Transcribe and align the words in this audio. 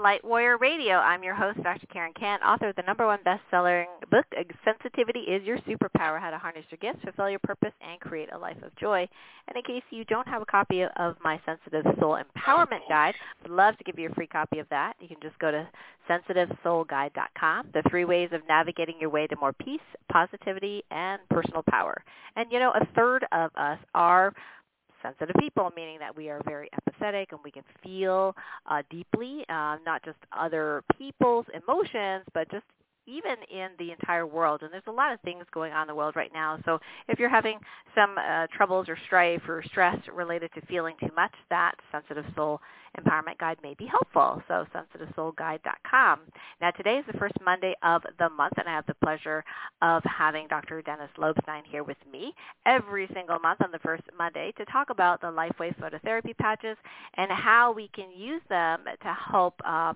Light 0.00 0.24
Warrior 0.24 0.58
Radio. 0.58 0.94
I'm 0.96 1.24
your 1.24 1.34
host, 1.34 1.60
Dr. 1.62 1.86
Karen 1.92 2.12
Kan, 2.18 2.40
author 2.42 2.68
of 2.68 2.76
the 2.76 2.82
number 2.82 3.04
one 3.04 3.18
best-selling 3.24 3.86
book, 4.10 4.26
Sensitivity 4.64 5.20
is 5.20 5.42
Your 5.44 5.58
Superpower, 5.58 6.20
How 6.20 6.30
to 6.30 6.38
Harness 6.38 6.64
Your 6.70 6.78
Gifts, 6.80 7.02
Fulfill 7.02 7.30
Your 7.30 7.40
Purpose, 7.40 7.72
and 7.80 7.98
Create 8.00 8.32
a 8.32 8.38
Life 8.38 8.62
of 8.62 8.74
Joy. 8.76 9.08
And 9.48 9.56
in 9.56 9.62
case 9.62 9.82
you 9.90 10.04
don't 10.04 10.28
have 10.28 10.42
a 10.42 10.46
copy 10.46 10.82
of 10.84 11.16
my 11.24 11.40
Sensitive 11.44 11.84
Soul 11.98 12.16
Empowerment 12.16 12.88
Guide, 12.88 13.14
I'd 13.44 13.50
love 13.50 13.76
to 13.78 13.84
give 13.84 13.98
you 13.98 14.08
a 14.08 14.14
free 14.14 14.28
copy 14.28 14.60
of 14.60 14.68
that. 14.70 14.94
You 15.00 15.08
can 15.08 15.18
just 15.20 15.38
go 15.40 15.50
to 15.50 15.68
sensitivesoulguide.com, 16.08 17.68
the 17.74 17.82
three 17.90 18.04
ways 18.04 18.30
of 18.32 18.42
navigating 18.48 18.94
your 19.00 19.10
way 19.10 19.26
to 19.26 19.36
more 19.36 19.52
peace, 19.52 19.80
positivity, 20.12 20.84
and 20.90 21.20
personal 21.28 21.64
power. 21.68 22.02
And 22.36 22.52
you 22.52 22.60
know, 22.60 22.70
a 22.70 22.86
third 22.94 23.26
of 23.32 23.50
us 23.56 23.78
are 23.94 24.32
sensitive 25.02 25.36
people, 25.38 25.70
meaning 25.76 25.98
that 25.98 26.14
we 26.16 26.28
are 26.28 26.40
very 26.44 26.68
empathetic 26.70 27.26
and 27.30 27.40
we 27.44 27.50
can 27.50 27.64
feel 27.82 28.34
uh, 28.70 28.82
deeply, 28.90 29.44
uh, 29.48 29.76
not 29.84 30.04
just 30.04 30.18
other 30.32 30.82
people's 30.96 31.46
emotions, 31.54 32.24
but 32.34 32.50
just 32.50 32.64
even 33.08 33.36
in 33.50 33.70
the 33.78 33.92
entire 33.92 34.26
world. 34.26 34.62
And 34.62 34.72
there's 34.72 34.82
a 34.86 34.92
lot 34.92 35.12
of 35.12 35.20
things 35.20 35.44
going 35.52 35.72
on 35.72 35.82
in 35.82 35.88
the 35.88 35.94
world 35.94 36.14
right 36.14 36.30
now. 36.32 36.58
So 36.64 36.78
if 37.08 37.18
you're 37.18 37.28
having 37.28 37.58
some 37.94 38.16
uh, 38.18 38.46
troubles 38.54 38.88
or 38.88 38.98
strife 39.06 39.42
or 39.48 39.62
stress 39.66 39.96
related 40.14 40.50
to 40.54 40.66
feeling 40.66 40.94
too 41.00 41.10
much, 41.16 41.32
that 41.50 41.72
Sensitive 41.90 42.24
Soul 42.36 42.60
Empowerment 42.98 43.38
Guide 43.38 43.58
may 43.62 43.74
be 43.74 43.86
helpful. 43.86 44.42
So 44.48 44.64
sensitivesoulguide.com. 44.74 46.20
Now 46.60 46.70
today 46.72 46.96
is 46.96 47.04
the 47.10 47.18
first 47.18 47.34
Monday 47.44 47.74
of 47.82 48.02
the 48.18 48.28
month, 48.30 48.54
and 48.56 48.68
I 48.68 48.72
have 48.72 48.86
the 48.86 48.94
pleasure 48.94 49.44
of 49.82 50.02
having 50.04 50.46
Dr. 50.48 50.82
Dennis 50.82 51.10
Lobstein 51.18 51.62
here 51.70 51.84
with 51.84 51.96
me 52.10 52.32
every 52.66 53.08
single 53.14 53.38
month 53.38 53.60
on 53.62 53.70
the 53.70 53.78
first 53.80 54.04
Monday 54.16 54.52
to 54.56 54.64
talk 54.66 54.90
about 54.90 55.20
the 55.20 55.28
LifeWave 55.28 55.76
phototherapy 55.78 56.36
patches 56.36 56.76
and 57.16 57.30
how 57.30 57.72
we 57.72 57.88
can 57.94 58.10
use 58.10 58.42
them 58.48 58.80
to 59.02 59.16
help 59.30 59.54
uh, 59.64 59.92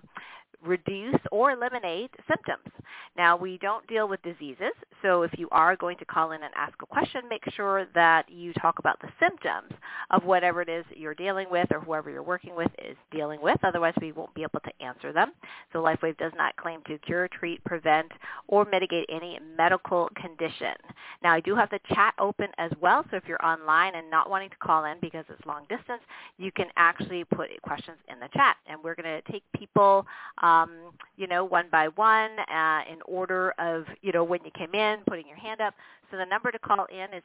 reduce 0.65 1.21
or 1.31 1.53
eliminate 1.53 2.11
symptoms. 2.29 2.69
Now, 3.17 3.37
we 3.37 3.59
don't 3.59 3.87
deal 3.89 4.09
with 4.09 4.23
diseases, 4.23 4.73
so 5.03 5.23
if 5.23 5.33
you 5.37 5.49
are 5.51 5.77
going 5.77 5.99
to 5.99 6.05
call 6.05 6.33
in 6.33 6.43
and 6.43 6.53
ask 6.57 6.75
a 6.83 6.87
question, 6.87 7.23
make 7.29 7.43
sure 7.55 7.87
that 7.95 8.31
you 8.31 8.53
talk 8.55 8.79
about 8.79 9.01
the 9.01 9.09
symptoms 9.21 9.71
of 10.11 10.25
whatever 10.25 10.63
it 10.63 10.69
is 10.69 10.85
that 10.89 10.99
you're 10.99 11.15
dealing 11.15 11.47
with 11.51 11.69
or 11.73 11.81
whoever 11.81 12.11
you're 12.11 12.23
working 12.23 12.55
with 12.57 12.71
is 12.83 12.97
dealing 13.11 13.41
with. 13.43 13.59
Otherwise, 13.65 13.95
we 14.01 14.13
won't 14.13 14.33
be 14.35 14.43
able 14.43 14.61
to 14.61 14.85
answer 14.85 15.13
them. 15.13 15.33
So 15.73 15.81
LifeWave 15.81 16.17
does 16.17 16.33
not 16.37 16.57
claim 16.57 16.81
to 16.87 16.99
cure, 16.99 17.29
treat, 17.29 17.63
prevent, 17.65 18.11
or 18.49 18.65
mitigate 18.65 19.07
any 19.11 19.39
medical 19.57 20.09
condition. 20.15 20.75
Now, 21.23 21.33
I 21.35 21.41
do 21.41 21.55
have 21.55 21.71
the 21.71 21.81
chat 21.89 22.15
open 22.19 22.49
as 22.59 22.71
well, 22.81 23.05
so 23.11 23.17
if 23.17 23.25
you're 23.27 23.45
online 23.45 23.95
and 23.95 24.11
not 24.11 24.31
wanting 24.31 24.51
to 24.51 24.57
call 24.57 24.85
in 24.85 24.97
because 25.01 25.25
it's 25.29 25.45
long 25.47 25.63
distance, 25.69 26.03
you 26.39 26.51
can 26.53 26.67
actually 26.77 27.25
put 27.25 27.51
questions 27.63 27.99
in 28.09 28.19
the 28.21 28.29
chat, 28.33 28.57
and 28.67 28.79
we're 28.83 28.95
going 28.95 29.23
to 29.23 29.33
take 29.33 29.43
people 29.57 30.07
um, 30.43 30.52
um, 30.53 30.93
you 31.17 31.27
know, 31.27 31.45
one 31.45 31.67
by 31.71 31.89
one 31.89 32.31
uh, 32.53 32.81
in 32.91 33.01
order 33.07 33.53
of, 33.59 33.85
you 34.03 34.13
know, 34.13 34.25
when 34.25 34.41
you 34.45 34.51
came 34.57 34.75
in, 34.75 34.99
putting 35.07 35.27
your 35.27 35.37
hand 35.37 35.61
up. 35.61 35.75
So 36.11 36.17
the 36.17 36.27
number 36.27 36.51
to 36.51 36.59
call 36.59 36.87
in 36.87 37.07
is 37.15 37.23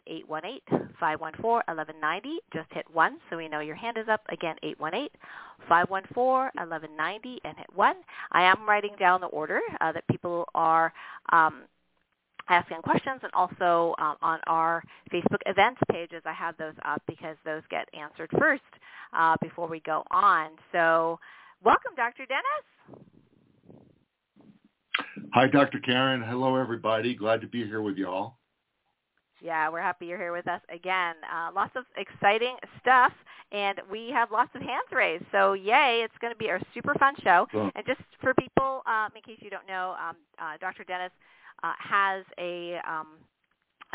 818-514-1190. 1.01 2.37
Just 2.53 2.71
hit 2.71 2.85
1 2.91 3.17
so 3.29 3.37
we 3.37 3.49
know 3.49 3.59
your 3.59 3.75
hand 3.75 3.97
is 3.97 4.07
up. 4.09 4.21
Again, 4.29 4.55
818-514-1190 5.69 7.37
and 7.43 7.57
hit 7.57 7.67
1. 7.73 7.95
I 8.31 8.43
am 8.43 8.67
writing 8.67 8.95
down 8.99 9.21
the 9.21 9.27
order 9.27 9.59
uh, 9.81 9.91
that 9.91 10.07
people 10.07 10.47
are 10.55 10.93
um, 11.31 11.63
asking 12.49 12.81
questions 12.81 13.19
and 13.23 13.31
also 13.33 13.93
um, 13.99 14.15
on 14.21 14.39
our 14.47 14.81
Facebook 15.11 15.41
events 15.45 15.81
pages 15.91 16.21
I 16.25 16.33
have 16.33 16.55
those 16.57 16.75
up 16.85 17.01
because 17.07 17.35
those 17.43 17.61
get 17.69 17.89
answered 17.93 18.29
first 18.39 18.61
uh, 19.13 19.35
before 19.41 19.67
we 19.67 19.81
go 19.81 20.03
on. 20.11 20.51
So 20.71 21.19
welcome, 21.63 21.91
Dr. 21.95 22.25
Dennis. 22.25 22.65
Hi, 25.33 25.47
Dr. 25.47 25.79
Karen. 25.79 26.21
Hello, 26.21 26.55
everybody. 26.55 27.15
Glad 27.15 27.41
to 27.41 27.47
be 27.47 27.65
here 27.65 27.81
with 27.81 27.97
you 27.97 28.07
all. 28.07 28.39
Yeah, 29.41 29.69
we're 29.69 29.81
happy 29.81 30.07
you're 30.07 30.17
here 30.17 30.33
with 30.33 30.47
us 30.47 30.61
again. 30.73 31.15
Uh, 31.31 31.51
lots 31.53 31.71
of 31.75 31.85
exciting 31.95 32.55
stuff, 32.81 33.13
and 33.51 33.79
we 33.91 34.09
have 34.11 34.31
lots 34.31 34.49
of 34.55 34.61
hands 34.61 34.89
raised. 34.91 35.25
So 35.31 35.53
yay, 35.53 36.01
it's 36.03 36.17
going 36.19 36.33
to 36.33 36.37
be 36.37 36.47
a 36.47 36.59
super 36.73 36.95
fun 36.95 37.13
show. 37.23 37.45
And 37.75 37.85
just 37.85 38.01
for 38.19 38.33
people, 38.33 38.81
um, 38.87 39.09
in 39.15 39.21
case 39.21 39.37
you 39.41 39.51
don't 39.51 39.67
know, 39.67 39.95
um, 40.01 40.15
uh, 40.39 40.57
Dr. 40.59 40.83
Dennis 40.85 41.11
uh, 41.63 41.73
has 41.77 42.23
a 42.39 42.79
um, 42.87 43.07
a 43.07 43.36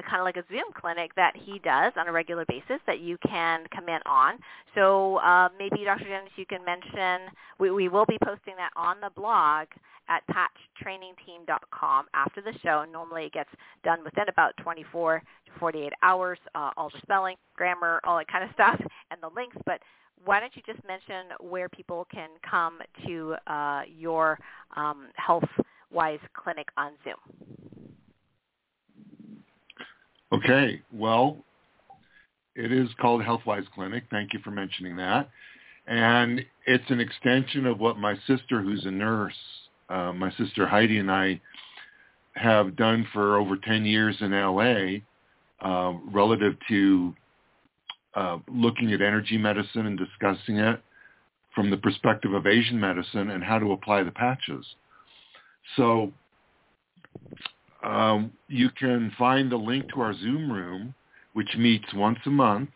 kind 0.00 0.20
of 0.20 0.24
like 0.24 0.36
a 0.36 0.44
Zoom 0.48 0.72
clinic 0.74 1.14
that 1.16 1.34
he 1.36 1.58
does 1.58 1.92
on 1.96 2.08
a 2.08 2.12
regular 2.12 2.44
basis 2.48 2.80
that 2.86 3.00
you 3.00 3.18
can 3.26 3.64
come 3.74 3.88
in 3.88 4.00
on. 4.06 4.38
So 4.74 5.16
uh, 5.16 5.48
maybe, 5.58 5.84
Dr. 5.84 6.04
Dennis, 6.04 6.30
you 6.36 6.46
can 6.46 6.64
mention, 6.64 7.28
we, 7.58 7.70
we 7.70 7.88
will 7.88 8.06
be 8.06 8.16
posting 8.24 8.54
that 8.56 8.70
on 8.76 8.96
the 9.00 9.10
blog 9.14 9.68
at 10.08 10.22
patchtrainingteam.com 10.28 12.06
after 12.14 12.40
the 12.40 12.52
show. 12.62 12.84
Normally 12.90 13.26
it 13.26 13.32
gets 13.32 13.50
done 13.84 14.02
within 14.04 14.28
about 14.28 14.56
24 14.62 15.18
to 15.18 15.58
48 15.58 15.92
hours, 16.02 16.38
uh, 16.54 16.70
all 16.76 16.90
the 16.90 16.98
spelling, 17.02 17.36
grammar, 17.56 18.00
all 18.04 18.16
that 18.18 18.28
kind 18.28 18.44
of 18.44 18.50
stuff, 18.54 18.80
and 19.10 19.20
the 19.22 19.30
links. 19.34 19.56
But 19.66 19.80
why 20.24 20.40
don't 20.40 20.54
you 20.56 20.62
just 20.66 20.84
mention 20.86 21.26
where 21.40 21.68
people 21.68 22.06
can 22.12 22.30
come 22.48 22.78
to 23.06 23.34
uh, 23.46 23.82
your 23.86 24.38
um, 24.76 25.08
health-wise 25.16 26.20
clinic 26.34 26.68
on 26.76 26.92
Zoom? 27.04 27.61
Okay, 30.32 30.80
well, 30.92 31.44
it 32.54 32.72
is 32.72 32.88
called 33.00 33.22
HealthWise 33.22 33.66
Clinic. 33.74 34.04
Thank 34.10 34.32
you 34.32 34.40
for 34.42 34.50
mentioning 34.50 34.96
that. 34.96 35.28
And 35.86 36.44
it's 36.66 36.90
an 36.90 37.00
extension 37.00 37.66
of 37.66 37.80
what 37.80 37.98
my 37.98 38.14
sister, 38.26 38.62
who's 38.62 38.84
a 38.86 38.90
nurse, 38.90 39.36
uh, 39.90 40.12
my 40.12 40.32
sister 40.32 40.66
Heidi 40.66 40.98
and 40.98 41.10
I 41.10 41.40
have 42.34 42.76
done 42.76 43.06
for 43.12 43.36
over 43.36 43.56
10 43.56 43.84
years 43.84 44.16
in 44.20 44.30
LA 44.30 45.00
uh, 45.60 45.98
relative 46.10 46.54
to 46.68 47.14
uh, 48.14 48.38
looking 48.48 48.92
at 48.92 49.02
energy 49.02 49.36
medicine 49.36 49.86
and 49.86 49.98
discussing 49.98 50.56
it 50.56 50.80
from 51.54 51.70
the 51.70 51.76
perspective 51.76 52.32
of 52.32 52.46
Asian 52.46 52.80
medicine 52.80 53.30
and 53.30 53.44
how 53.44 53.58
to 53.58 53.72
apply 53.72 54.02
the 54.02 54.10
patches. 54.10 54.64
So 55.76 56.12
um, 57.82 58.32
you 58.48 58.70
can 58.70 59.12
find 59.18 59.50
the 59.50 59.56
link 59.56 59.88
to 59.94 60.00
our 60.00 60.14
Zoom 60.14 60.50
room, 60.50 60.94
which 61.32 61.56
meets 61.56 61.92
once 61.94 62.18
a 62.26 62.30
month 62.30 62.70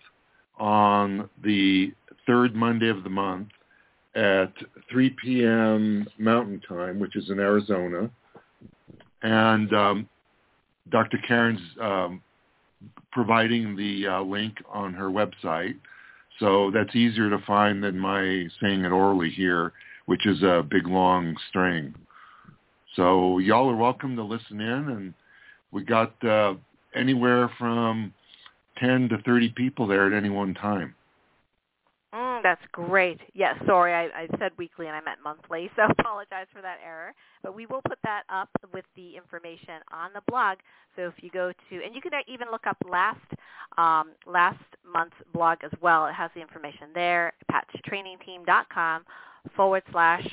on 0.59 1.29
the 1.43 1.93
third 2.27 2.55
Monday 2.55 2.89
of 2.89 3.05
the 3.05 3.11
month 3.11 3.49
at 4.15 4.53
3 4.91 5.11
p.m. 5.23 6.07
Mountain 6.19 6.63
Time, 6.69 6.99
which 6.99 7.17
is 7.17 7.29
in 7.31 7.39
Arizona. 7.39 8.11
And 9.23 9.73
um, 9.75 10.09
Dr. 10.91 11.19
Karen's 11.27 11.61
um, 11.81 12.23
providing 13.13 13.77
the 13.77 14.07
uh, 14.07 14.23
link 14.23 14.57
on 14.73 14.95
her 14.95 15.09
website. 15.09 15.77
So 16.39 16.71
that's 16.73 16.95
easier 16.95 17.31
to 17.31 17.39
find 17.47 17.83
than 17.83 17.99
my 17.99 18.47
saying 18.61 18.85
it 18.85 18.93
orally 18.93 19.31
here, 19.31 19.73
which 20.07 20.27
is 20.27 20.43
a 20.43 20.65
big 20.69 20.87
long 20.87 21.37
string. 21.49 21.95
So 22.97 23.39
y'all 23.39 23.69
are 23.69 23.77
welcome 23.77 24.17
to 24.17 24.23
listen 24.23 24.59
in, 24.59 24.89
and 24.89 25.15
we 25.71 25.85
got 25.85 26.13
uh, 26.25 26.55
anywhere 26.95 27.51
from 27.59 28.15
10 28.79 29.11
to 29.11 29.19
30 29.19 29.51
people 29.51 29.87
there 29.87 30.07
at 30.07 30.15
any 30.15 30.31
one 30.31 30.55
time. 30.55 30.95
Mm, 32.15 32.43
that's 32.43 32.63
great. 32.73 33.21
Yes, 33.35 33.55
sorry, 33.67 33.93
I, 33.93 34.23
I 34.23 34.29
said 34.39 34.53
weekly 34.57 34.87
and 34.87 34.97
I 34.97 35.03
meant 35.03 35.19
monthly, 35.23 35.71
so 35.77 35.83
apologize 35.99 36.47
for 36.55 36.63
that 36.63 36.79
error. 36.83 37.13
But 37.43 37.55
we 37.55 37.67
will 37.67 37.83
put 37.87 37.99
that 38.03 38.23
up 38.31 38.49
with 38.73 38.87
the 38.97 39.15
information 39.15 39.83
on 39.93 40.13
the 40.15 40.23
blog. 40.27 40.57
So 40.97 41.03
if 41.03 41.15
you 41.23 41.29
go 41.29 41.53
to, 41.69 41.85
and 41.85 41.95
you 41.95 42.01
can 42.01 42.13
even 42.27 42.49
look 42.51 42.67
up 42.67 42.79
last 42.91 43.21
um, 43.77 44.13
last 44.27 44.63
month's 44.91 45.17
blog 45.35 45.59
as 45.65 45.73
well. 45.83 46.07
It 46.07 46.15
has 46.15 46.31
the 46.35 46.41
information 46.41 46.89
there, 46.95 47.35
patchtrainingteam.com 47.53 49.05
forward 49.55 49.83
slash, 49.93 50.27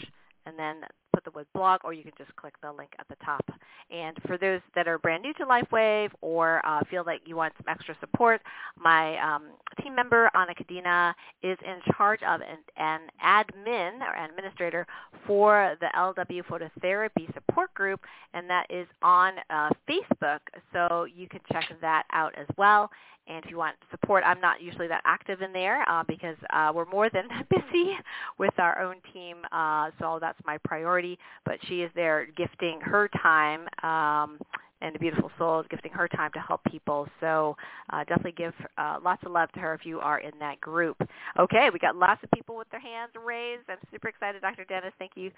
and 0.46 0.58
then 0.58 0.84
put 1.24 1.32
the 1.32 1.38
word 1.38 1.48
blog, 1.54 1.82
or 1.84 1.94
you 1.94 2.04
can 2.04 2.12
just 2.18 2.36
click 2.36 2.54
the 2.62 2.72
link 2.72 2.92
at 3.00 3.08
the 3.08 3.16
top. 3.24 3.46
And 3.92 4.18
for 4.28 4.38
those 4.38 4.62
that 4.76 4.88
are 4.88 4.98
brand 4.98 5.24
new 5.24 5.34
to 5.36 5.46
LifeWave 5.46 6.10
or 6.22 6.66
uh, 6.66 6.82
feel 6.90 7.04
like 7.06 7.22
you 7.26 7.36
want 7.36 7.54
some 7.58 7.68
extra 7.68 7.96
support, 8.00 8.42
my 8.78 9.18
um, 9.20 9.44
team 9.82 9.96
member, 9.96 10.30
Anna 10.36 10.54
Kadina, 10.54 11.14
is 11.42 11.58
in 11.66 11.94
charge 11.96 12.22
of 12.24 12.42
an, 12.42 12.58
an 12.78 13.02
admin 13.24 14.00
or 14.02 14.16
administrator 14.24 14.86
for 15.26 15.76
the 15.80 15.88
LW 15.96 16.44
Phototherapy 16.46 17.34
Support 17.34 17.74
Group, 17.74 18.02
and 18.34 18.50
that 18.50 18.66
is 18.70 18.88
on 19.02 19.34
uh, 19.50 19.70
Facebook. 19.90 20.40
So 20.72 21.06
you 21.06 21.28
can 21.28 21.42
check 21.52 21.66
that 21.82 22.04
out 22.12 22.34
as 22.38 22.48
well. 22.58 22.90
And 23.28 23.44
if 23.44 23.50
you 23.50 23.58
want 23.58 23.76
support, 23.92 24.24
I'm 24.26 24.42
not 24.42 24.62
usually 24.62 24.88
that 24.88 25.02
active 25.06 25.42
in 25.42 25.54
there 25.54 25.90
uh, 25.90 26.04
because 26.08 26.36
uh, 26.52 26.72
we're 26.76 26.86
more 26.86 27.10
than 27.10 27.28
busy 27.50 27.94
with 28.38 28.54
our 28.58 28.82
own 28.82 28.96
team. 29.14 29.38
Uh, 29.52 29.92
so 30.00 30.18
that's 30.20 30.40
my 30.46 30.58
priority. 30.66 31.18
But 31.46 31.58
she 31.68 31.82
is 31.82 31.92
there 31.96 32.28
gifting 32.36 32.80
her 32.82 33.08
time 33.22 33.62
um, 33.82 34.40
and 34.84 34.96
a 34.96 35.00
beautiful 35.00 35.32
soul 35.38 35.62
is 35.62 35.66
gifting 35.70 35.92
her 35.94 36.08
time 36.10 36.32
to 36.34 36.40
help 36.40 36.62
people. 36.66 37.08
So 37.22 37.56
uh, 37.92 38.00
definitely 38.00 38.34
give 38.34 38.54
uh, 38.78 39.00
lots 39.02 39.24
of 39.26 39.32
love 39.32 39.52
to 39.54 39.60
her 39.62 39.74
if 39.74 39.86
you 39.86 40.00
are 40.00 40.20
in 40.20 40.32
that 40.40 40.60
group. 40.60 40.98
Okay, 41.40 41.70
we 41.72 41.80
got 41.80 41.96
lots 41.96 42.22
of 42.24 42.30
people 42.32 42.58
with 42.58 42.70
their 42.70 42.82
hands 42.82 43.12
raised. 43.26 43.64
I'm 43.70 43.78
super 43.92 44.10
excited, 44.10 44.42
Dr. 44.42 44.66
Dennis. 44.66 44.92
Thank 45.00 45.12
you 45.16 45.32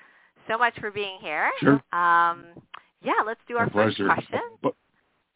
so 0.50 0.58
much 0.58 0.74
for 0.80 0.90
being 0.92 1.20
here. 1.22 1.52
Sure. 1.60 1.82
Um, 1.94 2.46
yeah, 3.04 3.22
let's 3.26 3.40
do 3.48 3.58
our 3.58 3.68
My 3.68 3.72
first 3.72 3.98
pleasure. 3.98 4.12
question. 4.12 4.42
But, 4.64 4.74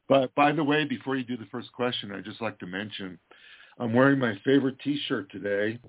but 0.09 0.33
by 0.35 0.51
the 0.51 0.63
way, 0.63 0.83
before 0.83 1.15
you 1.15 1.23
do 1.23 1.37
the 1.37 1.45
first 1.45 1.71
question, 1.71 2.11
I'd 2.11 2.25
just 2.25 2.41
like 2.41 2.59
to 2.59 2.67
mention 2.67 3.17
I'm 3.79 3.93
wearing 3.93 4.19
my 4.19 4.33
favorite 4.43 4.79
T-shirt 4.83 5.31
today, 5.31 5.79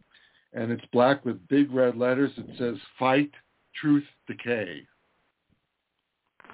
and 0.52 0.70
it's 0.70 0.84
black 0.93 1.25
with 1.25 1.49
big 1.49 1.72
red 1.72 1.96
letters. 1.96 2.31
It 2.37 2.46
says 2.58 2.76
"Fight 2.99 3.32
Truth 3.75 4.05
Decay." 4.28 4.87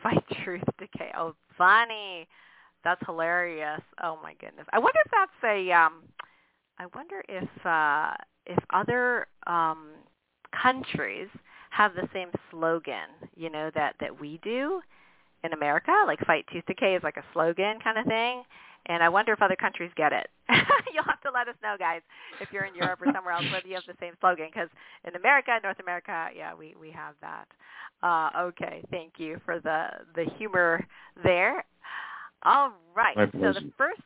Fight 0.02 0.24
Truth 0.44 0.64
Decay. 0.78 1.10
Oh, 1.16 1.34
funny. 1.58 2.26
That's 2.84 3.04
hilarious. 3.04 3.82
Oh 4.02 4.18
my 4.22 4.34
goodness. 4.34 4.66
I 4.72 4.78
wonder 4.78 5.00
if 5.04 5.10
that's 5.10 5.44
a. 5.44 5.72
Um, 5.72 6.04
I 6.78 6.86
wonder 6.94 7.22
if 7.28 7.66
uh, 7.66 8.14
if 8.46 8.62
other 8.72 9.26
um, 9.46 9.88
countries 10.62 11.28
have 11.70 11.94
the 11.94 12.08
same 12.12 12.28
slogan, 12.50 13.08
you 13.34 13.50
know, 13.50 13.70
that 13.74 13.96
that 14.00 14.20
we 14.20 14.38
do 14.42 14.80
in 15.44 15.53
America. 15.53 15.93
Like 16.06 16.21
"Fight 16.27 16.44
Tooth 16.53 16.65
Decay" 16.67 16.94
is 16.97 17.03
like 17.03 17.17
a 17.17 17.25
slogan 17.33 17.79
kind 17.83 17.99
of 17.99 18.06
thing. 18.06 18.43
And 18.88 19.03
I 19.03 19.09
wonder 19.09 19.33
if 19.33 19.43
other 19.43 19.56
countries 19.56 19.91
get 19.97 20.12
it. 20.12 20.29
You'll 20.94 21.05
have 21.05 21.21
to 21.23 21.31
let 21.35 21.49
us 21.49 21.56
know, 21.61 21.75
guys, 21.77 22.03
if 22.41 22.53
you're 22.53 22.65
in 22.65 22.75
Europe 22.77 23.00
or 23.03 23.12
somewhere 23.12 23.35
else, 23.35 23.44
whether 23.50 23.67
you 23.67 23.75
have 23.75 23.83
the 23.87 23.94
same 23.99 24.12
slogan. 24.21 24.47
Because 24.53 24.69
in 25.05 25.17
America, 25.17 25.59
North 25.62 25.81
America, 25.81 26.29
yeah, 26.37 26.55
we 26.55 26.75
we 26.81 26.91
have 26.91 27.15
that. 27.21 27.47
Uh, 28.03 28.31
okay, 28.49 28.83
thank 28.91 29.15
you 29.19 29.41
for 29.44 29.61
the 29.61 29.87
the 30.15 30.25
humor 30.38 30.87
there. 31.23 31.65
All 32.44 32.73
right. 32.94 33.17
So 33.17 33.53
the 33.53 33.73
first 33.77 34.00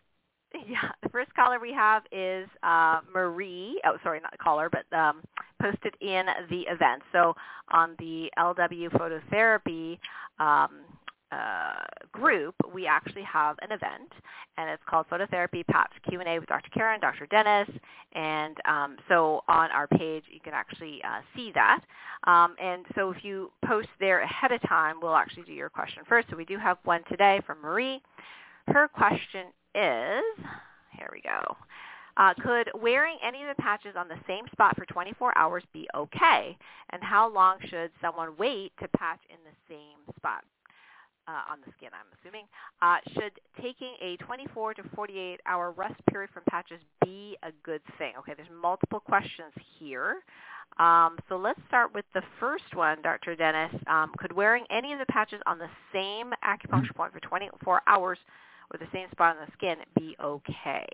yeah, 0.67 0.91
the 1.03 1.09
first 1.11 1.33
caller 1.35 1.59
we 1.61 1.73
have 1.73 2.03
is 2.11 2.49
uh, 2.63 3.01
Marie. 3.13 3.81
Oh, 3.85 3.97
sorry, 4.03 4.21
not 4.21 4.37
caller, 4.39 4.71
but 4.71 4.97
um, 4.97 5.23
posted 5.61 5.95
in 6.01 6.27
the 6.49 6.63
event. 6.63 7.03
So 7.13 7.35
on 7.71 7.95
the 7.99 8.31
LW 8.39 8.91
phototherapy 8.91 9.99
um, 10.39 10.81
uh, 11.33 11.85
group, 12.13 12.55
we 12.73 12.87
actually 12.87 13.23
have 13.23 13.57
an 13.63 13.73
event, 13.73 14.13
and 14.59 14.69
it's 14.69 14.83
called 14.89 15.07
Phototherapy 15.11 15.67
Patch 15.67 15.93
Q&A 16.09 16.39
with 16.39 16.49
Dr. 16.49 16.71
Karen, 16.71 17.01
Dr. 17.01 17.27
Dennis, 17.27 17.69
and 18.15 18.57
um, 18.69 18.97
so 19.09 19.43
on 19.49 19.71
our 19.71 19.87
page 19.87 20.25
you 20.31 20.41
can 20.41 20.53
actually 20.53 21.01
uh, 21.05 21.21
see 21.37 21.53
that. 21.55 21.81
Um, 22.25 22.57
and 22.61 22.85
so 22.95 23.11
if 23.11 23.25
you 23.25 23.51
post 23.65 23.89
there 24.01 24.21
ahead 24.21 24.53
of 24.53 24.61
time, 24.69 24.97
we'll 25.01 25.15
actually 25.15 25.45
do 25.45 25.53
your 25.53 25.69
question 25.71 26.03
first. 26.09 26.29
So 26.31 26.37
we 26.37 26.45
do 26.45 26.59
have 26.59 26.79
one 26.85 27.03
today 27.09 27.41
from 27.47 27.61
Marie. 27.63 28.03
Her 28.67 28.89
question 28.89 29.47
is, 29.75 30.45
here 30.97 31.09
we 31.13 31.23
go. 31.23 31.57
Uh, 32.17 32.35
could 32.43 32.71
wearing 32.75 33.17
any 33.27 33.43
of 33.43 33.49
the 33.49 33.63
patches 33.63 33.95
on 33.97 34.09
the 34.09 34.19
same 34.27 34.45
spot 34.53 34.77
for 34.77 34.85
24 34.87 35.37
hours 35.39 35.63
be 35.73 35.89
okay? 35.95 36.57
And 36.91 37.03
how 37.03 37.33
long 37.33 37.59
should 37.69 37.91
someone 38.03 38.37
wait 38.37 38.73
to 38.81 38.89
patch 38.89 39.21
in 39.31 39.37
the 39.45 39.75
same 39.75 40.15
spot? 40.17 40.45
Uh, 41.29 41.53
on 41.53 41.59
the 41.65 41.73
skin, 41.77 41.91
I'm 41.93 42.07
assuming. 42.19 42.47
Uh, 42.83 42.97
should 43.15 43.33
taking 43.63 43.95
a 44.03 44.17
24 44.25 44.75
to 44.75 44.83
48 44.97 45.41
hour 45.47 45.71
rest 45.71 45.95
period 46.11 46.31
from 46.35 46.43
patches 46.51 46.81
be 47.05 47.37
a 47.45 47.53
good 47.63 47.83
thing? 47.99 48.15
Okay, 48.19 48.33
there's 48.37 48.49
multiple 48.61 48.99
questions 48.99 49.53
here. 49.79 50.23
Um, 50.79 51.19
so 51.29 51.37
let's 51.37 51.61
start 51.69 51.95
with 51.95 52.05
the 52.15 52.23
first 52.39 52.75
one, 52.75 53.03
Dr. 53.03 53.37
Dennis. 53.37 53.73
Um, 53.87 54.13
could 54.19 54.33
wearing 54.33 54.65
any 54.71 54.93
of 54.93 54.99
the 54.99 55.07
patches 55.07 55.41
on 55.47 55.59
the 55.59 55.69
same 55.93 56.33
acupuncture 56.45 56.95
point 56.95 57.13
for 57.13 57.21
24 57.21 57.83
hours 57.87 58.19
or 58.73 58.79
the 58.79 58.87
same 58.93 59.09
spot 59.11 59.37
on 59.37 59.47
the 59.47 59.53
skin 59.53 59.77
be 59.97 60.17
okay? 60.23 60.87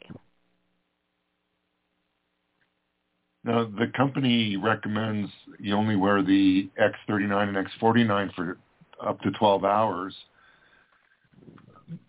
Now, 3.44 3.64
the 3.64 3.86
company 3.96 4.56
recommends 4.56 5.30
you 5.60 5.74
only 5.76 5.94
wear 5.94 6.20
the 6.22 6.68
X39 6.80 7.56
and 7.56 7.68
X49 7.68 8.34
for 8.34 8.58
up 9.04 9.20
to 9.22 9.30
12 9.32 9.64
hours. 9.64 10.14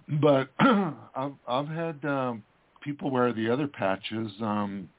But 0.07 0.49
I've, 0.59 1.33
I've 1.47 1.67
had 1.67 2.03
um, 2.05 2.43
people 2.81 3.11
wear 3.11 3.33
the 3.33 3.49
other 3.49 3.67
patches 3.67 4.31
um, 4.41 4.89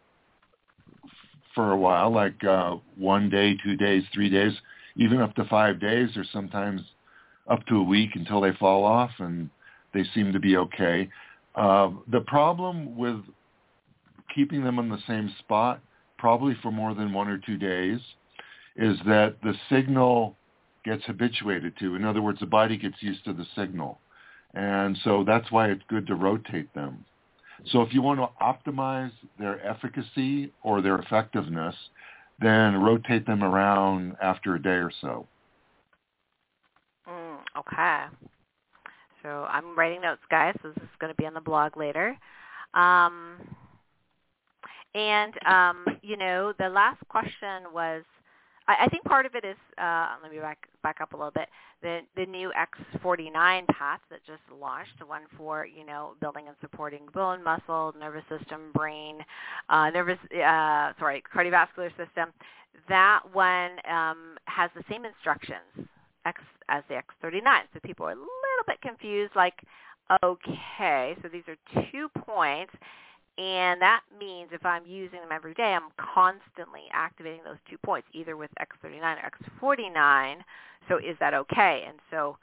for 1.55 1.73
a 1.73 1.77
while, 1.77 2.13
like 2.13 2.43
uh, 2.45 2.77
one 2.97 3.31
day, 3.31 3.57
two 3.65 3.77
days, 3.77 4.05
three 4.13 4.31
days, 4.31 4.53
even 4.97 5.21
up 5.21 5.35
to 5.37 5.45
five 5.47 5.81
days, 5.81 6.11
or 6.17 6.25
sometimes 6.33 6.83
up 7.49 7.65
to 7.67 7.77
a 7.77 7.83
week 7.83 8.11
until 8.15 8.41
they 8.41 8.53
fall 8.53 8.85
off, 8.85 9.11
and 9.19 9.49
they 9.95 10.05
seem 10.15 10.33
to 10.33 10.39
be 10.39 10.57
okay. 10.57 11.09
Uh, 11.55 11.91
the 12.13 12.21
problem 12.21 12.97
with 12.97 13.21
keeping 14.35 14.63
them 14.63 14.79
on 14.79 14.89
the 14.89 14.99
same 15.07 15.33
spot, 15.39 15.81
probably 16.19 16.57
for 16.63 16.71
more 16.71 16.95
than 16.95 17.13
one 17.13 17.29
or 17.29 17.39
two 17.39 17.57
days, 17.57 17.99
is 18.77 18.99
that 19.07 19.37
the 19.43 19.55
signal 19.71 20.37
gets 20.85 21.05
habituated 21.05 21.75
to. 21.79 21.95
In 21.95 22.05
other 22.05 22.23
words, 22.23 22.41
the 22.41 22.47
body 22.47 22.77
gets 22.77 22.97
used 23.01 23.25
to 23.25 23.33
the 23.33 23.47
signal. 23.57 23.99
And 24.55 24.99
so 25.05 25.25
that's 25.25 25.51
why 25.53 25.69
it's 25.69 25.83
good 25.89 26.07
to 26.07 26.15
rotate 26.15 26.73
them. 26.75 27.05
So 27.67 27.83
if 27.83 27.93
you 27.93 28.03
want 28.03 28.21
to 28.21 28.29
optimize 28.43 29.13
their 29.39 29.65
efficacy 29.67 30.53
or 30.63 30.81
their 30.81 30.99
effectiveness, 30.99 31.75
then 32.41 32.81
rotate 32.81 33.27
them 33.27 33.43
around 33.43 34.17
after 34.23 34.55
a 34.55 34.63
day 34.63 34.71
or 34.71 34.93
so. 35.01 35.27
Mm, 37.09 37.39
okay. 37.59 38.05
So 39.23 39.29
I'm 39.51 39.77
writing 39.77 40.01
notes, 40.01 40.23
guys. 40.31 40.55
This 40.63 40.77
is 40.77 40.89
going 41.01 41.13
to 41.13 41.17
be 41.17 41.27
on 41.27 41.35
the 41.35 41.41
blog 41.41 41.77
later. 41.77 42.17
Um, 42.75 43.37
and 44.95 45.35
um, 45.47 45.85
you 46.03 46.17
know, 46.17 46.53
the 46.59 46.69
last 46.69 47.01
question 47.09 47.65
was 47.73 48.03
I, 48.69 48.85
I 48.85 48.89
think 48.89 49.05
part 49.05 49.27
of 49.27 49.35
it 49.35 49.45
is 49.45 49.57
uh, 49.79 50.09
let 50.23 50.31
me 50.31 50.39
back 50.39 50.69
back 50.83 51.01
up 51.01 51.15
a 51.15 51.17
little 51.17 51.33
bit. 51.33 51.49
The 51.83 52.01
the 52.17 52.27
new 52.27 52.53
X49 53.03 53.67
patch 53.69 54.01
that 54.11 54.21
just 54.27 54.43
launched, 54.61 54.99
the 54.99 55.07
one 55.07 55.23
for 55.37 55.67
you 55.67 55.85
know 55.85 56.13
building 56.21 56.45
and 56.47 56.57
supporting 56.61 57.03
bone, 57.13 57.43
muscle, 57.43 57.95
nervous 57.99 58.25
system, 58.29 58.71
brain, 58.75 59.19
uh, 59.69 59.91
nervous 59.91 60.19
uh, 60.33 60.93
sorry 60.99 61.23
cardiovascular 61.35 61.91
system. 61.97 62.33
That 62.89 63.21
one 63.33 63.73
um, 63.91 64.37
has 64.45 64.71
the 64.77 64.85
same 64.89 65.05
instructions 65.05 65.89
X 66.27 66.41
as 66.69 66.85
the 66.89 66.95
X39. 66.95 67.43
So 67.73 67.81
people 67.83 68.07
are 68.07 68.13
a 68.13 68.15
little 68.15 68.67
bit 68.67 68.81
confused, 68.83 69.33
like 69.35 69.55
okay, 70.23 71.17
so 71.23 71.29
these 71.29 71.43
are 71.49 71.57
two 71.91 72.09
points 72.21 72.73
and 73.39 73.81
that 73.81 74.01
means 74.19 74.51
if 74.53 74.67
I'm 74.67 74.85
using 74.87 75.21
them 75.21 75.31
every 75.33 75.55
day, 75.55 75.75
I'm 75.75 75.91
constantly 76.15 76.83
activating 76.93 77.41
those 77.45 77.59
two 77.71 77.79
points, 77.79 78.09
either 78.13 78.37
with 78.37 78.51
X39 78.61 79.17
or 79.23 79.31
X49. 79.63 80.37
So 80.89 80.97
is 80.99 81.17
that 81.21 81.35
okay? 81.35 81.85
And 81.89 81.99
so, 82.11 82.37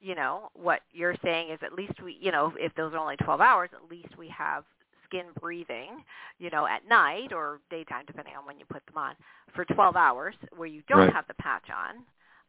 you 0.00 0.14
know, 0.14 0.50
what 0.54 0.80
you're 0.92 1.16
saying 1.22 1.50
is 1.50 1.58
at 1.62 1.74
least 1.74 1.92
we, 2.02 2.16
you 2.20 2.32
know, 2.32 2.54
if 2.58 2.74
those 2.74 2.94
are 2.94 2.98
only 2.98 3.16
12 3.18 3.40
hours, 3.40 3.70
at 3.74 3.90
least 3.90 4.16
we 4.18 4.28
have 4.28 4.64
skin 5.06 5.26
breathing, 5.40 6.02
you 6.38 6.48
know, 6.50 6.66
at 6.66 6.88
night 6.88 7.32
or 7.32 7.60
daytime, 7.70 8.04
depending 8.06 8.34
on 8.34 8.46
when 8.46 8.58
you 8.58 8.64
put 8.70 8.84
them 8.86 8.96
on, 8.96 9.14
for 9.54 9.64
12 9.66 9.96
hours 9.96 10.34
where 10.56 10.68
you 10.68 10.82
don't 10.88 11.00
Right. 11.00 11.12
have 11.12 11.26
the 11.28 11.34
patch 11.34 11.68
on. 11.70 12.04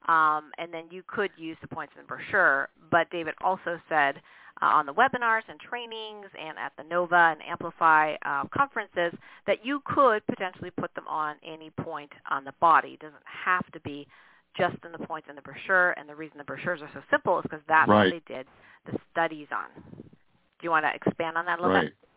Um, 0.07 0.51
and 0.57 0.73
then 0.73 0.85
you 0.89 1.03
could 1.07 1.31
use 1.37 1.57
the 1.61 1.67
points 1.67 1.93
in 1.95 2.03
the 2.03 2.07
brochure. 2.07 2.69
But 2.89 3.09
David 3.11 3.35
also 3.41 3.79
said 3.89 4.21
uh, 4.61 4.65
on 4.65 4.85
the 4.85 4.93
webinars 4.93 5.41
and 5.47 5.59
trainings 5.59 6.27
and 6.39 6.57
at 6.57 6.71
the 6.77 6.83
NOVA 6.83 7.35
and 7.35 7.41
Amplify 7.47 8.15
uh, 8.25 8.43
conferences 8.53 9.17
that 9.47 9.65
you 9.65 9.81
could 9.85 10.25
potentially 10.27 10.71
put 10.71 10.93
them 10.95 11.07
on 11.07 11.35
any 11.45 11.69
point 11.71 12.11
on 12.29 12.43
the 12.43 12.53
body. 12.59 12.89
It 12.89 12.99
doesn't 12.99 13.23
have 13.25 13.69
to 13.71 13.79
be 13.81 14.07
just 14.57 14.75
in 14.85 14.91
the 14.91 15.05
points 15.07 15.27
in 15.29 15.35
the 15.35 15.41
brochure. 15.41 15.91
And 15.91 16.07
the 16.07 16.15
reason 16.15 16.37
the 16.37 16.43
brochures 16.43 16.81
are 16.81 16.89
so 16.93 17.01
simple 17.09 17.39
is 17.39 17.43
because 17.43 17.61
that's 17.67 17.89
Right. 17.89 18.13
what 18.13 18.23
they 18.27 18.35
did 18.35 18.47
the 18.85 18.97
studies 19.11 19.47
on. 19.51 19.67
Do 19.93 20.63
you 20.63 20.71
want 20.71 20.85
to 20.85 20.93
expand 20.93 21.37
on 21.37 21.45
that 21.45 21.59
a 21.59 21.61
little 21.61 21.75
right. 21.75 21.85
bit? 21.85 22.09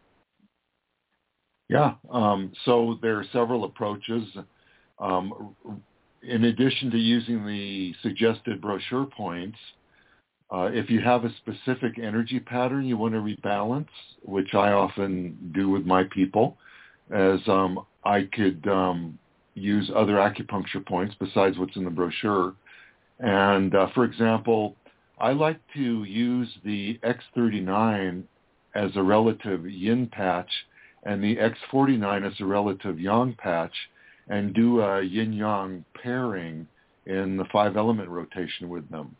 Yeah. 1.68 1.94
Um, 2.10 2.52
so 2.64 2.98
there 3.02 3.18
are 3.18 3.24
several 3.32 3.64
approaches. 3.64 4.36
Um, 4.98 5.54
in 6.22 6.44
addition 6.44 6.90
to 6.90 6.98
using 6.98 7.46
the 7.46 7.94
suggested 8.02 8.60
brochure 8.60 9.06
points, 9.06 9.58
uh, 10.50 10.70
if 10.72 10.90
you 10.90 11.00
have 11.00 11.24
a 11.24 11.34
specific 11.36 11.98
energy 11.98 12.38
pattern 12.38 12.84
you 12.84 12.96
want 12.96 13.14
to 13.14 13.20
rebalance, 13.20 13.88
which 14.22 14.54
I 14.54 14.72
often 14.72 15.52
do 15.54 15.70
with 15.70 15.84
my 15.84 16.04
people, 16.04 16.56
as 17.10 17.40
um, 17.46 17.84
I 18.04 18.28
could 18.32 18.66
um, 18.68 19.18
use 19.54 19.90
other 19.94 20.14
acupuncture 20.14 20.84
points 20.84 21.14
besides 21.18 21.58
what's 21.58 21.76
in 21.76 21.84
the 21.84 21.90
brochure. 21.90 22.54
And 23.20 23.74
uh, 23.74 23.88
for 23.94 24.04
example, 24.04 24.76
I 25.18 25.32
like 25.32 25.60
to 25.74 26.04
use 26.04 26.48
the 26.64 26.98
X39 27.02 28.24
as 28.74 28.90
a 28.96 29.02
relative 29.02 29.66
yin 29.68 30.08
patch 30.08 30.50
and 31.04 31.22
the 31.22 31.36
X49 31.36 32.26
as 32.26 32.40
a 32.40 32.44
relative 32.44 32.98
yang 32.98 33.34
patch 33.34 33.74
and 34.28 34.54
do 34.54 34.80
a 34.80 35.02
yin-yang 35.02 35.84
pairing 36.02 36.66
in 37.06 37.36
the 37.36 37.44
five 37.52 37.76
element 37.76 38.08
rotation 38.08 38.68
with 38.68 38.88
them. 38.90 39.14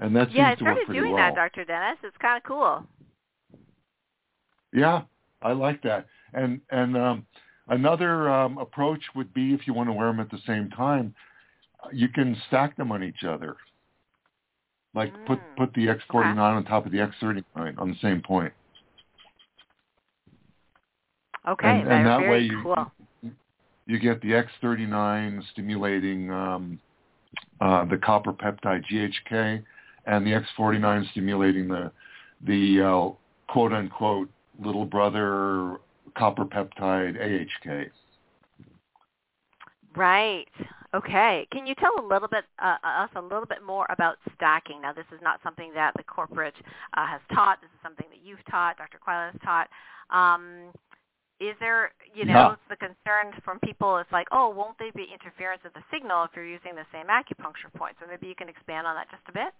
And 0.00 0.14
that 0.16 0.28
seems 0.28 0.36
yeah, 0.38 0.50
I 0.50 0.54
to 0.56 0.64
work 0.64 0.72
started 0.72 0.86
pretty 0.86 1.00
doing 1.00 1.12
well. 1.12 1.22
that, 1.22 1.34
Dr. 1.34 1.64
Dennis. 1.64 1.98
It's 2.02 2.16
kind 2.18 2.36
of 2.36 2.42
cool. 2.42 2.84
Yeah, 4.72 5.02
I 5.42 5.52
like 5.52 5.82
that. 5.82 6.06
And 6.32 6.60
and 6.70 6.96
um, 6.96 7.26
another 7.68 8.28
um, 8.30 8.58
approach 8.58 9.02
would 9.14 9.32
be 9.34 9.54
if 9.54 9.66
you 9.66 9.74
want 9.74 9.88
to 9.88 9.92
wear 9.92 10.06
them 10.08 10.20
at 10.20 10.30
the 10.30 10.38
same 10.46 10.70
time, 10.70 11.14
you 11.92 12.08
can 12.08 12.36
stack 12.48 12.76
them 12.76 12.90
on 12.92 13.02
each 13.02 13.24
other. 13.24 13.56
Like 14.94 15.12
put 15.26 15.38
Mm. 15.38 15.56
put 15.56 15.74
the 15.74 15.86
X49 15.86 16.36
on 16.38 16.64
top 16.64 16.84
of 16.86 16.92
the 16.92 16.98
X39 16.98 17.78
on 17.78 17.90
the 17.90 17.96
same 18.02 18.20
point. 18.22 18.52
Okay, 21.48 21.68
And- 21.68 21.80
and 21.80 21.88
very, 21.88 22.04
that 22.04 22.20
way 22.30 22.38
you- 22.40 22.62
cool. 22.62 22.92
You 23.86 23.98
get 23.98 24.20
the 24.20 24.32
X39 24.34 25.42
stimulating 25.50 26.30
um, 26.30 26.78
uh, 27.60 27.84
the 27.86 27.96
copper 27.98 28.32
peptide 28.32 28.84
GHK, 28.86 29.64
and 30.06 30.26
the 30.26 30.32
X49 30.58 31.10
stimulating 31.10 31.68
the 31.68 31.90
the 32.46 32.80
uh, 32.82 33.52
quote 33.52 33.72
unquote 33.72 34.28
little 34.58 34.84
brother 34.84 35.78
copper 36.16 36.44
peptide 36.44 37.16
AHK. 37.20 37.90
Right. 39.96 40.46
Okay. 40.94 41.46
Can 41.52 41.66
you 41.66 41.74
tell 41.76 41.92
a 41.98 42.06
little 42.06 42.28
bit 42.28 42.44
uh, 42.58 42.76
us 42.84 43.10
a 43.16 43.20
little 43.20 43.46
bit 43.46 43.62
more 43.64 43.86
about 43.90 44.16
stacking? 44.34 44.82
Now, 44.82 44.92
this 44.92 45.06
is 45.12 45.20
not 45.22 45.40
something 45.42 45.72
that 45.74 45.92
the 45.96 46.02
corporate 46.02 46.54
uh, 46.96 47.06
has 47.06 47.20
taught. 47.32 47.60
This 47.60 47.70
is 47.70 47.78
something 47.82 48.06
that 48.10 48.20
you've 48.24 48.44
taught, 48.50 48.76
Dr. 48.78 48.98
Quila 49.04 49.30
has 49.32 49.40
taught. 49.42 49.68
Um, 50.10 50.72
is 51.40 51.54
there, 51.58 51.92
you 52.14 52.24
know, 52.24 52.50
Yeah. 52.50 52.56
the 52.68 52.76
concern 52.76 53.32
from 53.44 53.58
people. 53.60 53.96
It's 53.98 54.12
like, 54.12 54.28
oh, 54.30 54.50
won't 54.50 54.76
there 54.78 54.92
be 54.92 55.04
interference 55.04 55.62
of 55.64 55.72
the 55.72 55.82
signal 55.90 56.24
if 56.24 56.30
you're 56.34 56.44
using 56.46 56.74
the 56.74 56.86
same 56.92 57.06
acupuncture 57.06 57.72
point? 57.74 57.96
So 58.00 58.06
maybe 58.06 58.26
you 58.26 58.34
can 58.34 58.48
expand 58.48 58.86
on 58.86 58.94
that 58.94 59.10
just 59.10 59.22
a 59.28 59.32
bit. 59.32 59.54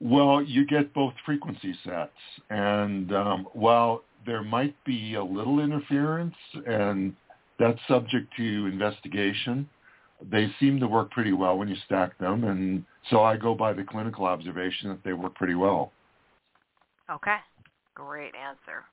Well, 0.00 0.42
you 0.42 0.66
get 0.66 0.92
both 0.92 1.14
frequency 1.24 1.74
sets, 1.84 2.10
and 2.50 3.14
um, 3.14 3.48
while 3.52 4.02
there 4.24 4.42
might 4.42 4.74
be 4.84 5.14
a 5.14 5.22
little 5.22 5.60
interference, 5.60 6.34
and 6.66 7.14
that's 7.58 7.78
subject 7.86 8.32
to 8.36 8.66
investigation, 8.66 9.68
they 10.30 10.48
seem 10.58 10.80
to 10.80 10.88
work 10.88 11.10
pretty 11.10 11.32
well 11.32 11.56
when 11.56 11.68
you 11.68 11.76
stack 11.86 12.18
them, 12.18 12.44
and 12.44 12.84
so 13.10 13.22
I 13.22 13.36
go 13.36 13.54
by 13.54 13.72
the 13.72 13.84
clinical 13.84 14.24
observation 14.24 14.88
that 14.88 15.04
they 15.04 15.12
work 15.12 15.34
pretty 15.34 15.54
well. 15.54 15.92
Okay. 17.10 17.36
Great 17.94 18.34
answer. 18.34 18.84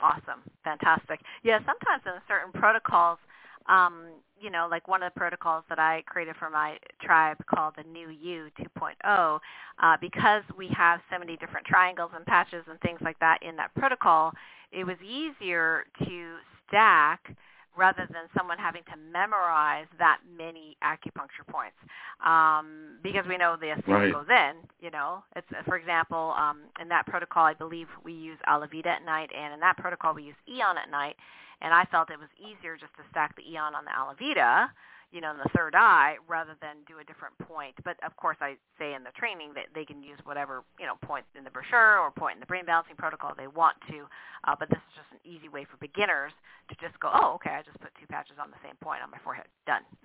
Awesome. 0.00 0.42
Fantastic. 0.62 1.20
Yeah, 1.42 1.58
sometimes 1.60 2.02
in 2.04 2.12
certain 2.28 2.52
protocols, 2.52 3.18
um, 3.68 4.04
you 4.40 4.50
know, 4.50 4.68
like 4.70 4.86
one 4.86 5.02
of 5.02 5.12
the 5.12 5.18
protocols 5.18 5.64
that 5.68 5.78
I 5.78 6.02
created 6.06 6.36
for 6.38 6.50
my 6.50 6.76
tribe 7.02 7.38
called 7.46 7.74
the 7.76 7.84
New 7.90 8.10
You 8.10 8.48
2.0, 8.60 9.38
uh, 9.82 9.96
because 10.00 10.42
we 10.58 10.68
have 10.76 11.00
so 11.10 11.18
many 11.18 11.36
different 11.36 11.66
triangles 11.66 12.10
and 12.14 12.24
patches 12.26 12.64
and 12.68 12.78
things 12.80 12.98
like 13.02 13.18
that 13.20 13.38
in 13.42 13.56
that 13.56 13.74
protocol, 13.74 14.32
it 14.72 14.84
was 14.84 14.96
easier 15.02 15.84
to 16.04 16.34
stack 16.68 17.34
rather 17.76 18.08
than 18.10 18.24
someone 18.36 18.56
having 18.58 18.82
to 18.84 18.96
memorize 19.12 19.86
that 19.98 20.18
many 20.36 20.76
acupuncture 20.82 21.46
points 21.50 21.76
um, 22.24 22.96
because 23.02 23.24
we 23.28 23.36
know 23.36 23.56
the 23.60 23.70
anesthesia 23.70 23.92
Right. 23.92 24.12
goes 24.12 24.26
in. 24.30 24.52
You 24.80 24.90
know, 24.90 25.22
it's 25.34 25.46
for 25.66 25.76
example 25.76 26.34
um, 26.38 26.60
in 26.80 26.88
that 26.88 27.06
protocol, 27.06 27.44
I 27.44 27.54
believe 27.54 27.86
we 28.04 28.12
use 28.12 28.38
Alavida 28.48 28.86
at 28.86 29.04
night, 29.04 29.30
and 29.36 29.52
in 29.54 29.60
that 29.60 29.76
protocol 29.76 30.14
we 30.14 30.24
use 30.24 30.36
Aeon 30.48 30.78
at 30.82 30.90
night. 30.90 31.16
And 31.62 31.72
I 31.72 31.84
felt 31.90 32.10
it 32.10 32.18
was 32.20 32.28
easier 32.38 32.76
just 32.76 32.92
to 32.96 33.02
stack 33.10 33.34
the 33.36 33.42
Aeon 33.48 33.74
on 33.74 33.84
the 33.84 33.90
Alavida, 33.94 34.68
you 35.10 35.20
know, 35.20 35.30
in 35.30 35.38
the 35.38 35.48
third 35.56 35.74
eye, 35.74 36.16
rather 36.28 36.52
than 36.60 36.76
do 36.86 36.98
a 37.00 37.04
different 37.04 37.32
point. 37.38 37.74
But 37.84 37.96
of 38.04 38.14
course, 38.16 38.36
I 38.40 38.56
say 38.78 38.92
in 38.92 39.04
the 39.04 39.14
training 39.16 39.54
that 39.54 39.72
they 39.74 39.84
can 39.84 40.02
use 40.02 40.18
whatever 40.24 40.64
you 40.78 40.84
know 40.84 40.96
point 41.00 41.24
in 41.38 41.44
the 41.44 41.50
brochure 41.50 41.98
or 41.98 42.10
point 42.10 42.34
in 42.36 42.40
the 42.40 42.46
brain 42.50 42.66
balancing 42.66 42.96
protocol 42.96 43.32
they 43.36 43.46
want 43.48 43.76
to. 43.88 44.04
Uh, 44.44 44.54
but 44.58 44.68
this 44.68 44.78
is 44.84 44.92
just 45.00 45.10
an 45.16 45.22
easy 45.24 45.48
way 45.48 45.64
for 45.64 45.76
beginners 45.78 46.32
to 46.68 46.74
just 46.76 46.98
go, 47.00 47.08
oh, 47.14 47.34
okay, 47.40 47.50
I 47.56 47.62
just 47.62 47.80
put 47.80 47.90
two 47.98 48.06
patches 48.06 48.36
on 48.42 48.50
the 48.50 48.60
same 48.62 48.76
point 48.82 49.00
on 49.02 49.10
my 49.10 49.18
forehead. 49.24 49.46
Done. 49.66 49.82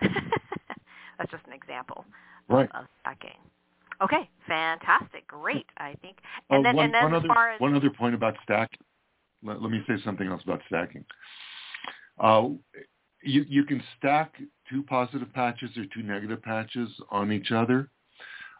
That's 1.18 1.30
just 1.30 1.44
an 1.46 1.52
example 1.52 2.04
Right. 2.48 2.68
of 2.74 2.86
stacking. 3.00 3.38
Okay, 4.00 4.28
fantastic, 4.48 5.26
great. 5.28 5.66
I 5.78 5.94
think, 6.02 6.16
and 6.50 6.60
Oh, 6.60 6.62
then 6.62 6.76
one, 6.76 6.84
and 6.86 6.94
then 6.94 7.02
one 7.04 7.14
as 7.14 7.18
other, 7.18 7.28
far 7.28 7.50
as 7.50 7.60
one 7.60 7.74
other 7.74 7.90
point 7.90 8.14
about 8.14 8.34
stacking. 8.42 8.80
Let, 9.42 9.62
let 9.62 9.70
me 9.70 9.82
say 9.86 9.94
something 10.04 10.26
else 10.26 10.42
about 10.44 10.60
stacking. 10.66 11.04
Uh, 12.18 12.48
you, 13.22 13.44
you 13.48 13.64
can 13.64 13.82
stack 13.98 14.34
two 14.68 14.82
positive 14.82 15.32
patches 15.32 15.70
or 15.76 15.84
two 15.94 16.02
negative 16.02 16.42
patches 16.42 16.88
on 17.10 17.32
each 17.32 17.52
other 17.52 17.88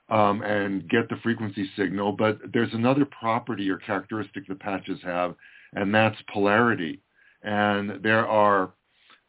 um, 0.08 0.42
and 0.42 0.88
get 0.88 1.08
the 1.08 1.16
frequency 1.22 1.70
signal, 1.76 2.12
but 2.12 2.38
there's 2.52 2.72
another 2.74 3.04
property 3.04 3.68
or 3.70 3.78
characteristic 3.78 4.46
the 4.46 4.54
patches 4.54 4.98
have, 5.02 5.34
and 5.74 5.94
that's 5.94 6.16
polarity. 6.32 7.00
And 7.42 8.02
there 8.02 8.26
are 8.26 8.72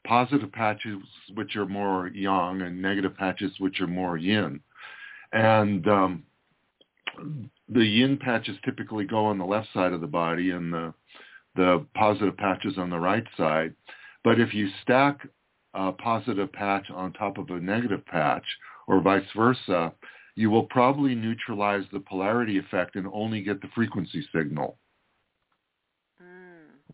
positive 0.06 0.52
patches 0.52 0.98
which 1.34 1.56
are 1.56 1.66
more 1.66 2.08
yang 2.08 2.62
and 2.62 2.82
negative 2.82 3.16
patches 3.16 3.52
which 3.60 3.80
are 3.82 3.88
more 3.88 4.18
yin. 4.18 4.60
And 5.32 5.88
um, 5.88 6.24
the 7.70 7.86
yin 7.86 8.18
patches 8.18 8.58
typically 8.66 9.06
go 9.06 9.26
on 9.26 9.38
the 9.38 9.46
left 9.46 9.70
side 9.74 9.94
of 9.94 10.02
the 10.02 10.08
body 10.08 10.52
and 10.52 10.74
the 10.74 10.94
the 11.56 11.86
positive 11.96 12.38
patches 12.38 12.78
on 12.78 12.90
the 12.90 13.00
right 13.00 13.26
side. 13.38 13.74
But 14.24 14.40
if 14.40 14.54
you 14.54 14.70
stack 14.82 15.28
a 15.74 15.92
positive 15.92 16.52
patch 16.52 16.90
on 16.90 17.14
top 17.14 17.38
of 17.38 17.50
a 17.50 17.60
negative 17.60 18.06
patch 18.06 18.46
or 18.88 19.02
vice 19.02 19.26
versa, 19.36 19.94
you 20.36 20.50
will 20.50 20.64
probably 20.64 21.16
neutralize 21.16 21.84
the 21.92 22.00
polarity 22.00 22.58
effect 22.58 22.96
and 22.96 23.08
only 23.14 23.42
get 23.42 23.62
the 23.62 23.68
frequency 23.76 24.28
signal. 24.36 24.78
Mm. 26.22 26.94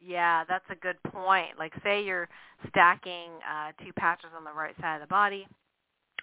Yeah, 0.00 0.44
that's 0.48 0.64
a 0.70 0.74
good 0.74 1.00
point. 1.04 1.58
Like 1.58 1.72
say 1.84 2.04
you're 2.04 2.28
stacking 2.68 3.30
uh, 3.48 3.72
two 3.84 3.92
patches 3.92 4.30
on 4.36 4.44
the 4.44 4.52
right 4.52 4.74
side 4.80 4.96
of 4.96 5.00
the 5.02 5.06
body, 5.06 5.46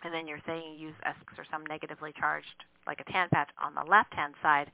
and 0.03 0.13
then 0.13 0.27
you're 0.27 0.41
saying 0.45 0.73
you 0.73 0.87
use 0.87 0.95
Esks 1.05 1.37
or 1.37 1.45
some 1.51 1.65
negatively 1.65 2.11
charged, 2.17 2.47
like 2.87 2.99
a 2.99 3.11
tan 3.11 3.29
patch 3.31 3.49
on 3.61 3.73
the 3.75 3.89
left-hand 3.89 4.33
side. 4.41 4.71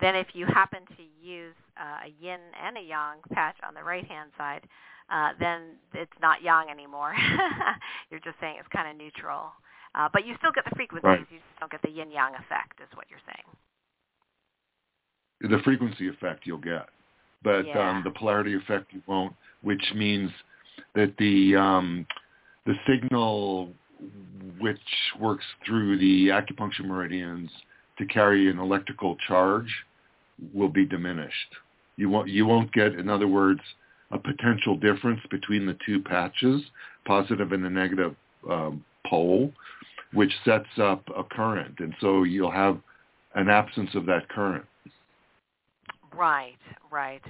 Then 0.00 0.16
if 0.16 0.28
you 0.32 0.46
happen 0.46 0.80
to 0.96 1.02
use 1.22 1.54
uh, 1.78 2.06
a 2.06 2.24
yin 2.24 2.40
and 2.64 2.76
a 2.78 2.80
yang 2.80 3.18
patch 3.32 3.56
on 3.66 3.74
the 3.74 3.82
right-hand 3.82 4.30
side, 4.38 4.62
uh, 5.10 5.30
then 5.38 5.76
it's 5.94 6.12
not 6.22 6.42
yang 6.42 6.70
anymore. 6.70 7.14
you're 8.10 8.20
just 8.20 8.36
saying 8.40 8.56
it's 8.58 8.68
kind 8.72 8.88
of 8.88 8.96
neutral. 8.96 9.52
Uh, 9.94 10.08
but 10.12 10.24
you 10.24 10.34
still 10.38 10.52
get 10.52 10.64
the 10.64 10.74
frequencies. 10.76 11.04
Right. 11.04 11.18
You 11.30 11.38
just 11.38 11.58
don't 11.58 11.70
get 11.70 11.82
the 11.82 11.90
yin-yang 11.90 12.34
effect 12.34 12.80
is 12.80 12.88
what 12.94 13.06
you're 13.10 13.18
saying. 13.26 13.44
The 15.52 15.62
frequency 15.64 16.08
effect 16.08 16.46
you'll 16.46 16.58
get, 16.58 16.88
but 17.42 17.66
Yeah. 17.66 17.90
um, 17.90 18.02
the 18.04 18.10
polarity 18.10 18.54
effect 18.54 18.92
you 18.92 19.02
won't, 19.06 19.34
which 19.62 19.92
means 19.94 20.30
that 20.94 21.16
the 21.16 21.56
um, 21.56 22.06
the 22.66 22.74
signal 22.86 23.72
which 24.58 24.80
works 25.18 25.44
through 25.64 25.98
the 25.98 26.28
acupuncture 26.28 26.84
meridians 26.84 27.50
to 27.98 28.06
carry 28.06 28.50
an 28.50 28.58
electrical 28.58 29.16
charge 29.26 29.86
will 30.52 30.68
be 30.68 30.86
diminished. 30.86 31.56
You 31.96 32.08
won't 32.08 32.28
you 32.28 32.46
won't 32.46 32.72
get, 32.72 32.94
in 32.94 33.08
other 33.08 33.28
words, 33.28 33.60
a 34.10 34.18
potential 34.18 34.76
difference 34.76 35.20
between 35.30 35.66
the 35.66 35.76
two 35.84 36.00
patches, 36.00 36.62
positive 37.04 37.52
and 37.52 37.64
a 37.64 37.70
negative 37.70 38.14
um, 38.48 38.84
pole, 39.06 39.52
which 40.12 40.32
sets 40.44 40.78
up 40.80 41.04
a 41.16 41.22
current, 41.22 41.76
and 41.78 41.94
so 42.00 42.24
you'll 42.24 42.50
have 42.50 42.78
an 43.34 43.48
absence 43.48 43.90
of 43.94 44.06
that 44.06 44.28
current. 44.28 44.64
Right, 46.16 46.58
right. 46.90 47.22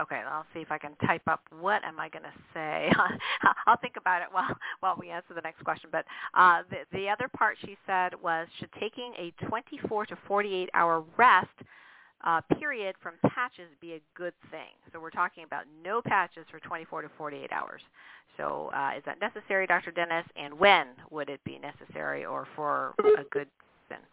Okay, 0.00 0.22
I'll 0.30 0.46
see 0.54 0.60
if 0.60 0.70
I 0.70 0.78
can 0.78 0.94
type 1.04 1.26
up 1.26 1.40
what 1.60 1.82
am 1.82 1.98
I 1.98 2.08
going 2.08 2.22
to 2.22 2.32
say. 2.54 2.88
I'll 3.66 3.76
think 3.78 3.96
about 3.96 4.22
it 4.22 4.28
while 4.30 4.56
while 4.78 4.96
we 4.98 5.10
answer 5.10 5.34
the 5.34 5.40
next 5.40 5.64
question. 5.64 5.90
But 5.90 6.04
uh, 6.34 6.62
the 6.70 6.96
the 6.96 7.08
other 7.08 7.28
part 7.36 7.56
she 7.60 7.76
said 7.84 8.12
was 8.22 8.46
should 8.60 8.70
taking 8.78 9.12
a 9.18 9.32
24 9.46 10.06
to 10.06 10.18
48 10.28 10.70
hour 10.74 11.02
rest 11.16 11.48
uh, 12.24 12.40
period 12.58 12.96
from 13.02 13.14
patches 13.30 13.68
be 13.80 13.94
a 13.94 14.00
good 14.14 14.34
thing? 14.50 14.74
So 14.92 15.00
we're 15.00 15.10
talking 15.10 15.44
about 15.44 15.64
no 15.84 16.00
patches 16.02 16.46
for 16.50 16.60
24 16.60 17.02
to 17.02 17.10
48 17.16 17.52
hours. 17.52 17.80
So 18.36 18.70
uh, 18.74 18.92
is 18.96 19.02
that 19.06 19.20
necessary, 19.20 19.66
Dr. 19.66 19.90
Dennis? 19.90 20.24
And 20.36 20.58
when 20.58 20.88
would 21.10 21.28
it 21.28 21.40
be 21.44 21.58
necessary 21.58 22.24
or 22.24 22.46
for 22.54 22.94
a 23.00 23.24
good 23.30 23.48
reason? 23.90 24.04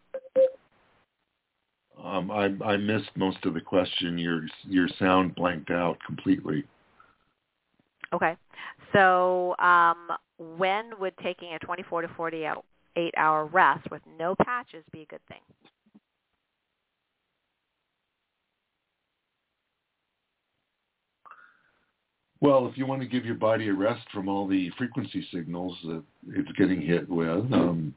Um, 2.04 2.32
I, 2.32 2.54
I 2.66 2.78
missed 2.78 3.12
most 3.16 3.38
of 3.46 3.54
the 3.54 3.62
question. 3.62 4.18
Your 4.18 4.42
your 4.68 4.88
sound 5.00 5.36
blanked 5.36 5.72
out 5.72 5.98
completely. 6.06 6.66
Okay. 8.14 8.36
So 8.94 9.56
um, 9.58 10.10
when 10.38 10.92
would 11.00 11.18
taking 11.18 11.54
a 11.54 11.60
24 11.60 12.04
to 12.04 12.08
48 12.10 13.14
hour 13.18 13.46
rest 13.46 13.90
with 13.92 14.02
no 14.18 14.36
patches 14.44 14.84
be 14.92 15.02
a 15.02 15.06
good 15.06 15.22
thing? 15.28 15.40
Well, 22.46 22.68
if 22.68 22.78
you 22.78 22.86
want 22.86 23.02
to 23.02 23.08
give 23.08 23.26
your 23.26 23.36
body 23.36 23.70
a 23.70 23.74
rest 23.74 24.06
from 24.14 24.30
all 24.30 24.48
the 24.48 24.70
frequency 24.78 25.28
signals 25.34 25.76
that 25.86 26.04
it's 26.30 26.52
getting 26.54 26.80
hit 26.80 27.10
with, 27.10 27.52
um, 27.52 27.94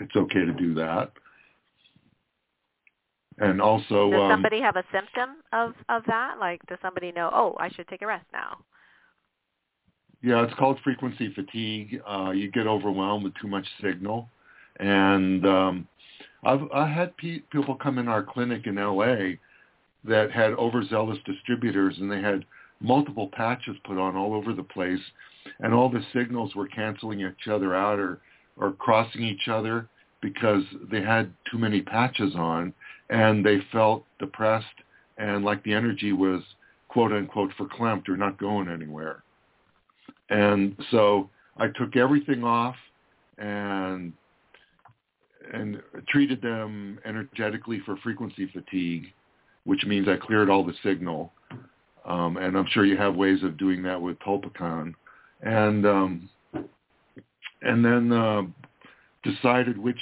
it's 0.00 0.16
okay 0.16 0.44
to 0.44 0.52
do 0.52 0.74
that. 0.74 1.12
And 3.38 3.62
also, 3.62 4.10
does 4.10 4.20
um, 4.20 4.30
somebody 4.30 4.60
have 4.60 4.76
a 4.76 4.84
symptom 4.92 5.36
of 5.52 5.74
of 5.88 6.02
that? 6.06 6.38
Like, 6.38 6.60
does 6.66 6.78
somebody 6.82 7.12
know? 7.12 7.30
Oh, 7.32 7.56
I 7.58 7.70
should 7.70 7.88
take 7.88 8.02
a 8.02 8.06
rest 8.06 8.26
now. 8.32 8.58
Yeah, 10.22 10.44
it's 10.44 10.54
called 10.54 10.78
frequency 10.84 11.32
fatigue. 11.34 12.00
Uh, 12.06 12.30
you 12.30 12.50
get 12.50 12.66
overwhelmed 12.66 13.24
with 13.24 13.34
too 13.40 13.48
much 13.48 13.66
signal, 13.82 14.28
and 14.80 15.46
um, 15.46 15.88
I've 16.44 16.60
I 16.74 16.88
had 16.88 17.16
pe- 17.16 17.40
people 17.50 17.74
come 17.76 17.98
in 17.98 18.08
our 18.08 18.22
clinic 18.22 18.66
in 18.66 18.76
LA 18.76 19.36
that 20.04 20.30
had 20.32 20.52
overzealous 20.54 21.18
distributors, 21.24 21.96
and 21.98 22.10
they 22.10 22.20
had 22.20 22.44
multiple 22.82 23.30
patches 23.32 23.76
put 23.84 23.98
on 23.98 24.16
all 24.16 24.34
over 24.34 24.52
the 24.52 24.62
place, 24.62 25.00
and 25.60 25.72
all 25.72 25.88
the 25.88 26.04
signals 26.12 26.54
were 26.54 26.68
canceling 26.68 27.20
each 27.20 27.48
other 27.48 27.74
out 27.74 27.98
or 27.98 28.20
or 28.58 28.72
crossing 28.72 29.22
each 29.22 29.48
other 29.48 29.88
because 30.20 30.62
they 30.90 31.00
had 31.00 31.32
too 31.50 31.56
many 31.58 31.80
patches 31.80 32.34
on, 32.34 32.72
and 33.08 33.44
they 33.44 33.58
felt 33.72 34.04
depressed 34.18 34.66
and 35.18 35.44
like 35.44 35.62
the 35.64 35.72
energy 35.72 36.12
was 36.12 36.42
quote 36.88 37.12
unquote 37.12 37.52
verklempt 37.58 38.08
or 38.08 38.16
not 38.16 38.38
going 38.38 38.68
anywhere. 38.68 39.22
And 40.30 40.76
so 40.90 41.30
I 41.56 41.68
took 41.68 41.96
everything 41.96 42.44
off 42.44 42.76
and 43.38 44.12
and 45.52 45.82
treated 46.08 46.40
them 46.40 46.98
energetically 47.04 47.80
for 47.84 47.96
frequency 47.98 48.48
fatigue, 48.52 49.06
which 49.64 49.84
means 49.84 50.08
I 50.08 50.16
cleared 50.16 50.48
all 50.48 50.64
the 50.64 50.74
signal. 50.82 51.32
Um, 52.04 52.36
and 52.36 52.56
I'm 52.56 52.66
sure 52.70 52.84
you 52.84 52.96
have 52.96 53.14
ways 53.14 53.42
of 53.42 53.56
doing 53.56 53.82
that 53.84 54.00
with 54.00 54.18
Tulpacon. 54.20 54.94
And 55.42 55.86
um, 55.86 56.28
and 57.62 57.84
then 57.84 58.12
uh, 58.12 58.42
decided 59.22 59.78
which 59.78 60.00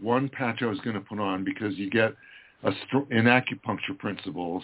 one 0.00 0.28
patch 0.28 0.62
I 0.62 0.66
was 0.66 0.78
going 0.80 0.94
to 0.94 1.00
put 1.00 1.20
on 1.20 1.44
because 1.44 1.76
you 1.76 1.90
get 1.90 2.14
a 2.64 2.72
in 3.10 3.24
acupuncture 3.24 3.98
principles, 3.98 4.62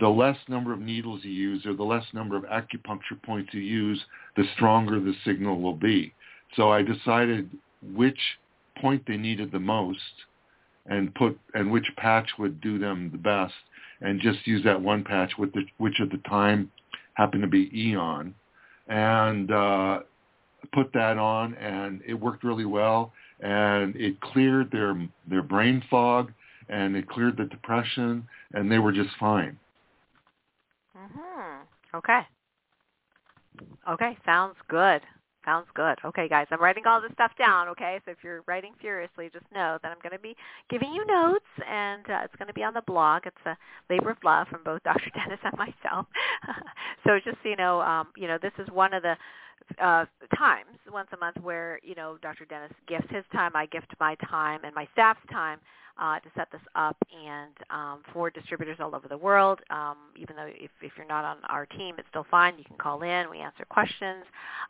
the 0.00 0.08
less 0.08 0.36
number 0.48 0.72
of 0.72 0.80
needles 0.80 1.20
you 1.22 1.30
use 1.30 1.66
or 1.66 1.74
the 1.74 1.82
less 1.82 2.04
number 2.12 2.36
of 2.36 2.44
acupuncture 2.44 3.20
points 3.22 3.52
you 3.52 3.60
use, 3.60 4.02
the 4.36 4.44
stronger 4.54 4.98
the 5.00 5.14
signal 5.24 5.60
will 5.60 5.76
be. 5.76 6.12
So 6.56 6.70
I 6.70 6.82
decided 6.82 7.50
which 7.94 8.18
point 8.80 9.02
they 9.06 9.16
needed 9.16 9.52
the 9.52 9.60
most 9.60 10.00
and 10.86 11.14
put 11.14 11.38
and 11.54 11.70
which 11.70 11.86
patch 11.96 12.30
would 12.38 12.60
do 12.60 12.78
them 12.78 13.10
the 13.10 13.18
best 13.18 13.54
and 14.00 14.20
just 14.20 14.46
use 14.46 14.62
that 14.64 14.80
one 14.80 15.04
patch 15.04 15.32
the, 15.38 15.64
which 15.78 16.00
at 16.00 16.10
the 16.10 16.18
time 16.28 16.70
happened 17.14 17.42
to 17.42 17.48
be 17.48 17.70
Aeon 17.74 18.34
and 18.88 19.50
uh, 19.50 20.00
put 20.72 20.92
that 20.92 21.18
on 21.18 21.54
and 21.54 22.00
it 22.06 22.14
worked 22.14 22.44
really 22.44 22.64
well 22.64 23.12
and 23.40 23.94
it 23.96 24.20
cleared 24.20 24.70
their 24.70 24.96
their 25.28 25.42
brain 25.42 25.82
fog 25.90 26.32
and 26.68 26.96
it 26.96 27.08
cleared 27.08 27.36
the 27.36 27.44
depression 27.44 28.26
and 28.54 28.70
they 28.70 28.78
were 28.78 28.92
just 28.92 29.10
fine. 29.18 29.58
Mhm. 30.96 31.58
Okay. 31.94 32.20
Okay, 33.88 34.16
sounds 34.24 34.56
good. 34.68 35.02
Sounds 35.44 35.66
good. 35.74 35.98
Okay, 36.04 36.28
guys, 36.28 36.46
I'm 36.50 36.60
writing 36.60 36.84
all 36.86 37.00
this 37.00 37.12
stuff 37.12 37.32
down. 37.38 37.68
Okay, 37.68 38.00
so 38.04 38.10
if 38.12 38.18
you're 38.22 38.42
writing 38.46 38.72
furiously, 38.80 39.28
just 39.32 39.44
know 39.54 39.78
that 39.82 39.92
I'm 39.92 39.98
going 40.02 40.16
to 40.16 40.22
be 40.22 40.34
giving 40.70 40.92
you 40.92 41.04
notes, 41.06 41.44
and 41.68 42.02
uh, 42.08 42.20
it's 42.24 42.34
going 42.36 42.48
to 42.48 42.54
be 42.54 42.62
on 42.62 42.72
the 42.72 42.82
blog. 42.82 43.22
It's 43.26 43.36
a 43.46 43.56
labor 43.90 44.10
of 44.10 44.16
love 44.24 44.48
from 44.48 44.62
both 44.64 44.82
Dr. 44.84 45.10
Dennis 45.14 45.40
and 45.44 45.56
myself. 45.58 46.06
so 47.04 47.18
just 47.24 47.36
so 47.42 47.48
you 47.48 47.56
know, 47.56 47.80
um, 47.82 48.08
you 48.16 48.26
know, 48.26 48.38
this 48.40 48.52
is 48.58 48.68
one 48.70 48.94
of 48.94 49.02
the 49.02 49.16
uh, 49.82 50.04
times 50.36 50.78
once 50.90 51.08
a 51.12 51.16
month 51.18 51.36
where 51.42 51.78
you 51.82 51.94
know 51.94 52.16
Dr. 52.22 52.44
Dennis 52.46 52.72
gifts 52.88 53.10
his 53.10 53.24
time, 53.32 53.52
I 53.54 53.66
gift 53.66 53.92
my 54.00 54.14
time, 54.28 54.60
and 54.64 54.74
my 54.74 54.88
staff's 54.92 55.20
time 55.30 55.58
uh, 56.00 56.18
to 56.20 56.28
set 56.36 56.50
this 56.50 56.60
up 56.74 56.96
and 57.14 57.52
um, 57.70 58.00
for 58.12 58.30
distributors 58.30 58.78
all 58.80 58.94
over 58.94 59.08
the 59.08 59.16
world. 59.16 59.60
Um, 59.70 59.96
even 60.16 60.36
though 60.36 60.48
if, 60.48 60.70
if 60.82 60.92
you're 60.96 61.06
not 61.06 61.24
on 61.24 61.36
our 61.48 61.66
team, 61.66 61.96
it's 61.98 62.08
still 62.10 62.26
fine. 62.30 62.54
You 62.58 62.64
can 62.64 62.76
call 62.76 63.02
in. 63.02 63.30
We 63.30 63.38
answer 63.38 63.64
questions. 63.68 64.24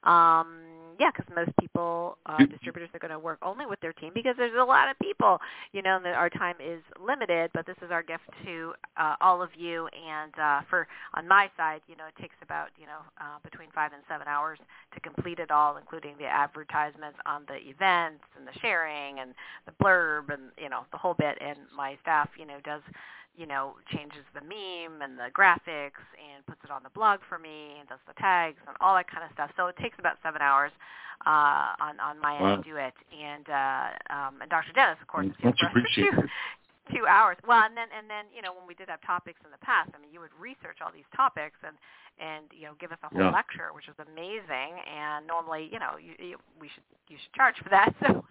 Um, 0.05 0.61
yeah, 1.01 1.11
because 1.15 1.33
most 1.35 1.51
people, 1.61 2.19
uh, 2.27 2.45
distributors 2.47 2.89
are 2.95 2.99
going 2.99 3.11
to 3.11 3.19
work 3.19 3.39
only 3.43 3.67
with 3.67 3.81
their 3.81 3.93
team 3.93 4.13
because 4.15 4.35
there's 4.37 4.55
a 4.59 4.65
lot 4.65 4.89
of 4.91 4.99
people, 5.01 5.41
you 5.73 5.83
know, 5.83 5.97
and 5.97 6.07
our 6.07 6.31
time 6.31 6.57
is 6.65 6.81
limited. 7.05 7.51
But 7.53 7.67
this 7.67 7.77
is 7.85 7.91
our 7.91 8.03
gift 8.03 8.25
to 8.45 8.75
uh, 8.97 9.17
all 9.21 9.43
of 9.43 9.51
you. 9.57 9.89
And 9.89 10.33
uh, 10.41 10.61
for 10.71 10.87
on 11.15 11.27
my 11.27 11.51
side, 11.57 11.81
you 11.89 11.97
know, 11.97 12.05
it 12.07 12.21
takes 12.21 12.37
about 12.43 12.69
you 12.79 12.87
know 12.87 13.01
uh, 13.21 13.39
between 13.43 13.71
five 13.75 13.93
and 13.93 14.03
seven 14.09 14.29
hours 14.29 14.59
to 14.95 15.01
complete 15.01 15.39
it 15.39 15.51
all, 15.51 15.77
including 15.77 16.15
the 16.19 16.27
advertisements 16.27 17.19
on 17.27 17.43
the 17.49 17.57
events 17.57 18.25
and 18.39 18.47
the 18.47 18.59
sharing 18.61 19.19
and 19.19 19.35
the 19.67 19.73
blurb 19.83 20.33
and 20.33 20.43
you 20.59 20.69
know 20.69 20.83
the 20.93 20.99
whole 20.99 21.13
bit. 21.14 21.38
And 21.40 21.59
my 21.77 21.96
staff, 22.03 22.29
you 22.38 22.46
know, 22.46 22.59
does 22.64 22.83
you 23.37 23.46
know, 23.46 23.74
changes 23.90 24.22
the 24.33 24.40
meme 24.40 25.03
and 25.03 25.18
the 25.18 25.27
graphics 25.35 25.98
and 26.14 26.46
puts 26.46 26.62
it 26.62 26.70
on 26.70 26.83
the 26.85 26.90
blog 26.94 27.18
for 27.29 27.38
me 27.38 27.79
and 27.81 27.88
does 27.88 27.98
the 28.07 28.14
tags 28.14 28.59
and 28.66 28.77
all 28.81 28.94
that 28.94 29.11
kind 29.11 29.24
of 29.24 29.31
stuff. 29.35 29.50
So 29.57 29.66
it 29.66 29.77
takes 29.77 29.98
about 29.98 30.18
seven 30.22 30.40
hours 30.40 30.70
uh, 31.27 31.74
on 31.83 31.98
on 31.98 32.20
my 32.20 32.40
wow. 32.40 32.55
end 32.55 32.64
to 32.64 32.70
do 32.70 32.77
it. 32.77 32.94
And 33.11 33.46
uh, 33.50 33.87
um, 34.14 34.35
and 34.40 34.50
Dr. 34.50 34.72
Dennis, 34.74 34.98
of 35.03 35.09
course, 35.09 35.27
Much 35.42 35.61
appreciated. 35.66 36.14
two, 36.14 36.94
two 36.94 37.07
hours. 37.07 37.37
Well, 37.46 37.62
and 37.66 37.77
then 37.77 37.88
and 37.96 38.09
then 38.09 38.27
you 38.35 38.42
know 38.42 38.55
when 38.55 38.66
we 38.70 38.74
did 38.74 38.88
have 38.88 39.03
topics 39.03 39.40
in 39.44 39.50
the 39.50 39.62
past, 39.66 39.90
I 39.94 39.98
mean, 39.98 40.12
you 40.14 40.20
would 40.20 40.35
research 40.38 40.79
all 40.79 40.94
these 40.94 41.09
topics 41.16 41.59
and 41.66 41.74
and 42.22 42.46
you 42.55 42.70
know 42.70 42.79
give 42.79 42.92
us 42.92 43.03
a 43.03 43.11
whole 43.11 43.18
Yeah. 43.18 43.35
lecture, 43.35 43.74
which 43.74 43.90
was 43.90 43.98
amazing. 43.98 44.79
And 44.87 45.27
normally, 45.27 45.68
you 45.72 45.83
know, 45.83 45.98
you, 45.98 46.14
you, 46.22 46.37
we 46.61 46.70
should 46.70 46.87
you 47.11 47.18
should 47.18 47.35
charge 47.35 47.59
for 47.59 47.70
that. 47.70 47.90
So 48.07 48.22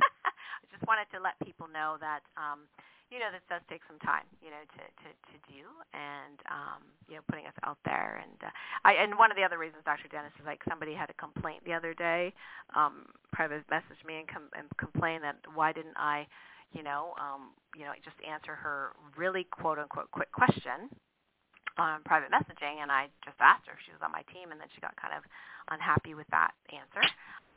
Just 0.71 0.85
wanted 0.87 1.07
to 1.11 1.19
let 1.19 1.35
people 1.43 1.67
know 1.67 1.97
that. 1.99 2.21
um 2.37 2.67
you 3.13 3.21
know, 3.21 3.29
this 3.29 3.45
does 3.45 3.61
take 3.69 3.85
some 3.85 4.01
time, 4.01 4.25
you 4.41 4.49
know, 4.49 4.57
to 4.73 4.81
to 5.05 5.09
to 5.13 5.37
do, 5.45 5.69
and 5.93 6.41
um, 6.49 6.81
you 7.05 7.13
know, 7.13 7.21
putting 7.29 7.45
us 7.45 7.53
out 7.61 7.77
there. 7.85 8.17
And 8.17 8.33
uh, 8.41 8.49
I 8.83 8.93
and 8.97 9.13
one 9.21 9.29
of 9.29 9.37
the 9.37 9.43
other 9.45 9.61
reasons, 9.61 9.85
Dr. 9.85 10.09
Dennis, 10.09 10.33
is 10.41 10.45
like 10.49 10.65
somebody 10.67 10.97
had 10.97 11.13
a 11.13 11.17
complaint 11.21 11.61
the 11.61 11.73
other 11.77 11.93
day, 11.93 12.33
um, 12.73 13.05
private 13.31 13.61
messaged 13.69 14.01
me 14.01 14.17
and, 14.17 14.27
com- 14.27 14.49
and 14.57 14.65
complained 14.81 15.23
that 15.23 15.37
why 15.53 15.69
didn't 15.71 15.93
I, 15.93 16.25
you 16.73 16.81
know, 16.81 17.13
um, 17.21 17.53
you 17.77 17.85
know, 17.85 17.93
just 18.03 18.17
answer 18.25 18.55
her 18.57 18.97
really 19.15 19.45
quote 19.53 19.77
unquote 19.77 20.09
quick 20.09 20.31
question 20.31 20.89
on 21.77 22.03
private 22.03 22.29
messaging, 22.29 22.81
and 22.81 22.91
I 22.91 23.09
just 23.25 23.37
asked 23.39 23.65
her 23.67 23.73
if 23.73 23.81
she 23.85 23.91
was 23.91 24.01
on 24.03 24.11
my 24.11 24.21
team, 24.33 24.51
and 24.51 24.59
then 24.61 24.67
she 24.73 24.81
got 24.81 24.95
kind 24.97 25.13
of 25.13 25.23
unhappy 25.69 26.13
with 26.13 26.27
that 26.31 26.53
answer. 26.69 27.03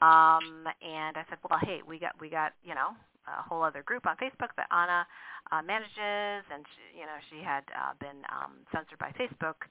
Um, 0.00 0.68
and 0.84 1.16
I 1.16 1.24
said, 1.28 1.38
well, 1.40 1.58
hey, 1.62 1.80
we 1.86 1.98
got 1.98 2.12
we 2.20 2.28
got 2.28 2.52
you 2.64 2.74
know 2.74 2.92
a 3.26 3.42
whole 3.42 3.62
other 3.62 3.82
group 3.82 4.06
on 4.06 4.16
Facebook 4.16 4.52
that 4.56 4.68
Anna 4.70 5.06
uh, 5.52 5.62
manages, 5.62 6.44
and 6.52 6.64
she, 6.68 7.00
you 7.00 7.06
know 7.06 7.18
she 7.30 7.40
had 7.42 7.64
uh, 7.72 7.92
been 8.00 8.24
um, 8.28 8.60
censored 8.72 8.98
by 8.98 9.12
Facebook, 9.16 9.64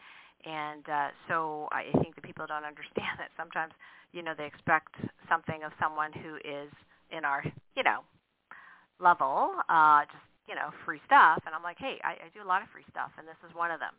and 0.46 0.84
uh, 0.90 1.10
so 1.30 1.70
I 1.72 1.94
think 2.02 2.16
that 2.16 2.24
people 2.24 2.46
don't 2.48 2.66
understand 2.74 3.18
that 3.22 3.30
sometimes 3.38 3.74
you 4.14 4.24
know 4.24 4.34
they 4.38 4.46
expect 4.46 4.98
something 5.30 5.64
of 5.64 5.72
someone 5.80 6.12
who 6.14 6.38
is 6.42 6.74
in 7.12 7.26
our 7.26 7.46
you 7.78 7.84
know 7.84 8.02
level, 9.00 9.62
uh, 9.70 10.06
just 10.10 10.26
you 10.50 10.56
know 10.56 10.74
free 10.86 11.02
stuff, 11.06 11.42
and 11.46 11.54
I'm 11.54 11.64
like, 11.64 11.78
hey, 11.78 12.02
I, 12.04 12.18
I 12.18 12.28
do 12.34 12.42
a 12.42 12.50
lot 12.50 12.62
of 12.62 12.70
free 12.70 12.86
stuff, 12.90 13.12
and 13.18 13.28
this 13.28 13.40
is 13.46 13.54
one 13.56 13.72
of 13.72 13.80
them. 13.80 13.94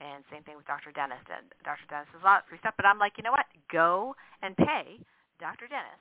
And 0.00 0.24
same 0.30 0.42
thing 0.44 0.56
with 0.56 0.66
Dr. 0.66 0.92
Dennis. 0.92 1.22
And 1.32 1.48
Dr. 1.64 1.84
Dennis 1.88 2.08
does 2.12 2.20
a 2.20 2.26
lot 2.26 2.44
of 2.44 2.48
free 2.48 2.58
stuff, 2.60 2.74
but 2.76 2.84
I'm 2.84 2.98
like, 2.98 3.16
you 3.16 3.24
know 3.24 3.32
what? 3.32 3.46
Go 3.72 4.14
and 4.42 4.56
pay 4.56 5.00
Dr. 5.40 5.68
Dennis 5.68 6.00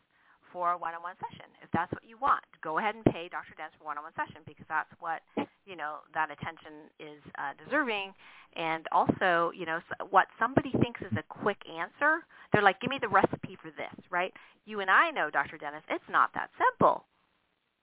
for 0.52 0.72
a 0.72 0.78
one-on-one 0.78 1.16
session. 1.20 1.48
If 1.64 1.72
that's 1.72 1.92
what 1.92 2.04
you 2.04 2.18
want, 2.20 2.44
go 2.64 2.78
ahead 2.80 2.96
and 2.96 3.04
pay 3.06 3.28
Dr. 3.32 3.56
Dennis 3.56 3.72
for 3.80 3.84
a 3.84 3.88
one-on-one 3.96 4.12
session 4.20 4.44
because 4.46 4.66
that's 4.68 4.92
what 5.00 5.22
you 5.66 5.76
know 5.76 6.04
that 6.14 6.30
attention 6.30 6.92
is 7.00 7.24
uh, 7.40 7.56
deserving. 7.64 8.14
And 8.56 8.86
also, 8.92 9.52
you 9.56 9.66
know, 9.66 9.78
s- 9.80 10.08
what 10.12 10.28
somebody 10.40 10.72
thinks 10.84 11.02
is 11.02 11.12
a 11.18 11.24
quick 11.28 11.58
answer, 11.68 12.24
they're 12.54 12.62
like, 12.64 12.80
give 12.80 12.90
me 12.92 13.00
the 13.02 13.08
recipe 13.10 13.58
for 13.62 13.72
this, 13.76 13.96
right? 14.12 14.32
You 14.66 14.80
and 14.82 14.90
I 14.92 15.12
know, 15.12 15.30
Dr. 15.30 15.58
Dennis, 15.58 15.84
it's 15.90 16.08
not 16.12 16.32
that 16.36 16.50
simple. 16.60 17.04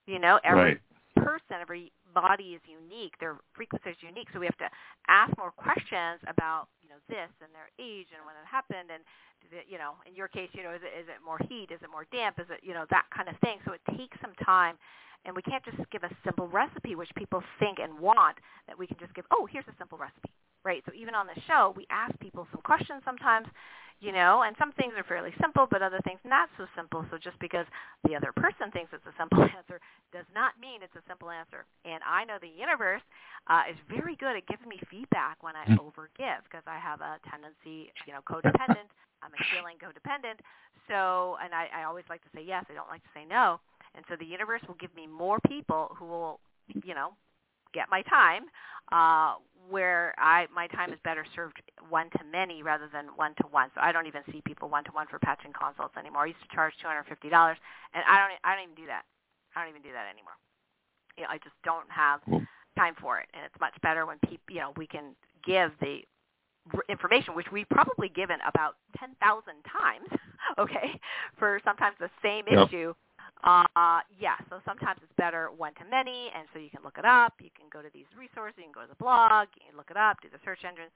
You 0.07 0.19
know, 0.19 0.41
every 0.45 0.81
Right. 0.81 0.81
person, 1.25 1.57
every 1.61 1.93
body 2.13 2.55
is 2.55 2.63
unique. 2.69 3.17
Their 3.19 3.41
frequency 3.57 3.91
is 3.91 4.01
unique. 4.01 4.29
So 4.33 4.41
we 4.41 4.47
have 4.47 4.61
to 4.61 4.71
ask 5.09 5.33
more 5.37 5.51
questions 5.51 6.21
about, 6.29 6.69
you 6.85 6.89
know, 6.89 7.01
this 7.09 7.33
and 7.41 7.51
their 7.57 7.73
age 7.81 8.13
and 8.13 8.23
when 8.29 8.37
it 8.37 8.47
happened 8.47 8.93
and 8.93 9.03
you 9.69 9.77
know, 9.77 9.99
in 10.07 10.15
your 10.15 10.29
case, 10.29 10.49
you 10.55 10.63
know, 10.63 10.71
is 10.71 10.81
it 10.87 10.95
is 10.95 11.09
it 11.11 11.19
more 11.25 11.39
heat? 11.51 11.75
Is 11.75 11.83
it 11.83 11.91
more 11.91 12.07
damp? 12.15 12.39
Is 12.39 12.47
it, 12.49 12.63
you 12.63 12.73
know, 12.73 12.87
that 12.95 13.11
kind 13.11 13.29
of 13.29 13.35
thing. 13.43 13.59
So 13.67 13.75
it 13.75 13.83
takes 13.99 14.17
some 14.23 14.33
time 14.47 14.79
and 15.25 15.35
we 15.35 15.43
can't 15.43 15.65
just 15.65 15.79
give 15.91 16.03
a 16.05 16.11
simple 16.25 16.49
recipe 16.49 16.95
which 16.95 17.11
people 17.17 17.43
think 17.59 17.79
and 17.79 17.99
want 17.99 18.39
that 18.67 18.79
we 18.79 18.87
can 18.87 18.97
just 18.99 19.15
give, 19.15 19.25
oh, 19.31 19.47
here's 19.51 19.67
a 19.67 19.77
simple 19.79 19.99
recipe. 19.99 20.31
Right? 20.65 20.83
So 20.87 20.93
even 20.95 21.15
on 21.15 21.27
the 21.27 21.35
show, 21.51 21.75
we 21.77 21.87
ask 21.91 22.15
people 22.21 22.47
some 22.53 22.63
questions 22.63 23.03
sometimes 23.05 23.51
you 24.03 24.11
know, 24.11 24.43
and 24.43 24.59
some 24.59 24.75
things 24.75 24.99
are 24.99 25.07
fairly 25.07 25.31
simple, 25.39 25.71
but 25.71 25.79
other 25.79 26.03
things 26.03 26.19
not 26.27 26.51
so 26.59 26.67
simple. 26.75 27.07
So 27.15 27.23
just 27.23 27.39
because 27.39 27.71
the 28.03 28.19
other 28.19 28.35
person 28.35 28.75
thinks 28.75 28.91
it's 28.91 29.07
a 29.07 29.15
simple 29.15 29.47
answer 29.57 29.79
does 30.11 30.27
not 30.35 30.59
mean 30.59 30.83
it's 30.83 30.99
a 30.99 31.07
simple 31.07 31.31
answer. 31.31 31.63
And 31.87 32.03
I 32.03 32.27
know 32.27 32.43
the 32.43 32.51
universe 32.51 33.07
uh, 33.47 33.71
is 33.71 33.79
very 33.87 34.19
good 34.19 34.35
at 34.35 34.43
giving 34.51 34.67
me 34.67 34.83
feedback 34.91 35.39
when 35.47 35.55
I 35.55 35.71
overgive 35.79 36.43
because 36.51 36.67
I 36.67 36.83
have 36.83 36.99
a 36.99 37.23
tendency, 37.31 37.95
you 38.03 38.11
know, 38.11 38.27
codependent. 38.27 38.91
I'm 39.23 39.31
a 39.39 39.43
feeling 39.55 39.79
codependent. 39.79 40.43
So, 40.91 41.39
and 41.39 41.55
I, 41.55 41.71
I 41.71 41.87
always 41.87 42.05
like 42.11 42.27
to 42.27 42.33
say 42.35 42.43
yes. 42.43 42.67
I 42.67 42.75
don't 42.75 42.91
like 42.91 43.07
to 43.07 43.15
say 43.15 43.23
no. 43.23 43.63
And 43.95 44.03
so 44.11 44.19
the 44.19 44.27
universe 44.27 44.67
will 44.67 44.83
give 44.83 44.91
me 44.99 45.07
more 45.07 45.39
people 45.47 45.95
who 45.95 46.11
will, 46.11 46.41
you 46.83 46.99
know, 46.99 47.15
get 47.73 47.89
my 47.91 48.03
time, 48.03 48.45
uh, 48.93 49.35
where 49.71 50.15
I 50.19 50.47
my 50.55 50.67
time 50.69 50.93
is 50.93 50.99
better 51.05 51.25
served 51.35 51.63
one 51.89 52.11
to 52.11 52.21
many 52.31 52.63
rather 52.63 52.89
than 52.93 53.07
one 53.17 53.35
to 53.41 53.47
one. 53.51 53.71
So 53.75 53.81
I 53.81 53.93
don't 53.93 54.07
even 54.07 54.23
see 54.31 54.43
people 54.45 54.69
one 54.69 54.85
to 54.85 54.91
one 54.93 55.07
for 55.07 55.19
patching 55.19 55.53
consults 55.53 55.97
anymore. 55.97 56.23
I 56.23 56.27
used 56.27 56.43
to 56.49 56.55
charge 56.55 56.75
two 56.81 56.89
hundred 56.89 57.05
fifty 57.09 57.29
dollars, 57.29 57.59
and 57.95 58.03
I 58.09 58.19
don't 58.19 58.33
I 58.45 58.55
don't 58.55 58.65
even 58.65 58.75
do 58.75 58.87
that. 58.87 59.03
I 59.55 59.61
don't 59.61 59.71
even 59.71 59.83
do 59.83 59.93
that 59.93 60.11
anymore. 60.11 60.37
You 61.17 61.25
know, 61.25 61.31
I 61.31 61.39
just 61.39 61.57
don't 61.65 61.89
have 61.91 62.21
time 62.77 62.95
for 63.01 63.21
it, 63.21 63.29
and 63.35 63.45
it's 63.45 63.59
much 63.61 63.75
better 63.83 64.07
when 64.07 64.19
people 64.21 64.55
you 64.55 64.61
know 64.61 64.73
we 64.77 64.87
can 64.87 65.15
give 65.45 65.73
the 65.81 66.01
information, 66.89 67.35
which 67.35 67.51
we've 67.53 67.69
probably 67.69 68.09
given 68.09 68.37
about 68.47 68.77
10,000 68.99 69.19
times, 69.67 70.21
okay, 70.59 70.99
for 71.39 71.61
sometimes 71.65 71.97
the 71.99 72.11
same 72.23 72.45
yep. 72.51 72.69
issue 72.69 72.95
uh, 73.45 74.01
yeah, 74.19 74.39
so 74.49 74.63
sometimes 74.65 75.01
it's 75.03 75.13
better 75.19 75.51
one 75.57 75.75
to 75.75 75.85
many, 75.91 76.31
and 76.37 76.47
so 76.53 76.61
you 76.61 76.71
can 76.71 76.83
look 76.85 76.99
it 76.99 77.05
up. 77.05 77.35
You 77.43 77.51
can 77.59 77.67
go 77.73 77.83
to 77.83 77.91
these 77.93 78.07
resources. 78.15 78.55
You 78.59 78.71
can 78.71 78.77
go 78.77 78.83
to 78.83 78.91
the 78.91 79.03
blog. 79.03 79.49
You 79.59 79.67
can 79.67 79.77
look 79.77 79.91
it 79.91 79.97
up, 79.97 80.23
do 80.23 80.29
the 80.31 80.39
search 80.45 80.63
engine. 80.63 80.91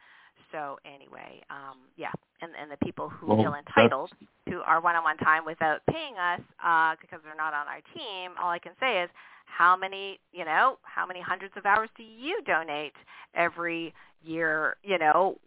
So 0.52 0.78
anyway, 0.86 1.42
um, 1.50 1.82
yeah, 1.96 2.14
and, 2.40 2.52
and 2.54 2.70
the 2.70 2.76
people 2.84 3.08
who 3.08 3.26
well, 3.26 3.42
feel 3.42 3.54
entitled 3.54 4.10
to 4.48 4.62
our 4.62 4.80
one-on-one 4.80 5.16
time 5.18 5.44
without 5.44 5.80
paying 5.90 6.14
us 6.14 6.40
uh, 6.62 6.94
because 7.00 7.18
they're 7.24 7.34
not 7.34 7.54
on 7.54 7.66
our 7.66 7.82
team, 7.94 8.38
all 8.40 8.50
I 8.50 8.58
can 8.58 8.72
say 8.78 9.02
is 9.02 9.10
how 9.46 9.76
many, 9.76 10.20
you 10.32 10.44
know, 10.44 10.78
how 10.82 11.06
many 11.06 11.20
hundreds 11.20 11.54
of 11.56 11.66
hours 11.66 11.88
do 11.96 12.02
you 12.02 12.42
donate 12.46 12.92
every 13.34 13.94
year, 14.22 14.76
you 14.84 14.98
know, 14.98 15.38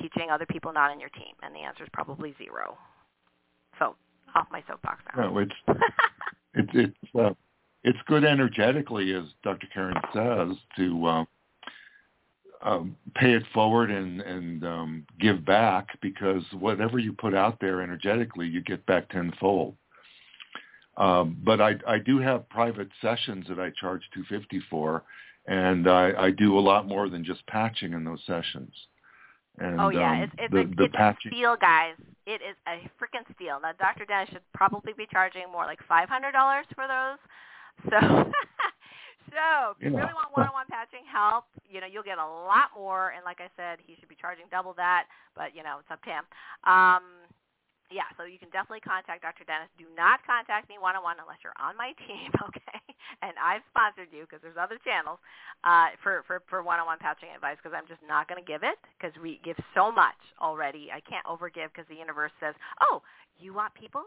teaching 0.00 0.30
other 0.32 0.46
people 0.46 0.72
not 0.72 0.90
in 0.92 0.98
your 0.98 1.10
team? 1.10 1.34
And 1.42 1.54
the 1.54 1.60
answer 1.60 1.84
is 1.84 1.90
probably 1.92 2.34
zero. 2.38 2.76
So 3.78 3.94
off 4.34 4.46
my 4.50 4.62
soapbox 4.68 5.02
now. 5.14 5.28
No, 5.28 5.32
it's 6.54 6.70
it's 6.74 7.14
uh, 7.18 7.34
it's 7.82 7.98
good 8.06 8.24
energetically, 8.24 9.14
as 9.14 9.24
Dr. 9.42 9.66
Karen 9.72 9.96
says, 10.12 10.56
to 10.76 11.06
uh, 11.06 11.24
um, 12.62 12.96
pay 13.14 13.32
it 13.32 13.44
forward 13.54 13.90
and 13.90 14.20
and 14.20 14.64
um, 14.64 15.06
give 15.18 15.44
back 15.44 15.88
because 16.00 16.42
whatever 16.58 16.98
you 16.98 17.12
put 17.12 17.34
out 17.34 17.58
there 17.60 17.82
energetically, 17.82 18.46
you 18.46 18.62
get 18.62 18.84
back 18.86 19.08
tenfold. 19.10 19.76
Um, 20.96 21.38
but 21.42 21.60
I, 21.60 21.76
I 21.86 21.98
do 21.98 22.18
have 22.18 22.48
private 22.50 22.88
sessions 23.00 23.46
that 23.48 23.58
I 23.58 23.70
charge 23.80 24.02
250 24.12 24.62
for, 24.68 25.04
and 25.46 25.88
I, 25.88 26.12
I 26.18 26.30
do 26.30 26.58
a 26.58 26.60
lot 26.60 26.86
more 26.86 27.08
than 27.08 27.24
just 27.24 27.46
patching 27.46 27.94
in 27.94 28.04
those 28.04 28.20
sessions. 28.26 28.72
And, 29.58 29.80
oh 29.80 29.88
yeah, 29.88 30.12
um, 30.12 30.20
it's 30.22 30.32
it's, 30.38 30.52
the, 30.52 30.60
a, 30.60 30.66
the 30.66 30.84
it's 30.84 30.94
patching, 30.94 31.32
a 31.32 31.34
steal, 31.34 31.56
guys. 31.58 31.94
It 32.30 32.46
is 32.46 32.54
a 32.70 32.86
freaking 32.94 33.26
steal. 33.34 33.58
Now, 33.58 33.74
Dr. 33.74 34.06
Dennis 34.06 34.30
should 34.30 34.46
probably 34.54 34.94
be 34.94 35.02
charging 35.10 35.50
more 35.50 35.66
like 35.66 35.82
five 35.90 36.06
hundred 36.08 36.30
dollars 36.30 36.62
for 36.78 36.86
those. 36.86 37.18
So, 37.90 37.98
so 39.34 39.74
if 39.74 39.82
you 39.82 39.90
really 39.90 40.14
want 40.14 40.30
one-on-one 40.38 40.70
patching 40.70 41.02
help, 41.10 41.50
you 41.66 41.82
know 41.82 41.90
you'll 41.90 42.06
get 42.06 42.22
a 42.22 42.30
lot 42.46 42.70
more. 42.78 43.10
And 43.18 43.26
like 43.26 43.42
I 43.42 43.50
said, 43.58 43.82
he 43.82 43.98
should 43.98 44.08
be 44.08 44.14
charging 44.14 44.46
double 44.46 44.78
that. 44.78 45.10
But 45.34 45.58
you 45.58 45.66
know, 45.66 45.82
it's 45.82 45.90
up 45.90 45.98
to 46.06 46.10
him. 46.22 46.24
Um, 46.62 47.02
yeah, 47.90 48.06
so 48.14 48.22
you 48.22 48.38
can 48.38 48.54
definitely 48.54 48.86
contact 48.86 49.26
Dr. 49.26 49.42
Dennis. 49.42 49.66
Do 49.74 49.90
not 49.98 50.22
contact 50.22 50.70
me 50.70 50.78
one-on-one 50.78 51.18
unless 51.18 51.42
you're 51.42 51.58
on 51.58 51.74
my 51.74 51.90
team, 52.06 52.30
okay? 52.38 52.80
And 53.20 53.34
I've 53.36 53.66
sponsored 53.74 54.14
you 54.14 54.24
because 54.24 54.38
there's 54.40 54.56
other 54.56 54.78
channels 54.86 55.18
uh, 55.66 55.98
for, 55.98 56.22
for, 56.30 56.40
for 56.46 56.62
one-on-one 56.62 57.02
patching 57.02 57.34
advice 57.34 57.58
because 57.58 57.74
I'm 57.74 57.90
just 57.90 58.00
not 58.06 58.30
going 58.30 58.38
to 58.38 58.46
give 58.46 58.62
it 58.62 58.78
because 58.94 59.12
we 59.18 59.42
give 59.42 59.58
so 59.74 59.90
much 59.90 60.18
already. 60.38 60.94
I 60.94 61.02
can't 61.02 61.26
overgive 61.26 61.74
because 61.74 61.90
the 61.90 61.98
universe 61.98 62.32
says, 62.38 62.54
oh, 62.78 63.02
you 63.42 63.50
want 63.50 63.74
people 63.74 64.06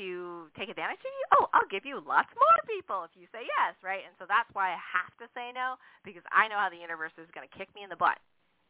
to 0.00 0.48
take 0.56 0.72
advantage 0.72 1.02
of 1.02 1.12
you? 1.12 1.24
Oh, 1.36 1.44
I'll 1.52 1.68
give 1.68 1.84
you 1.84 2.00
lots 2.00 2.32
more 2.32 2.58
people 2.64 3.04
if 3.04 3.12
you 3.18 3.28
say 3.34 3.44
yes, 3.44 3.76
right? 3.84 4.02
And 4.06 4.16
so 4.16 4.24
that's 4.24 4.48
why 4.56 4.72
I 4.72 4.80
have 4.80 5.12
to 5.20 5.26
say 5.36 5.52
no 5.52 5.76
because 6.08 6.24
I 6.32 6.48
know 6.48 6.56
how 6.56 6.72
the 6.72 6.80
universe 6.80 7.12
is 7.20 7.28
going 7.36 7.44
to 7.44 7.52
kick 7.52 7.68
me 7.76 7.84
in 7.84 7.92
the 7.92 8.00
butt 8.00 8.16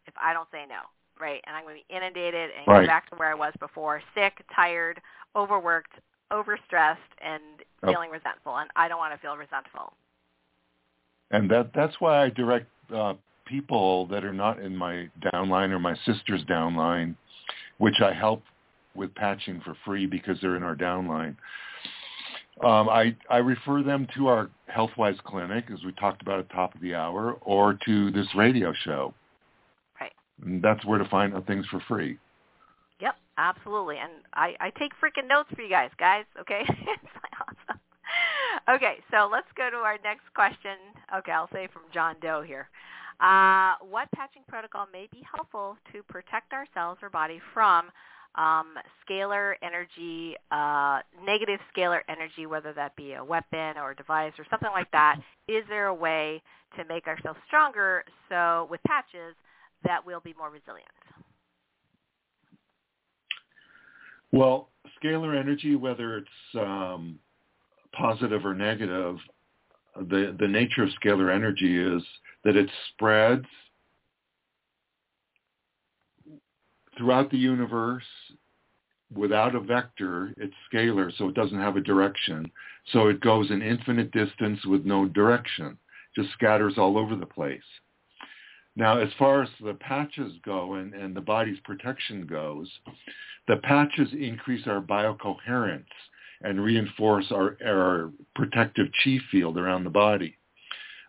if 0.08 0.16
I 0.18 0.34
don't 0.34 0.48
say 0.50 0.66
no 0.66 0.88
right? 1.20 1.42
And 1.46 1.56
I'm 1.56 1.64
going 1.64 1.76
to 1.76 1.82
be 1.88 1.94
inundated 1.94 2.50
and 2.56 2.66
right. 2.66 2.82
go 2.82 2.86
back 2.86 3.10
to 3.10 3.16
where 3.16 3.30
I 3.30 3.34
was 3.34 3.52
before, 3.60 4.02
sick, 4.14 4.44
tired, 4.54 5.00
overworked, 5.36 5.92
overstressed, 6.32 6.96
and 7.20 7.42
oh. 7.82 7.92
feeling 7.92 8.10
resentful. 8.10 8.56
And 8.56 8.70
I 8.76 8.88
don't 8.88 8.98
want 8.98 9.14
to 9.14 9.18
feel 9.18 9.36
resentful. 9.36 9.92
And 11.30 11.50
that 11.50 11.70
that's 11.74 11.94
why 12.00 12.24
I 12.24 12.28
direct 12.30 12.66
uh, 12.94 13.14
people 13.46 14.06
that 14.06 14.24
are 14.24 14.32
not 14.32 14.60
in 14.60 14.76
my 14.76 15.08
downline 15.32 15.70
or 15.70 15.78
my 15.78 15.94
sister's 16.04 16.44
downline, 16.44 17.14
which 17.78 18.00
I 18.00 18.12
help 18.12 18.42
with 18.94 19.14
patching 19.14 19.60
for 19.64 19.76
free 19.84 20.06
because 20.06 20.38
they're 20.40 20.56
in 20.56 20.62
our 20.62 20.74
downline. 20.74 21.36
Um, 22.64 22.88
I, 22.90 23.16
I 23.30 23.38
refer 23.38 23.82
them 23.82 24.06
to 24.16 24.26
our 24.26 24.50
HealthWise 24.74 25.18
clinic, 25.24 25.66
as 25.72 25.82
we 25.84 25.92
talked 25.92 26.20
about 26.20 26.40
at 26.40 26.48
the 26.48 26.54
top 26.54 26.74
of 26.74 26.80
the 26.82 26.94
hour, 26.94 27.38
or 27.40 27.78
to 27.86 28.10
this 28.10 28.26
radio 28.34 28.72
show. 28.84 29.14
And 30.44 30.62
that's 30.62 30.84
where 30.84 30.98
to 30.98 31.08
find 31.08 31.34
out 31.34 31.46
things 31.46 31.66
for 31.66 31.80
free. 31.88 32.18
Yep, 33.00 33.14
absolutely. 33.38 33.96
And 33.98 34.12
I, 34.34 34.54
I 34.60 34.70
take 34.78 34.92
freaking 35.02 35.28
notes 35.28 35.48
for 35.54 35.62
you 35.62 35.70
guys, 35.70 35.90
guys. 35.98 36.24
Okay, 36.40 36.62
it's 36.68 37.12
awesome. 37.40 37.80
Okay, 38.68 38.96
so 39.10 39.28
let's 39.30 39.48
go 39.56 39.70
to 39.70 39.76
our 39.76 39.98
next 40.04 40.32
question. 40.34 40.76
Okay, 41.16 41.32
I'll 41.32 41.48
say 41.52 41.68
from 41.72 41.82
John 41.92 42.16
Doe 42.20 42.42
here. 42.42 42.68
Uh, 43.20 43.74
what 43.88 44.10
patching 44.12 44.42
protocol 44.48 44.86
may 44.92 45.06
be 45.12 45.22
helpful 45.30 45.76
to 45.92 46.02
protect 46.04 46.52
ourselves 46.52 47.00
or 47.02 47.10
body 47.10 47.40
from 47.52 47.90
um, 48.36 48.74
scalar 49.04 49.54
energy, 49.62 50.36
uh, 50.50 51.00
negative 51.24 51.60
scalar 51.74 52.00
energy, 52.08 52.46
whether 52.46 52.72
that 52.72 52.96
be 52.96 53.14
a 53.14 53.24
weapon 53.24 53.76
or 53.76 53.90
a 53.90 53.96
device 53.96 54.32
or 54.38 54.46
something 54.50 54.70
like 54.72 54.90
that? 54.92 55.18
Is 55.48 55.64
there 55.68 55.86
a 55.86 55.94
way 55.94 56.42
to 56.76 56.84
make 56.84 57.06
ourselves 57.06 57.38
stronger 57.46 58.04
so 58.28 58.68
with 58.70 58.80
patches 58.86 59.34
that 59.84 60.04
we'll 60.04 60.20
be 60.20 60.34
more 60.38 60.50
resilient? 60.50 60.88
Well, 64.32 64.68
scalar 65.02 65.38
energy, 65.38 65.76
whether 65.76 66.18
it's 66.18 66.28
um, 66.58 67.18
positive 67.92 68.44
or 68.44 68.54
negative, 68.54 69.16
the, 69.96 70.36
the 70.38 70.48
nature 70.48 70.84
of 70.84 70.90
scalar 71.02 71.34
energy 71.34 71.78
is 71.78 72.02
that 72.44 72.56
it 72.56 72.70
spreads 72.92 73.46
throughout 76.96 77.30
the 77.30 77.38
universe 77.38 78.04
without 79.14 79.54
a 79.54 79.60
vector. 79.60 80.32
It's 80.36 80.54
scalar, 80.72 81.10
so 81.18 81.28
it 81.28 81.34
doesn't 81.34 81.58
have 81.58 81.76
a 81.76 81.80
direction. 81.80 82.50
So 82.92 83.08
it 83.08 83.20
goes 83.20 83.50
an 83.50 83.62
infinite 83.62 84.12
distance 84.12 84.64
with 84.64 84.84
no 84.84 85.06
direction, 85.06 85.76
just 86.14 86.30
scatters 86.32 86.74
all 86.76 86.96
over 86.96 87.16
the 87.16 87.26
place. 87.26 87.62
Now, 88.76 88.98
as 88.98 89.08
far 89.18 89.42
as 89.42 89.48
the 89.62 89.74
patches 89.74 90.32
go 90.44 90.74
and, 90.74 90.94
and 90.94 91.14
the 91.14 91.20
body's 91.20 91.58
protection 91.64 92.26
goes, 92.26 92.70
the 93.48 93.56
patches 93.56 94.08
increase 94.12 94.66
our 94.66 94.80
biocoherence 94.80 95.84
and 96.42 96.62
reinforce 96.62 97.26
our, 97.30 97.56
our 97.64 98.10
protective 98.34 98.86
chi 99.02 99.18
field 99.30 99.58
around 99.58 99.84
the 99.84 99.90
body. 99.90 100.36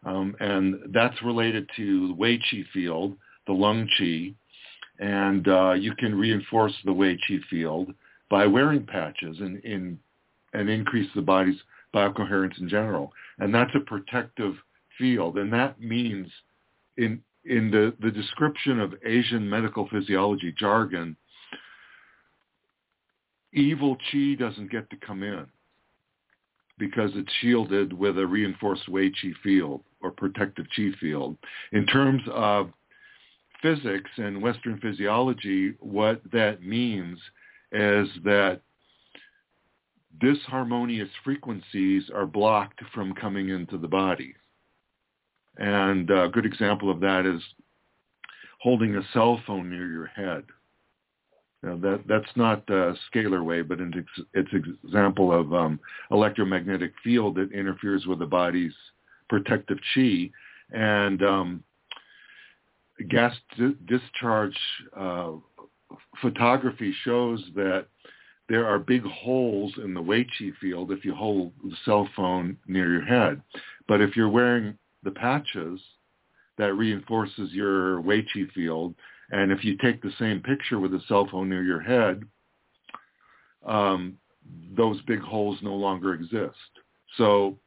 Um, 0.06 0.36
and 0.40 0.80
that's 0.94 1.22
related 1.22 1.70
to 1.76 2.08
the 2.10 2.14
Wei 2.16 2.40
Qi 2.40 2.66
field, 2.74 3.16
the 3.46 3.54
lung 3.54 3.88
chi, 3.98 4.34
and 5.00 5.48
uh, 5.48 5.74
you 5.74 5.94
can 5.96 6.16
reinforce 6.16 6.74
the 6.84 6.94
Wei 6.94 7.18
Qi 7.30 7.40
field 7.50 7.94
by 8.30 8.48
wearing 8.48 8.86
patches 8.86 9.40
and, 9.40 9.64
and 10.54 10.70
increase 10.70 11.10
the 11.14 11.22
body's 11.22 11.60
biocoherence 11.94 12.60
in 12.60 12.68
general. 12.68 13.12
And 13.40 13.54
that's 13.54 13.76
a 13.76 13.82
protective 13.82 14.56
field, 14.98 15.38
and 15.38 15.54
that 15.54 15.80
means 15.80 16.28
in 16.98 17.22
in 17.46 17.72
the, 17.72 17.94
the 18.02 18.12
description 18.12 18.80
of 18.80 18.94
Asian 19.06 19.50
medical 19.50 19.88
physiology 19.90 20.54
jargon, 20.58 21.16
evil 23.54 23.98
chi 24.12 24.36
doesn't 24.38 24.72
get 24.72 24.90
to 24.90 24.96
come 24.98 25.24
in 25.24 25.46
because 26.78 27.12
it's 27.16 27.32
shielded 27.42 27.94
with 27.94 28.18
a 28.18 28.26
reinforced 28.26 28.90
Wei 28.90 29.10
Qi 29.10 29.34
field 29.44 29.84
or 30.02 30.12
protective 30.12 30.66
Qi 30.76 30.98
field. 30.98 31.38
In 31.72 31.86
terms 31.86 32.22
of 32.32 32.72
physics 33.62 34.10
and 34.18 34.42
Western 34.42 34.80
physiology, 34.80 35.76
what 35.80 36.22
that 36.32 36.64
means 36.64 37.20
is 37.72 38.08
that 38.24 38.62
disharmonious 40.22 41.10
frequencies 41.24 42.04
are 42.14 42.26
blocked 42.26 42.82
from 42.94 43.14
coming 43.14 43.50
into 43.50 43.78
the 43.78 43.88
body. 43.88 44.34
And 45.62 46.10
a 46.10 46.28
good 46.28 46.48
example 46.48 46.90
of 46.90 47.00
that 47.02 47.28
is 47.28 47.40
holding 48.62 48.96
a 48.96 49.02
cell 49.14 49.40
phone 49.46 49.70
near 49.70 49.86
your 49.86 50.08
head. 50.08 50.44
Now 51.62 51.78
that 51.78 52.02
that's 52.08 52.36
not 52.36 52.68
a 52.68 52.96
scalar 53.14 53.46
wave, 53.46 53.68
but 53.68 53.80
it's 53.80 53.96
it's 54.34 54.52
an 54.54 54.80
example 54.84 55.32
of 55.32 55.54
um, 55.54 55.80
electromagnetic 56.10 56.94
field 57.04 57.36
that 57.36 57.52
interferes 57.52 58.08
with 58.08 58.18
the 58.18 58.26
body's 58.26 58.74
protective 59.30 59.78
chi, 59.94 60.32
and 60.72 61.22
um, 61.22 61.64
gas 63.08 63.36
di- 63.56 63.78
discharge 63.86 64.58
uh, 64.98 65.34
photography 66.22 66.92
shows 67.04 67.40
that 67.54 67.86
there 68.50 68.66
are 68.66 68.80
big 68.80 69.04
holes 69.04 69.72
in 69.84 69.94
the 69.94 70.02
Wei 70.02 70.26
Qi 70.26 70.54
field 70.60 70.92
if 70.92 71.06
you 71.06 71.14
hold 71.14 71.52
the 71.64 71.76
cell 71.86 72.10
phone 72.16 72.58
near 72.66 72.92
your 72.92 73.06
head. 73.06 73.44
But 73.88 74.02
if 74.02 74.16
you're 74.16 74.28
wearing 74.28 74.76
the 75.04 75.12
patches, 75.12 75.80
that 76.58 76.74
reinforces 76.74 77.52
your 77.52 78.02
Wei 78.02 78.24
Qi 78.24 78.52
field. 78.52 78.96
And 79.32 79.52
if 79.52 79.64
you 79.64 79.78
take 79.78 80.02
the 80.02 80.12
same 80.20 80.42
picture 80.42 80.80
with 80.80 80.94
a 80.94 81.02
cell 81.08 81.28
phone 81.32 81.50
near 81.50 81.64
your 81.64 81.80
head, 81.80 82.24
um, 83.66 84.18
those 84.76 85.02
big 85.04 85.22
holes 85.22 85.58
no 85.62 85.74
longer 85.74 86.14
exist. 86.14 86.58
So 87.18 87.58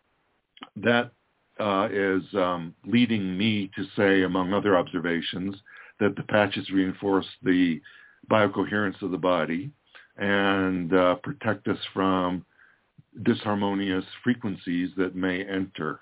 that 0.77 1.13
uh, 1.59 1.89
is 1.91 2.23
um, 2.35 2.75
leading 2.85 3.37
me 3.37 3.71
to 3.77 3.85
say, 3.97 4.23
among 4.23 4.53
other 4.53 4.77
observations, 4.77 5.57
that 6.01 6.17
the 6.17 6.23
patches 6.25 6.71
reinforce 6.71 7.27
the 7.43 7.81
biocoherence 8.31 9.01
of 9.03 9.11
the 9.11 9.19
body 9.19 9.71
and 10.17 10.95
uh, 10.95 11.15
protect 11.17 11.69
us 11.69 11.79
from 11.93 12.45
disharmonious 13.23 14.05
frequencies 14.23 14.91
that 14.97 15.15
may 15.15 15.45
enter. 15.45 16.01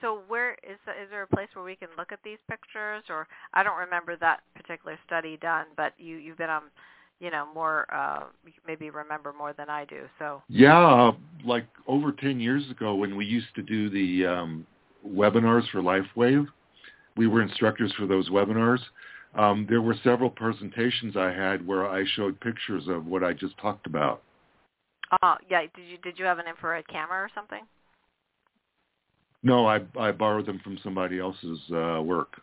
So 0.00 0.22
where 0.28 0.52
is 0.62 0.78
is 1.02 1.10
there 1.10 1.22
a 1.22 1.26
place 1.26 1.48
where 1.54 1.64
we 1.64 1.76
can 1.76 1.88
look 1.96 2.12
at 2.12 2.20
these 2.24 2.38
pictures? 2.48 3.02
Or 3.08 3.26
I 3.54 3.62
don't 3.62 3.78
remember 3.78 4.16
that 4.16 4.40
particular 4.54 4.98
study 5.06 5.36
done, 5.40 5.66
but 5.76 5.92
you 5.98 6.16
you've 6.16 6.38
been 6.38 6.50
on, 6.50 6.62
you 7.20 7.30
know, 7.30 7.46
more 7.52 7.86
uh, 7.92 8.24
maybe 8.66 8.90
remember 8.90 9.32
more 9.36 9.52
than 9.52 9.68
I 9.68 9.84
do. 9.84 10.02
So 10.18 10.42
yeah, 10.48 11.12
like 11.44 11.66
over 11.86 12.12
ten 12.12 12.40
years 12.40 12.68
ago 12.70 12.94
when 12.94 13.16
we 13.16 13.26
used 13.26 13.54
to 13.56 13.62
do 13.62 13.90
the 13.90 14.26
um, 14.26 14.66
webinars 15.06 15.68
for 15.70 15.80
LifeWave, 15.80 16.46
we 17.16 17.26
were 17.26 17.42
instructors 17.42 17.92
for 17.98 18.06
those 18.06 18.30
webinars. 18.30 18.80
Um, 19.34 19.66
there 19.68 19.82
were 19.82 19.94
several 20.02 20.30
presentations 20.30 21.16
I 21.16 21.30
had 21.32 21.66
where 21.66 21.88
I 21.88 22.04
showed 22.14 22.40
pictures 22.40 22.84
of 22.88 23.06
what 23.06 23.22
I 23.22 23.32
just 23.32 23.58
talked 23.58 23.86
about. 23.86 24.22
Oh, 25.22 25.36
yeah. 25.48 25.62
Did 25.62 25.86
you 25.86 25.98
did 25.98 26.18
you 26.18 26.24
have 26.24 26.38
an 26.38 26.46
infrared 26.46 26.86
camera 26.88 27.18
or 27.18 27.30
something? 27.34 27.62
No, 29.42 29.66
I 29.66 29.80
I 29.98 30.12
borrowed 30.12 30.46
them 30.46 30.60
from 30.64 30.78
somebody 30.82 31.18
else's 31.18 31.60
uh, 31.72 32.00
work. 32.02 32.40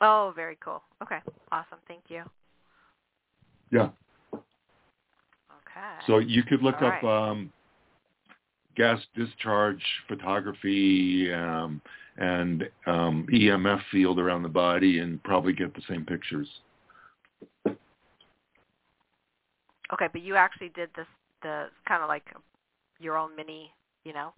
Oh, 0.00 0.32
very 0.34 0.56
cool. 0.64 0.82
Okay, 1.02 1.18
awesome. 1.52 1.78
Thank 1.86 2.04
you. 2.08 2.22
Yeah. 3.70 3.90
Okay. 4.32 6.06
So 6.06 6.18
you 6.18 6.42
could 6.42 6.62
look 6.62 6.80
All 6.82 6.88
up 6.88 7.02
right. 7.02 7.30
um, 7.30 7.52
gas 8.76 9.00
discharge 9.14 9.82
photography 10.08 11.32
um, 11.32 11.80
and 12.16 12.68
um, 12.86 13.26
EMF 13.32 13.80
field 13.92 14.18
around 14.18 14.42
the 14.42 14.48
body 14.48 14.98
and 15.00 15.22
probably 15.22 15.52
get 15.52 15.74
the 15.74 15.82
same 15.88 16.04
pictures. 16.04 16.48
Okay, 19.92 20.08
but 20.12 20.22
you 20.22 20.36
actually 20.36 20.70
did 20.70 20.88
this 20.96 21.06
the 21.42 21.66
kind 21.86 22.02
of 22.02 22.08
like 22.08 22.24
your 22.98 23.16
own 23.16 23.34
mini, 23.34 23.72
you 24.04 24.12
know, 24.12 24.32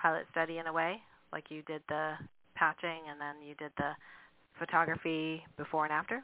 pilot 0.00 0.26
study 0.30 0.58
in 0.58 0.66
a 0.66 0.72
way. 0.72 1.00
Like 1.32 1.50
you 1.50 1.62
did 1.62 1.82
the 1.88 2.14
patching 2.54 3.02
and 3.08 3.20
then 3.20 3.46
you 3.46 3.54
did 3.56 3.72
the 3.76 3.92
photography 4.58 5.42
before 5.56 5.84
and 5.84 5.92
after. 5.92 6.22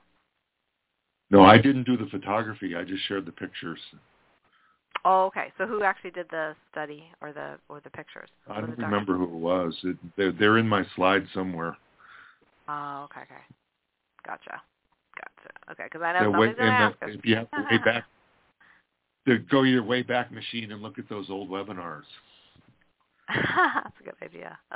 No, 1.30 1.42
I 1.42 1.56
didn't 1.58 1.84
do 1.84 1.96
the 1.96 2.06
photography. 2.06 2.76
I 2.76 2.84
just 2.84 3.02
shared 3.08 3.26
the 3.26 3.32
pictures. 3.32 3.80
Oh, 5.04 5.24
okay. 5.26 5.52
So 5.58 5.66
who 5.66 5.82
actually 5.82 6.12
did 6.12 6.26
the 6.30 6.54
study 6.70 7.04
or 7.20 7.32
the 7.32 7.58
or 7.68 7.80
the 7.80 7.90
pictures? 7.90 8.28
I 8.48 8.60
don't 8.60 8.78
remember 8.78 9.16
who 9.16 9.24
it 9.24 9.30
was. 9.30 9.76
It, 9.82 9.96
they're, 10.16 10.32
they're 10.32 10.58
in 10.58 10.68
my 10.68 10.84
slide 10.94 11.26
somewhere. 11.34 11.76
Oh, 12.68 13.02
okay, 13.04 13.20
okay. 13.22 13.42
Gotcha. 14.26 14.60
Gotcha. 15.16 15.72
Okay, 15.72 15.84
because 15.84 16.02
I 16.02 16.12
know 16.12 16.18
Yeah, 16.20 16.24
somebody's 16.26 16.56
going 16.56 16.76
to 16.76 16.82
uh, 16.82 16.88
ask 16.88 17.00
the- 17.00 17.12
if 17.12 17.24
you 17.24 17.36
have 17.36 17.50
to 17.52 17.62
way 17.70 17.78
back, 17.84 18.04
to 19.26 19.38
go 19.38 19.62
your 19.62 19.82
way 19.82 20.02
back 20.02 20.32
machine 20.32 20.72
and 20.72 20.82
look 20.82 20.98
at 20.98 21.08
those 21.08 21.30
old 21.30 21.48
webinars. 21.48 22.04
That's 23.34 23.96
a 24.00 24.04
good 24.04 24.14
idea. 24.22 24.58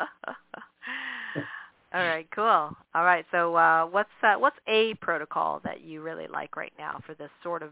All 1.92 2.02
right, 2.04 2.28
cool. 2.34 2.70
All 2.94 3.04
right, 3.04 3.24
so 3.32 3.56
uh, 3.56 3.84
what's 3.86 4.08
uh, 4.22 4.34
what's 4.34 4.56
a 4.68 4.94
protocol 5.00 5.60
that 5.64 5.80
you 5.80 6.02
really 6.02 6.28
like 6.28 6.56
right 6.56 6.72
now 6.78 7.00
for 7.04 7.14
this 7.14 7.30
sort 7.42 7.62
of 7.62 7.70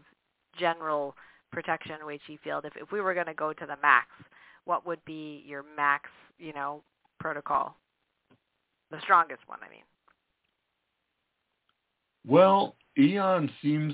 general 0.57 1.15
protection 1.51 1.95
Wei 2.05 2.19
Qi 2.27 2.37
field? 2.43 2.65
If 2.65 2.73
if 2.75 2.91
we 2.91 2.99
were 2.99 3.13
going 3.13 3.27
to 3.27 3.33
go 3.33 3.53
to 3.53 3.65
the 3.65 3.77
max, 3.81 4.07
what 4.65 4.85
would 4.85 5.03
be 5.05 5.43
your 5.47 5.63
max, 5.77 6.09
you 6.37 6.51
know, 6.51 6.81
protocol? 7.19 7.75
The 8.91 8.99
strongest 9.01 9.41
one, 9.47 9.59
I 9.65 9.69
mean. 9.69 9.83
Well, 12.27 12.75
Aeon 12.97 13.49
seems 13.61 13.93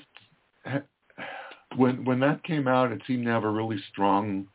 when 1.76 2.04
when 2.04 2.20
that 2.22 2.44
came 2.44 2.68
out, 2.68 2.92
it 2.92 3.02
seemed 3.06 3.26
to 3.26 3.32
have 3.32 3.44
a 3.44 3.50
really 3.50 3.78
strong 3.92 4.48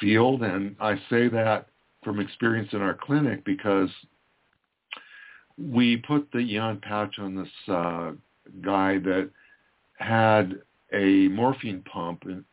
field, 0.00 0.42
and 0.42 0.76
I 0.80 0.96
say 1.08 1.28
that 1.28 1.68
from 2.04 2.20
experience 2.20 2.68
in 2.72 2.82
our 2.82 2.94
clinic 2.94 3.44
because 3.44 3.90
we 5.56 5.96
put 5.96 6.28
the 6.32 6.38
Aeon 6.38 6.80
patch 6.80 7.18
on 7.18 7.34
this 7.34 7.48
uh, 7.68 8.12
guy 8.62 8.98
that 8.98 9.30
had 9.98 10.60
a 10.92 11.28
morphine 11.28 11.82
pump 11.82 12.24
in, 12.24 12.44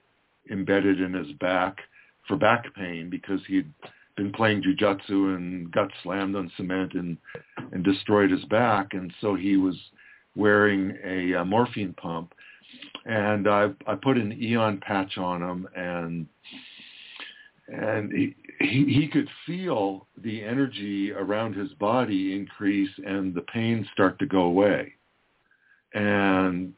embedded 0.51 1.01
in 1.01 1.13
his 1.13 1.31
back 1.39 1.77
for 2.27 2.37
back 2.37 2.65
pain 2.75 3.09
because 3.09 3.39
he'd 3.47 3.71
been 4.15 4.31
playing 4.31 4.61
jujitsu 4.61 5.35
and 5.35 5.71
got 5.71 5.89
slammed 6.03 6.35
on 6.35 6.51
cement 6.57 6.93
and 6.93 7.17
and 7.71 7.83
destroyed 7.83 8.29
his 8.29 8.43
back, 8.45 8.93
and 8.93 9.13
so 9.21 9.35
he 9.35 9.57
was 9.57 9.75
wearing 10.35 10.97
a, 11.03 11.33
a 11.33 11.45
morphine 11.45 11.93
pump. 11.93 12.33
And 13.05 13.47
I 13.47 13.69
I 13.87 13.95
put 13.95 14.17
an 14.17 14.33
Aeon 14.33 14.79
patch 14.79 15.17
on 15.17 15.41
him, 15.41 15.67
and 15.75 16.27
and 17.71 18.11
he, 18.11 18.35
he 18.59 18.85
he 18.85 19.07
could 19.07 19.29
feel 19.45 20.07
the 20.21 20.43
energy 20.43 21.11
around 21.11 21.55
his 21.55 21.71
body 21.73 22.35
increase 22.35 22.89
and 23.05 23.33
the 23.33 23.41
pain 23.53 23.87
start 23.93 24.19
to 24.19 24.25
go 24.25 24.41
away. 24.41 24.93
And 25.93 26.73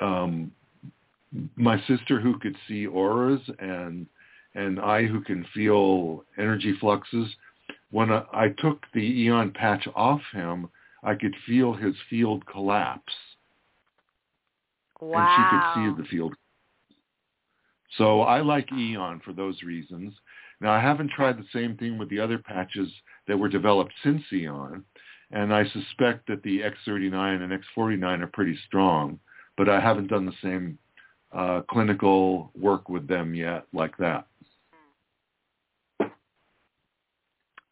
um, 0.00 0.52
my 1.56 1.78
sister 1.86 2.20
who 2.20 2.38
could 2.38 2.56
see 2.66 2.86
auras 2.86 3.40
and 3.58 4.06
and 4.54 4.80
I 4.80 5.04
who 5.04 5.20
can 5.20 5.44
feel 5.54 6.24
energy 6.38 6.74
fluxes, 6.80 7.28
when 7.90 8.10
I, 8.10 8.24
I 8.32 8.48
took 8.58 8.84
the 8.94 9.00
Aeon 9.24 9.52
patch 9.52 9.86
off 9.94 10.22
him, 10.32 10.68
I 11.02 11.14
could 11.14 11.34
feel 11.46 11.74
his 11.74 11.94
field 12.08 12.44
collapse. 12.46 13.12
Wow. 15.00 15.18
And 15.18 15.28
she 15.36 15.50
could 15.50 15.96
see 15.96 16.02
the 16.02 16.08
field. 16.08 16.34
So 17.96 18.22
I 18.22 18.40
like 18.40 18.70
Aeon 18.72 19.20
for 19.24 19.32
those 19.32 19.62
reasons. 19.62 20.12
Now 20.60 20.72
I 20.72 20.80
haven't 20.80 21.10
tried 21.10 21.38
the 21.38 21.46
same 21.52 21.76
thing 21.76 21.98
with 21.98 22.10
the 22.10 22.20
other 22.20 22.38
patches 22.38 22.88
that 23.26 23.38
were 23.38 23.48
developed 23.48 23.92
since 24.02 24.22
Aeon, 24.32 24.84
and 25.30 25.54
I 25.54 25.64
suspect 25.68 26.26
that 26.28 26.42
the 26.42 26.60
X39 26.60 27.42
and 27.42 27.52
X49 27.52 28.22
are 28.22 28.26
pretty 28.28 28.58
strong, 28.66 29.18
but 29.56 29.68
I 29.68 29.80
haven't 29.80 30.08
done 30.08 30.26
the 30.26 30.32
same 30.42 30.78
uh, 31.32 31.62
clinical 31.68 32.50
work 32.58 32.88
with 32.88 33.06
them 33.06 33.34
yet 33.34 33.66
like 33.72 33.96
that. 33.98 34.26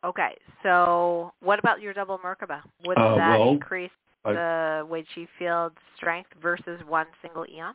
Okay, 0.04 0.36
so 0.62 1.32
what 1.40 1.58
about 1.58 1.80
your 1.80 1.92
double 1.92 2.18
Merkaba? 2.18 2.62
Would 2.84 2.96
Uh, 2.96 3.16
that 3.16 3.40
well, 3.40 3.50
increase 3.50 3.90
the 4.24 4.86
Wei 4.88 5.02
Qi 5.02 5.26
field 5.38 5.72
strength 5.96 6.30
versus 6.40 6.80
one 6.86 7.06
single 7.22 7.44
Aeon? 7.48 7.74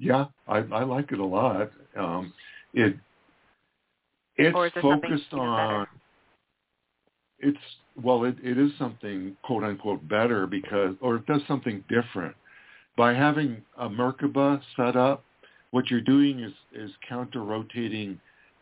Yeah, 0.00 0.26
I, 0.48 0.58
I 0.58 0.82
like 0.82 1.12
it 1.12 1.18
a 1.18 1.24
lot. 1.24 1.70
Um, 1.96 2.32
it 2.72 2.96
it's 4.36 4.56
or 4.56 4.66
is 4.66 4.72
there 4.74 4.82
something 4.82 5.10
focused 5.10 5.34
on 5.34 5.86
it's 7.38 7.58
well 8.02 8.24
it, 8.24 8.36
it 8.42 8.58
is 8.58 8.70
something 8.78 9.36
quote 9.42 9.62
unquote 9.62 10.06
better 10.08 10.46
because 10.46 10.94
or 11.02 11.16
it 11.16 11.26
does 11.26 11.42
something 11.46 11.84
different. 11.88 12.34
By 12.96 13.12
having 13.12 13.62
a 13.78 13.88
merkaba 13.88 14.60
set 14.74 14.96
up 14.96 15.22
what 15.70 15.90
you're 15.90 16.00
doing 16.00 16.40
is 16.40 16.52
is 16.74 16.90
counter 17.06 17.44
rotating 17.44 18.18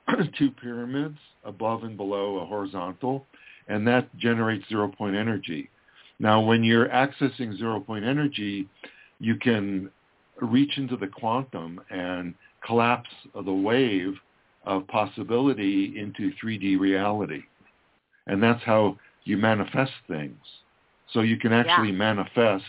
two 0.38 0.50
pyramids 0.50 1.18
above 1.44 1.84
and 1.84 1.96
below 1.96 2.38
a 2.38 2.46
horizontal 2.46 3.26
and 3.68 3.86
that 3.86 4.14
generates 4.16 4.68
zero 4.68 4.88
point 4.88 5.14
energy. 5.14 5.70
Now 6.18 6.40
when 6.40 6.64
you're 6.64 6.88
accessing 6.88 7.56
zero 7.56 7.78
point 7.78 8.04
energy 8.04 8.68
you 9.20 9.36
can 9.36 9.90
reach 10.40 10.78
into 10.78 10.96
the 10.96 11.06
quantum 11.06 11.80
and 11.90 12.34
collapse 12.64 13.10
the 13.44 13.52
wave 13.52 14.14
of 14.64 14.86
possibility 14.88 15.98
into 15.98 16.32
3D 16.42 16.78
reality 16.78 17.42
and 18.28 18.42
that's 18.42 18.62
how 18.62 18.96
you 19.24 19.36
manifest 19.36 19.92
things. 20.06 20.38
So 21.12 21.20
you 21.22 21.36
can 21.36 21.52
actually 21.52 21.90
Yeah. 21.90 21.96
manifest 21.96 22.64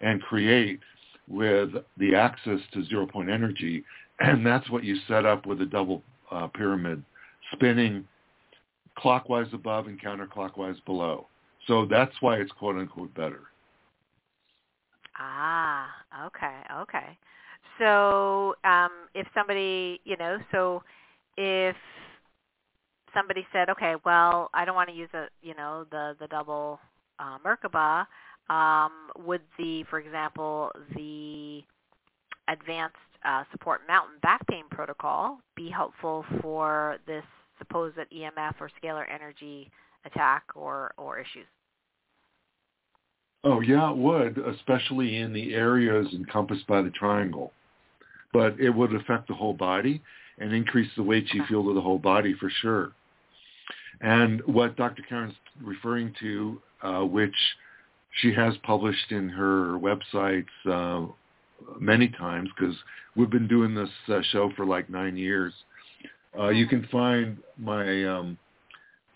and 0.00 0.22
create 0.22 0.80
with 1.28 1.84
the 1.98 2.14
access 2.14 2.60
to 2.72 2.82
zero 2.84 3.06
point 3.06 3.28
energy, 3.28 3.84
and 4.20 4.46
that's 4.46 4.70
what 4.70 4.84
you 4.84 4.96
set 5.06 5.26
up 5.26 5.46
with 5.46 5.60
a 5.60 5.66
double 5.66 6.02
uh, 6.30 6.46
pyramid, 6.48 7.04
spinning 7.52 8.08
clockwise 8.96 9.52
above 9.52 9.86
and 9.86 10.00
counterclockwise 10.00 10.82
below. 10.84 11.26
So 11.66 11.84
that's 11.86 12.14
why 12.20 12.36
it's 12.36 12.52
quote 12.52 12.76
unquote 12.76 13.12
better. 13.14 13.42
Ah, 15.18 15.99
okay, 16.26 16.60
okay. 16.80 17.18
So 17.78 18.54
um, 18.64 18.90
if 19.14 19.26
somebody, 19.34 20.00
you 20.04 20.16
know, 20.16 20.38
so 20.52 20.82
if 21.36 21.76
somebody 23.14 23.46
said, 23.52 23.70
okay, 23.70 23.94
well, 24.04 24.50
I 24.54 24.64
don't 24.64 24.74
want 24.74 24.88
to 24.90 24.94
use 24.94 25.08
a, 25.14 25.26
you 25.42 25.54
know, 25.54 25.84
the 25.90 26.16
the 26.20 26.26
double 26.26 26.78
uh, 27.18 27.38
Merkaba, 27.44 28.06
um, 28.48 28.92
would 29.24 29.42
the, 29.58 29.84
for 29.88 29.98
example, 29.98 30.72
the 30.94 31.62
advanced 32.48 32.96
uh, 33.24 33.44
support 33.52 33.82
mountain 33.86 34.16
back 34.22 34.46
pain 34.48 34.64
protocol 34.70 35.38
be 35.56 35.70
helpful 35.70 36.24
for 36.40 36.98
this 37.06 37.24
supposed 37.58 37.96
EMF 37.96 38.54
or 38.60 38.70
scalar 38.82 39.04
energy 39.12 39.70
attack 40.04 40.44
or, 40.54 40.92
or 40.96 41.18
issues? 41.18 41.46
Oh 43.42 43.60
yeah, 43.60 43.90
it 43.90 43.96
would, 43.96 44.38
especially 44.38 45.16
in 45.16 45.32
the 45.32 45.54
areas 45.54 46.08
encompassed 46.12 46.66
by 46.66 46.82
the 46.82 46.90
triangle. 46.90 47.52
But 48.32 48.60
it 48.60 48.70
would 48.70 48.94
affect 48.94 49.28
the 49.28 49.34
whole 49.34 49.54
body 49.54 50.02
and 50.38 50.52
increase 50.52 50.90
the 50.96 51.02
weight 51.02 51.32
you 51.32 51.44
feel 51.48 51.64
to 51.64 51.74
the 51.74 51.80
whole 51.80 51.98
body 51.98 52.34
for 52.38 52.50
sure. 52.60 52.92
And 54.00 54.40
what 54.46 54.76
Dr. 54.76 55.02
Karen's 55.08 55.34
referring 55.62 56.14
to, 56.20 56.62
uh, 56.82 57.00
which 57.00 57.34
she 58.20 58.32
has 58.32 58.54
published 58.62 59.10
in 59.10 59.28
her 59.28 59.78
websites 59.78 60.46
uh, 60.66 61.06
many 61.78 62.08
times, 62.08 62.48
because 62.56 62.74
we've 63.16 63.30
been 63.30 63.48
doing 63.48 63.74
this 63.74 63.90
uh, 64.08 64.20
show 64.30 64.50
for 64.56 64.64
like 64.64 64.88
nine 64.88 65.16
years. 65.16 65.52
Uh, 66.38 66.48
you 66.48 66.66
can 66.66 66.86
find 66.90 67.38
my 67.58 68.04
um, 68.04 68.38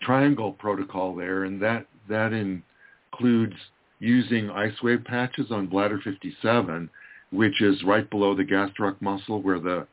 triangle 0.01 0.51
protocol 0.51 1.15
there, 1.15 1.45
and 1.45 1.61
that 1.61 1.87
that 2.09 2.33
includes 2.33 3.55
using 3.99 4.49
ice 4.49 4.75
wave 4.83 5.03
patches 5.05 5.51
on 5.51 5.67
bladder 5.67 5.99
57, 6.03 6.89
which 7.31 7.61
is 7.61 7.83
right 7.83 8.09
below 8.09 8.35
the 8.35 8.43
gastroc 8.43 8.95
muscle 9.01 9.41
where 9.41 9.59
the 9.59 9.87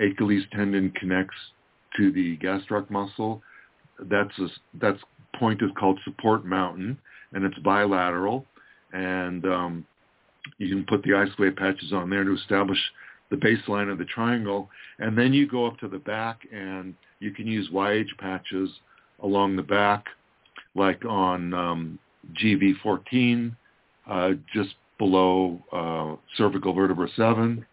Achilles 0.00 0.44
tendon 0.52 0.90
connects 0.92 1.36
to 1.96 2.10
the 2.12 2.36
gastroc 2.38 2.90
muscle. 2.90 3.42
That's 3.98 4.36
a, 4.38 4.48
that's 4.80 4.98
point 5.38 5.62
is 5.62 5.70
called 5.78 5.98
support 6.04 6.44
mountain, 6.44 6.98
and 7.32 7.44
it's 7.44 7.58
bilateral, 7.60 8.44
and 8.92 9.44
um, 9.44 9.86
you 10.58 10.68
can 10.68 10.84
put 10.84 11.02
the 11.02 11.14
ice 11.14 11.30
wave 11.38 11.56
patches 11.56 11.92
on 11.92 12.10
there 12.10 12.24
to 12.24 12.34
establish 12.34 12.78
the 13.30 13.36
baseline 13.36 13.90
of 13.90 13.98
the 13.98 14.04
triangle, 14.04 14.68
and 14.98 15.16
then 15.16 15.32
you 15.32 15.48
go 15.48 15.66
up 15.66 15.78
to 15.78 15.88
the 15.88 15.98
back, 15.98 16.40
and 16.52 16.94
you 17.20 17.30
can 17.30 17.46
use 17.46 17.68
Y-Age 17.72 18.14
patches 18.18 18.70
along 19.22 19.56
the 19.56 19.62
back, 19.62 20.04
like 20.74 21.04
on 21.04 21.54
um, 21.54 21.98
GV14, 22.42 23.54
uh, 24.08 24.30
just 24.52 24.74
below 24.98 25.60
uh, 25.72 26.16
cervical 26.36 26.72
vertebra 26.72 27.08
7, 27.16 27.64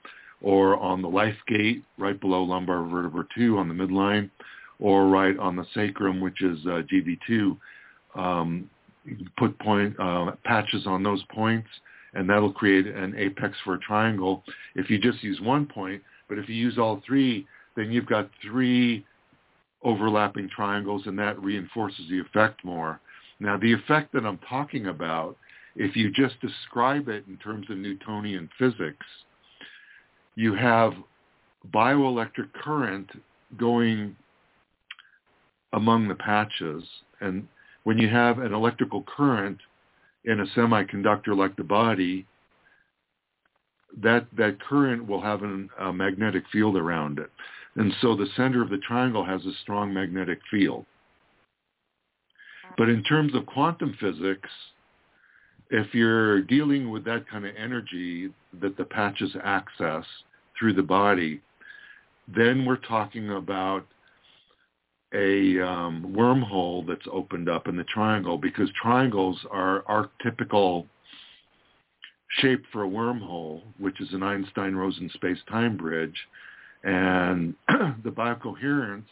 or 0.41 0.77
on 0.77 1.01
the 1.01 1.07
life 1.07 1.37
gate 1.47 1.83
right 1.97 2.19
below 2.19 2.43
lumbar 2.43 2.83
vertebra 2.83 3.25
2 3.35 3.57
on 3.57 3.67
the 3.67 3.73
midline, 3.73 4.29
or 4.79 5.07
right 5.07 5.37
on 5.37 5.55
the 5.55 5.65
sacrum, 5.73 6.19
which 6.19 6.41
is 6.41 6.59
uh, 6.65 6.81
GV2. 6.91 7.57
Um, 8.15 8.69
put 9.37 9.57
point 9.59 9.95
uh, 9.99 10.31
patches 10.43 10.85
on 10.85 11.03
those 11.03 11.23
points, 11.33 11.67
and 12.13 12.29
that'll 12.29 12.51
create 12.53 12.87
an 12.87 13.15
apex 13.17 13.57
for 13.63 13.75
a 13.75 13.79
triangle. 13.79 14.43
If 14.75 14.89
you 14.89 14.99
just 14.99 15.23
use 15.23 15.39
one 15.41 15.65
point, 15.65 16.01
but 16.27 16.37
if 16.37 16.49
you 16.49 16.55
use 16.55 16.77
all 16.77 17.01
three, 17.05 17.47
then 17.75 17.91
you've 17.91 18.05
got 18.07 18.29
three 18.41 19.05
overlapping 19.83 20.49
triangles, 20.49 21.03
and 21.05 21.17
that 21.17 21.41
reinforces 21.41 22.05
the 22.09 22.19
effect 22.19 22.63
more. 22.63 22.99
Now, 23.41 23.57
the 23.57 23.73
effect 23.73 24.13
that 24.13 24.23
I'm 24.23 24.37
talking 24.47 24.85
about, 24.85 25.35
if 25.75 25.95
you 25.95 26.11
just 26.11 26.39
describe 26.41 27.09
it 27.09 27.23
in 27.27 27.37
terms 27.37 27.65
of 27.71 27.77
Newtonian 27.77 28.47
physics, 28.59 29.05
you 30.35 30.53
have 30.53 30.93
bioelectric 31.73 32.53
current 32.53 33.09
going 33.57 34.15
among 35.73 36.07
the 36.07 36.13
patches. 36.13 36.83
And 37.19 37.47
when 37.83 37.97
you 37.97 38.07
have 38.09 38.37
an 38.37 38.53
electrical 38.53 39.03
current 39.03 39.57
in 40.25 40.41
a 40.41 40.45
semiconductor 40.55 41.35
like 41.35 41.55
the 41.55 41.63
body, 41.63 42.27
that, 44.03 44.27
that 44.37 44.61
current 44.61 45.07
will 45.07 45.21
have 45.21 45.41
an, 45.41 45.67
a 45.79 45.91
magnetic 45.91 46.43
field 46.51 46.77
around 46.77 47.17
it. 47.17 47.31
And 47.75 47.91
so 48.01 48.15
the 48.15 48.27
center 48.35 48.61
of 48.61 48.69
the 48.69 48.77
triangle 48.77 49.25
has 49.25 49.43
a 49.47 49.53
strong 49.63 49.91
magnetic 49.91 50.41
field. 50.51 50.85
But 52.77 52.89
in 52.89 53.03
terms 53.03 53.35
of 53.35 53.45
quantum 53.45 53.95
physics, 53.99 54.49
if 55.69 55.93
you're 55.93 56.41
dealing 56.41 56.91
with 56.91 57.05
that 57.05 57.27
kind 57.29 57.45
of 57.45 57.55
energy 57.57 58.29
that 58.61 58.77
the 58.77 58.83
patches 58.83 59.35
access 59.43 60.03
through 60.57 60.73
the 60.73 60.83
body, 60.83 61.41
then 62.27 62.65
we're 62.65 62.75
talking 62.77 63.31
about 63.31 63.85
a 65.13 65.59
um, 65.61 66.13
wormhole 66.17 66.85
that's 66.87 67.07
opened 67.11 67.49
up 67.49 67.67
in 67.67 67.75
the 67.75 67.83
triangle 67.85 68.37
because 68.37 68.69
triangles 68.81 69.39
are 69.49 69.83
archetypical 69.89 70.85
shape 72.39 72.63
for 72.71 72.83
a 72.83 72.89
wormhole, 72.89 73.61
which 73.77 73.99
is 73.99 74.13
an 74.13 74.23
Einstein-Rosen 74.23 75.09
space-time 75.13 75.75
bridge. 75.75 76.15
And 76.83 77.55
the 78.03 78.11
biocoherence 78.11 79.03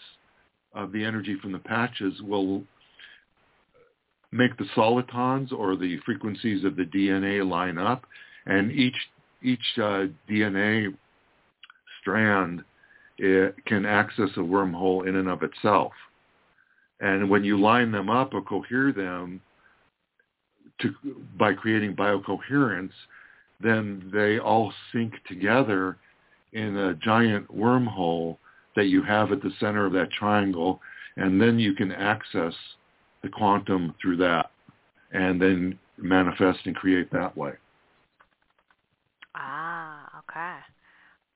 of 0.73 0.91
the 0.91 1.03
energy 1.03 1.37
from 1.41 1.51
the 1.51 1.59
patches 1.59 2.21
will 2.21 2.63
make 4.31 4.57
the 4.57 4.65
solitons 4.75 5.51
or 5.51 5.75
the 5.75 5.97
frequencies 6.05 6.63
of 6.63 6.75
the 6.75 6.85
DNA 6.85 7.47
line 7.47 7.77
up, 7.77 8.05
and 8.45 8.71
each 8.71 8.95
each 9.41 9.59
uh, 9.77 10.05
DNA 10.29 10.93
strand 12.01 12.63
it 13.17 13.55
can 13.65 13.85
access 13.85 14.29
a 14.37 14.39
wormhole 14.39 15.07
in 15.07 15.15
and 15.15 15.27
of 15.27 15.43
itself. 15.43 15.91
And 17.01 17.29
when 17.29 17.43
you 17.43 17.59
line 17.59 17.91
them 17.91 18.09
up 18.09 18.33
or 18.33 18.41
cohere 18.41 18.91
them 18.91 19.41
to, 20.81 20.93
by 21.37 21.53
creating 21.53 21.95
biocoherence, 21.95 22.91
then 23.61 24.09
they 24.13 24.39
all 24.39 24.73
sync 24.91 25.13
together 25.27 25.97
in 26.53 26.77
a 26.77 26.95
giant 26.95 27.53
wormhole 27.53 28.37
that 28.75 28.85
you 28.85 29.03
have 29.03 29.31
at 29.31 29.41
the 29.41 29.51
center 29.59 29.85
of 29.85 29.93
that 29.93 30.11
triangle, 30.11 30.79
and 31.17 31.41
then 31.41 31.59
you 31.59 31.73
can 31.73 31.91
access 31.91 32.53
the 33.21 33.29
quantum 33.29 33.93
through 34.01 34.17
that 34.17 34.51
and 35.11 35.41
then 35.41 35.77
manifest 35.97 36.59
and 36.65 36.75
create 36.75 37.11
that 37.11 37.35
way. 37.35 37.53
Ah, 39.35 40.09
okay. 40.19 40.57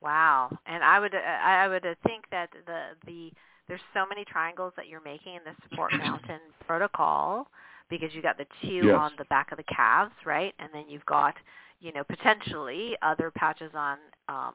Wow. 0.02 0.58
And 0.65 0.84
I 0.84 1.00
would 1.00 1.15
I 1.15 1.67
would 1.67 1.86
think 2.06 2.26
that 2.32 2.50
the 2.65 2.82
the 3.06 3.32
there's 3.67 3.82
so 3.93 4.06
many 4.08 4.26
triangles 4.26 4.74
that 4.76 4.88
you're 4.88 5.04
making 5.04 5.36
in 5.36 5.41
the 5.46 5.56
support 5.69 5.93
mountain 5.98 6.39
protocol 6.65 7.48
because 7.89 8.13
you 8.13 8.22
got 8.22 8.38
the 8.38 8.46
two 8.62 8.88
yes. 8.88 8.96
on 8.98 9.12
the 9.17 9.26
back 9.26 9.52
of 9.52 9.58
the 9.58 9.63
calves, 9.63 10.13
right? 10.26 10.54
And 10.60 10.69
then 10.74 10.86
you've 10.89 11.06
got, 11.06 11.36
you 11.80 11.93
know, 11.93 12.04
potentially 12.04 12.98
other 13.02 13.32
patches 13.32 13.72
on 13.74 13.98
um 14.28 14.54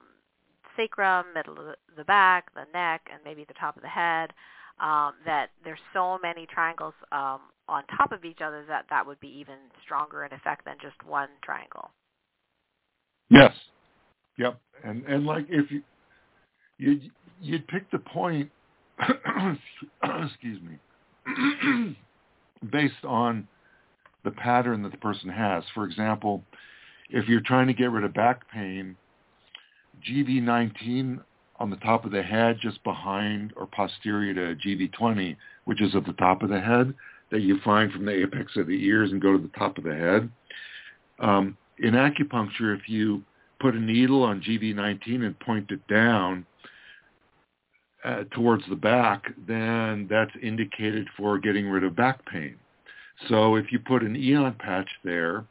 sacrum, 0.77 1.27
middle 1.35 1.59
of 1.59 1.75
the 1.97 2.05
back, 2.05 2.53
the 2.55 2.67
neck, 2.73 3.09
and 3.13 3.21
maybe 3.25 3.45
the 3.45 3.55
top 3.55 3.77
of 3.77 3.83
the 3.83 3.89
head 3.89 4.33
um, 4.81 5.13
that 5.27 5.49
there's 5.65 5.79
so 5.93 6.19
many 6.23 6.47
triangles 6.47 6.95
um, 7.13 7.41
on 7.69 7.85
top 7.97 8.13
of 8.13 8.25
each 8.25 8.39
other 8.45 8.65
that 8.69 8.87
that 8.91 9.07
would 9.07 9.21
be 9.21 9.29
even 9.29 9.57
stronger 9.85 10.25
in 10.25 10.33
effect 10.33 10.65
than 10.65 10.77
just 10.81 10.97
one 11.05 11.29
triangle. 11.43 11.91
Yes. 13.31 13.53
Yep. 14.39 14.59
And 14.85 15.05
and 15.07 15.27
like 15.27 15.47
if 15.49 15.71
you 15.71 15.83
you 16.79 17.01
you'd 17.41 17.67
pick 17.69 17.91
the 17.91 17.99
point 17.99 18.51
excuse 20.25 20.61
me 20.63 21.97
based 22.71 23.05
on 23.05 23.47
the 24.25 24.31
pattern 24.31 24.83
that 24.83 24.93
the 24.93 24.99
person 24.99 25.29
has. 25.29 25.65
For 25.75 25.85
example, 25.85 26.43
if 27.11 27.29
you're 27.29 27.41
trying 27.41 27.67
to 27.69 27.75
get 27.75 27.91
rid 27.91 28.05
of 28.05 28.15
back 28.15 28.51
pain, 28.51 28.97
GV19 30.09 31.21
on 31.59 31.71
the 31.71 31.77
top 31.77 32.05
of 32.05 32.13
the 32.13 32.23
head, 32.23 32.59
just 32.61 32.83
behind 32.85 33.53
or 33.57 33.67
posterior 33.67 34.35
to 34.35 34.61
GV20, 34.67 35.37
which 35.65 35.83
is 35.83 35.95
at 35.95 36.07
the 36.07 36.13
top 36.15 36.43
of 36.43 36.51
the 36.51 36.61
head, 36.61 36.95
that 37.31 37.41
you 37.41 37.59
find 37.65 37.93
from 37.93 38.07
the 38.07 38.23
apex 38.23 38.53
of 38.57 38.67
the 38.67 38.85
ears 38.85 39.11
and 39.11 39.21
go 39.21 39.33
to 39.33 39.43
the 39.43 39.59
top 39.59 39.77
of 39.77 39.85
the 39.85 39.95
head. 39.95 40.31
Um, 41.19 41.57
in 41.79 41.95
acupuncture, 41.95 42.77
if 42.77 42.89
you 42.89 43.23
put 43.61 43.75
a 43.75 43.81
needle 43.81 44.23
on 44.23 44.41
GV19 44.41 45.25
and 45.25 45.39
point 45.41 45.71
it 45.71 45.87
down 45.89 46.47
uh, 48.05 48.25
towards 48.31 48.63
the 48.69 48.77
back, 48.77 49.25
then 49.47 50.07
that's 50.09 50.31
indicated 50.43 51.09
for 51.17 51.39
getting 51.39 51.69
rid 51.69 51.85
of 51.85 51.97
back 51.97 52.25
pain. 52.27 52.57
So 53.29 53.57
if 53.57 53.73
you 53.73 53.81
put 53.81 54.03
an 54.03 54.15
Aeon 54.15 54.55
patch 54.61 54.89
there 55.03 55.45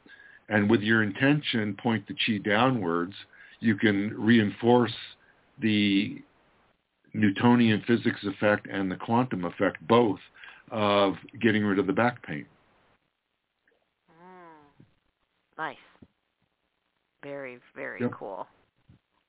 and 0.48 0.70
with 0.70 0.80
your 0.80 1.02
intention 1.02 1.76
point 1.80 2.06
the 2.08 2.14
chi 2.14 2.38
downwards, 2.38 3.14
you 3.60 3.76
can 3.76 4.14
reinforce 4.16 4.94
the 5.60 6.22
Newtonian 7.14 7.82
physics 7.86 8.20
effect 8.24 8.66
and 8.70 8.90
the 8.90 8.96
quantum 8.96 9.44
effect, 9.44 9.86
both 9.86 10.18
of 10.70 11.14
getting 11.40 11.64
rid 11.64 11.78
of 11.78 11.86
the 11.86 11.92
back 11.92 12.22
pain. 12.26 12.46
Mm, 14.10 14.84
nice. 15.56 15.76
Very, 17.22 17.58
very 17.74 18.00
Yep. 18.00 18.12
cool. 18.12 18.46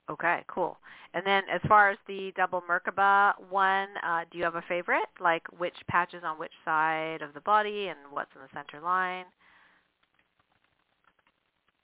Okay, 0.10 0.44
cool. 0.48 0.78
And 1.14 1.26
then 1.26 1.44
as 1.52 1.62
far 1.68 1.92
as 1.92 1.98
the 2.08 2.32
double 2.36 2.62
Merkaba 2.70 3.34
one, 3.50 3.90
uh, 4.04 4.26
do 4.32 4.38
you 4.38 4.44
have 4.44 4.56
a 4.56 4.64
favorite? 4.68 5.08
Like 5.20 5.44
which 5.58 5.76
patches 5.88 6.24
on 6.24 6.40
which 6.40 6.52
side 6.66 7.22
of 7.22 7.34
the 7.34 7.42
body 7.42 7.88
and 7.88 7.98
what's 8.12 8.32
in 8.36 8.42
the 8.42 8.48
center 8.54 8.84
line? 8.84 9.26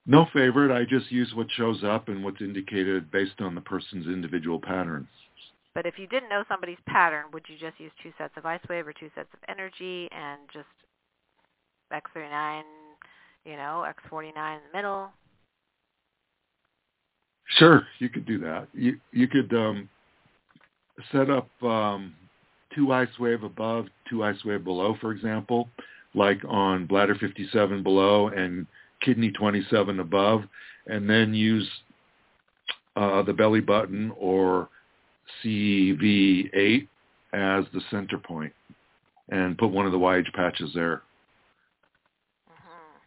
No 0.05 0.27
favorite. 0.33 0.75
I 0.75 0.85
just 0.85 1.11
use 1.11 1.33
what 1.33 1.47
shows 1.51 1.83
up 1.83 2.09
and 2.09 2.23
what's 2.23 2.41
indicated 2.41 3.11
based 3.11 3.39
on 3.39 3.55
the 3.55 3.61
person's 3.61 4.05
individual 4.05 4.59
patterns. 4.59 5.07
But 5.73 5.85
if 5.85 5.97
you 5.97 6.07
didn't 6.07 6.29
know 6.29 6.43
somebody's 6.47 6.77
pattern, 6.87 7.25
would 7.33 7.43
you 7.47 7.57
just 7.59 7.79
use 7.79 7.91
two 8.01 8.13
sets 8.17 8.33
of 8.37 8.45
ice 8.45 8.61
wave 8.69 8.87
or 8.87 8.93
two 8.93 9.09
sets 9.15 9.27
of 9.33 9.39
energy 9.49 10.07
and 10.11 10.39
just 10.53 10.67
X39, 11.91 12.61
you 13.45 13.57
know, 13.57 13.85
X49 14.09 14.27
in 14.27 14.61
the 14.71 14.77
middle? 14.77 15.09
Sure, 17.57 17.85
you 17.99 18.09
could 18.09 18.25
do 18.25 18.39
that. 18.39 18.67
You 18.73 18.97
you 19.11 19.27
could 19.27 19.53
um, 19.53 19.87
set 21.11 21.29
up 21.29 21.47
um, 21.61 22.15
two 22.73 22.91
ice 22.91 23.19
wave 23.19 23.43
above, 23.43 23.85
two 24.09 24.23
ice 24.23 24.43
wave 24.45 24.63
below, 24.63 24.95
for 24.99 25.11
example, 25.11 25.69
like 26.15 26.41
on 26.47 26.87
bladder 26.87 27.15
57 27.15 27.83
below 27.83 28.29
and 28.29 28.65
kidney 29.01 29.31
27 29.31 29.99
above, 29.99 30.43
and 30.87 31.09
then 31.09 31.33
use 31.33 31.69
uh, 32.95 33.21
the 33.23 33.33
belly 33.33 33.61
button 33.61 34.11
or 34.17 34.69
CV8 35.43 36.87
as 37.33 37.65
the 37.73 37.81
center 37.91 38.17
point, 38.17 38.53
and 39.29 39.57
put 39.57 39.71
one 39.71 39.85
of 39.85 39.91
the 39.91 39.97
Y-Age 39.97 40.31
patches 40.33 40.71
there. 40.73 41.01
hmm 42.47 42.97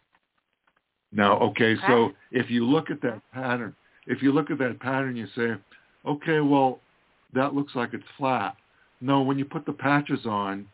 Now, 1.13 1.39
okay, 1.39 1.77
so 1.87 2.11
if 2.33 2.51
you 2.51 2.65
look 2.65 2.91
at 2.91 3.01
that 3.03 3.21
pattern, 3.33 3.75
if 4.07 4.23
you 4.23 4.33
look 4.33 4.51
at 4.51 4.59
that 4.59 4.81
pattern, 4.81 5.17
you 5.17 5.27
say, 5.35 5.55
okay, 6.07 6.41
well, 6.41 6.81
that 7.35 7.55
looks 7.55 7.75
like 7.75 7.95
it's 7.95 8.05
flat. 8.17 8.57
No, 9.01 9.23
when 9.23 9.39
you 9.39 9.45
put 9.45 9.65
the 9.65 9.73
patches 9.73 10.27
on, 10.27 10.67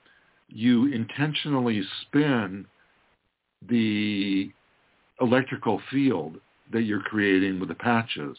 you 0.48 0.86
intentionally 0.92 1.82
spin 2.02 2.66
the 3.68 4.50
electrical 5.20 5.80
field 5.90 6.36
that 6.72 6.82
you're 6.82 7.00
creating 7.00 7.60
with 7.60 7.68
the 7.68 7.74
patches 7.74 8.36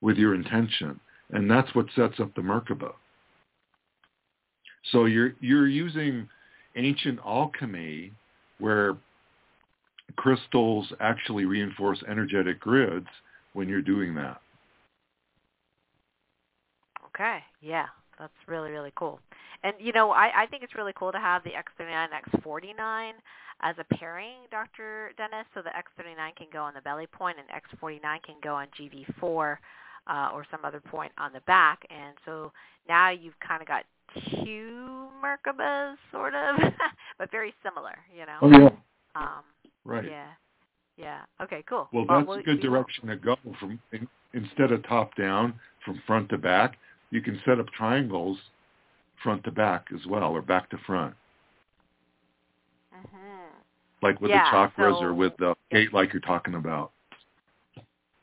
with 0.00 0.16
your 0.16 0.34
intention. 0.34 1.00
And 1.30 1.50
that's 1.50 1.74
what 1.74 1.86
sets 1.94 2.20
up 2.20 2.34
the 2.34 2.42
Merkaba. 2.42 2.92
So 4.92 5.06
you're, 5.06 5.32
you're 5.40 5.66
using 5.66 6.28
ancient 6.76 7.18
alchemy 7.24 8.12
where 8.58 8.96
crystals 10.16 10.92
actually 11.00 11.44
reinforce 11.44 12.02
energetic 12.08 12.60
grids 12.60 13.08
when 13.54 13.68
you're 13.68 13.82
doing 13.82 14.14
that. 14.14 14.40
Okay, 17.06 17.38
yeah, 17.62 17.86
that's 18.18 18.32
really 18.46 18.70
really 18.70 18.92
cool. 18.94 19.20
And 19.64 19.74
you 19.78 19.92
know, 19.92 20.10
I 20.10 20.42
I 20.42 20.46
think 20.46 20.62
it's 20.62 20.74
really 20.74 20.92
cool 20.96 21.12
to 21.12 21.18
have 21.18 21.42
the 21.44 21.50
X39 21.50 22.08
X49 22.40 23.12
as 23.62 23.74
a 23.78 23.84
pairing, 23.96 24.34
Dr. 24.50 25.12
Dennis, 25.16 25.46
so 25.54 25.62
the 25.62 25.70
X39 25.70 26.36
can 26.36 26.46
go 26.52 26.62
on 26.62 26.74
the 26.74 26.80
belly 26.82 27.06
point 27.06 27.38
and 27.38 27.48
X49 27.80 28.22
can 28.22 28.34
go 28.42 28.54
on 28.54 28.66
GV4 28.78 29.56
uh, 30.08 30.30
or 30.34 30.44
some 30.50 30.60
other 30.64 30.78
point 30.80 31.10
on 31.16 31.32
the 31.32 31.40
back. 31.42 31.80
And 31.90 32.14
so 32.26 32.52
now 32.86 33.08
you've 33.10 33.38
kind 33.40 33.62
of 33.62 33.68
got 33.68 33.84
two 34.44 35.08
Merkabas, 35.24 35.94
sort 36.12 36.34
of, 36.34 36.56
but 37.18 37.30
very 37.30 37.54
similar, 37.62 37.96
you 38.14 38.26
know. 38.26 38.38
Oh 38.42 38.50
yeah, 38.50 38.68
Um, 39.14 39.42
right. 39.84 40.04
Yeah. 40.04 40.26
Yeah. 40.98 41.20
Okay. 41.42 41.62
Cool. 41.68 41.88
Well, 41.92 42.04
that's 42.08 42.26
we'll- 42.28 42.38
a 42.38 42.42
good 42.42 42.62
we 42.62 42.68
will- 42.68 42.76
direction 42.76 43.08
to 43.08 43.16
go. 43.16 43.36
From 43.58 43.80
in, 43.92 44.06
instead 44.34 44.70
of 44.72 44.86
top 44.86 45.14
down, 45.16 45.58
from 45.84 46.00
front 46.06 46.28
to 46.28 46.38
back, 46.38 46.76
you 47.10 47.22
can 47.22 47.40
set 47.46 47.58
up 47.58 47.66
triangles 47.76 48.38
front 49.22 49.44
to 49.44 49.50
back 49.50 49.86
as 49.94 50.06
well, 50.06 50.30
or 50.32 50.42
back 50.42 50.68
to 50.70 50.78
front, 50.78 51.14
Mhm. 52.94 53.50
like 54.02 54.20
with 54.20 54.30
Yeah, 54.30 54.44
the 54.50 54.56
chakras 54.56 54.98
so- 54.98 55.04
or 55.04 55.14
with 55.14 55.36
the 55.38 55.54
gate, 55.70 55.92
like 55.92 56.12
you're 56.12 56.20
talking 56.20 56.54
about. 56.54 56.92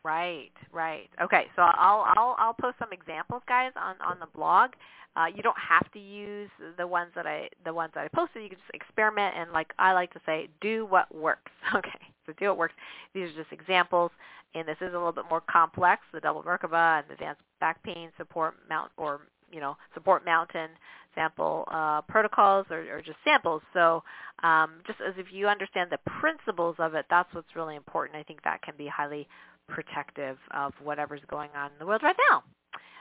Right, 0.04 0.52
right. 0.72 1.10
Okay, 1.22 1.50
so 1.56 1.62
I'll 1.62 2.04
I'll 2.18 2.36
I'll 2.38 2.54
post 2.54 2.78
some 2.78 2.92
examples, 2.92 3.42
guys, 3.48 3.72
on 3.76 3.96
on 4.02 4.20
the 4.20 4.26
blog. 4.28 4.72
Uh, 5.16 5.28
you 5.34 5.44
don't 5.44 5.58
have 5.60 5.90
to 5.92 6.00
use 6.00 6.50
the 6.76 6.86
ones 6.86 7.12
that 7.16 7.26
I 7.28 7.50
the 7.64 7.74
ones 7.74 7.94
that 7.94 8.04
I 8.04 8.08
posted. 8.10 8.44
You 8.44 8.50
can 8.50 8.58
just 8.58 8.72
experiment 8.74 9.36
and, 9.38 9.52
like 9.52 9.72
I 9.80 9.94
like 9.94 10.12
to 10.14 10.20
say, 10.26 10.50
do 10.60 10.86
what 10.86 11.14
works. 11.14 11.52
Okay, 11.76 12.00
so 12.26 12.34
do 12.34 12.48
what 12.50 12.58
works. 12.58 12.74
These 13.14 13.30
are 13.32 13.36
just 13.44 13.54
examples, 13.54 14.12
and 14.56 14.68
this 14.68 14.78
is 14.82 14.90
a 14.94 14.98
little 14.98 15.12
bit 15.14 15.26
more 15.30 15.42
complex. 15.42 16.02
The 16.12 16.20
double 16.20 16.44
Merkaba 16.44 17.00
and 17.00 17.08
the 17.08 17.14
advanced 17.14 17.42
back 17.62 17.82
pain 17.84 18.12
support 18.18 18.56
mount 18.68 18.92
or 18.98 19.22
you 19.54 19.62
know 19.62 19.78
support 19.94 20.26
mountain 20.26 20.70
sample 21.16 21.68
uh, 21.72 22.02
protocols 22.02 22.66
or, 22.70 22.82
or 22.92 23.02
just 23.02 23.18
samples. 23.24 23.62
So 23.74 24.04
um, 24.42 24.82
just 24.88 25.00
as 25.08 25.14
if 25.18 25.28
you 25.32 25.48
understand 25.48 25.92
the 25.92 26.00
principles 26.20 26.76
of 26.80 26.96
it, 26.96 27.06
that's 27.10 27.32
what's 27.34 27.56
really 27.56 27.76
important. 27.76 28.18
I 28.18 28.24
think 28.24 28.44
that 28.44 28.62
can 28.62 28.74
be 28.78 28.88
highly 28.88 29.28
protective 29.70 30.38
of 30.52 30.74
whatever's 30.84 31.22
going 31.30 31.50
on 31.56 31.68
in 31.68 31.80
the 31.80 31.86
world 31.86 32.02
right 32.04 32.16
now. 32.32 32.44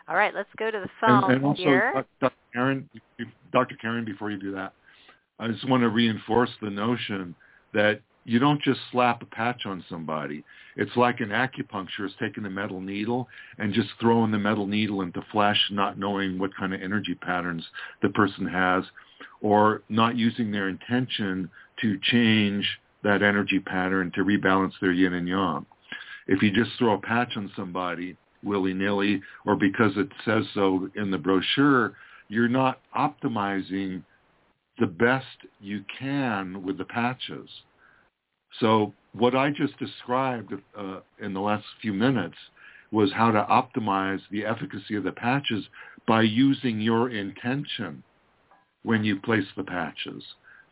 All 0.08 0.16
right, 0.16 0.34
let's 0.34 0.48
go 0.58 0.70
to 0.70 0.80
the 0.80 0.90
phone 1.00 1.24
and, 1.24 1.32
and 1.34 1.44
also, 1.44 1.62
here. 1.62 2.04
Dr. 2.20 2.34
Karen, 2.52 2.90
Dr. 3.52 3.76
Karen, 3.76 4.04
before 4.04 4.30
you 4.30 4.38
do 4.38 4.52
that, 4.52 4.72
I 5.38 5.48
just 5.48 5.68
want 5.68 5.82
to 5.82 5.88
reinforce 5.88 6.50
the 6.60 6.70
notion 6.70 7.34
that 7.72 8.00
you 8.24 8.38
don't 8.38 8.62
just 8.62 8.80
slap 8.90 9.22
a 9.22 9.26
patch 9.26 9.66
on 9.66 9.84
somebody. 9.88 10.44
It's 10.76 10.96
like 10.96 11.20
an 11.20 11.30
acupuncturist 11.30 12.18
taking 12.20 12.44
a 12.44 12.50
metal 12.50 12.80
needle 12.80 13.28
and 13.58 13.74
just 13.74 13.88
throwing 14.00 14.30
the 14.30 14.38
metal 14.38 14.66
needle 14.66 15.02
into 15.02 15.24
flesh, 15.32 15.58
not 15.70 15.98
knowing 15.98 16.38
what 16.38 16.54
kind 16.56 16.72
of 16.72 16.80
energy 16.82 17.14
patterns 17.14 17.64
the 18.00 18.08
person 18.10 18.46
has, 18.46 18.84
or 19.40 19.82
not 19.88 20.16
using 20.16 20.50
their 20.50 20.68
intention 20.68 21.50
to 21.80 21.98
change 22.02 22.66
that 23.02 23.22
energy 23.22 23.58
pattern 23.58 24.12
to 24.14 24.24
rebalance 24.24 24.72
their 24.80 24.92
yin 24.92 25.14
and 25.14 25.28
yang. 25.28 25.66
If 26.28 26.42
you 26.42 26.52
just 26.52 26.78
throw 26.78 26.94
a 26.94 27.00
patch 27.00 27.32
on 27.36 27.50
somebody 27.56 28.16
willy-nilly 28.44 29.20
or 29.44 29.56
because 29.56 29.92
it 29.96 30.08
says 30.24 30.44
so 30.54 30.88
in 30.94 31.10
the 31.10 31.18
brochure, 31.18 31.94
you're 32.28 32.48
not 32.48 32.80
optimizing 32.96 34.02
the 34.78 34.86
best 34.86 35.26
you 35.60 35.84
can 35.98 36.62
with 36.64 36.78
the 36.78 36.84
patches. 36.84 37.48
So 38.60 38.92
what 39.12 39.34
I 39.34 39.50
just 39.50 39.78
described 39.78 40.52
uh, 40.76 41.00
in 41.20 41.34
the 41.34 41.40
last 41.40 41.64
few 41.80 41.92
minutes 41.92 42.36
was 42.90 43.12
how 43.12 43.30
to 43.30 43.46
optimize 43.50 44.20
the 44.30 44.44
efficacy 44.44 44.96
of 44.96 45.04
the 45.04 45.12
patches 45.12 45.64
by 46.06 46.22
using 46.22 46.80
your 46.80 47.10
intention 47.10 48.02
when 48.82 49.04
you 49.04 49.18
place 49.20 49.46
the 49.56 49.64
patches 49.64 50.22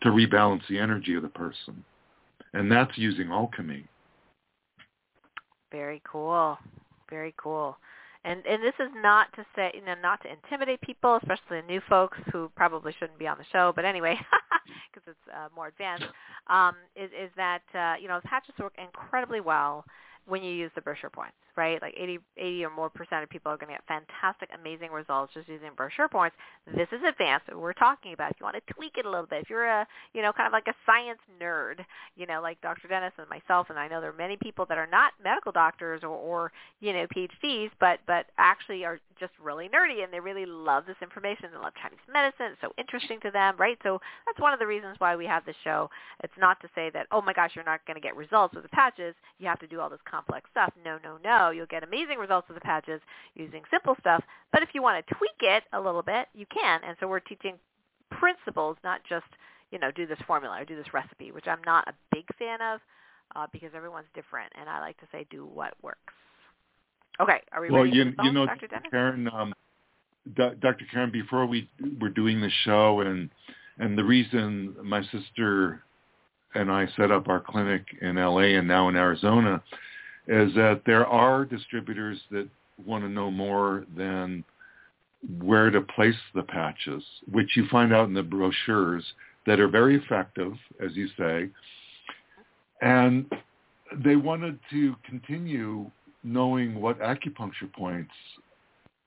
to 0.03 0.11
rebalance 0.11 0.63
the 0.69 0.79
energy 0.79 1.15
of 1.15 1.23
the 1.23 1.29
person. 1.29 1.85
And 2.53 2.71
that's 2.71 2.97
using 2.99 3.31
alchemy. 3.31 3.87
Very 5.71 6.03
cool. 6.05 6.59
Very 7.09 7.35
cool. 7.37 7.77
And 8.25 8.45
and 8.47 8.63
this 8.63 8.75
is 8.79 8.91
not 8.97 9.33
to 9.35 9.47
say, 9.57 9.71
you 9.75 9.85
know, 9.85 9.95
not 10.03 10.23
to 10.23 10.29
intimidate 10.31 10.81
people, 10.83 11.19
especially 11.23 11.63
new 11.67 11.81
folks 11.89 12.19
who 12.33 12.51
probably 12.55 12.93
shouldn't 12.99 13.19
be 13.19 13.27
on 13.27 13.39
the 13.39 13.45
show. 13.51 13.73
But 13.75 13.87
anyway, 13.87 14.15
because 14.93 15.09
it's 15.09 15.35
uh, 15.35 15.49
more 15.57 15.69
advanced, 15.69 16.05
um, 16.49 16.75
is 16.95 17.11
is 17.19 17.31
that 17.37 17.63
uh, 17.75 17.95
you 18.01 18.09
know 18.09 18.21
patches 18.25 18.55
work 18.59 18.75
incredibly 18.77 19.41
well 19.41 19.85
when 20.31 20.43
you 20.43 20.53
use 20.55 20.71
the 20.75 20.81
brochure 20.81 21.11
points, 21.11 21.37
right? 21.57 21.81
Like 21.83 21.95
80, 21.99 22.21
80 22.39 22.65
or 22.65 22.71
more 22.71 22.89
percent 22.89 23.23
of 23.23 23.29
people 23.29 23.53
are 23.53 23.57
going 23.57 23.69
to 23.69 23.75
get 23.75 23.85
fantastic, 23.87 24.49
amazing 24.59 24.91
results 24.91 25.35
just 25.35 25.49
using 25.49 25.71
brochure 25.77 26.09
points. 26.09 26.37
This 26.75 26.89
is 26.93 27.01
advanced. 27.07 27.47
We're 27.55 27.73
talking 27.75 28.15
about. 28.15 28.31
If 28.31 28.37
you 28.41 28.45
want 28.45 28.57
to 28.57 28.75
tweak 28.75 28.93
it 28.97 29.07
a 29.07 29.11
little 29.11 29.27
bit, 29.27 29.43
if 29.43 29.51
you're 29.51 29.67
a, 29.67 29.87
you 30.15 30.23
know, 30.23 30.33
kind 30.33 30.47
of 30.47 30.53
like 30.53 30.69
a 30.69 30.75
science 30.87 31.19
nerd, 31.43 31.85
you 32.17 32.27
know, 32.27 32.41
like 32.41 32.61
Dr. 32.63 32.89
Dennis 32.89 33.13
and 33.19 33.29
myself, 33.29 33.67
and 33.71 33.79
I 33.79 33.89
know 33.89 34.01
there 34.01 34.11
are 34.11 34.17
many 34.17 34.39
people 34.41 34.65
that 34.69 34.79
are 34.79 34.87
not 34.87 35.13
medical 35.23 35.53
doctors 35.53 36.03
or, 36.03 36.09
or 36.09 36.53
you 36.81 36.93
know, 36.93 37.07
PhDs, 37.15 37.71
but 37.81 37.99
but 38.07 38.27
actually 38.39 38.85
are 38.85 39.01
just 39.21 39.33
really 39.43 39.69
nerdy 39.69 40.03
and 40.03 40.13
they 40.13 40.19
really 40.19 40.47
love 40.47 40.85
this 40.87 40.97
information. 41.03 41.51
They 41.53 41.59
love 41.59 41.75
Chinese 41.81 42.01
medicine. 42.11 42.53
It's 42.53 42.61
so 42.61 42.73
interesting 42.79 43.21
to 43.21 43.31
them, 43.31 43.55
right? 43.59 43.79
So 43.83 44.01
that's 44.27 44.41
one 44.41 44.53
of 44.53 44.59
the 44.59 44.67
reasons 44.67 44.97
why 44.99 45.15
we 45.15 45.27
have 45.27 45.45
this 45.45 45.57
show. 45.63 45.91
It's 46.25 46.33
not 46.39 46.61
to 46.63 46.69
say 46.75 46.91
that, 46.91 47.07
oh 47.13 47.21
my 47.21 47.33
gosh, 47.33 47.53
you're 47.55 47.65
not 47.65 47.85
going 47.87 47.95
to 47.97 48.01
get 48.01 48.17
results 48.17 48.55
with 48.55 48.65
the 48.65 48.71
patches. 48.71 49.15
You 49.39 49.47
have 49.47 49.61
to 49.61 49.67
do 49.67 49.79
all 49.81 49.91
this 49.91 50.01
complex 50.11 50.49
stuff. 50.51 50.73
No, 50.85 50.99
no, 51.05 51.19
no. 51.23 51.51
You'll 51.51 51.67
get 51.67 51.85
amazing 51.85 52.19
results 52.19 52.49
with 52.49 52.57
the 52.57 52.65
patches 52.65 53.01
using 53.35 53.63
simple 53.71 53.95
stuff. 54.01 54.25
But 54.53 54.63
if 54.63 54.71
you 54.73 54.83
want 54.83 55.07
to 55.07 55.15
tweak 55.15 55.39
it 55.43 55.65
a 55.73 55.81
little 55.81 56.03
bit, 56.03 56.29
you 56.35 56.47
can. 56.47 56.81
And 56.87 56.97
so 56.99 57.07
we're 57.07 57.21
teaching 57.21 57.55
principles, 58.11 58.77
not 58.83 59.03
just, 59.09 59.27
you 59.71 59.79
know, 59.79 59.91
do 59.91 60.07
this 60.07 60.19
formula 60.27 60.63
or 60.63 60.65
do 60.65 60.77
this 60.77 60.93
recipe, 60.95 61.31
which 61.31 61.47
I'm 61.47 61.63
not 61.67 61.87
a 61.87 61.95
big 62.11 62.25
fan 62.39 62.61
of 62.63 62.81
uh, 63.37 63.47
because 63.53 63.71
everyone's 63.75 64.09
different. 64.15 64.53
And 64.59 64.69
I 64.69 64.81
like 64.81 64.99
to 64.99 65.07
say 65.13 65.27
do 65.31 65.47
what 65.47 65.75
works. 65.83 66.15
Okay, 67.19 67.41
are 67.53 67.61
we 67.61 67.71
well, 67.71 67.85
ready 67.85 67.97
you, 67.97 68.05
for 68.05 68.11
the 68.11 68.17
phone, 68.17 68.27
you 68.27 68.33
know, 68.33 68.47
Dr. 68.47 68.69
Karen, 68.91 69.29
um, 69.29 69.55
D- 70.37 70.57
Dr. 70.61 70.85
Karen, 70.91 71.11
before 71.11 71.47
we 71.47 71.69
were 72.01 72.09
doing 72.09 72.41
the 72.41 72.51
show, 72.65 73.01
and 73.01 73.31
and 73.79 73.97
the 73.97 74.05
reason 74.05 74.75
my 74.83 75.03
sister 75.05 75.83
and 76.55 76.71
I 76.71 76.87
set 76.97 77.11
up 77.11 77.29
our 77.29 77.41
clinic 77.41 77.85
in 78.01 78.17
LA 78.17 78.57
and 78.59 78.67
now 78.67 78.89
in 78.89 78.97
Arizona 78.97 79.63
is 80.27 80.53
that 80.55 80.83
there 80.85 81.07
are 81.07 81.45
distributors 81.45 82.19
that 82.31 82.49
want 82.85 83.05
to 83.05 83.09
know 83.09 83.31
more 83.31 83.85
than 83.97 84.45
where 85.41 85.71
to 85.71 85.81
place 85.81 86.17
the 86.35 86.43
patches, 86.43 87.03
which 87.31 87.57
you 87.57 87.67
find 87.69 87.93
out 87.93 88.09
in 88.09 88.15
the 88.15 88.23
brochures 88.23 89.05
that 89.47 89.61
are 89.61 89.69
very 89.69 89.97
effective, 89.97 90.53
as 90.85 90.95
you 90.95 91.09
say. 91.19 91.49
And 92.81 93.31
they 94.05 94.17
wanted 94.17 94.59
to 94.71 94.95
continue 95.05 95.91
knowing 96.23 96.81
what 96.81 96.99
acupuncture 97.01 97.73
points 97.73 98.13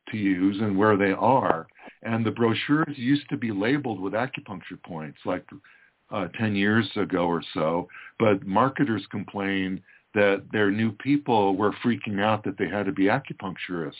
to 0.10 0.18
use 0.18 0.58
and 0.62 0.78
where 0.78 0.98
they 0.98 1.12
are. 1.12 1.68
And 2.02 2.26
the 2.26 2.32
brochures 2.32 2.98
used 2.98 3.30
to 3.30 3.38
be 3.38 3.52
labeled 3.52 4.00
with 4.00 4.14
acupuncture 4.14 4.82
points 4.86 5.20
like 5.26 5.46
uh, 6.12 6.28
10 6.38 6.56
years 6.56 6.90
ago 6.96 7.26
or 7.26 7.42
so, 7.54 7.88
but 8.20 8.46
marketers 8.46 9.06
complained 9.10 9.82
that 10.14 10.44
their 10.52 10.70
new 10.70 10.92
people 10.92 11.56
were 11.56 11.74
freaking 11.84 12.22
out 12.22 12.44
that 12.44 12.58
they 12.58 12.70
had 12.70 12.86
to 12.86 12.92
be 12.92 13.06
acupuncturists 13.06 13.94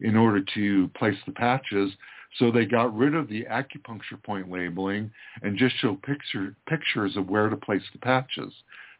in 0.00 0.16
order 0.16 0.42
to 0.54 0.88
place 0.96 1.16
the 1.26 1.32
patches. 1.32 1.92
So 2.38 2.50
they 2.50 2.64
got 2.64 2.96
rid 2.96 3.14
of 3.14 3.28
the 3.28 3.44
acupuncture 3.44 4.22
point 4.24 4.50
labeling 4.50 5.10
and 5.42 5.58
just 5.58 5.76
show 5.78 5.96
picture, 5.96 6.56
pictures 6.66 7.16
of 7.16 7.28
where 7.28 7.48
to 7.48 7.56
place 7.56 7.82
the 7.92 7.98
patches. 7.98 8.52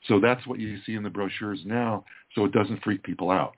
So 0.08 0.20
that's 0.20 0.46
what 0.46 0.58
you 0.58 0.78
see 0.84 0.94
in 0.94 1.02
the 1.02 1.10
brochures 1.10 1.60
now, 1.64 2.04
so 2.34 2.44
it 2.44 2.52
doesn't 2.52 2.82
freak 2.82 3.02
people 3.02 3.30
out. 3.30 3.56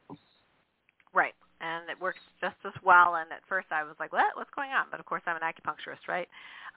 Right. 1.12 1.34
And 1.60 1.88
it 1.90 2.00
works 2.00 2.20
just 2.40 2.56
as 2.64 2.72
well. 2.84 3.16
And 3.16 3.32
at 3.32 3.40
first 3.48 3.68
I 3.70 3.82
was 3.82 3.96
like, 3.98 4.12
what? 4.12 4.36
What's 4.36 4.50
going 4.54 4.70
on? 4.70 4.86
But 4.90 5.00
of 5.00 5.06
course 5.06 5.22
I'm 5.26 5.36
an 5.36 5.42
acupuncturist, 5.42 6.06
right? 6.06 6.28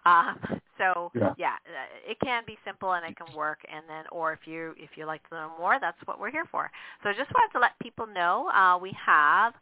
Um, 0.05 0.39
so 0.78 1.11
yeah. 1.13 1.34
yeah, 1.38 1.55
uh, 1.67 2.11
it 2.11 2.17
can 2.24 2.43
be 2.47 2.57
simple 2.65 2.93
and 2.93 3.05
it 3.05 3.17
can 3.17 3.36
work. 3.36 3.59
And 3.72 3.84
then, 3.88 4.05
or 4.11 4.34
if 4.34 4.39
you 4.45 4.74
if 4.78 4.91
you 4.95 5.05
like 5.05 5.28
to 5.30 5.36
know 5.36 5.51
more, 5.59 5.78
that's 5.80 5.97
what 6.05 6.20
we're 6.20 6.32
here 6.32 6.45
for. 6.49 6.72
So 7.03 7.09
I 7.09 7.13
just 7.13 7.32
wanted 7.34 7.51
to 7.53 7.59
let 7.59 7.78
people 7.82 8.07
know 8.07 8.49
uh, 8.49 8.78
we 8.78 8.95
have 9.05 9.53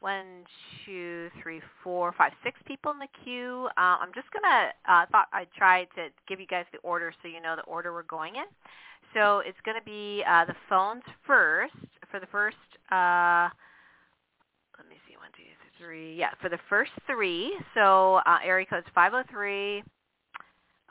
one, 0.00 0.44
two, 0.84 1.28
three, 1.42 1.60
four, 1.84 2.12
five, 2.16 2.32
six 2.42 2.58
people 2.66 2.90
in 2.92 2.98
the 2.98 3.08
queue. 3.22 3.68
Uh, 3.76 4.00
I'm 4.00 4.12
just 4.14 4.28
gonna 4.32 4.70
uh, 4.88 5.06
thought 5.12 5.28
I'd 5.32 5.52
try 5.56 5.84
to 5.96 6.08
give 6.28 6.40
you 6.40 6.46
guys 6.46 6.64
the 6.72 6.78
order 6.78 7.12
so 7.22 7.28
you 7.28 7.40
know 7.40 7.54
the 7.56 7.62
order 7.62 7.92
we're 7.92 8.02
going 8.02 8.36
in. 8.36 8.46
So 9.14 9.40
it's 9.40 9.58
to 9.64 9.84
be 9.84 10.22
uh, 10.28 10.44
the 10.44 10.54
phones 10.68 11.02
first 11.26 11.74
for 12.10 12.20
the 12.20 12.26
first. 12.26 12.56
Uh, 12.90 13.48
let 14.78 14.88
me 14.88 14.96
see, 15.08 15.16
one, 15.16 15.30
two, 15.36 15.42
three. 15.78 16.14
Yeah, 16.14 16.30
for 16.40 16.48
the 16.48 16.58
first 16.68 16.92
three. 17.06 17.56
So 17.74 18.20
uh, 18.26 18.38
area 18.44 18.66
codes 18.66 18.86
503, 18.94 19.82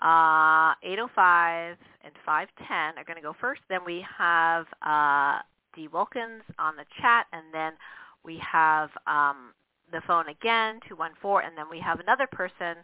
uh, 0.01 0.73
805, 0.83 1.77
and 2.03 2.13
510 2.25 2.97
are 2.97 3.05
going 3.05 3.15
to 3.15 3.21
go 3.21 3.35
first. 3.39 3.61
Then 3.69 3.81
we 3.85 4.05
have 4.17 4.65
uh, 4.85 5.39
D. 5.75 5.87
Wilkins 5.87 6.43
on 6.57 6.75
the 6.75 6.85
chat, 7.01 7.27
and 7.31 7.43
then 7.53 7.73
we 8.23 8.37
have 8.39 8.89
um, 9.07 9.53
the 9.91 10.01
phone 10.07 10.29
again, 10.29 10.79
214, 10.87 11.47
and 11.47 11.57
then 11.57 11.65
we 11.69 11.79
have 11.79 11.99
another 11.99 12.27
person 12.27 12.77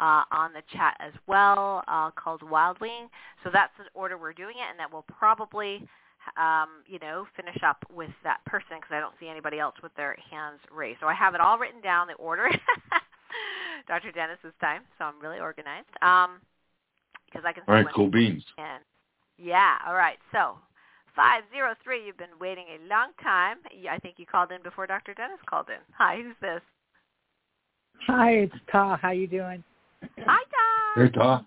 uh, 0.00 0.24
on 0.30 0.52
the 0.52 0.62
chat 0.72 0.96
as 1.00 1.12
well 1.26 1.84
uh, 1.88 2.10
called 2.12 2.40
Wildwing. 2.42 3.08
So 3.44 3.50
that's 3.52 3.72
the 3.78 3.84
order 3.94 4.16
we're 4.18 4.32
doing 4.32 4.56
it, 4.56 4.70
and 4.70 4.78
that 4.78 4.92
will 4.92 5.04
probably, 5.08 5.86
um, 6.36 6.68
you 6.86 6.98
know, 6.98 7.26
finish 7.36 7.58
up 7.62 7.84
with 7.92 8.10
that 8.24 8.44
person 8.46 8.76
because 8.76 8.90
I 8.92 9.00
don't 9.00 9.14
see 9.20 9.28
anybody 9.28 9.58
else 9.58 9.74
with 9.82 9.94
their 9.96 10.16
hands 10.30 10.60
raised. 10.74 11.00
So 11.00 11.06
I 11.06 11.14
have 11.14 11.34
it 11.34 11.40
all 11.40 11.58
written 11.58 11.80
down, 11.80 12.06
the 12.06 12.14
order. 12.14 12.50
Dr. 13.88 14.12
Dennis 14.12 14.38
this 14.42 14.52
time, 14.60 14.82
so 14.98 15.04
I'm 15.04 15.20
really 15.20 15.40
organized. 15.40 15.88
Um, 16.02 16.40
because 17.26 17.44
I 17.46 17.52
can 17.52 17.62
all 17.68 17.74
right, 17.74 17.86
cool 17.94 18.08
beans. 18.08 18.44
And 18.58 18.82
yeah, 19.38 19.76
all 19.86 19.94
right. 19.94 20.18
So 20.32 20.58
503, 21.16 22.06
you've 22.06 22.16
been 22.16 22.28
waiting 22.40 22.64
a 22.68 22.88
long 22.88 23.08
time. 23.22 23.58
I 23.90 23.98
think 23.98 24.16
you 24.18 24.26
called 24.26 24.52
in 24.52 24.62
before 24.62 24.86
Dr. 24.86 25.14
Dennis 25.14 25.38
called 25.48 25.68
in. 25.68 25.80
Hi, 25.96 26.16
who's 26.22 26.36
this? 26.40 26.60
Hi, 28.06 28.30
it's 28.32 28.54
Ta. 28.70 28.96
How 29.00 29.10
you 29.10 29.26
doing? 29.26 29.62
Hi, 30.18 30.42
Hey, 30.96 31.08
Ta. 31.10 31.46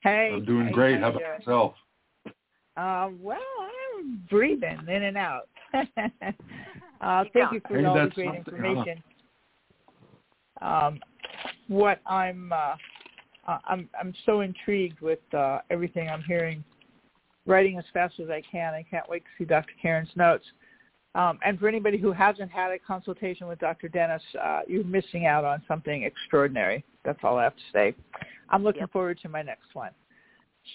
Hey. 0.00 0.30
I'm 0.34 0.44
doing 0.44 0.66
hey, 0.66 0.72
great. 0.72 1.00
How 1.00 1.08
about 1.08 1.20
doing? 1.20 1.32
yourself? 1.38 1.74
Uh, 2.76 3.10
well, 3.20 3.38
I'm 4.00 4.22
breathing 4.30 4.78
in 4.88 5.02
and 5.02 5.16
out. 5.16 5.48
uh, 5.74 5.84
Keep 7.24 7.32
thank 7.32 7.34
going. 7.34 7.52
you 7.52 7.60
for 7.66 7.78
Hey, 7.78 7.84
all 7.84 7.94
the 7.94 8.10
great 8.14 8.26
something, 8.26 8.54
information. 8.54 9.02
Um, 10.60 11.00
what 11.68 12.00
I'm 12.06 12.52
uh, 12.52 12.74
uh, 13.46 13.58
I'm 13.64 13.88
I'm 13.98 14.14
so 14.26 14.40
intrigued 14.40 15.00
with 15.00 15.18
uh, 15.34 15.60
everything 15.70 16.08
I'm 16.08 16.22
hearing. 16.22 16.64
Writing 17.48 17.78
as 17.78 17.84
fast 17.92 18.20
as 18.20 18.28
I 18.28 18.42
can. 18.42 18.74
I 18.74 18.84
can't 18.88 19.08
wait 19.08 19.24
to 19.24 19.30
see 19.38 19.44
Dr. 19.46 19.72
Karen's 19.80 20.10
notes. 20.14 20.44
Um, 21.14 21.38
and 21.44 21.58
for 21.58 21.66
anybody 21.66 21.96
who 21.96 22.12
hasn't 22.12 22.50
had 22.50 22.70
a 22.70 22.78
consultation 22.78 23.48
with 23.48 23.58
Dr. 23.58 23.88
Dennis, 23.88 24.22
uh, 24.40 24.60
you're 24.68 24.84
missing 24.84 25.26
out 25.26 25.44
on 25.44 25.62
something 25.66 26.02
extraordinary. 26.02 26.84
That's 27.04 27.18
all 27.24 27.38
I 27.38 27.44
have 27.44 27.56
to 27.56 27.62
say. 27.72 27.94
I'm 28.50 28.62
looking 28.62 28.82
Yep. 28.82 28.92
forward 28.92 29.18
to 29.22 29.28
my 29.28 29.42
next 29.42 29.74
one. 29.74 29.92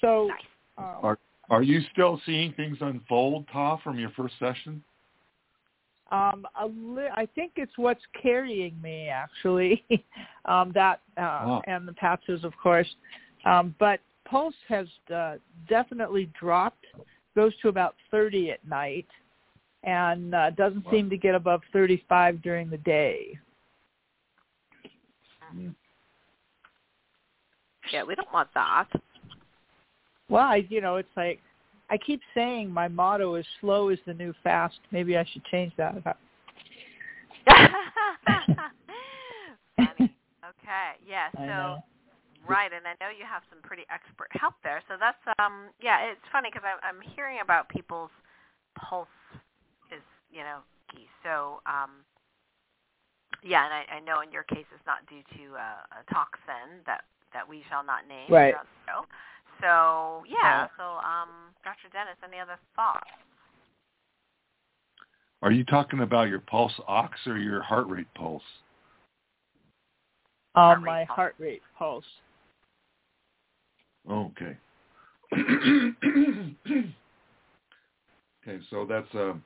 So, 0.02 0.28
Nice. 0.28 0.42
um, 0.78 1.00
Are 1.04 1.20
are 1.50 1.62
you 1.62 1.82
still 1.92 2.20
seeing 2.26 2.54
things 2.54 2.82
unfold, 2.82 3.48
Ta, 3.50 3.78
from 3.78 4.00
your 4.00 4.10
first 4.12 4.38
session? 4.40 4.84
um, 6.12 6.48
a 6.60 6.68
li- 6.68 7.10
I 7.14 7.26
think 7.26 7.54
it's 7.56 7.78
what's 7.78 8.06
carrying 8.22 8.80
me 8.82 9.10
actually. 9.10 9.84
um, 10.46 10.72
that 10.74 11.02
uh, 11.18 11.22
Wow. 11.22 11.62
and 11.68 11.88
the 11.88 11.94
patches, 11.94 12.44
of 12.44 12.56
course. 12.58 12.96
Um, 13.46 13.76
but 13.80 14.00
pulse 14.34 14.56
has 14.68 14.88
uh, 15.14 15.36
definitely 15.70 16.28
dropped. 16.40 16.86
Goes 17.36 17.54
to 17.62 17.68
about 17.68 17.96
30 18.10 18.52
at 18.52 18.68
night, 18.68 19.06
and 19.84 20.34
uh, 20.34 20.50
doesn't 20.52 20.84
Wow. 20.86 20.92
seem 20.92 21.10
to 21.12 21.18
get 21.18 21.36
above 21.36 21.62
35 21.72 22.42
during 22.42 22.70
the 22.70 22.78
day. 22.80 23.38
Yeah, 27.92 28.04
we 28.04 28.16
don't 28.16 28.32
want 28.34 28.50
that. 28.56 28.88
Well, 30.30 30.48
I, 30.48 30.66
you 30.70 30.82
know, 30.82 30.96
it's 30.96 31.16
like 31.16 31.40
I 31.92 31.98
keep 31.98 32.22
saying 32.34 32.72
my 32.72 32.88
motto 32.88 33.36
is 33.36 33.46
"slow 33.62 33.90
is 33.90 34.00
the 34.08 34.14
new 34.16 34.34
fast." 34.44 34.80
Maybe 34.92 35.16
I 35.16 35.26
should 35.32 35.44
change 35.46 35.74
that. 35.78 35.96
Okay. 40.44 40.92
Yeah. 41.08 41.30
So. 41.34 41.84
Right, 42.48 42.72
and 42.74 42.86
I 42.88 42.94
know 43.00 43.10
you 43.12 43.26
have 43.26 43.44
some 43.50 43.62
pretty 43.62 43.84
expert 43.92 44.28
help 44.32 44.56
there. 44.64 44.82
So 44.88 44.96
that's 45.00 45.20
um 45.40 45.70
yeah, 45.82 46.04
it's 46.04 46.24
funny 46.32 46.50
because 46.52 46.66
I'm 46.66 46.80
I'm 46.84 47.02
hearing 47.16 47.40
about 47.42 47.70
people's 47.70 48.12
pulse 48.76 49.08
is 49.92 50.04
you 50.32 50.42
know 50.42 50.60
key. 50.92 51.08
So 51.24 51.62
um 51.66 52.04
yeah, 53.44 53.66
and 53.66 53.74
I, 53.74 53.98
I 53.98 54.00
know 54.00 54.22
in 54.22 54.32
your 54.32 54.44
case 54.44 54.66
it's 54.74 54.88
not 54.88 55.04
due 55.10 55.24
to 55.36 55.56
uh, 55.56 56.00
a 56.00 56.14
toxin 56.14 56.80
that 56.86 57.04
that 57.34 57.48
we 57.48 57.64
shall 57.70 57.84
not 57.84 58.08
name. 58.08 58.30
Right. 58.30 58.54
throughout 58.54 58.68
the 58.70 58.82
show. 58.88 59.00
So 59.60 60.24
yeah. 60.30 60.62
Right. 60.62 60.70
So 60.78 60.84
um, 60.84 61.52
Dr. 61.64 61.90
Dennis, 61.92 62.18
any 62.24 62.40
other 62.40 62.58
thoughts? 62.76 63.10
Are 65.42 65.52
you 65.52 65.66
talking 65.66 66.00
about 66.00 66.30
your 66.30 66.40
pulse 66.40 66.74
ox 66.88 67.20
or 67.28 67.38
your 67.38 67.62
heart 67.62 67.88
rate 67.88 68.08
pulse? 68.16 68.44
Heart 70.56 70.78
Um, 70.78 70.84
rate 70.84 70.90
my 70.90 71.06
pulse. 71.06 71.16
heart 71.16 71.36
rate 71.38 71.62
pulse. 71.78 72.06
Okay. 74.10 74.58
okay, 78.44 78.60
so 78.70 78.86
that's 78.88 79.14
a 79.16 79.38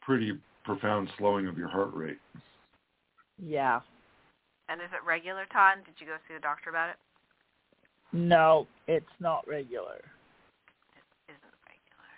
pretty 0.00 0.32
profound 0.64 1.08
slowing 1.18 1.46
of 1.46 1.58
your 1.58 1.68
heart 1.68 1.94
rate. 1.94 2.18
Yeah. 3.38 3.80
And 4.68 4.80
is 4.80 4.88
it 4.92 5.06
regular, 5.06 5.44
Todd? 5.52 5.78
Did 5.84 5.94
you 5.98 6.06
go 6.06 6.16
see 6.26 6.34
the 6.34 6.40
doctor 6.40 6.70
about 6.70 6.90
it? 6.90 6.96
No, 8.12 8.66
it's 8.86 9.06
not 9.20 9.46
regular. 9.46 10.00
isn't 11.28 11.56
regular. 11.68 12.12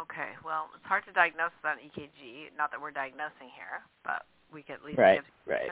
Okay, 0.00 0.32
well, 0.44 0.68
it's 0.76 0.84
hard 0.84 1.04
to 1.04 1.12
diagnose 1.12 1.52
without 1.60 1.76
an 1.76 1.88
EKG. 1.92 2.56
Not 2.56 2.70
that 2.72 2.80
we're 2.80 2.90
diagnosing 2.90 3.52
here, 3.52 3.84
but 4.04 4.24
we 4.52 4.62
can 4.62 4.76
at 4.76 4.84
least 4.84 4.98
Right. 4.98 5.16
give. 5.20 5.28
Right. 5.46 5.70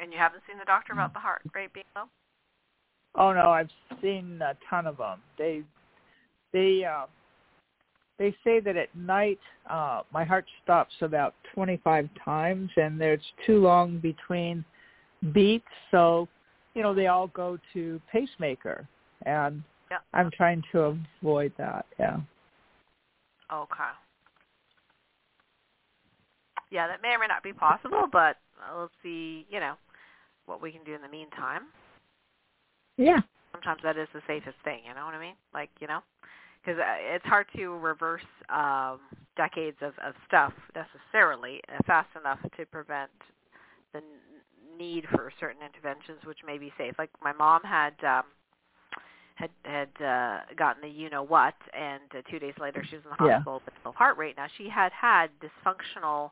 And 0.00 0.12
you 0.12 0.18
haven't 0.18 0.42
seen 0.48 0.58
the 0.58 0.64
doctor 0.64 0.92
about 0.92 1.12
the 1.12 1.18
heart 1.18 1.42
rate 1.54 1.72
being 1.72 1.86
low? 1.96 2.04
Oh 3.14 3.32
no, 3.32 3.50
I've 3.50 3.70
seen 4.00 4.40
a 4.42 4.56
ton 4.68 4.86
of 4.86 4.98
them. 4.98 5.20
They, 5.36 5.62
they, 6.52 6.84
uh, 6.84 7.06
they 8.18 8.34
say 8.44 8.60
that 8.60 8.76
at 8.76 8.94
night 8.96 9.40
uh, 9.68 10.02
my 10.12 10.24
heart 10.24 10.44
stops 10.62 10.94
about 11.00 11.34
25 11.54 12.08
times, 12.24 12.70
and 12.76 13.00
there's 13.00 13.22
too 13.44 13.60
long 13.60 13.98
between 13.98 14.64
beats. 15.32 15.64
So, 15.90 16.28
you 16.74 16.82
know, 16.82 16.94
they 16.94 17.08
all 17.08 17.28
go 17.28 17.58
to 17.72 18.00
pacemaker, 18.12 18.86
and 19.26 19.62
Yeah. 19.90 19.98
I'm 20.12 20.30
trying 20.30 20.62
to 20.72 20.98
avoid 21.22 21.52
that. 21.58 21.86
Yeah. 21.98 22.18
Okay. 23.52 23.90
Yeah, 26.70 26.86
that 26.86 27.00
may 27.02 27.14
or 27.14 27.18
may 27.18 27.26
not 27.26 27.42
be 27.42 27.52
possible, 27.52 28.06
but 28.12 28.36
uh, 28.60 28.76
we'll 28.76 28.90
see. 29.02 29.46
You 29.50 29.58
know 29.58 29.74
what 30.48 30.62
we 30.62 30.72
can 30.72 30.82
do 30.84 30.94
in 30.94 31.02
the 31.02 31.08
meantime. 31.08 31.62
Yeah. 32.96 33.20
Sometimes 33.52 33.80
that 33.84 33.96
is 33.96 34.08
the 34.12 34.22
safest 34.26 34.56
thing. 34.64 34.80
You 34.86 34.94
know 34.94 35.04
what 35.04 35.14
I 35.14 35.20
mean? 35.20 35.34
Like 35.54 35.70
you 35.80 35.86
know, 35.86 36.00
because 36.64 36.78
uh, 36.80 37.14
it's 37.14 37.24
hard 37.24 37.46
to 37.56 37.76
reverse 37.76 38.26
um, 38.48 39.00
decades 39.36 39.78
of, 39.80 39.92
of 40.04 40.14
stuff 40.26 40.52
necessarily 40.74 41.60
uh, 41.72 41.78
fast 41.86 42.08
enough 42.18 42.38
to 42.56 42.66
prevent 42.66 43.10
the 43.92 44.00
need 44.78 45.04
for 45.10 45.32
certain 45.40 45.62
interventions, 45.62 46.18
which 46.24 46.38
may 46.46 46.58
be 46.58 46.72
safe. 46.76 46.94
Like 46.98 47.10
my 47.22 47.32
mom 47.32 47.62
had 47.62 47.94
um, 48.04 48.24
had 49.36 49.50
had 49.64 50.04
uh, 50.04 50.40
gotten 50.56 50.82
the 50.82 50.88
you 50.88 51.10
know 51.10 51.22
what, 51.22 51.54
and 51.78 52.02
uh, 52.16 52.22
two 52.30 52.38
days 52.38 52.54
later 52.60 52.84
she 52.88 52.96
was 52.96 53.04
in 53.04 53.10
the 53.10 53.32
hospital 53.32 53.62
with 53.64 53.74
low 53.84 53.92
heart 53.92 54.18
rate. 54.18 54.36
Now 54.36 54.46
she 54.58 54.68
had 54.68 54.92
had 54.92 55.28
dysfunctional 55.40 56.30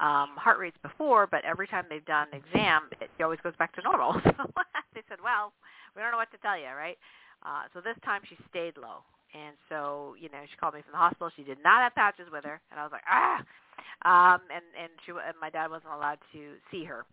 um, 0.00 0.36
heart 0.38 0.58
rates 0.58 0.76
before, 0.82 1.26
but 1.26 1.44
every 1.44 1.66
time 1.66 1.84
they've 1.90 2.04
done 2.04 2.28
an 2.32 2.38
exam, 2.38 2.88
it 3.00 3.10
always 3.22 3.40
goes 3.42 3.56
back 3.58 3.74
to 3.76 3.82
normal. 3.82 4.20
So 4.24 4.44
they 4.94 5.02
said, 5.08 5.18
well, 5.22 5.52
we 5.94 6.02
don't 6.02 6.10
know 6.10 6.18
what 6.18 6.30
to 6.32 6.38
tell 6.38 6.58
you, 6.58 6.70
right? 6.76 6.98
Uh, 7.44 7.70
so 7.74 7.80
this 7.80 7.96
time 8.04 8.22
she 8.28 8.36
stayed 8.50 8.76
low. 8.76 9.02
And 9.34 9.54
so, 9.68 10.14
you 10.18 10.28
know, 10.30 10.40
she 10.50 10.56
called 10.56 10.74
me 10.74 10.82
from 10.82 10.92
the 10.92 10.98
hospital. 10.98 11.30
She 11.36 11.42
did 11.42 11.58
not 11.62 11.82
have 11.82 11.94
patches 11.94 12.26
with 12.32 12.44
her, 12.44 12.60
and 12.70 12.80
I 12.80 12.82
was 12.82 12.92
like, 12.92 13.04
ah. 13.06 13.42
Um, 14.02 14.40
and 14.54 14.64
and 14.78 14.90
she 15.04 15.12
and 15.12 15.36
my 15.40 15.50
dad 15.50 15.70
wasn't 15.70 15.92
allowed 15.92 16.18
to 16.32 16.54
see 16.70 16.84
her, 16.84 17.04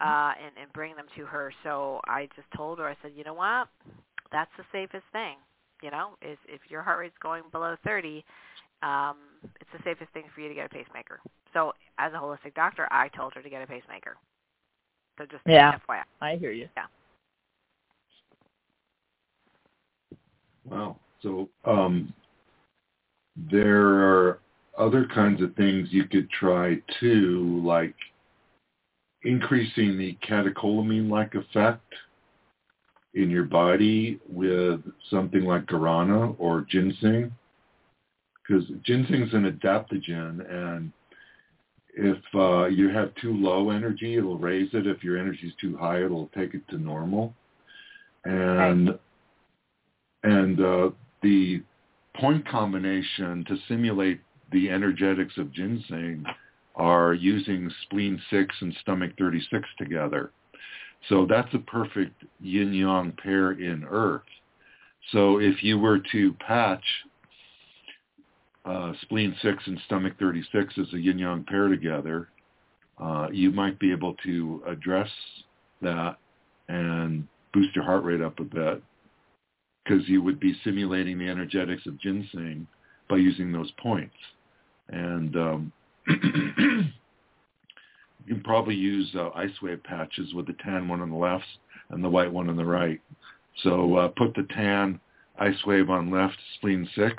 uh, 0.00 0.34
and 0.36 0.52
and 0.60 0.72
bring 0.74 0.94
them 0.96 1.06
to 1.16 1.24
her. 1.24 1.52
So 1.62 2.00
I 2.06 2.28
just 2.36 2.48
told 2.56 2.78
her, 2.78 2.86
I 2.86 2.96
said, 3.00 3.12
you 3.16 3.24
know 3.24 3.34
what, 3.34 3.68
that's 4.30 4.50
the 4.58 4.64
safest 4.72 5.04
thing. 5.12 5.36
You 5.82 5.90
know, 5.90 6.18
is 6.20 6.38
if 6.48 6.60
your 6.68 6.82
heart 6.82 6.98
rate's 6.98 7.18
going 7.22 7.42
below 7.50 7.76
30, 7.84 8.24
um, 8.82 9.16
it's 9.60 9.70
the 9.72 9.82
safest 9.82 10.12
thing 10.12 10.24
for 10.34 10.40
you 10.40 10.48
to 10.48 10.54
get 10.54 10.66
a 10.66 10.68
pacemaker. 10.68 11.20
So 11.52 11.72
as 11.98 12.12
a 12.12 12.16
holistic 12.16 12.54
doctor, 12.54 12.88
I 12.90 13.08
told 13.08 13.34
her 13.34 13.42
to 13.42 13.50
get 13.50 13.62
a 13.62 13.66
pacemaker. 13.66 14.16
So 15.18 15.26
just 15.26 15.42
yeah, 15.46 15.78
FYI. 15.88 16.02
I 16.20 16.36
hear 16.36 16.52
you. 16.52 16.68
Yeah. 16.76 16.86
Wow. 20.64 20.96
So 21.22 21.48
um, 21.64 22.12
there 23.50 23.80
are 23.80 24.40
other 24.78 25.06
kinds 25.14 25.42
of 25.42 25.54
things 25.54 25.88
you 25.90 26.04
could 26.04 26.30
try 26.30 26.80
too, 26.98 27.60
like 27.64 27.94
increasing 29.22 29.98
the 29.98 30.16
catecholamine-like 30.26 31.34
effect 31.34 31.94
in 33.14 33.30
your 33.30 33.44
body 33.44 34.18
with 34.28 34.80
something 35.10 35.44
like 35.44 35.66
guarana 35.66 36.34
or 36.38 36.66
ginseng, 36.68 37.30
because 38.42 38.64
ginseng 38.84 39.22
is 39.22 39.34
an 39.34 39.44
adaptogen, 39.44 40.50
and 40.50 40.90
if 41.94 42.18
uh, 42.34 42.66
you 42.66 42.88
have 42.88 43.14
too 43.16 43.34
low 43.34 43.70
energy, 43.70 44.16
it'll 44.16 44.38
raise 44.38 44.70
it. 44.72 44.86
If 44.86 45.04
your 45.04 45.18
energy 45.18 45.48
is 45.48 45.52
too 45.60 45.76
high, 45.76 46.02
it'll 46.02 46.30
take 46.34 46.54
it 46.54 46.66
to 46.68 46.78
normal. 46.78 47.34
And 48.24 48.88
right. 48.88 49.00
and 50.22 50.60
uh, 50.60 50.90
the 51.22 51.62
point 52.16 52.46
combination 52.48 53.44
to 53.48 53.56
simulate 53.68 54.20
the 54.52 54.70
energetics 54.70 55.36
of 55.38 55.52
ginseng 55.52 56.24
are 56.74 57.14
using 57.14 57.70
spleen 57.82 58.20
6 58.30 58.54
and 58.60 58.74
stomach 58.80 59.12
36 59.18 59.68
together. 59.78 60.30
So 61.08 61.26
that's 61.28 61.52
a 61.54 61.58
perfect 61.58 62.24
yin-yang 62.40 63.12
pair 63.22 63.52
in 63.52 63.84
earth. 63.84 64.22
So 65.10 65.38
if 65.38 65.62
you 65.62 65.78
were 65.78 66.00
to 66.12 66.32
patch 66.34 66.84
uh, 68.64 68.92
spleen 69.02 69.34
6 69.42 69.62
and 69.66 69.78
stomach 69.86 70.14
36 70.18 70.74
as 70.78 70.92
a 70.92 70.98
yin-yang 70.98 71.44
pair 71.44 71.68
together, 71.68 72.28
uh, 72.98 73.28
you 73.32 73.50
might 73.50 73.78
be 73.78 73.90
able 73.90 74.14
to 74.24 74.62
address 74.66 75.08
that 75.80 76.16
and 76.68 77.26
boost 77.52 77.74
your 77.74 77.84
heart 77.84 78.04
rate 78.04 78.20
up 78.20 78.38
a 78.38 78.44
bit 78.44 78.82
because 79.84 80.08
you 80.08 80.22
would 80.22 80.38
be 80.38 80.54
simulating 80.64 81.18
the 81.18 81.28
energetics 81.28 81.86
of 81.86 81.98
ginseng 82.00 82.66
by 83.08 83.16
using 83.16 83.50
those 83.52 83.70
points. 83.82 84.14
And 84.88 85.36
um, 85.36 85.72
you 86.06 86.84
can 88.28 88.42
probably 88.44 88.74
use 88.74 89.10
uh, 89.16 89.30
ice 89.30 89.50
wave 89.60 89.82
patches 89.82 90.32
with 90.34 90.46
the 90.46 90.54
tan 90.64 90.86
one 90.88 91.00
on 91.00 91.10
the 91.10 91.16
left 91.16 91.44
and 91.90 92.02
the 92.02 92.08
white 92.08 92.32
one 92.32 92.48
on 92.48 92.56
the 92.56 92.64
right. 92.64 93.00
So 93.62 93.96
uh, 93.96 94.08
put 94.08 94.34
the 94.34 94.46
tan 94.54 95.00
ice 95.38 95.66
wave 95.66 95.90
on 95.90 96.10
left 96.10 96.36
spleen 96.56 96.88
6 96.94 97.14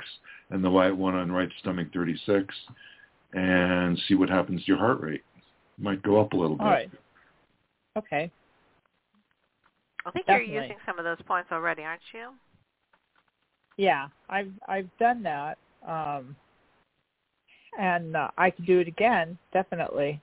and 0.50 0.64
the 0.64 0.70
white 0.70 0.96
one 0.96 1.16
on 1.16 1.32
right 1.32 1.50
stomach 1.60 1.88
36 1.94 2.54
and 3.34 4.00
see 4.08 4.16
what 4.16 4.30
happens 4.30 4.62
to 4.62 4.68
your 4.68 4.78
heart 4.78 5.02
rate. 5.02 5.24
It 5.78 5.84
might 5.84 6.04
go 6.04 6.20
up 6.22 6.34
a 6.34 6.38
little 6.38 6.56
bit. 6.56 6.64
All 6.64 6.72
right. 6.72 6.92
Okay. 7.98 8.32
I 10.06 10.12
think 10.12 10.26
Definitely. 10.26 10.54
you're 10.54 10.64
using 10.64 10.78
some 10.86 11.00
of 11.00 11.06
those 11.06 11.22
points 11.26 11.50
already, 11.52 11.84
aren't 11.84 12.02
you? 12.14 12.32
Yeah, 13.78 14.08
I've 14.30 14.52
I've 14.68 14.90
done 15.00 15.24
that, 15.24 15.58
um, 15.88 16.36
and 17.80 18.16
uh, 18.16 18.30
I 18.38 18.52
can 18.52 18.66
do 18.66 18.80
it 18.80 18.88
again, 18.88 19.38
definitely. 19.52 20.22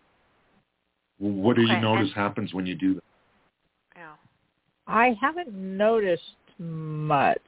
Well, 1.18 1.33
what 1.33 1.57
do 1.57 1.64
okay. 1.64 1.75
you 1.75 1.81
notice 1.81 2.11
happens 2.14 2.55
when 2.55 2.66
you 2.66 2.77
do 2.77 2.95
that? 2.95 3.05
Yeah. 3.97 4.12
I 4.87 5.16
haven't 5.21 5.53
noticed 5.53 6.23
much. 6.59 7.39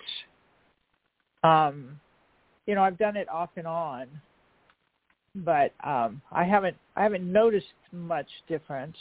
Um, 1.45 2.01
you 2.67 2.75
know, 2.75 2.83
I've 2.83 2.99
done 2.99 3.17
it 3.17 3.29
off 3.29 3.51
and 3.57 3.67
on, 3.67 4.07
but 5.37 5.73
um, 5.85 6.23
I 6.31 6.45
haven't 6.45 6.77
I 6.97 7.03
haven't 7.03 7.31
noticed 7.31 7.67
much 7.93 8.29
difference. 8.49 8.97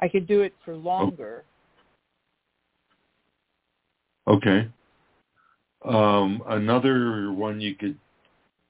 I 0.00 0.08
could 0.08 0.26
do 0.26 0.42
it 0.42 0.54
for 0.64 0.74
longer. 0.74 1.44
Okay. 4.26 4.68
Um, 5.84 6.42
another 6.48 7.32
one 7.32 7.60
you 7.60 7.74
could 7.74 7.98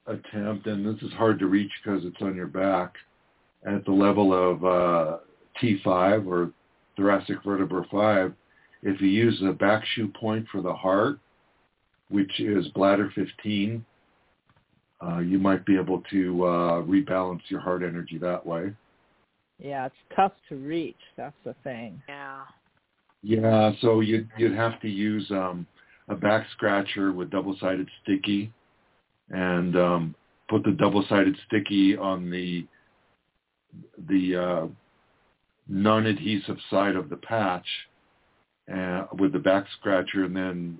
attempt, 0.07 0.67
and 0.67 0.85
this 0.85 1.01
is 1.03 1.13
hard 1.13 1.39
to 1.39 1.47
reach 1.47 1.71
because 1.83 2.03
it's 2.05 2.21
on 2.21 2.35
your 2.35 2.47
back, 2.47 2.95
at 3.65 3.85
the 3.85 3.91
level 3.91 4.33
of 4.33 4.65
uh, 4.65 5.17
T5 5.61 6.25
or 6.25 6.51
thoracic 6.97 7.43
vertebra 7.43 7.85
5, 7.91 8.33
if 8.83 8.99
you 9.01 9.07
use 9.07 9.39
the 9.41 9.51
back 9.51 9.83
shu 9.93 10.07
point 10.07 10.45
for 10.51 10.61
the 10.61 10.73
heart, 10.73 11.19
which 12.11 12.39
is 12.39 12.67
bladder 12.69 13.11
15, 13.15 13.83
uh, 15.03 15.19
you 15.19 15.39
might 15.39 15.65
be 15.65 15.77
able 15.77 16.03
to 16.11 16.45
uh, 16.45 16.81
rebalance 16.83 17.41
your 17.49 17.59
heart 17.59 17.81
energy 17.81 18.17
that 18.17 18.45
way. 18.45 18.73
Yeah, 19.57 19.85
it's 19.85 19.95
tough 20.15 20.33
to 20.49 20.55
reach. 20.55 20.97
That's 21.17 21.35
the 21.43 21.55
thing. 21.63 22.01
Yeah. 22.07 22.41
Yeah, 23.23 23.71
so 23.81 23.99
you'd 23.99 24.27
you'd 24.37 24.55
have 24.55 24.81
to 24.81 24.89
use 24.89 25.29
um, 25.29 25.67
a 26.09 26.15
back 26.15 26.47
scratcher 26.53 27.11
with 27.11 27.29
double-sided 27.29 27.87
sticky, 28.01 28.51
and 29.29 29.75
um, 29.75 30.15
put 30.49 30.63
the 30.63 30.71
double-sided 30.71 31.37
sticky 31.45 31.95
on 31.95 32.31
the 32.31 32.65
the 34.09 34.35
uh, 34.35 34.67
non-adhesive 35.67 36.57
side 36.71 36.95
of 36.95 37.09
the 37.09 37.17
patch 37.17 37.67
uh, 38.75 39.05
with 39.19 39.33
the 39.33 39.39
back 39.39 39.65
scratcher, 39.79 40.23
and 40.23 40.35
then 40.35 40.79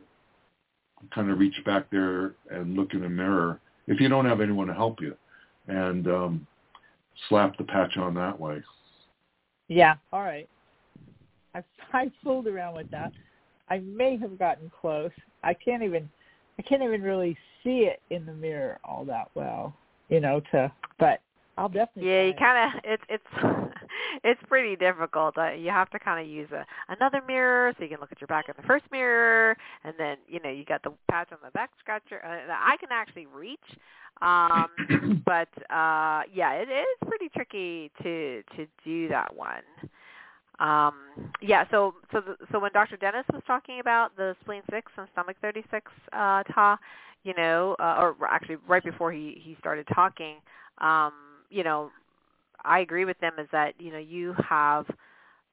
kind 1.13 1.29
of 1.29 1.39
reach 1.39 1.55
back 1.65 1.89
there 1.91 2.35
and 2.49 2.75
look 2.75 2.93
in 2.93 3.01
the 3.01 3.09
mirror 3.09 3.59
if 3.87 3.99
you 3.99 4.09
don't 4.09 4.25
have 4.25 4.41
anyone 4.41 4.67
to 4.67 4.73
help 4.73 5.01
you, 5.01 5.15
and 5.67 6.07
um, 6.07 6.47
slap 7.29 7.57
the 7.57 7.63
patch 7.63 7.97
on 7.97 8.13
that 8.15 8.39
way. 8.39 8.61
Yeah. 9.67 9.95
All 10.13 10.21
right. 10.21 10.47
I've 11.55 11.63
I 11.93 12.11
fooled 12.23 12.47
around 12.47 12.75
with 12.75 12.89
that. 12.91 13.11
I 13.69 13.79
may 13.79 14.17
have 14.17 14.37
gotten 14.39 14.71
close. 14.81 15.11
I 15.43 15.53
can't 15.53 15.83
even 15.83 16.09
I 16.59 16.61
can't 16.61 16.83
even 16.83 17.01
really 17.01 17.37
see 17.63 17.89
it 17.89 18.01
in 18.09 18.25
the 18.25 18.33
mirror 18.33 18.79
all 18.83 19.05
that 19.05 19.29
well, 19.35 19.75
you 20.09 20.19
know. 20.19 20.41
To 20.51 20.71
but 20.99 21.21
I'll 21.57 21.69
definitely. 21.69 22.11
Yeah, 22.11 22.23
you 22.23 22.33
kind 22.33 22.73
of 22.75 22.81
it's 22.83 23.03
it's 23.09 23.80
it's 24.23 24.41
pretty 24.47 24.75
difficult. 24.75 25.37
Uh, 25.37 25.51
you 25.51 25.69
have 25.69 25.89
to 25.91 25.99
kind 25.99 26.25
of 26.25 26.31
use 26.31 26.49
a 26.51 26.65
another 26.91 27.21
mirror 27.27 27.73
so 27.77 27.83
you 27.83 27.89
can 27.89 27.99
look 27.99 28.11
at 28.11 28.21
your 28.21 28.27
back 28.27 28.49
in 28.49 28.55
the 28.57 28.67
first 28.67 28.85
mirror, 28.91 29.55
and 29.83 29.93
then 29.97 30.17
you 30.27 30.39
know 30.39 30.49
you 30.49 30.65
got 30.65 30.83
the 30.83 30.91
patch 31.09 31.29
on 31.31 31.37
the 31.43 31.51
back 31.51 31.71
scratcher. 31.79 32.21
Uh, 32.23 32.51
I 32.51 32.77
can 32.77 32.89
actually 32.91 33.27
reach, 33.27 33.59
um, 34.21 35.21
but 35.25 35.49
uh, 35.73 36.21
yeah, 36.33 36.53
it 36.53 36.69
is 36.69 37.07
pretty 37.07 37.29
tricky 37.29 37.91
to 38.03 38.43
to 38.55 38.67
do 38.83 39.07
that 39.09 39.35
one. 39.35 39.63
Um, 40.59 40.93
yeah, 41.41 41.65
so 41.71 41.95
so 42.11 42.21
the, 42.21 42.35
so 42.51 42.59
when 42.59 42.71
Dr. 42.71 42.97
Dennis 42.97 43.25
was 43.33 43.41
talking 43.47 43.79
about 43.79 44.15
the 44.15 44.35
spleen 44.41 44.61
six 44.69 44.91
and 44.97 45.07
stomach 45.11 45.37
thirty 45.41 45.63
six, 45.71 45.91
uh, 46.13 46.43
Ta, 46.53 46.77
you 47.23 47.33
know, 47.35 47.75
uh, 47.79 47.97
or 47.99 48.15
actually 48.29 48.57
right 48.67 48.83
before 48.83 49.11
he 49.11 49.41
he 49.43 49.55
started 49.59 49.87
talking, 49.93 50.35
um, 50.77 51.13
you 51.49 51.63
know, 51.63 51.89
I 52.63 52.79
agree 52.79 53.05
with 53.05 53.19
them 53.19 53.33
is 53.39 53.47
that 53.51 53.79
you 53.79 53.91
know 53.91 53.97
you 53.97 54.33
have 54.47 54.85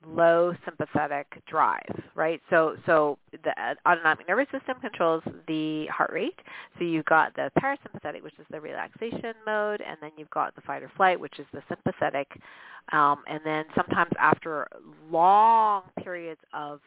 low 0.06 0.54
sympathetic 0.64 1.26
drive, 1.46 2.02
right? 2.14 2.40
So 2.50 2.76
so 2.86 3.18
the 3.32 3.52
autonomic 3.86 4.28
nervous 4.28 4.46
system 4.52 4.78
controls 4.80 5.22
the 5.46 5.86
heart 5.86 6.12
rate. 6.12 6.38
So 6.78 6.84
you've 6.84 7.04
got 7.06 7.34
the 7.34 7.50
parasympathetic, 7.60 8.22
which 8.22 8.38
is 8.38 8.46
the 8.50 8.60
relaxation 8.60 9.34
mode, 9.44 9.80
and 9.80 9.96
then 10.00 10.10
you've 10.16 10.30
got 10.30 10.54
the 10.54 10.60
fight 10.62 10.82
or 10.82 10.90
flight, 10.96 11.18
which 11.18 11.38
is 11.38 11.46
the 11.52 11.62
sympathetic. 11.68 12.28
Um, 12.92 13.22
and 13.28 13.40
then 13.44 13.64
sometimes 13.74 14.10
after 14.18 14.66
long 15.10 15.82
periods 16.02 16.40
of 16.54 16.80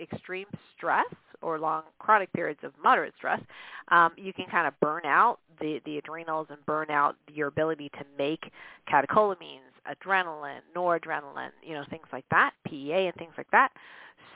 extreme 0.00 0.46
stress 0.76 1.06
or 1.40 1.58
long 1.58 1.84
chronic 1.98 2.30
periods 2.32 2.60
of 2.62 2.72
moderate 2.82 3.14
stress, 3.16 3.40
um, 3.88 4.12
you 4.16 4.32
can 4.32 4.46
kind 4.46 4.66
of 4.66 4.78
burn 4.80 5.06
out 5.06 5.38
the, 5.60 5.80
the 5.86 5.96
adrenals 5.98 6.48
and 6.50 6.58
burn 6.66 6.90
out 6.90 7.16
your 7.32 7.48
ability 7.48 7.88
to 7.90 8.04
make 8.18 8.50
catecholamines, 8.92 9.72
adrenaline, 9.90 10.60
noradrenaline, 10.74 11.50
you 11.62 11.74
know, 11.74 11.84
things 11.90 12.06
like 12.12 12.24
that, 12.30 12.52
PEA 12.66 13.06
and 13.06 13.14
things 13.16 13.32
like 13.36 13.50
that. 13.52 13.70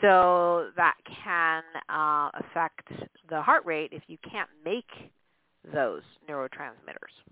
So 0.01 0.71
that 0.77 0.95
can 1.25 1.63
uh, 1.89 2.31
affect 2.35 2.89
the 3.29 3.43
heart 3.43 3.65
rate 3.67 3.91
if 3.93 4.03
you 4.07 4.19
can't 4.31 4.49
make 4.65 4.89
those 5.73 6.03
neurotransmitters. 6.29 7.31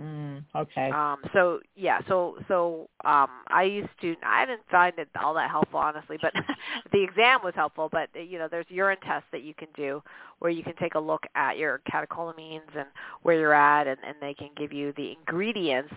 Mm, 0.00 0.44
okay. 0.54 0.90
Um, 0.90 1.18
so 1.32 1.60
yeah, 1.76 1.98
so 2.08 2.36
so 2.48 2.88
um, 3.04 3.28
I 3.48 3.64
used 3.64 3.90
to. 4.00 4.14
I 4.24 4.46
didn't 4.46 4.62
find 4.70 4.94
it 4.98 5.08
all 5.20 5.34
that 5.34 5.50
helpful, 5.50 5.80
honestly, 5.80 6.16
but 6.22 6.32
the 6.92 7.02
exam 7.02 7.40
was 7.42 7.54
helpful. 7.54 7.88
But 7.90 8.08
you 8.14 8.38
know, 8.38 8.48
there's 8.50 8.66
urine 8.68 8.98
tests 9.04 9.28
that 9.32 9.42
you 9.42 9.52
can 9.52 9.68
do 9.76 10.02
where 10.38 10.50
you 10.50 10.62
can 10.62 10.74
take 10.76 10.94
a 10.94 10.98
look 10.98 11.24
at 11.34 11.58
your 11.58 11.82
catecholamines 11.92 12.74
and 12.74 12.86
where 13.22 13.38
you're 13.38 13.52
at, 13.52 13.86
and, 13.88 13.98
and 14.06 14.16
they 14.22 14.32
can 14.32 14.50
give 14.56 14.72
you 14.72 14.94
the 14.96 15.12
ingredients 15.18 15.92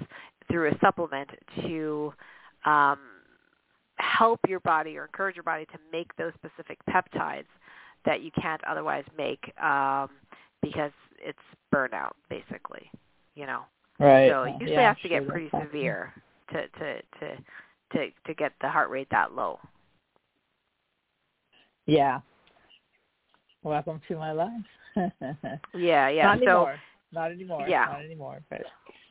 through 0.49 0.69
a 0.69 0.77
supplement 0.79 1.29
to 1.61 2.13
um, 2.65 2.99
help 3.97 4.39
your 4.47 4.59
body 4.61 4.97
or 4.97 5.05
encourage 5.05 5.35
your 5.35 5.43
body 5.43 5.65
to 5.65 5.79
make 5.91 6.15
those 6.17 6.33
specific 6.35 6.77
peptides 6.89 7.45
that 8.05 8.21
you 8.21 8.31
can't 8.31 8.63
otherwise 8.65 9.05
make 9.17 9.51
um, 9.63 10.09
because 10.61 10.91
it's 11.19 11.37
burnout, 11.73 12.13
basically. 12.29 12.89
You 13.35 13.45
know. 13.45 13.61
Right. 13.99 14.29
So 14.29 14.45
you 14.45 14.53
usually 14.53 14.73
yeah, 14.73 14.87
have 14.87 15.01
to 15.01 15.07
sure 15.07 15.19
get 15.19 15.27
pretty 15.27 15.49
severe 15.59 16.13
to 16.51 16.67
to 16.67 17.01
to 17.19 17.37
to 17.93 18.11
to 18.25 18.33
get 18.33 18.53
the 18.61 18.69
heart 18.69 18.89
rate 18.89 19.07
that 19.11 19.33
low. 19.33 19.59
Yeah. 21.85 22.19
Welcome 23.63 24.01
to 24.07 24.17
my 24.17 24.31
life. 24.31 24.51
Yeah, 25.73 26.09
yeah. 26.09 26.25
Not 26.25 26.39
so 26.39 26.43
anymore. 26.43 26.79
Not 27.14 27.32
anymore. 27.32 27.66
Yeah. 27.68 27.86
Not 27.86 28.03
anymore. 28.03 28.39
But 28.49 28.64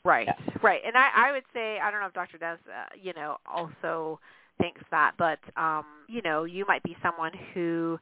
right, 0.05 0.27
Yeah. 0.27 0.55
right. 0.63 0.81
And 0.85 0.97
I 0.97 1.09
I 1.15 1.33
would 1.33 1.45
say 1.55 1.79
I 1.79 1.91
don't 1.91 2.01
know 2.01 2.07
if 2.07 2.15
Dr. 2.15 2.39
Dennis 2.39 2.61
uh, 2.69 2.87
you 3.01 3.13
know 3.15 3.37
also 3.47 4.19
thinks 4.61 4.83
that, 4.91 5.13
but 5.19 5.39
um 5.57 5.85
you 6.09 6.23
know 6.23 6.45
you 6.45 6.65
might 6.67 6.83
be 6.83 6.97
someone 7.03 7.33
who 7.55 7.99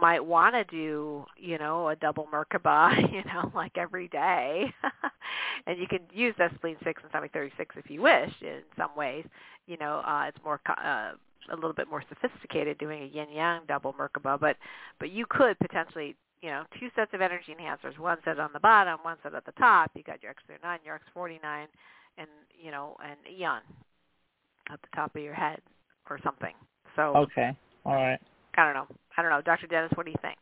might 0.00 0.24
want 0.24 0.54
to 0.54 0.64
do 0.64 1.24
you 1.36 1.58
know 1.58 1.88
a 1.88 1.96
double 1.96 2.28
Merkaba 2.32 2.96
you 3.12 3.22
know 3.24 3.50
like 3.54 3.76
every 3.76 4.08
day, 4.08 4.72
and 5.66 5.78
you 5.78 5.86
can 5.86 6.00
use 6.12 6.34
that 6.38 6.54
spleen 6.54 6.76
six 6.84 7.02
and 7.02 7.10
stomach 7.10 7.32
thirty 7.32 7.52
six 7.56 7.74
if 7.76 7.90
you 7.90 8.02
wish 8.02 8.32
in 8.42 8.60
some 8.76 8.90
ways. 8.96 9.24
You 9.66 9.76
know 9.78 9.98
uh, 10.06 10.24
it's 10.28 10.38
more 10.44 10.60
uh, 10.68 11.12
a 11.50 11.54
little 11.54 11.72
bit 11.72 11.88
more 11.88 12.02
sophisticated 12.08 12.78
doing 12.78 13.02
a 13.02 13.06
yin 13.06 13.28
yang 13.32 13.62
double 13.66 13.94
Merkaba, 13.94 14.38
but 14.38 14.56
but 14.98 15.10
you 15.10 15.26
could 15.28 15.58
potentially 15.58 16.14
you 16.42 16.50
know 16.50 16.64
two 16.78 16.88
sets 16.94 17.12
of 17.14 17.20
energy 17.20 17.54
enhancers, 17.58 17.98
one 17.98 18.18
set 18.24 18.38
on 18.38 18.50
the 18.52 18.60
bottom, 18.60 18.98
one 19.02 19.16
set 19.22 19.34
at 19.34 19.44
the 19.44 19.52
top. 19.52 19.90
You 19.94 20.02
got 20.02 20.22
your 20.22 20.32
X39, 20.32 20.78
your 20.84 21.00
X49, 21.14 21.66
and 22.18 22.28
you 22.62 22.70
know 22.70 22.96
and 23.04 23.16
Aeon 23.36 23.60
at 24.70 24.80
the 24.82 24.88
top 24.94 25.14
of 25.16 25.22
your 25.22 25.34
head 25.34 25.60
or 26.10 26.18
something. 26.22 26.54
So 26.96 27.14
okay. 27.16 27.56
All 27.84 27.94
right. 27.94 28.18
I 28.56 28.64
don't 28.64 28.74
know. 28.74 28.86
I 29.16 29.22
don't 29.22 29.30
know. 29.30 29.40
Dr. 29.42 29.66
Dennis, 29.66 29.92
what 29.94 30.04
do 30.06 30.12
you 30.12 30.18
think? 30.20 30.36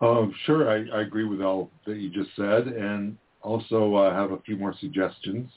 Um, 0.00 0.34
sure, 0.44 0.68
I, 0.70 0.98
I 0.98 1.02
agree 1.02 1.24
with 1.24 1.40
all 1.40 1.70
that 1.86 1.96
you 1.96 2.10
just 2.10 2.30
said, 2.36 2.66
and 2.66 3.16
also 3.42 3.94
uh, 3.94 4.14
have 4.14 4.32
a 4.32 4.38
few 4.38 4.56
more 4.56 4.74
suggestions. 4.80 5.50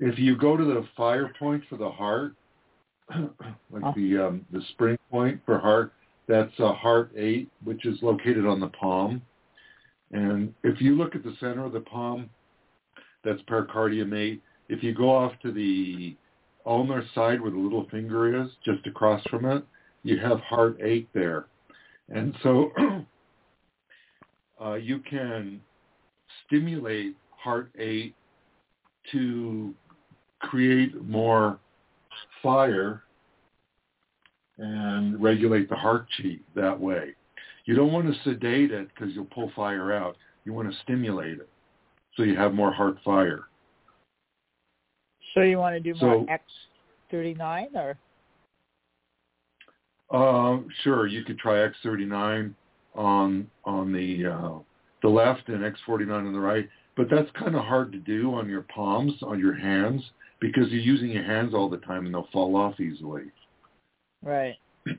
If 0.00 0.18
you 0.18 0.36
go 0.36 0.56
to 0.56 0.64
the 0.64 0.86
fire 0.96 1.32
point 1.38 1.62
for 1.68 1.76
the 1.76 1.90
heart, 1.90 2.32
like 3.70 3.82
Oh. 3.82 3.92
the 3.94 4.18
um, 4.18 4.46
the 4.52 4.60
spring 4.72 4.98
point 5.10 5.40
for 5.46 5.58
heart, 5.58 5.92
that's 6.28 6.58
a 6.58 6.72
heart 6.72 7.12
eight, 7.16 7.50
which 7.64 7.86
is 7.86 7.98
located 8.02 8.46
on 8.46 8.60
the 8.60 8.68
palm. 8.68 9.22
And 10.12 10.54
if 10.62 10.80
you 10.80 10.96
look 10.96 11.14
at 11.14 11.22
the 11.22 11.34
center 11.40 11.64
of 11.64 11.72
the 11.72 11.80
palm, 11.80 12.30
that's 13.24 13.40
pericardium 13.42 14.14
eight. 14.14 14.42
If 14.68 14.82
you 14.82 14.94
go 14.94 15.14
off 15.14 15.32
to 15.42 15.52
the 15.52 16.16
ulnar 16.64 17.04
side 17.14 17.40
where 17.40 17.50
the 17.50 17.58
little 17.58 17.86
finger 17.90 18.42
is, 18.42 18.50
just 18.64 18.86
across 18.86 19.22
from 19.28 19.44
it, 19.44 19.64
you 20.02 20.18
have 20.18 20.40
heart 20.40 20.78
eight 20.82 21.08
there. 21.12 21.46
And 22.08 22.34
so 22.42 22.70
uh, 24.64 24.74
you 24.74 25.00
can 25.00 25.60
stimulate 26.46 27.16
heart 27.30 27.70
eight 27.78 28.14
to 29.12 29.74
create 30.40 31.00
more 31.04 31.58
fire 32.42 33.02
and 34.58 35.22
regulate 35.22 35.68
the 35.68 35.76
heart 35.76 36.06
chi 36.16 36.38
that 36.54 36.78
way. 36.78 37.14
You 37.64 37.74
don't 37.74 37.92
want 37.92 38.06
to 38.06 38.22
sedate 38.22 38.70
it 38.70 38.88
because 38.94 39.14
you'll 39.14 39.24
pull 39.26 39.50
fire 39.54 39.92
out. 39.92 40.16
You 40.44 40.52
want 40.52 40.70
to 40.70 40.78
stimulate 40.84 41.38
it 41.38 41.48
so 42.16 42.22
you 42.22 42.36
have 42.36 42.54
more 42.54 42.72
heart 42.72 42.96
fire. 43.04 43.44
So 45.34 45.42
you 45.42 45.58
want 45.58 45.74
to 45.74 45.80
do 45.80 45.98
So- 45.98 46.20
more 46.20 46.30
X 46.30 46.44
thirty 47.10 47.34
nine 47.34 47.68
or 47.74 47.98
Uh, 50.10 50.58
sure, 50.82 51.06
you 51.06 51.24
could 51.24 51.38
try 51.38 51.66
X39 51.68 52.54
on 52.94 53.50
on 53.64 53.92
the 53.92 54.26
uh, 54.26 54.58
the 55.02 55.08
left 55.08 55.48
and 55.48 55.62
X49 55.62 56.10
on 56.10 56.32
the 56.32 56.38
right, 56.40 56.68
but 56.96 57.10
that's 57.10 57.30
kind 57.32 57.54
of 57.56 57.64
hard 57.64 57.92
to 57.92 57.98
do 57.98 58.32
on 58.32 58.48
your 58.48 58.62
palms, 58.62 59.12
on 59.22 59.38
your 59.38 59.52
hands, 59.52 60.02
because 60.40 60.70
you're 60.70 60.80
using 60.80 61.10
your 61.10 61.24
hands 61.24 61.54
all 61.54 61.68
the 61.68 61.76
time 61.78 62.06
and 62.06 62.14
they'll 62.14 62.28
fall 62.32 62.56
off 62.56 62.78
easily. 62.80 63.24
Right? 64.26 64.56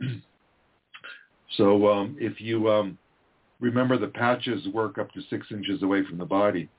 so 1.57 1.87
um, 1.87 2.15
if 2.19 2.41
you 2.41 2.69
um, 2.69 2.97
remember, 3.59 3.97
the 3.97 4.07
patches 4.07 4.67
work 4.69 4.97
up 4.97 5.11
to 5.11 5.21
six 5.29 5.47
inches 5.51 5.83
away 5.83 6.03
from 6.05 6.17
the 6.17 6.25
body. 6.25 6.69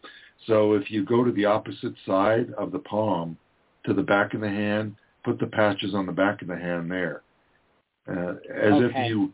So 0.47 0.73
if 0.73 0.91
you 0.91 1.05
go 1.05 1.25
to 1.25 1.33
the 1.33 1.45
opposite 1.45 1.95
side 2.07 2.53
of 2.57 2.73
the 2.73 2.79
palm 2.81 3.37
to 3.87 3.93
the 3.93 4.03
back 4.03 4.35
of 4.35 4.41
the 4.41 4.49
hand, 4.49 4.97
put 5.25 5.39
the 5.39 5.47
patches 5.47 5.95
on 5.95 6.07
the 6.07 6.13
back 6.13 6.43
of 6.43 6.49
the 6.49 6.57
hand 6.57 6.91
there, 6.91 7.23
uh, 8.09 8.35
as 8.53 8.75
Okay. 8.75 8.87
if 8.87 9.09
you 9.09 9.33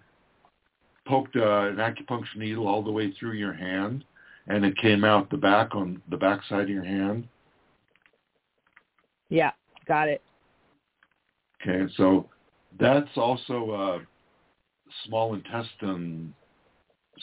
poked 1.06 1.36
uh, 1.36 1.68
an 1.68 1.76
acupuncture 1.76 2.36
needle 2.36 2.66
all 2.66 2.82
the 2.82 2.90
way 2.90 3.12
through 3.12 3.32
your 3.32 3.52
hand, 3.52 4.04
and 4.48 4.64
it 4.64 4.76
came 4.78 5.04
out 5.04 5.30
the 5.30 5.36
back 5.36 5.74
on 5.74 6.02
the 6.08 6.16
back 6.16 6.42
side 6.48 6.62
of 6.62 6.68
your 6.70 6.84
hand. 6.84 7.28
Yeah, 9.28 9.52
got 9.86 10.08
it. 10.08 10.22
Okay, 11.60 11.92
so 11.96 12.28
that's 12.78 13.16
also 13.16 13.70
a 13.72 14.00
small 15.06 15.34
intestine 15.34 16.34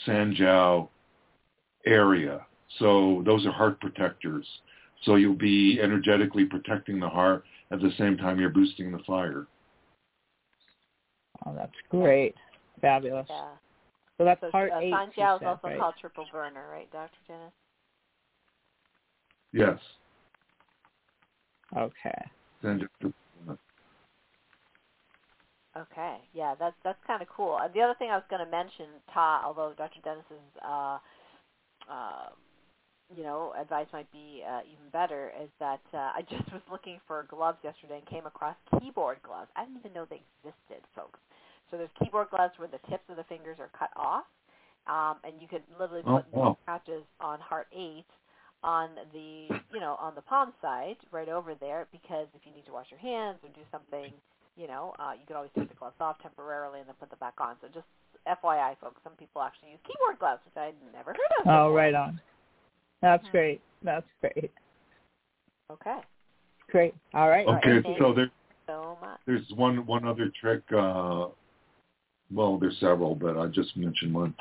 Sanjiao 0.06 0.88
area. 1.86 2.46
So 2.78 3.22
those 3.26 3.46
are 3.46 3.52
heart 3.52 3.80
protectors. 3.80 4.46
So 5.04 5.16
you'll 5.16 5.34
be 5.34 5.80
energetically 5.82 6.44
protecting 6.44 7.00
the 7.00 7.08
heart 7.08 7.44
at 7.70 7.80
the 7.80 7.90
same 7.98 8.16
time 8.16 8.38
you're 8.38 8.50
boosting 8.50 8.92
the 8.92 9.00
fire. 9.00 9.46
Oh, 11.44 11.54
that's 11.54 11.72
great. 11.88 12.36
Fabulous. 12.80 13.26
Yeah. 13.28 13.48
So 14.18 14.24
that's 14.24 14.40
So 14.40 14.50
part 14.50 14.72
uh, 14.72 14.78
eight. 14.78 14.90
you 14.90 14.96
Sanjiao 14.96 15.36
is 15.36 15.42
also 15.46 15.68
right? 15.68 15.78
called 15.78 15.94
triple 16.00 16.26
burner, 16.30 16.66
right, 16.70 16.90
Dr. 16.92 17.10
Dennis? 17.26 17.52
Yes. 19.52 19.78
Okay. 21.76 22.30
Okay, 25.76 26.18
yeah, 26.34 26.54
that's 26.58 26.76
that's 26.84 26.98
kind 27.06 27.22
of 27.22 27.28
cool. 27.28 27.56
Uh, 27.60 27.68
the 27.72 27.80
other 27.80 27.94
thing 27.98 28.10
I 28.10 28.16
was 28.16 28.24
going 28.28 28.44
to 28.44 28.50
mention, 28.50 28.86
Ta, 29.12 29.42
although 29.44 29.72
Dr. 29.76 30.00
Dennis's, 30.04 30.44
uh, 30.66 30.98
uh, 31.90 32.28
you 33.16 33.22
know, 33.22 33.54
advice 33.60 33.86
might 33.92 34.10
be 34.12 34.42
uh, 34.48 34.60
even 34.66 34.90
better, 34.92 35.32
is 35.42 35.48
that 35.60 35.80
uh, 35.94 36.12
I 36.16 36.22
just 36.28 36.52
was 36.52 36.62
looking 36.70 37.00
for 37.06 37.24
gloves 37.30 37.58
yesterday 37.64 37.98
and 37.98 38.06
came 38.06 38.26
across 38.26 38.56
keyboard 38.80 39.18
gloves. 39.22 39.48
I 39.56 39.64
didn't 39.64 39.78
even 39.80 39.94
know 39.94 40.06
they 40.10 40.22
existed, 40.44 40.84
folks. 40.94 41.20
So 41.70 41.78
there's 41.78 41.90
keyboard 42.02 42.28
gloves 42.30 42.52
where 42.58 42.68
the 42.68 42.80
tips 42.90 43.04
of 43.08 43.16
the 43.16 43.24
fingers 43.24 43.56
are 43.58 43.70
cut 43.78 43.90
off, 43.96 44.28
um, 44.86 45.16
and 45.24 45.40
you 45.40 45.48
could 45.48 45.62
literally 45.80 46.04
Oh, 46.06 46.16
put 46.16 46.26
wow. 46.32 46.58
patches 46.66 47.04
on 47.20 47.40
heart 47.40 47.68
eight 47.72 48.04
on 48.62 48.90
the, 49.12 49.48
you 49.72 49.80
know, 49.80 49.96
on 49.98 50.14
the 50.14 50.22
palm 50.22 50.52
side, 50.60 50.96
right 51.10 51.28
over 51.28 51.54
there, 51.54 51.88
because 51.92 52.28
if 52.34 52.42
you 52.44 52.52
need 52.54 52.66
to 52.66 52.72
wash 52.72 52.86
your 52.90 53.00
hands 53.00 53.38
or 53.42 53.48
do 53.50 53.62
something 53.72 54.12
you 54.56 54.66
know, 54.66 54.94
uh, 54.98 55.12
you 55.18 55.26
could 55.26 55.36
always 55.36 55.50
take 55.56 55.68
the 55.68 55.74
gloves 55.74 55.96
off 56.00 56.16
temporarily 56.20 56.80
and 56.80 56.88
then 56.88 56.94
put 57.00 57.10
them 57.10 57.18
back 57.20 57.34
on. 57.40 57.56
So 57.60 57.68
just 57.72 57.86
FYI, 58.26 58.76
folks, 58.80 59.00
some 59.02 59.14
people 59.14 59.42
actually 59.42 59.70
use 59.70 59.80
keyboard 59.86 60.18
gloves, 60.18 60.40
which 60.44 60.56
I'd 60.56 60.74
never 60.92 61.10
heard 61.12 61.32
of. 61.40 61.46
Oh, 61.46 61.72
right 61.72 61.94
on. 61.94 62.20
That's 63.00 63.26
Mhm. 63.28 63.30
great. 63.32 63.60
That's 63.82 64.06
great. 64.20 64.50
Okay. 65.70 66.00
Great. 66.68 66.94
All 67.14 67.28
right. 67.28 67.46
All 67.46 67.54
right, 67.54 67.64
Okay, 67.66 67.82
thank 67.82 67.98
so 67.98 68.12
there, 68.12 68.30
So 68.66 68.96
much. 69.00 69.20
there's 69.26 69.50
one 69.52 69.84
one 69.86 70.06
other 70.06 70.28
trick. 70.40 70.62
Uh, 70.72 71.28
well, 72.30 72.58
there's 72.58 72.78
several, 72.78 73.14
but 73.14 73.36
I 73.36 73.46
just 73.48 73.76
mentioned 73.76 74.14
one. 74.14 74.34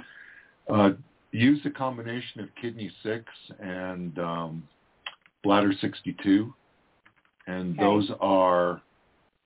Uh, 0.69 0.91
use 1.31 1.65
a 1.65 1.69
combination 1.71 2.41
of 2.41 2.53
kidney 2.55 2.89
six 3.01 3.25
and 3.59 4.17
um, 4.19 4.67
bladder 5.43 5.73
62, 5.73 6.53
and 7.47 7.73
Okay. 7.73 7.79
those 7.79 8.11
are 8.21 8.81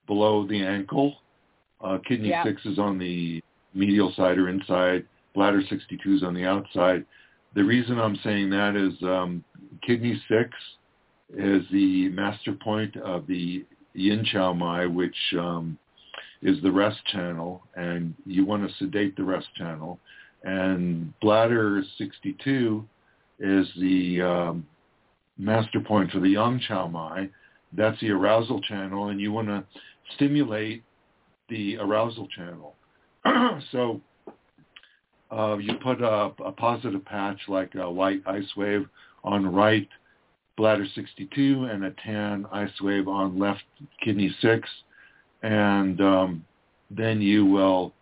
below 0.06 0.46
the 0.46 0.62
ankle, 0.62 1.16
Uh, 1.78 1.98
kidney 1.98 2.30
Yeah. 2.30 2.42
6 2.42 2.64
is 2.64 2.78
on 2.78 2.96
the 2.98 3.42
medial 3.74 4.10
side 4.12 4.38
or 4.38 4.48
inside. 4.48 5.04
Bladder 5.34 5.62
62 5.62 6.14
is 6.14 6.22
on 6.22 6.32
the 6.32 6.46
outside. 6.46 7.04
The 7.52 7.62
reason 7.62 7.98
I'm 7.98 8.16
saying 8.16 8.48
that 8.50 8.74
is 8.76 8.94
um, 9.02 9.44
kidney 9.82 10.18
6 10.26 10.50
is 11.36 11.68
the 11.70 12.08
master 12.08 12.52
point 12.52 12.96
of 12.96 13.26
the 13.26 13.64
yin 13.92 14.24
chao 14.24 14.54
mai, 14.54 14.86
which 14.86 15.16
um, 15.38 15.76
is 16.40 16.60
the 16.62 16.72
rest 16.72 17.04
channel, 17.06 17.62
and 17.74 18.14
you 18.24 18.46
want 18.46 18.66
to 18.66 18.74
sedate 18.76 19.14
the 19.16 19.24
rest 19.24 19.48
channel. 19.54 19.98
And 20.44 21.12
bladder 21.20 21.82
62 21.98 22.86
is 23.38 23.68
the 23.78 24.22
um, 24.22 24.66
master 25.36 25.80
point 25.80 26.10
for 26.10 26.20
the 26.20 26.30
yang 26.30 26.58
chao 26.60 26.86
mai. 26.88 27.28
That's 27.72 28.00
the 28.00 28.10
arousal 28.10 28.60
channel, 28.62 29.08
and 29.08 29.20
you 29.20 29.32
want 29.32 29.48
to 29.48 29.62
stimulate 30.14 30.82
the 31.48 31.76
arousal 31.78 32.28
channel. 32.28 32.74
so 33.72 34.00
uh, 35.30 35.56
you 35.58 35.74
put 35.82 36.00
a, 36.00 36.30
a 36.44 36.52
positive 36.52 37.04
patch 37.04 37.40
like 37.48 37.74
a 37.74 37.90
white 37.90 38.22
ice 38.26 38.48
wave 38.56 38.86
on 39.24 39.52
right 39.52 39.88
bladder 40.56 40.86
62 40.94 41.68
and 41.70 41.84
a 41.84 41.90
tan 42.04 42.46
ice 42.52 42.70
wave 42.80 43.08
on 43.08 43.38
left 43.38 43.62
kidney 44.02 44.34
6 44.40 44.68
and 45.42 46.00
um, 46.00 46.44
then 46.90 47.20
you 47.20 47.44
will 47.44 47.92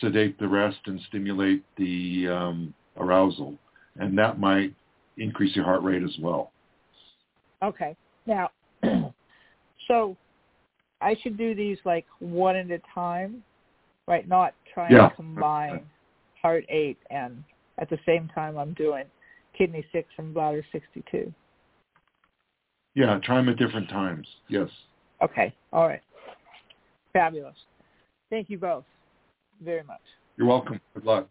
sedate 0.00 0.38
the 0.38 0.46
rest 0.46 0.78
and 0.86 1.00
stimulate 1.08 1.64
the 1.76 2.28
um, 2.28 2.72
arousal 2.96 3.54
and 3.96 4.16
that 4.16 4.38
might 4.38 4.72
increase 5.18 5.54
your 5.56 5.64
heart 5.64 5.82
rate 5.82 6.02
as 6.02 6.16
well 6.20 6.52
Okay. 7.62 7.96
Now, 8.26 8.50
so 9.88 10.16
I 11.00 11.14
should 11.22 11.36
do 11.36 11.54
these 11.54 11.78
like 11.84 12.06
one 12.18 12.56
at 12.56 12.70
a 12.70 12.80
time, 12.94 13.42
right? 14.06 14.26
Not 14.28 14.54
trying 14.72 14.92
Yeah. 14.92 15.08
to 15.10 15.14
combine 15.16 15.88
heart 16.42 16.64
eight 16.68 16.98
and 17.10 17.42
at 17.78 17.88
the 17.90 17.98
same 18.06 18.28
time 18.34 18.56
I'm 18.56 18.72
doing 18.74 19.04
kidney 19.56 19.84
six 19.92 20.08
and 20.18 20.32
bladder 20.32 20.64
62. 20.70 21.32
yeah 22.94 23.18
try 23.24 23.36
them 23.36 23.48
at 23.48 23.56
different 23.56 23.88
times 23.88 24.26
yes 24.48 24.68
Okay. 25.20 25.52
All 25.72 25.88
right. 25.88 26.02
Fabulous. 27.12 27.56
Thank 28.30 28.48
you 28.50 28.58
both 28.58 28.84
very 29.64 29.82
much. 29.82 30.00
you're 30.36 30.46
welcome 30.46 30.80
good 30.94 31.04
luck 31.04 31.28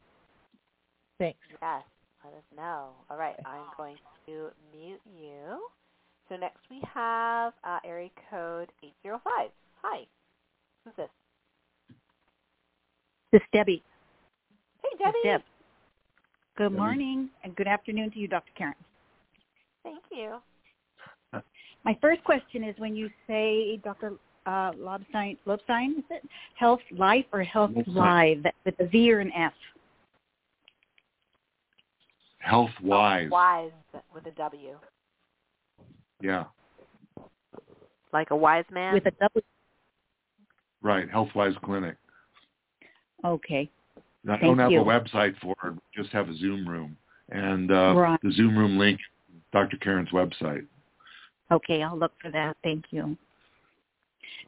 Thanks. 1.20 1.40
Yes, 1.50 1.84
let 2.24 2.34
us 2.34 2.44
know. 2.56 2.90
All 3.10 3.18
right, 3.18 3.36
I'm 3.46 3.64
going 3.76 3.96
to 4.28 4.50
mute 4.72 5.02
you. 5.20 5.68
So 6.30 6.36
next 6.36 6.60
we 6.70 6.82
have 6.94 7.54
uh, 7.64 7.80
area 7.86 8.10
code 8.30 8.70
805. 8.84 9.50
Hi, 9.82 10.06
who's 10.84 10.94
this? 10.98 11.10
This 13.32 13.42
is 13.42 13.48
Debbie. 13.54 13.84
Hey, 14.84 15.04
Debbie. 15.04 15.18
Deb. 15.24 15.42
Good 16.58 16.64
Debbie. 16.66 16.76
morning 16.76 17.30
and 17.44 17.56
good 17.56 17.68
afternoon 17.68 18.12
to 18.12 18.20
you, 18.20 18.28
Dr. 18.28 18.52
Karen. 18.58 18.76
Thank 19.84 20.04
you. 20.12 20.38
My 21.86 21.98
first 22.02 22.22
question 22.26 22.64
is 22.64 22.76
when 22.80 22.96
you 22.96 23.10
say, 23.28 23.80
Dr. 23.84 24.14
Uh, 24.46 24.72
Lobstein, 24.74 25.38
Lobstein, 25.46 26.00
is 26.00 26.04
it 26.10 26.24
Health 26.56 26.82
Life 26.92 27.26
or 27.32 27.44
Health 27.44 27.72
Lobstein. 27.72 28.44
Live 28.44 28.54
with 28.66 28.76
a 28.80 28.88
V 28.88 29.14
or 29.14 29.20
an 29.20 29.32
F? 29.34 29.54
health 32.40 32.70
wise 32.82 33.30
Wise 33.30 33.72
with 34.14 34.26
a 34.26 34.32
W. 34.32 34.78
yeah 36.22 36.46
Like 38.14 38.32
a 38.32 38.36
wise 38.36 38.66
man? 38.72 38.94
With 38.94 39.06
a 39.06 39.12
W. 39.12 39.42
right 40.82 41.10
health 41.10 41.30
wise 41.36 41.54
clinic 41.64 41.98
Okay. 43.26 43.70
I 44.26 44.32
Thank 44.32 44.42
don't 44.42 44.60
have 44.60 44.72
you. 44.72 44.82
a 44.82 44.84
website 44.84 45.38
for 45.42 45.56
it. 45.64 45.72
We 45.72 45.80
just 46.04 46.12
have 46.14 46.30
a 46.30 46.36
Zoom 46.38 46.68
room. 46.68 46.98
And 47.30 47.72
uh, 47.72 47.94
Right. 47.96 48.20
the 48.22 48.32
Zoom 48.32 48.58
room 48.58 48.78
link, 48.78 49.00
Dr. 49.54 49.78
Karen's 49.78 50.10
website. 50.10 50.66
Okay, 51.52 51.82
I'll 51.82 51.98
look 51.98 52.12
for 52.22 52.30
that. 52.32 52.58
Thank 52.64 52.86
you. 52.92 53.18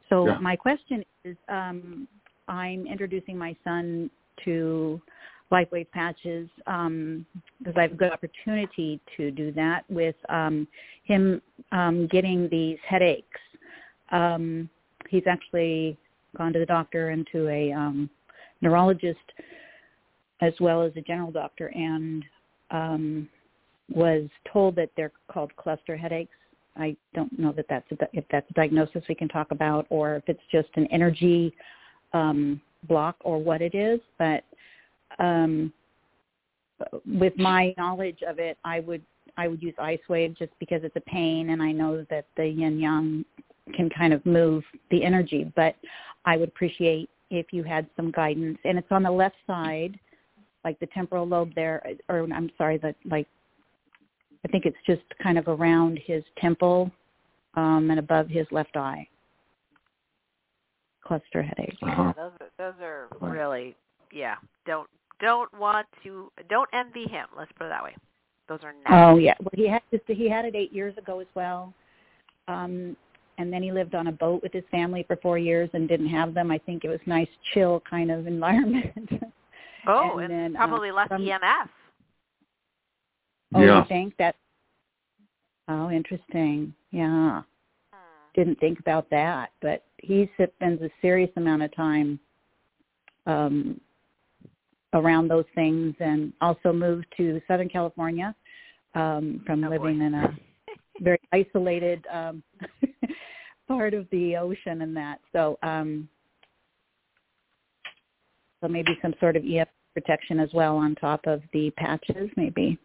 So 0.08 0.26
Yeah. 0.26 0.38
my 0.38 0.54
question 0.56 1.02
is, 1.24 1.36
um, 1.48 2.06
I'm 2.48 2.86
introducing 2.86 3.38
my 3.38 3.56
son 3.64 4.10
to 4.44 5.00
LifeWave 5.52 5.90
patches 5.90 6.48
um, 6.66 7.26
because 7.58 7.74
I 7.76 7.82
have 7.82 7.92
a 7.92 7.96
good 7.96 8.12
opportunity 8.12 9.00
to 9.16 9.30
do 9.30 9.52
that 9.52 9.82
with 9.88 10.14
um, 10.28 10.66
him 11.04 11.42
um, 11.72 12.06
getting 12.10 12.48
these 12.50 12.78
headaches. 12.88 13.40
Um, 14.12 14.68
he's 15.08 15.24
actually 15.26 15.96
gone 16.36 16.52
to 16.52 16.58
the 16.58 16.66
doctor 16.66 17.10
and 17.10 17.26
to 17.32 17.48
a 17.48 17.72
um, 17.72 18.08
neurologist 18.60 19.18
as 20.40 20.52
well 20.60 20.82
as 20.82 20.92
a 20.96 21.00
general 21.00 21.30
doctor 21.30 21.68
and 21.74 22.24
um, 22.70 23.28
was 23.92 24.28
told 24.52 24.76
that 24.76 24.90
they're 24.96 25.12
called 25.30 25.54
cluster 25.56 25.96
headaches. 25.96 26.36
I 26.76 26.96
don't 27.14 27.36
know 27.38 27.52
that 27.52 27.66
that's 27.68 27.90
a, 27.92 27.96
if 28.12 28.24
that's 28.30 28.48
a 28.50 28.54
diagnosis 28.54 29.02
we 29.08 29.14
can 29.14 29.28
talk 29.28 29.50
about, 29.50 29.86
or 29.90 30.16
if 30.16 30.22
it's 30.28 30.40
just 30.52 30.68
an 30.76 30.86
energy 30.92 31.52
um, 32.12 32.60
block, 32.88 33.16
or 33.20 33.38
what 33.38 33.60
it 33.60 33.74
is. 33.74 34.00
But 34.18 34.44
um, 35.20 35.72
with 37.06 37.36
my 37.36 37.74
knowledge 37.78 38.20
of 38.26 38.38
it, 38.38 38.58
I 38.64 38.80
would 38.80 39.02
I 39.36 39.46
would 39.48 39.62
use 39.62 39.74
ice 39.78 40.00
wave 40.08 40.36
just 40.36 40.52
because 40.58 40.80
it's 40.82 40.96
a 40.96 41.00
pain, 41.00 41.50
and 41.50 41.62
I 41.62 41.72
know 41.72 42.04
that 42.10 42.26
the 42.36 42.46
yin 42.46 42.80
yang 42.80 43.24
can 43.74 43.88
kind 43.90 44.12
of 44.12 44.24
move 44.26 44.64
the 44.90 45.04
energy. 45.04 45.50
But 45.54 45.76
I 46.24 46.36
would 46.36 46.48
appreciate 46.48 47.08
if 47.30 47.52
you 47.52 47.62
had 47.62 47.86
some 47.96 48.10
guidance, 48.10 48.58
and 48.64 48.78
it's 48.78 48.90
on 48.90 49.02
the 49.02 49.10
left 49.10 49.36
side, 49.46 49.98
like 50.64 50.80
the 50.80 50.86
temporal 50.86 51.26
lobe 51.26 51.54
there, 51.54 51.82
or 52.08 52.26
I'm 52.32 52.50
sorry, 52.58 52.78
the 52.78 52.94
like 53.04 53.28
I 54.44 54.48
think 54.48 54.64
it's 54.64 54.76
just 54.86 55.02
kind 55.22 55.38
of 55.38 55.48
around 55.48 56.00
his 56.04 56.24
temple 56.38 56.90
um, 57.54 57.88
and 57.90 57.98
above 57.98 58.28
his 58.28 58.46
left 58.50 58.76
eye. 58.76 59.06
Cluster 61.04 61.42
headache. 61.42 61.76
Uh-huh. 61.82 62.12
Those 62.16 62.32
are, 62.40 62.50
those 62.58 62.74
are 62.80 63.08
really, 63.20 63.74
yeah. 64.12 64.36
Don't 64.64 64.88
don't 65.20 65.52
want 65.58 65.86
to 66.02 66.30
don't 66.48 66.68
envy 66.72 67.04
him. 67.04 67.26
Let's 67.36 67.52
put 67.56 67.66
it 67.66 67.70
that 67.70 67.82
way. 67.84 67.94
Those 68.48 68.60
are 68.62 68.72
nasty. 68.72 68.88
Oh 68.90 69.16
yeah, 69.16 69.34
well 69.40 69.50
he 69.54 69.68
had 69.68 69.82
this, 69.92 70.00
he 70.06 70.28
had 70.28 70.44
it 70.44 70.54
eight 70.56 70.72
years 70.72 70.96
ago 70.98 71.20
as 71.20 71.26
well, 71.34 71.72
um, 72.48 72.96
and 73.38 73.52
then 73.52 73.62
he 73.62 73.70
lived 73.72 73.94
on 73.94 74.08
a 74.08 74.12
boat 74.12 74.42
with 74.42 74.52
his 74.52 74.64
family 74.70 75.04
for 75.06 75.16
four 75.16 75.38
years 75.38 75.70
and 75.72 75.88
didn't 75.88 76.08
have 76.08 76.34
them. 76.34 76.50
I 76.50 76.58
think 76.58 76.84
it 76.84 76.88
was 76.88 77.00
nice, 77.06 77.28
chill 77.54 77.82
kind 77.88 78.10
of 78.10 78.26
environment. 78.36 79.08
oh, 79.86 80.18
and 80.18 80.32
and, 80.32 80.54
then, 80.54 80.56
uh, 80.56 80.66
probably 80.66 80.90
less 80.90 81.08
some- 81.08 81.22
EMF. 81.22 81.68
oh, 83.54 83.62
Yeah. 83.62 83.78
you 83.78 83.84
think 83.88 84.16
that? 84.18 84.34
Oh, 85.68 85.88
interesting. 85.90 86.74
Yeah. 86.90 87.42
Hmm. 87.92 87.96
didn't 88.34 88.58
think 88.58 88.80
about 88.80 89.08
that, 89.10 89.52
but 89.62 89.84
he 89.98 90.28
spends 90.34 90.82
a 90.82 90.90
serious 91.00 91.30
amount 91.36 91.62
of 91.62 91.72
time 91.76 92.18
um, 93.26 93.80
around 94.92 95.28
those 95.28 95.44
things, 95.54 95.94
and 96.00 96.32
also 96.40 96.72
moved 96.72 97.06
to 97.16 97.40
Southern 97.46 97.68
California 97.68 98.34
um, 98.94 99.42
from 99.46 99.62
Oh, 99.64 99.68
boy. 99.68 99.76
living 99.78 100.02
in 100.02 100.14
a 100.14 100.36
very 101.00 101.20
isolated 101.32 102.04
um, 102.12 102.42
part 103.68 103.94
of 103.94 104.06
the 104.10 104.36
ocean 104.36 104.82
and 104.82 104.96
that. 104.96 105.20
So, 105.32 105.58
um, 105.62 106.08
so 108.60 108.68
maybe 108.68 108.98
some 109.00 109.14
sort 109.20 109.36
of 109.36 109.44
EF 109.44 109.68
protection 109.94 110.40
as 110.40 110.50
well 110.52 110.76
on 110.76 110.94
top 110.96 111.26
of 111.26 111.42
the 111.52 111.70
patches, 111.76 112.30
maybe. 112.36 112.78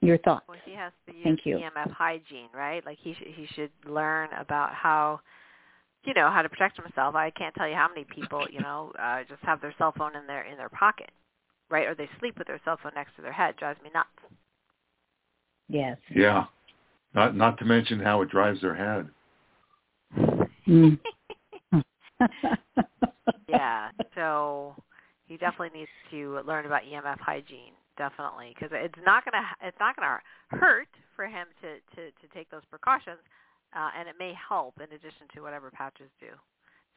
Your 0.00 0.18
thoughts? 0.18 0.44
Well, 0.48 0.58
he 0.64 0.74
has 0.74 0.92
to 1.08 1.12
use 1.12 1.24
Thank 1.24 1.40
you. 1.44 1.56
EMF 1.56 1.90
hygiene, 1.90 2.48
right? 2.54 2.84
Like 2.86 2.98
he 3.00 3.14
should 3.14 3.26
he 3.26 3.46
should 3.54 3.70
learn 3.84 4.28
about 4.38 4.72
how, 4.72 5.20
you 6.04 6.14
know, 6.14 6.30
how 6.30 6.42
to 6.42 6.48
protect 6.48 6.80
himself. 6.80 7.14
I 7.14 7.30
can't 7.30 7.54
tell 7.54 7.68
you 7.68 7.74
how 7.74 7.88
many 7.88 8.04
people, 8.04 8.46
you 8.50 8.60
know, 8.60 8.92
uh, 9.02 9.20
just 9.28 9.42
have 9.42 9.60
their 9.60 9.74
cell 9.78 9.92
phone 9.96 10.16
in 10.16 10.26
their 10.26 10.42
in 10.44 10.56
their 10.56 10.68
pocket, 10.68 11.10
right? 11.70 11.86
Or 11.86 11.94
they 11.94 12.08
sleep 12.18 12.38
with 12.38 12.46
their 12.46 12.60
cell 12.64 12.78
phone 12.82 12.92
next 12.94 13.16
to 13.16 13.22
their 13.22 13.32
head. 13.32 13.56
Drives 13.58 13.80
me 13.82 13.90
nuts. 13.94 14.08
Yes. 15.68 15.98
Yeah. 16.14 16.44
Not 17.14 17.36
not 17.36 17.58
to 17.58 17.64
mention 17.64 18.00
how 18.00 18.22
it 18.22 18.30
drives 18.30 18.60
their 18.60 18.74
head. 18.74 19.08
Mm. 20.66 20.98
yeah. 23.48 23.88
So 24.14 24.74
he 25.26 25.36
definitely 25.36 25.78
needs 25.78 25.90
to 26.10 26.40
learn 26.46 26.66
about 26.66 26.82
EMF 26.82 27.18
hygiene, 27.20 27.72
definitely, 27.96 28.54
because 28.54 28.70
it's 28.72 28.94
not 29.04 29.24
gonna 29.24 29.44
it's 29.62 29.76
not 29.80 29.96
gonna 29.96 30.18
hurt 30.50 30.88
for 31.16 31.26
him 31.26 31.46
to 31.60 31.74
to 31.96 32.10
to 32.10 32.34
take 32.34 32.50
those 32.50 32.64
precautions, 32.70 33.18
uh, 33.76 33.90
and 33.98 34.08
it 34.08 34.14
may 34.18 34.32
help 34.34 34.74
in 34.78 34.84
addition 34.94 35.26
to 35.34 35.40
whatever 35.42 35.70
patches 35.70 36.10
do. 36.20 36.28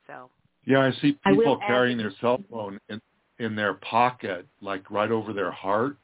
So 0.08 0.30
Yeah, 0.66 0.80
I 0.82 0.92
see 1.02 1.18
I 1.26 1.32
will 1.32 1.38
people 1.38 1.60
add- 1.62 1.68
carrying 1.68 1.98
their 1.98 2.12
cell 2.22 2.42
phone 2.50 2.80
in 2.90 3.02
in 3.40 3.56
their 3.56 3.76
pocket, 3.76 4.48
like 4.62 4.90
right 4.92 5.12
over 5.12 5.34
their 5.34 5.52
heart. 5.52 5.98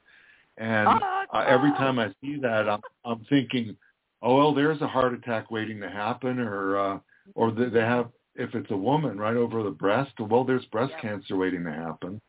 And 0.58 0.88
Oh, 0.90 1.24
uh, 1.38 1.46
every 1.48 1.72
time 1.74 2.00
I 2.00 2.14
see 2.22 2.38
that, 2.42 2.68
I'm 2.68 2.82
I'm 3.06 3.24
thinking, 3.30 3.78
oh 4.22 4.38
well, 4.38 4.54
there's 4.54 4.82
a 4.82 4.88
heart 4.88 5.14
attack 5.14 5.52
waiting 5.52 5.80
to 5.82 5.90
happen, 5.90 6.40
or 6.40 6.78
uh, 6.78 7.00
or 7.36 7.52
they 7.52 7.66
they 7.70 7.82
have 7.82 8.10
if 8.36 8.54
it's 8.56 8.70
a 8.72 8.78
woman, 8.78 9.18
right 9.18 9.36
over 9.36 9.64
the 9.64 9.72
breast, 9.72 10.14
well, 10.20 10.44
there's 10.44 10.66
breast 10.66 10.92
Yep. 10.94 11.02
cancer 11.02 11.36
waiting 11.38 11.64
to 11.64 11.72
happen. 11.72 12.22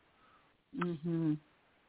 Mhm. 0.79 1.37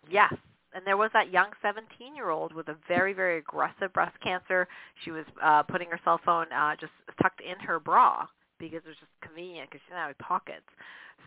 Yes. 0.09 0.33
And 0.73 0.85
there 0.85 0.97
was 0.97 1.09
that 1.13 1.31
young 1.31 1.49
17-year-old 1.63 2.53
with 2.53 2.67
a 2.67 2.75
very, 2.87 3.13
very 3.13 3.39
aggressive 3.39 3.91
breast 3.93 4.15
cancer. 4.21 4.67
She 5.03 5.11
was 5.11 5.25
uh, 5.41 5.63
putting 5.63 5.89
her 5.89 5.99
cell 6.03 6.19
phone 6.23 6.45
uh, 6.51 6.75
just 6.79 6.91
tucked 7.21 7.41
in 7.41 7.59
her 7.65 7.79
bra 7.79 8.27
because 8.59 8.81
it 8.85 8.87
was 8.87 8.97
just 8.99 9.11
convenient 9.21 9.69
because 9.69 9.81
she 9.85 9.89
didn't 9.89 10.01
have 10.01 10.09
any 10.09 10.15
pockets. 10.19 10.65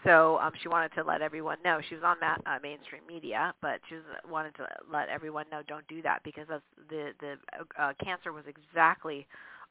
So 0.04 0.38
um, 0.38 0.52
she 0.60 0.68
wanted 0.68 0.92
to 0.94 1.04
let 1.04 1.22
everyone 1.22 1.58
know. 1.64 1.80
She 1.88 1.94
was 1.94 2.04
on 2.04 2.16
ma- 2.20 2.36
uh, 2.46 2.58
mainstream 2.62 3.02
media, 3.06 3.54
but 3.62 3.80
she 3.88 3.96
was, 3.96 4.04
wanted 4.28 4.54
to 4.56 4.66
let 4.90 5.08
everyone 5.08 5.46
know 5.50 5.62
don't 5.66 5.86
do 5.86 6.02
that 6.02 6.22
because 6.24 6.46
that's 6.48 6.62
the 6.88 7.12
the 7.20 7.34
uh, 7.80 7.92
cancer 8.02 8.32
was 8.32 8.44
exactly 8.46 9.26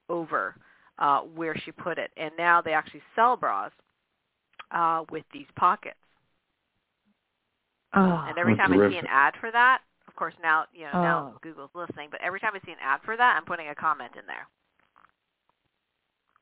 over 0.10 0.56
uh, 1.00 1.22
where 1.22 1.56
she 1.66 1.72
put 1.72 1.98
it. 1.98 2.12
And 2.18 2.32
now 2.38 2.62
they 2.62 2.72
actually 2.74 3.02
sell 3.16 3.36
bras 3.36 3.72
uh, 4.72 5.04
with 5.12 5.26
these 5.34 5.48
pockets. 5.56 5.98
Oh, 7.94 8.26
And 8.28 8.38
every 8.38 8.56
That's 8.56 8.70
time 8.70 8.80
I 8.82 8.90
see 8.90 8.98
an 8.98 9.08
ad 9.10 9.34
for 9.40 9.52
that, 9.52 9.82
of 10.08 10.16
course 10.16 10.34
now 10.42 10.66
you 10.74 10.86
know 10.86 10.92
now 10.94 11.34
Oh. 11.36 11.40
Google's 11.42 11.72
listening, 11.74 12.10
but 12.12 12.22
every 12.22 12.40
time 12.40 12.52
I 12.56 12.66
see 12.66 12.72
an 12.72 12.78
ad 12.82 13.02
for 13.04 13.18
that, 13.18 13.36
I'm 13.38 13.46
putting 13.46 13.68
a 13.70 13.76
comment 13.76 14.12
in 14.16 14.26
there. 14.28 14.48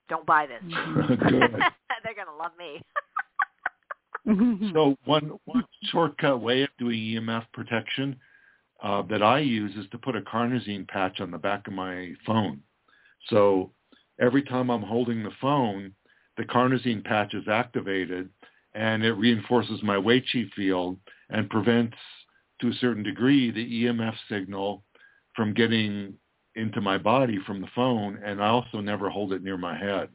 Don't 0.10 0.26
buy 0.26 0.45
this. 0.47 0.62
Mhm. 0.74 1.72
They're 2.04 2.14
gonna 2.16 2.38
love 2.38 2.52
me. 2.58 2.82
So 4.74 4.95
one 5.06 5.39
one 5.45 5.66
shortcut 5.86 6.41
way 6.41 6.64
of 6.64 6.70
doing 6.78 7.00
EMF 7.00 7.45
protection 7.54 8.16
uh, 8.84 9.02
that 9.04 9.24
I 9.24 9.39
use 9.39 9.76
is 9.76 9.89
to 9.91 9.97
put 9.97 10.16
a 10.16 10.22
carnosine 10.22 10.88
patch 10.88 11.20
on 11.20 11.32
the 11.32 11.38
back 11.38 11.68
of 11.68 11.74
my 11.74 12.14
phone. 12.26 12.62
So 13.28 13.72
every 14.20 14.43
time 14.43 14.70
I'm 14.70 14.84
holding 14.84 15.24
the 15.24 15.32
phone, 15.41 15.93
the 16.38 16.43
carnosine 16.43 17.04
patch 17.04 17.34
is 17.34 17.47
activated, 17.47 18.30
and 18.74 19.04
it 19.04 19.14
reinforces 19.14 19.82
my 19.84 19.97
Wei 19.97 20.22
Qi 20.22 20.50
field 20.54 20.97
and 21.30 21.50
prevents, 21.50 21.98
to 22.62 22.70
a 22.70 22.74
certain 22.74 23.04
degree, 23.04 23.52
the 23.52 23.86
EMF 23.86 24.16
signal 24.30 24.84
from 25.36 25.54
getting 25.54 26.14
into 26.56 26.82
my 26.82 26.98
body 26.98 27.40
from 27.46 27.62
the 27.62 27.70
phone. 27.74 28.20
And 28.24 28.42
I 28.42 28.48
also 28.48 28.82
never 28.82 29.10
hold 29.10 29.34
it 29.34 29.44
near 29.44 29.58
my 29.58 29.78
head. 29.78 30.10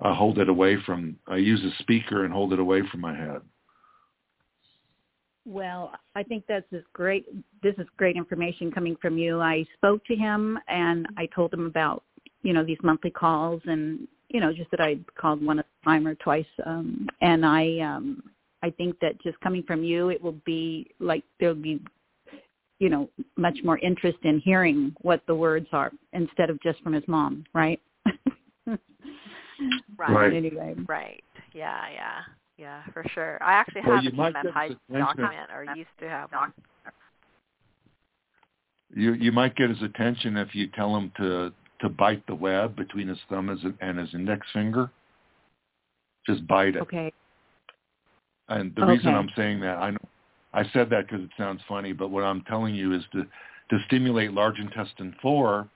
I 0.00 0.14
hold 0.14 0.38
it 0.38 0.48
away 0.48 0.76
from. 0.84 1.16
I 1.26 1.36
use 1.36 1.62
a 1.64 1.82
speaker 1.82 2.24
and 2.24 2.32
hold 2.32 2.52
it 2.52 2.58
away 2.58 2.82
from 2.90 3.00
my 3.00 3.16
head. 3.16 3.40
Well, 5.46 5.92
I 6.16 6.24
think 6.24 6.44
that's 6.48 6.68
just 6.72 6.92
great. 6.92 7.24
This 7.62 7.74
is 7.78 7.86
great 7.96 8.16
information 8.16 8.72
coming 8.72 8.96
from 9.00 9.16
you. 9.16 9.40
I 9.40 9.64
spoke 9.76 10.04
to 10.06 10.16
him 10.16 10.58
and 10.68 11.06
I 11.16 11.26
told 11.26 11.54
him 11.54 11.66
about, 11.66 12.02
you 12.42 12.52
know, 12.52 12.64
these 12.64 12.78
monthly 12.82 13.10
calls 13.10 13.62
and, 13.64 14.08
you 14.28 14.40
know, 14.40 14.52
just 14.52 14.70
that 14.72 14.80
I 14.80 14.98
called 15.18 15.44
one 15.44 15.62
time 15.84 16.06
or 16.06 16.16
twice. 16.16 16.44
Um, 16.66 17.08
and 17.20 17.46
I, 17.46 17.78
um, 17.78 18.24
I 18.66 18.70
think 18.70 18.98
that 19.00 19.20
just 19.22 19.38
coming 19.40 19.62
from 19.62 19.84
you, 19.84 20.08
it 20.08 20.20
will 20.20 20.40
be 20.44 20.90
like 20.98 21.22
there'll 21.38 21.54
be, 21.54 21.80
you 22.80 22.88
know, 22.88 23.08
much 23.36 23.56
more 23.62 23.78
interest 23.78 24.18
in 24.24 24.40
hearing 24.40 24.92
what 25.02 25.22
the 25.28 25.34
words 25.36 25.68
are 25.72 25.92
instead 26.12 26.50
of 26.50 26.60
just 26.62 26.80
from 26.82 26.92
his 26.92 27.04
mom, 27.06 27.44
right? 27.54 27.80
Right. 29.98 30.12
Right. 30.12 30.34
Anyway. 30.34 30.74
Right. 30.86 31.24
Yeah, 31.54 31.84
yeah. 31.92 32.18
Yeah, 32.58 32.82
for 32.92 33.02
sure. 33.14 33.42
I 33.42 33.54
actually 33.54 33.80
Well, 33.86 33.96
have 33.96 34.04
you 34.04 34.10
an 34.10 34.16
might 34.16 34.34
EMF 34.34 34.42
get 34.42 34.52
high 34.52 34.66
his 34.68 34.76
attention. 34.90 35.22
document 35.22 35.50
or 35.54 35.64
used 35.74 35.88
to 36.00 36.08
have 36.10 36.30
one. 36.30 36.52
You 38.94 39.14
you 39.14 39.32
might 39.32 39.56
get 39.56 39.70
his 39.70 39.80
attention 39.82 40.36
if 40.36 40.54
you 40.54 40.66
tell 40.68 40.94
him 40.94 41.10
to 41.16 41.52
to 41.80 41.88
bite 41.88 42.26
the 42.26 42.34
web 42.34 42.76
between 42.76 43.08
his 43.08 43.18
thumb 43.30 43.48
and 43.48 43.74
and 43.80 43.98
his 43.98 44.12
index 44.12 44.46
finger. 44.52 44.90
Just 46.26 46.46
bite 46.46 46.76
it. 46.76 46.82
Okay. 46.82 47.10
And 48.48 48.74
the 48.76 48.86
reason 48.86 49.14
I'm 49.14 49.30
saying 49.36 49.60
that, 49.60 49.78
I 49.78 49.90
know 49.90 49.98
I 50.56 50.64
said 50.72 50.88
that 50.90 51.06
because 51.06 51.22
it 51.22 51.30
sounds 51.36 51.60
funny, 51.68 51.92
but 51.92 52.08
what 52.10 52.24
I'm 52.24 52.42
telling 52.42 52.74
you 52.74 52.94
is 52.94 53.02
to 53.12 53.26
to 53.70 53.78
stimulate 53.86 54.32
large 54.32 54.58
intestine 54.58 55.14
four, 55.20 55.68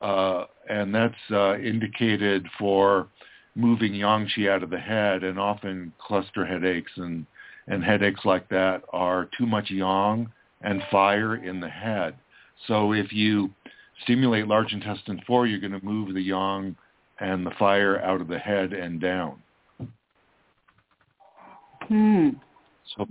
uh, 0.00 0.44
and 0.70 0.94
that's 0.94 1.14
uh, 1.30 1.58
indicated 1.58 2.46
for 2.58 3.08
moving 3.56 3.94
yang 3.94 4.28
qi 4.28 4.48
out 4.48 4.62
of 4.62 4.70
the 4.70 4.78
head, 4.78 5.24
and 5.24 5.38
often 5.38 5.92
cluster 5.98 6.46
headaches 6.46 6.92
and 6.96 7.26
and 7.66 7.84
headaches 7.84 8.24
like 8.24 8.48
that 8.48 8.82
are 8.92 9.28
too 9.36 9.46
much 9.46 9.70
yang 9.70 10.30
and 10.62 10.82
fire 10.90 11.36
in 11.36 11.60
the 11.60 11.68
head. 11.68 12.14
So 12.66 12.92
if 12.92 13.12
you 13.12 13.50
stimulate 14.04 14.46
large 14.46 14.72
intestine 14.72 15.20
four, 15.26 15.46
you're 15.46 15.60
going 15.60 15.78
to 15.78 15.84
move 15.84 16.14
the 16.14 16.22
yang 16.22 16.76
and 17.20 17.46
the 17.46 17.52
fire 17.58 18.00
out 18.00 18.20
of 18.20 18.28
the 18.28 18.38
head 18.38 18.72
and 18.72 19.00
down. 19.00 19.42
Hmm. 21.88 22.30
So 22.96 23.06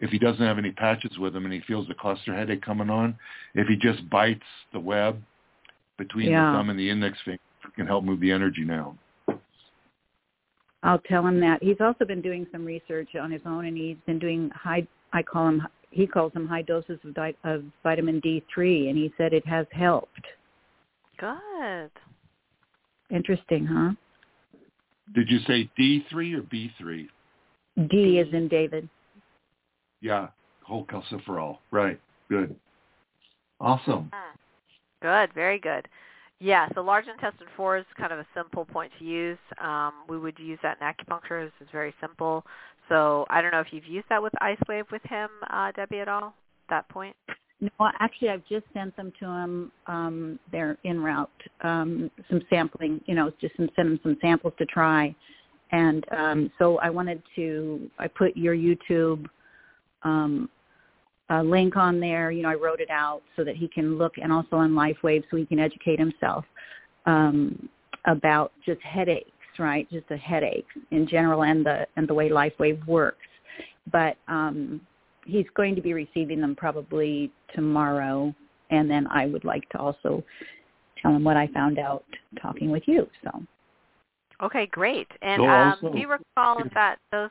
if 0.00 0.10
he 0.10 0.18
doesn't 0.18 0.44
have 0.44 0.58
any 0.58 0.72
patches 0.72 1.18
with 1.18 1.34
him 1.34 1.44
and 1.44 1.54
he 1.54 1.60
feels 1.60 1.86
the 1.88 1.94
cluster 1.94 2.34
headache 2.34 2.62
coming 2.62 2.90
on, 2.90 3.16
if 3.54 3.66
he 3.68 3.76
just 3.76 4.08
bites 4.10 4.42
the 4.72 4.80
web 4.80 5.22
between 5.98 6.30
Yeah. 6.30 6.50
the 6.52 6.58
thumb 6.58 6.70
and 6.70 6.78
the 6.78 6.88
index 6.88 7.18
finger, 7.24 7.40
it 7.64 7.74
can 7.74 7.86
help 7.86 8.04
move 8.04 8.20
the 8.20 8.30
energy 8.30 8.64
now. 8.64 8.96
I'll 10.82 10.98
tell 10.98 11.26
him 11.26 11.40
that. 11.40 11.62
He's 11.62 11.80
also 11.80 12.04
been 12.04 12.20
doing 12.20 12.46
some 12.52 12.64
research 12.64 13.16
on 13.16 13.30
his 13.30 13.40
own, 13.46 13.64
and 13.64 13.76
he's 13.76 13.96
been 14.06 14.18
doing 14.18 14.50
high. 14.50 14.86
I 15.14 15.22
call 15.22 15.48
him. 15.48 15.66
He 15.90 16.06
calls 16.06 16.32
them 16.32 16.46
high 16.46 16.62
doses 16.62 16.98
of, 17.04 17.14
di- 17.14 17.36
of 17.44 17.64
vitamin 17.82 18.20
D3, 18.20 18.90
and 18.90 18.98
he 18.98 19.12
said 19.16 19.32
it 19.32 19.46
has 19.46 19.66
helped. 19.70 20.26
Good. 21.16 21.90
Interesting, 23.10 23.64
huh? 23.64 23.92
Did 25.14 25.30
you 25.30 25.38
say 25.46 25.70
D3 25.78 26.34
or 26.34 26.42
B3? 26.42 27.08
D 27.88 28.18
is 28.18 28.32
in 28.32 28.48
David. 28.48 28.88
Yeah, 30.00 30.28
cholecalciferol. 30.68 31.58
Right. 31.70 32.00
Good. 32.28 32.54
Awesome. 33.60 34.10
Mm. 34.12 34.34
Good, 35.02 35.34
very 35.34 35.58
good. 35.58 35.86
Yeah, 36.40 36.68
so 36.74 36.82
large 36.82 37.06
intestine 37.06 37.46
4 37.56 37.78
is 37.78 37.84
kind 37.96 38.12
of 38.12 38.18
a 38.18 38.26
simple 38.34 38.64
point 38.64 38.92
to 38.98 39.04
use. 39.04 39.38
Um, 39.62 39.92
we 40.08 40.18
would 40.18 40.38
use 40.38 40.58
that 40.62 40.78
in 40.80 40.86
acupuncture. 40.86 41.50
It's 41.60 41.70
very 41.70 41.94
simple. 42.00 42.44
So 42.88 43.24
I 43.30 43.40
don't 43.40 43.52
know 43.52 43.60
if 43.60 43.68
you've 43.70 43.86
used 43.86 44.06
that 44.10 44.22
with 44.22 44.32
Ice 44.42 44.58
Wave 44.68 44.84
with 44.92 45.02
him, 45.04 45.28
uh, 45.50 45.72
Debbie, 45.72 46.00
at 46.00 46.08
all, 46.08 46.34
that 46.68 46.88
point? 46.88 47.16
No, 47.60 47.70
actually, 48.00 48.30
I've 48.30 48.46
just 48.46 48.66
sent 48.74 48.94
them 48.96 49.12
to 49.20 49.26
him. 49.26 49.72
Um, 49.86 50.38
they're 50.52 50.76
en 50.84 51.00
route. 51.00 51.30
Um, 51.62 52.10
some 52.28 52.42
sampling, 52.50 53.00
you 53.06 53.14
know, 53.14 53.32
just 53.40 53.56
some, 53.56 53.70
send 53.76 53.88
him 53.88 54.00
some 54.02 54.18
samples 54.20 54.52
to 54.58 54.66
try. 54.66 55.14
And 55.72 56.04
um, 56.16 56.50
so 56.58 56.78
I 56.78 56.90
wanted 56.90 57.22
to. 57.36 57.90
I 57.98 58.06
put 58.06 58.36
your 58.36 58.54
YouTube 58.54 59.26
um, 60.02 60.48
uh, 61.30 61.42
link 61.42 61.76
on 61.76 62.00
there. 62.00 62.30
You 62.30 62.42
know, 62.42 62.50
I 62.50 62.54
wrote 62.54 62.80
it 62.80 62.90
out 62.90 63.22
so 63.36 63.44
that 63.44 63.56
he 63.56 63.68
can 63.68 63.98
look, 63.98 64.14
and 64.22 64.32
also 64.32 64.56
on 64.56 64.72
LifeWave 64.72 65.24
so 65.30 65.36
he 65.36 65.46
can 65.46 65.58
educate 65.58 65.98
himself 65.98 66.44
um, 67.06 67.68
about 68.06 68.52
just 68.64 68.80
headaches, 68.82 69.30
right? 69.58 69.90
Just 69.90 70.08
the 70.08 70.16
headaches 70.16 70.72
in 70.90 71.08
general, 71.08 71.44
and 71.44 71.64
the 71.64 71.86
and 71.96 72.06
the 72.06 72.14
way 72.14 72.28
LifeWave 72.28 72.86
works. 72.86 73.18
But 73.90 74.16
um, 74.28 74.80
he's 75.26 75.46
going 75.54 75.74
to 75.74 75.82
be 75.82 75.92
receiving 75.92 76.40
them 76.40 76.54
probably 76.54 77.32
tomorrow, 77.54 78.34
and 78.70 78.90
then 78.90 79.06
I 79.08 79.26
would 79.26 79.44
like 79.44 79.68
to 79.70 79.78
also 79.78 80.22
tell 81.00 81.14
him 81.14 81.24
what 81.24 81.36
I 81.36 81.48
found 81.48 81.78
out 81.78 82.04
talking 82.40 82.70
with 82.70 82.84
you. 82.86 83.08
So 83.24 83.42
Okay, 84.42 84.66
great. 84.66 85.08
And 85.22 85.40
So 85.40 85.48
um, 85.48 85.70
also- 85.82 85.92
do 85.92 85.98
you 85.98 86.08
recall 86.08 86.58
if 86.64 86.72
that 86.74 86.98
those 87.12 87.30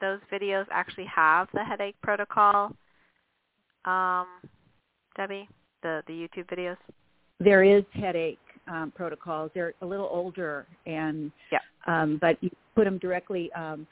those 0.00 0.20
videos 0.30 0.66
actually 0.70 1.06
have 1.06 1.48
the 1.54 1.64
headache 1.64 1.96
protocol, 2.02 2.72
um, 3.84 4.26
Debbie? 5.16 5.48
The 5.82 6.02
the 6.06 6.12
YouTube 6.12 6.46
videos? 6.46 6.76
there 7.38 7.62
is 7.62 7.84
headache 7.92 8.38
um, 8.66 8.90
protocols. 8.96 9.50
They're 9.54 9.74
a 9.82 9.86
little 9.86 10.08
older, 10.10 10.66
and 10.86 11.30
Yeah. 11.52 11.58
um, 11.86 12.16
but 12.20 12.42
you 12.42 12.50
put 12.74 12.84
them 12.84 12.98
directly. 12.98 13.52
Um, 13.52 13.86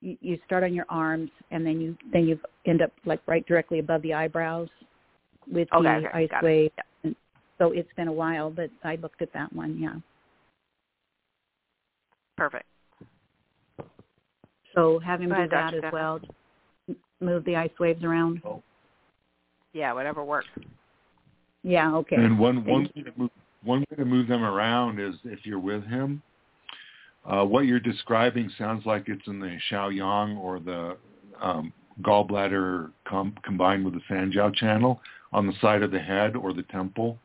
you, 0.00 0.16
you 0.20 0.38
start 0.46 0.64
on 0.64 0.74
your 0.74 0.86
arms, 0.88 1.30
and 1.52 1.64
then 1.64 1.80
you 1.80 1.96
then 2.12 2.26
you 2.26 2.38
end 2.66 2.82
up 2.82 2.90
like 3.04 3.20
right 3.26 3.46
directly 3.46 3.78
above 3.78 4.02
the 4.02 4.12
eyebrows 4.14 4.68
with 5.46 5.68
Okay, 5.72 6.00
the 6.00 6.08
okay, 6.08 6.24
ice 6.24 6.28
got 6.30 6.42
it. 6.44 6.46
wave. 7.04 7.14
So 7.58 7.70
it's 7.72 7.92
been 7.96 8.08
a 8.08 8.12
while, 8.12 8.50
but 8.50 8.70
I 8.82 8.96
looked 8.96 9.22
at 9.22 9.32
that 9.32 9.52
one. 9.52 9.78
Yeah. 9.78 9.94
Perfect. 12.42 12.66
So 14.74 14.98
have 14.98 15.20
him 15.20 15.28
do 15.28 15.34
ahead, 15.34 15.50
that 15.50 15.70
Dr. 15.70 15.76
as 15.76 15.82
Dennis. 15.82 15.92
well. 15.92 16.20
Move 17.20 17.44
the 17.44 17.54
ice 17.54 17.70
waves 17.78 18.02
around. 18.02 18.42
Yeah, 19.72 19.92
whatever 19.92 20.24
works. 20.24 20.48
Yeah. 21.62 21.94
Okay. 21.94 22.16
And 22.16 22.36
one 22.36 22.64
one 22.64 22.90
way, 22.96 23.02
to 23.02 23.12
move, 23.16 23.30
one 23.62 23.84
way 23.88 23.96
to 23.96 24.04
move 24.04 24.26
them 24.26 24.42
around 24.42 24.98
is 24.98 25.14
if 25.22 25.46
you're 25.46 25.60
with 25.60 25.84
him. 25.84 26.20
Uh, 27.24 27.44
what 27.44 27.66
you're 27.66 27.78
describing 27.78 28.50
sounds 28.58 28.84
like 28.86 29.04
it's 29.06 29.28
in 29.28 29.38
the 29.38 29.56
Shaoyang 29.70 30.36
or 30.36 30.58
the 30.58 30.96
um, 31.40 31.72
gallbladder 32.02 32.90
com- 33.04 33.36
combined 33.44 33.84
with 33.84 33.94
the 33.94 34.00
Sanjiao 34.10 34.52
channel 34.52 35.00
on 35.32 35.46
the 35.46 35.52
side 35.60 35.84
of 35.84 35.92
the 35.92 36.00
head 36.00 36.34
or 36.34 36.52
the 36.52 36.64
temple, 36.64 37.18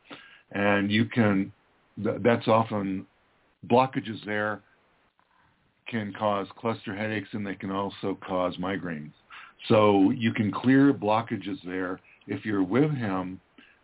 and 0.52 0.92
you 0.92 1.06
can. 1.06 1.52
Th- 2.00 2.18
that's 2.22 2.46
often 2.46 3.04
blockages 3.68 4.24
there 4.24 4.62
can 5.88 6.12
cause 6.12 6.46
cluster 6.58 6.94
headaches 6.94 7.28
and 7.32 7.46
they 7.46 7.54
can 7.54 7.70
also 7.70 8.18
cause 8.26 8.56
migraines. 8.56 9.12
So 9.68 10.10
you 10.10 10.32
can 10.32 10.52
clear 10.52 10.92
blockages 10.92 11.58
there 11.64 11.98
if 12.26 12.44
you're 12.44 12.62
with 12.62 12.90
him 12.90 13.40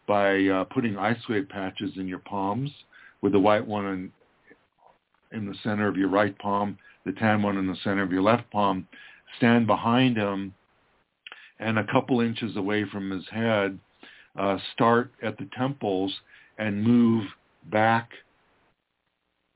by 0.06 0.44
uh, 0.46 0.64
putting 0.64 0.96
ice 0.96 1.18
wave 1.28 1.48
patches 1.48 1.92
in 1.96 2.06
your 2.06 2.20
palms 2.20 2.70
with 3.22 3.32
the 3.32 3.38
white 3.38 3.66
one 3.66 3.86
in, 3.86 4.12
in 5.36 5.46
the 5.46 5.54
center 5.62 5.88
of 5.88 5.96
your 5.96 6.08
right 6.08 6.38
palm, 6.38 6.78
the 7.06 7.12
tan 7.12 7.42
one 7.42 7.56
in 7.56 7.66
the 7.66 7.76
center 7.82 8.02
of 8.02 8.12
your 8.12 8.22
left 8.22 8.48
palm. 8.50 8.86
Stand 9.38 9.66
behind 9.66 10.16
him 10.16 10.54
and 11.58 11.78
a 11.78 11.86
couple 11.90 12.20
inches 12.20 12.56
away 12.56 12.84
from 12.90 13.10
his 13.10 13.24
head, 13.30 13.78
uh, 14.38 14.58
start 14.74 15.10
at 15.22 15.38
the 15.38 15.48
temples 15.56 16.12
and 16.58 16.82
move 16.82 17.24
back 17.70 18.10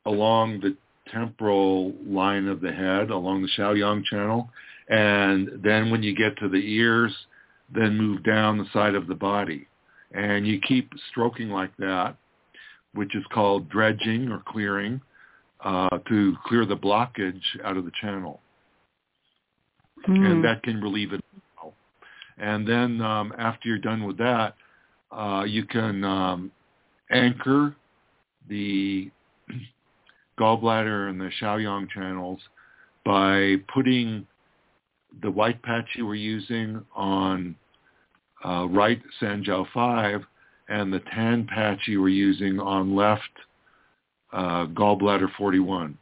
along 0.06 0.60
the 0.60 0.76
temporal 1.12 1.92
line 2.06 2.48
of 2.48 2.60
the 2.60 2.72
head, 2.72 3.10
along 3.10 3.42
the 3.42 3.48
Shaoyang 3.56 4.04
channel. 4.04 4.50
And 4.88 5.62
then 5.62 5.90
when 5.90 6.02
you 6.02 6.14
get 6.14 6.36
to 6.38 6.48
the 6.48 6.56
ears, 6.56 7.14
then 7.74 7.98
move 7.98 8.24
down 8.24 8.58
the 8.58 8.66
side 8.72 8.94
of 8.94 9.06
the 9.06 9.14
body. 9.14 9.68
And 10.12 10.46
you 10.46 10.60
keep 10.60 10.90
stroking 11.10 11.50
like 11.50 11.76
that, 11.78 12.16
which 12.94 13.14
is 13.14 13.24
called 13.32 13.68
dredging 13.68 14.30
or 14.30 14.42
clearing, 14.46 15.00
uh, 15.62 15.98
to 16.08 16.36
clear 16.46 16.64
the 16.64 16.76
blockage 16.76 17.42
out 17.64 17.76
of 17.76 17.84
the 17.84 17.92
channel. 18.00 18.40
Mm. 20.08 20.30
And 20.30 20.44
that 20.44 20.62
can 20.62 20.80
relieve 20.80 21.12
it. 21.12 21.22
And 22.38 22.66
then 22.66 23.00
um, 23.00 23.32
after 23.36 23.68
you're 23.68 23.78
done 23.78 24.04
with 24.04 24.16
that, 24.18 24.54
uh, 25.10 25.44
you 25.46 25.64
can 25.64 26.04
um, 26.04 26.52
anchor 27.10 27.74
the 28.48 29.10
gallbladder 30.38 31.10
and 31.10 31.20
the 31.20 31.30
Shaoyang 31.40 31.88
channels 31.90 32.40
by 33.04 33.56
putting 33.72 34.26
the 35.22 35.30
white 35.30 35.62
patch 35.62 35.86
you 35.96 36.06
were 36.06 36.14
using 36.14 36.84
on 36.94 37.56
uh, 38.44 38.66
right 38.68 39.00
Sanjiao 39.20 39.66
5 39.72 40.22
and 40.68 40.92
the 40.92 41.00
tan 41.14 41.46
patch 41.46 41.80
you 41.86 42.00
were 42.00 42.08
using 42.08 42.60
on 42.60 42.94
left 42.94 43.22
uh, 44.32 44.66
gallbladder 44.66 45.28
41. 45.36 45.96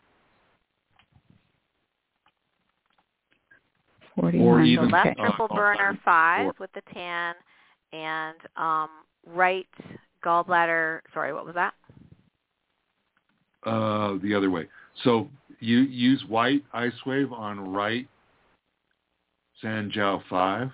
41. 4.16 4.46
Or 4.46 4.62
even, 4.62 4.90
so 4.90 4.96
left 4.96 5.18
triple 5.18 5.48
uh, 5.50 5.54
burner 5.54 5.98
5 6.04 6.52
with 6.58 6.72
the 6.72 6.82
tan 6.92 7.34
and 7.92 8.36
um, 8.56 8.88
right 9.26 9.66
gallbladder, 10.24 11.00
sorry, 11.12 11.32
what 11.32 11.46
was 11.46 11.54
that? 11.54 11.74
Uh, 14.16 14.22
the 14.22 14.34
other 14.34 14.50
way. 14.50 14.66
So 15.04 15.28
you 15.60 15.78
use 15.80 16.24
white 16.28 16.64
ice 16.72 16.92
wave 17.04 17.32
on 17.32 17.72
right 17.72 18.06
Sanjiao 19.62 20.22
5. 20.28 20.70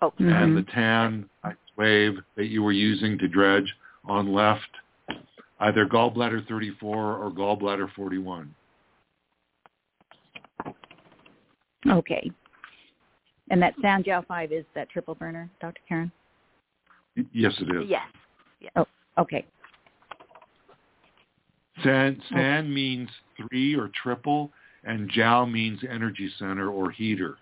Oh. 0.00 0.10
Mm-hmm. 0.10 0.28
And 0.28 0.56
the 0.56 0.62
tan 0.72 1.28
ice 1.44 1.54
wave 1.76 2.14
that 2.36 2.46
you 2.46 2.62
were 2.62 2.72
using 2.72 3.18
to 3.18 3.28
dredge 3.28 3.72
on 4.04 4.32
left, 4.32 4.60
either 5.60 5.86
gallbladder 5.86 6.46
34 6.48 7.16
or 7.16 7.30
gallbladder 7.30 7.88
41. 7.94 8.54
Okay. 11.88 12.30
And 13.50 13.60
that 13.60 13.74
Sanjiao 13.78 14.26
5 14.26 14.52
is 14.52 14.64
that 14.74 14.88
triple 14.88 15.14
burner, 15.14 15.50
Dr. 15.60 15.80
Karen? 15.88 16.10
Yes, 17.32 17.52
it 17.58 17.74
is. 17.76 17.88
Yes. 17.88 18.02
yes. 18.60 18.72
Oh, 18.76 18.86
okay. 19.18 19.44
San, 21.82 22.20
oh. 22.20 22.34
san 22.34 22.72
means 22.72 23.08
three 23.36 23.74
or 23.74 23.90
triple, 24.02 24.50
and 24.84 25.10
Jiao 25.10 25.50
means 25.50 25.80
energy 25.88 26.30
center 26.38 26.70
or 26.70 26.90
heater. 26.90 27.36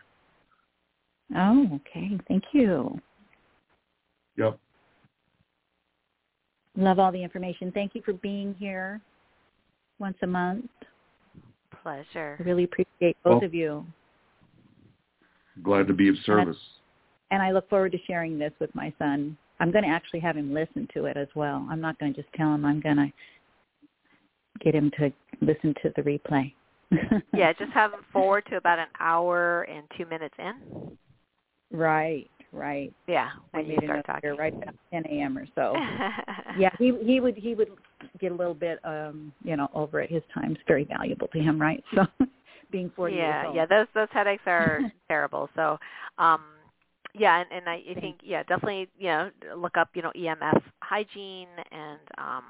Oh, 1.36 1.66
okay. 1.74 2.18
Thank 2.28 2.44
you. 2.52 3.00
Yep. 4.36 4.58
Love 6.76 6.98
all 6.98 7.12
the 7.12 7.22
information. 7.22 7.70
Thank 7.72 7.94
you 7.94 8.02
for 8.04 8.12
being 8.14 8.54
here 8.58 9.00
once 9.98 10.16
a 10.22 10.26
month. 10.26 10.66
Pleasure. 11.82 12.36
I 12.38 12.42
really 12.42 12.64
appreciate 12.64 13.16
both 13.24 13.40
well, 13.40 13.44
of 13.44 13.54
you. 13.54 13.84
Glad 15.62 15.86
to 15.88 15.94
be 15.94 16.08
of 16.08 16.16
service. 16.24 16.56
And 16.56 16.80
and 17.30 17.42
I 17.42 17.52
look 17.52 17.68
forward 17.68 17.92
to 17.92 17.98
sharing 18.06 18.38
this 18.38 18.52
with 18.60 18.74
my 18.74 18.92
son. 18.98 19.36
I'm 19.60 19.70
going 19.70 19.84
to 19.84 19.90
actually 19.90 20.20
have 20.20 20.36
him 20.36 20.52
listen 20.52 20.88
to 20.94 21.04
it 21.04 21.16
as 21.16 21.28
well. 21.34 21.66
I'm 21.70 21.80
not 21.80 21.98
going 21.98 22.14
to 22.14 22.22
just 22.22 22.32
tell 22.34 22.54
him. 22.54 22.64
I'm 22.64 22.80
going 22.80 22.96
to 22.96 23.12
get 24.60 24.74
him 24.74 24.90
to 24.98 25.12
listen 25.40 25.74
to 25.82 25.92
the 25.96 26.02
replay. 26.02 26.52
yeah, 27.32 27.52
just 27.52 27.72
have 27.72 27.92
him 27.92 28.00
forward 28.12 28.44
to 28.50 28.56
about 28.56 28.78
an 28.78 28.88
hour 28.98 29.62
and 29.62 29.84
two 29.96 30.06
minutes 30.06 30.34
in. 30.38 30.96
Right, 31.72 32.28
right. 32.52 32.92
Yeah, 33.06 33.30
when 33.52 33.66
I 33.66 33.68
you 33.68 33.78
start 33.84 34.06
talking. 34.06 34.36
Right 34.36 34.54
at 34.66 34.74
10 34.92 35.06
a.m. 35.06 35.38
or 35.38 35.46
so. 35.54 35.76
yeah, 36.58 36.70
he 36.78 36.92
he 37.04 37.20
would 37.20 37.36
he 37.36 37.54
would 37.54 37.68
get 38.18 38.32
a 38.32 38.34
little 38.34 38.54
bit 38.54 38.80
um 38.84 39.32
you 39.44 39.56
know 39.56 39.68
over 39.74 40.00
it. 40.00 40.10
His 40.10 40.22
time's 40.34 40.58
very 40.66 40.84
valuable 40.84 41.28
to 41.28 41.38
him, 41.38 41.60
right? 41.60 41.82
So 41.94 42.06
being 42.72 42.92
40 42.94 43.16
yeah, 43.16 43.20
years 43.20 43.46
old. 43.46 43.56
Yeah, 43.56 43.66
those 43.66 43.86
those 43.94 44.08
headaches 44.12 44.42
are 44.46 44.80
terrible. 45.08 45.48
So 45.56 45.78
um 46.18 46.42
yeah, 47.14 47.40
and, 47.40 47.50
and 47.50 47.68
I, 47.68 47.82
I 47.90 48.00
think 48.00 48.20
yeah, 48.22 48.42
definitely 48.44 48.88
you 48.98 49.08
know 49.08 49.30
look 49.56 49.76
up 49.76 49.88
you 49.94 50.02
know 50.02 50.12
EMF 50.16 50.62
hygiene 50.82 51.48
and 51.72 51.98
um 52.18 52.44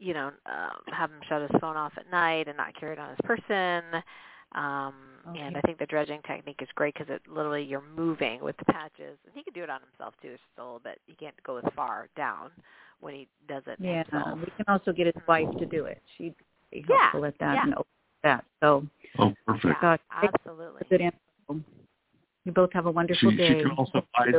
you 0.00 0.14
know, 0.14 0.32
uh, 0.46 0.70
have 0.92 1.10
him 1.10 1.20
shut 1.28 1.42
his 1.42 1.60
phone 1.60 1.76
off 1.76 1.92
at 1.96 2.10
night 2.10 2.48
and 2.48 2.56
not 2.56 2.74
carry 2.74 2.94
it 2.94 2.98
on 2.98 3.10
his 3.10 3.18
person. 3.22 3.82
Um, 4.52 4.94
okay. 5.28 5.40
And 5.40 5.56
I 5.56 5.60
think 5.60 5.78
the 5.78 5.86
dredging 5.86 6.20
technique 6.26 6.58
is 6.60 6.68
great 6.74 6.94
because 6.94 7.08
it 7.08 7.22
literally 7.30 7.62
you're 7.62 7.84
moving 7.96 8.42
with 8.42 8.56
the 8.56 8.64
patches, 8.64 9.16
and 9.24 9.32
he 9.32 9.44
can 9.44 9.52
do 9.52 9.62
it 9.62 9.70
on 9.70 9.80
himself 9.80 10.14
too. 10.20 10.28
It's 10.28 10.40
just 10.40 10.58
a 10.58 10.64
little 10.64 10.80
bit 10.80 11.00
he 11.06 11.14
can't 11.14 11.40
go 11.44 11.58
as 11.58 11.64
far 11.76 12.08
down 12.16 12.50
when 13.00 13.14
he 13.14 13.28
does 13.48 13.62
it. 13.66 13.76
Yeah, 13.78 14.02
himself. 14.10 14.38
we 14.40 14.52
can 14.56 14.64
also 14.66 14.92
get 14.92 15.06
his 15.06 15.22
wife 15.28 15.48
to 15.58 15.66
do 15.66 15.84
it. 15.84 16.02
She'd 16.16 16.34
be 16.72 16.84
helpful 16.88 17.20
yeah. 17.20 17.28
at 17.28 17.38
that 17.38 17.54
yeah. 17.54 17.62
and 17.62 17.74
that. 18.24 18.44
So, 18.60 18.86
oh, 19.18 19.32
perfect. 19.46 19.76
Yeah, 19.82 19.96
absolutely. 20.22 20.82
Good 20.90 21.00
answer. 21.00 21.64
You 22.44 22.52
both 22.52 22.72
have 22.72 22.86
a 22.86 22.90
wonderful 22.90 23.30
she, 23.30 23.36
day. 23.36 23.48
She 23.48 23.62
can 23.62 23.70
also 23.72 24.02
bite. 24.16 24.34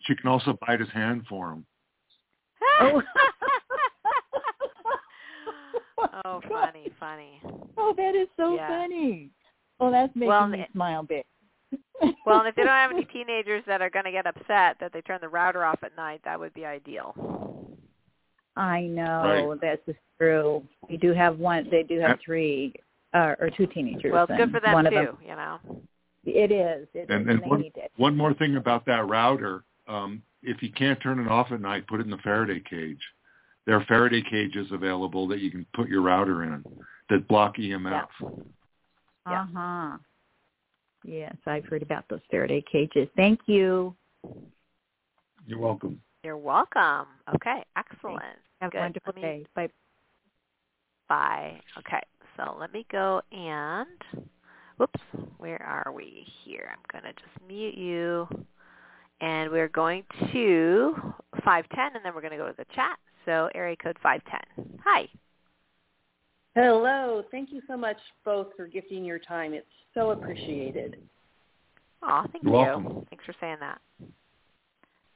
She 0.00 0.16
can 0.16 0.28
also 0.28 0.58
bite 0.66 0.80
his 0.80 0.88
hand 0.88 1.22
for 1.28 1.52
him. 1.52 1.66
oh. 2.80 3.02
Oh, 6.24 6.40
funny, 6.48 6.90
funny. 6.98 7.40
Oh, 7.76 7.94
that 7.96 8.14
is 8.14 8.28
so 8.36 8.54
yeah. 8.54 8.68
funny. 8.68 9.30
Well, 9.78 9.90
that's 9.90 10.14
making 10.14 10.28
well, 10.28 10.46
me 10.46 10.60
it, 10.60 10.68
smile 10.72 11.02
big. 11.02 11.24
well, 12.26 12.40
and 12.40 12.48
if 12.48 12.54
they 12.54 12.62
don't 12.62 12.68
have 12.68 12.90
any 12.90 13.04
teenagers 13.12 13.62
that 13.66 13.80
are 13.82 13.90
going 13.90 14.04
to 14.04 14.12
get 14.12 14.26
upset 14.26 14.76
that 14.80 14.92
they 14.92 15.00
turn 15.02 15.18
the 15.20 15.28
router 15.28 15.64
off 15.64 15.80
at 15.82 15.96
night, 15.96 16.20
that 16.24 16.38
would 16.38 16.54
be 16.54 16.64
ideal. 16.64 17.14
I 18.56 18.82
know 18.82 19.48
right. 19.50 19.60
that's 19.60 19.98
true. 20.18 20.62
We 20.88 20.98
do 20.98 21.14
have 21.14 21.38
one. 21.38 21.68
They 21.70 21.82
do 21.82 21.98
have 22.00 22.18
three 22.24 22.74
uh, 23.14 23.34
or 23.40 23.50
two 23.56 23.66
teenagers. 23.66 24.12
Well, 24.12 24.26
it's 24.28 24.36
good 24.36 24.50
for 24.50 24.60
them 24.60 24.74
one 24.74 24.84
too. 24.84 24.90
Them, 24.90 25.18
you 25.22 25.34
know. 25.34 25.58
It 26.24 26.52
is. 26.52 26.86
It 26.94 27.08
and, 27.08 27.28
is, 27.28 27.36
and 27.36 27.50
one, 27.50 27.64
one 27.96 28.16
more 28.16 28.34
thing 28.34 28.56
about 28.56 28.84
that 28.86 29.08
router. 29.08 29.64
Um, 29.88 30.22
if 30.42 30.62
you 30.62 30.70
can't 30.70 31.00
turn 31.02 31.18
it 31.18 31.28
off 31.28 31.50
at 31.50 31.60
night, 31.60 31.86
put 31.86 32.00
it 32.00 32.04
in 32.04 32.10
the 32.10 32.18
Faraday 32.18 32.60
cage. 32.68 33.00
There 33.66 33.76
are 33.76 33.84
Faraday 33.84 34.22
cages 34.28 34.66
available 34.72 35.28
that 35.28 35.40
you 35.40 35.50
can 35.50 35.64
put 35.74 35.88
your 35.88 36.02
router 36.02 36.42
in 36.44 36.64
that 37.10 37.28
block 37.28 37.56
EMF. 37.56 38.06
Yeah. 39.28 39.42
Uh-huh. 39.42 39.98
Yes, 41.04 41.36
I've 41.46 41.64
heard 41.66 41.82
about 41.82 42.04
those 42.08 42.20
Faraday 42.30 42.62
cages. 42.70 43.08
Thank 43.16 43.40
you. 43.46 43.94
You're 45.46 45.58
welcome. 45.58 46.00
You're 46.24 46.36
welcome. 46.36 47.06
Okay, 47.34 47.64
excellent. 47.76 48.22
Have 48.60 48.72
Good. 48.72 48.78
a 48.78 48.82
wonderful 48.82 49.12
me, 49.14 49.22
day. 49.22 49.46
Bye. 49.54 49.68
Bye. 51.08 51.60
Okay, 51.78 52.00
so 52.36 52.56
let 52.58 52.72
me 52.72 52.86
go 52.90 53.20
and, 53.32 53.86
whoops, 54.76 55.00
where 55.38 55.62
are 55.62 55.92
we 55.92 56.24
here? 56.44 56.72
I'm 56.72 56.78
going 56.90 57.12
to 57.12 57.20
just 57.20 57.48
mute 57.48 57.76
you. 57.76 58.28
And 59.20 59.50
we're 59.50 59.68
going 59.68 60.04
to 60.32 60.94
510, 61.44 61.96
and 61.96 62.04
then 62.04 62.14
we're 62.14 62.20
going 62.20 62.32
to 62.32 62.38
go 62.38 62.48
to 62.48 62.54
the 62.56 62.66
chat. 62.74 62.98
So 63.24 63.48
area 63.54 63.76
code 63.76 63.96
510. 64.02 64.78
Hi. 64.84 65.08
Hello. 66.54 67.22
Thank 67.30 67.50
you 67.52 67.62
so 67.66 67.76
much 67.76 67.96
both 68.24 68.48
for 68.56 68.66
gifting 68.66 69.04
your 69.04 69.18
time. 69.18 69.54
It's 69.54 69.66
so 69.94 70.10
appreciated. 70.10 70.96
Oh, 72.02 72.24
thank 72.32 72.44
You're 72.44 72.52
you. 72.52 72.58
Welcome. 72.58 73.06
Thanks 73.10 73.24
for 73.24 73.34
saying 73.40 73.56
that. 73.60 73.80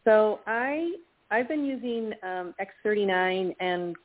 So 0.05 0.41
I 0.47 0.95
I've 1.31 1.49
been 1.49 1.65
using 1.65 2.13
um, 2.23 2.55
X39 2.85 3.57
and 3.59 3.97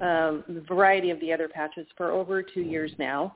um, 0.00 0.44
a 0.48 0.60
variety 0.68 1.10
of 1.10 1.18
the 1.20 1.32
other 1.32 1.48
patches 1.48 1.86
for 1.96 2.10
over 2.10 2.42
two 2.42 2.60
years 2.60 2.92
now. 2.98 3.34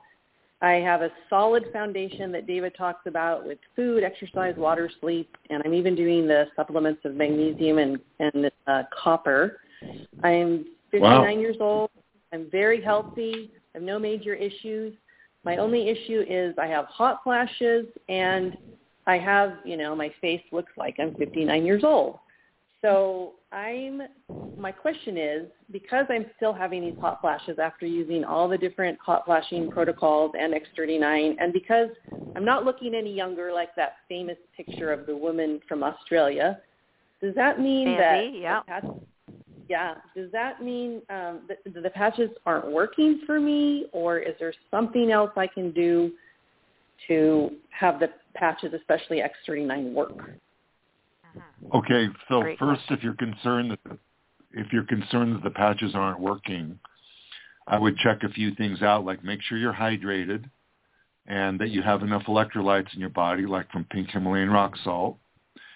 I 0.61 0.73
have 0.73 1.01
a 1.01 1.09
solid 1.27 1.65
foundation 1.73 2.31
that 2.33 2.45
David 2.45 2.75
talks 2.77 3.07
about 3.07 3.47
with 3.47 3.57
food, 3.75 4.03
exercise, 4.03 4.53
water, 4.57 4.91
sleep, 5.01 5.35
and 5.49 5.63
I'm 5.65 5.73
even 5.73 5.95
doing 5.95 6.27
the 6.27 6.45
supplements 6.55 7.01
of 7.03 7.15
magnesium 7.15 7.79
and, 7.79 7.99
and 8.19 8.51
uh, 8.67 8.83
copper. 8.95 9.57
I'm 10.23 10.65
59 10.91 11.01
wow. 11.01 11.27
years 11.29 11.57
old. 11.59 11.89
I'm 12.33 12.49
very 12.51 12.81
healthy. 12.81 13.51
I 13.53 13.77
have 13.77 13.83
no 13.83 13.99
major 13.99 14.33
issues. 14.33 14.93
My 15.43 15.57
only 15.57 15.89
issue 15.89 16.23
is 16.27 16.53
I 16.57 16.67
have 16.67 16.85
hot 16.85 17.21
flashes 17.23 17.85
and 18.09 18.55
I 19.07 19.17
have, 19.17 19.53
you 19.65 19.77
know, 19.77 19.95
my 19.95 20.13
face 20.21 20.43
looks 20.51 20.71
like 20.77 20.95
I'm 20.99 21.15
59 21.15 21.65
years 21.65 21.83
old. 21.83 22.19
So 22.81 23.33
I'm, 23.51 24.01
my 24.57 24.71
question 24.71 25.17
is, 25.17 25.47
because 25.71 26.05
I'm 26.09 26.25
still 26.35 26.53
having 26.53 26.81
these 26.81 26.99
hot 26.99 27.21
flashes 27.21 27.59
after 27.59 27.85
using 27.85 28.23
all 28.23 28.47
the 28.47 28.57
different 28.57 28.97
hot 28.99 29.25
flashing 29.25 29.69
protocols 29.69 30.31
and 30.39 30.53
X39, 30.53 31.35
and 31.39 31.53
because 31.53 31.89
I'm 32.35 32.45
not 32.45 32.65
looking 32.65 32.95
any 32.95 33.13
younger 33.13 33.51
like 33.53 33.75
that 33.75 33.97
famous 34.09 34.37
picture 34.57 34.91
of 34.91 35.05
the 35.05 35.15
woman 35.15 35.59
from 35.67 35.83
Australia, 35.83 36.59
does 37.21 37.35
that 37.35 37.59
mean 37.59 37.95
Sandy, 37.99 38.41
that 38.41 38.63
yeah. 38.67 38.81
The 39.71 39.77
patch, 39.77 39.97
yeah, 40.15 40.21
does 40.21 40.31
that 40.31 40.63
mean 40.63 41.01
um, 41.09 41.41
that 41.47 41.57
the 41.65 41.89
patches 41.89 42.29
aren't 42.45 42.71
working 42.71 43.21
for 43.25 43.39
me, 43.39 43.85
or 43.91 44.19
is 44.19 44.35
there 44.39 44.53
something 44.69 45.11
else 45.11 45.31
I 45.35 45.47
can 45.47 45.71
do 45.71 46.11
to 47.07 47.51
have 47.69 47.99
the 47.99 48.09
patches, 48.35 48.73
especially 48.73 49.21
X39, 49.21 49.93
work? 49.93 50.31
Okay, 51.73 52.07
so 52.27 52.41
Great 52.41 52.59
first, 52.59 52.81
if 52.89 53.03
you're 53.03 53.13
concerned 53.13 53.71
that 53.71 53.79
the, 53.85 53.97
if 54.53 54.67
you're 54.73 54.83
concerned 54.83 55.35
that 55.35 55.43
the 55.43 55.51
patches 55.51 55.91
aren't 55.95 56.19
working, 56.19 56.77
I 57.67 57.79
would 57.79 57.95
check 57.97 58.23
a 58.23 58.29
few 58.29 58.53
things 58.55 58.81
out, 58.81 59.05
like 59.05 59.23
make 59.23 59.41
sure 59.43 59.57
you're 59.57 59.73
hydrated, 59.73 60.49
and 61.27 61.59
that 61.59 61.69
you 61.69 61.81
have 61.81 62.01
enough 62.01 62.23
electrolytes 62.23 62.93
in 62.93 62.99
your 62.99 63.09
body, 63.09 63.45
like 63.45 63.71
from 63.71 63.85
pink 63.85 64.09
Himalayan 64.09 64.49
rock 64.49 64.73
salt, 64.83 65.17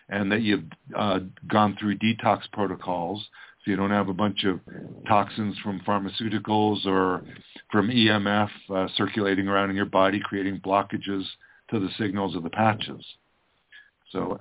and 0.10 0.32
that 0.32 0.42
you've 0.42 0.66
uh, 0.96 1.20
gone 1.48 1.78
through 1.80 1.98
detox 2.00 2.42
protocols, 2.52 3.26
so 3.66 3.72
you 3.72 3.78
don't 3.78 3.90
have 3.92 4.10
a 4.10 4.14
bunch 4.14 4.44
of 4.46 4.60
toxins 5.08 5.58
from 5.64 5.80
pharmaceuticals 5.82 6.86
or 6.86 7.24
from 7.72 7.90
EMF 7.90 8.50
uh, 8.70 8.88
circulating 8.96 9.48
around 9.48 9.72
in 9.72 9.76
your 9.76 9.86
body, 9.88 10.22
creating 10.24 10.60
blockages 10.60 11.24
to 11.72 11.80
the 11.80 11.90
signals 11.98 12.36
of 12.36 12.44
the 12.44 12.50
patches. 12.50 13.04
So 14.12 14.40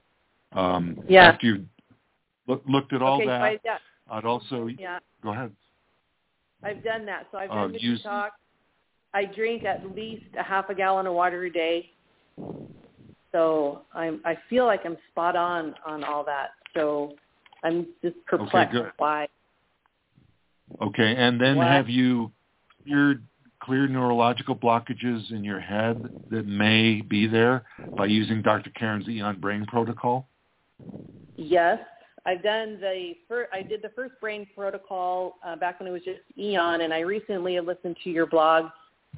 um, 0.52 1.02
Yeah. 1.08 1.30
after 1.30 1.46
you've 1.46 1.64
look, 2.46 2.62
looked 2.68 2.92
at 2.92 3.00
all 3.00 3.16
okay, 3.16 3.26
that, 3.26 3.60
so 3.64 4.14
I'd 4.14 4.26
also 4.26 4.66
yeah, 4.66 4.98
go 5.22 5.30
ahead. 5.30 5.52
I've 6.62 6.84
done 6.84 7.06
that. 7.06 7.26
So 7.32 7.38
I've 7.38 7.50
Uh, 7.50 7.54
done 7.62 7.72
the 7.72 7.80
use- 7.82 8.02
detox. 8.04 8.30
I 9.14 9.24
drink 9.24 9.64
at 9.64 9.94
least 9.94 10.24
a 10.36 10.42
half 10.42 10.68
a 10.70 10.74
gallon 10.74 11.06
of 11.06 11.14
water 11.14 11.44
a 11.44 11.50
day. 11.50 11.90
So 13.32 13.82
I'm 13.94 14.20
I 14.24 14.34
feel 14.50 14.66
like 14.66 14.84
I'm 14.84 14.98
spot 15.10 15.34
on 15.34 15.74
on 15.86 16.04
all 16.04 16.24
that. 16.24 16.50
So 16.74 17.14
I'm 17.64 17.86
just 18.02 18.16
perplexed 18.26 18.72
good. 18.72 18.92
why. 18.98 19.26
Okay, 20.80 21.14
and 21.16 21.40
then 21.40 21.56
have 21.56 21.88
you 21.88 22.30
cleared 22.84 23.24
cleared 23.60 23.90
neurological 23.90 24.54
blockages 24.54 25.32
in 25.32 25.42
your 25.42 25.60
head 25.60 26.04
that 26.30 26.46
may 26.46 27.00
be 27.00 27.26
there 27.26 27.64
by 27.96 28.06
using 28.06 28.42
Dr. 28.42 28.70
Karen's 28.70 29.08
Aeon 29.08 29.40
Brain 29.40 29.64
Protocol? 29.66 30.28
Yes, 31.36 31.78
I've 32.26 32.42
done 32.42 32.78
the 32.80 33.14
first. 33.28 33.50
I 33.52 33.62
did 33.62 33.80
the 33.82 33.90
first 33.90 34.12
brain 34.20 34.46
protocol 34.54 35.36
uh, 35.44 35.56
back 35.56 35.80
when 35.80 35.88
it 35.88 35.92
was 35.92 36.02
just 36.02 36.20
Aeon, 36.38 36.82
and 36.82 36.92
I 36.92 37.00
recently 37.00 37.54
have 37.54 37.64
listened 37.64 37.96
to 38.04 38.10
your 38.10 38.26
blog, 38.26 38.66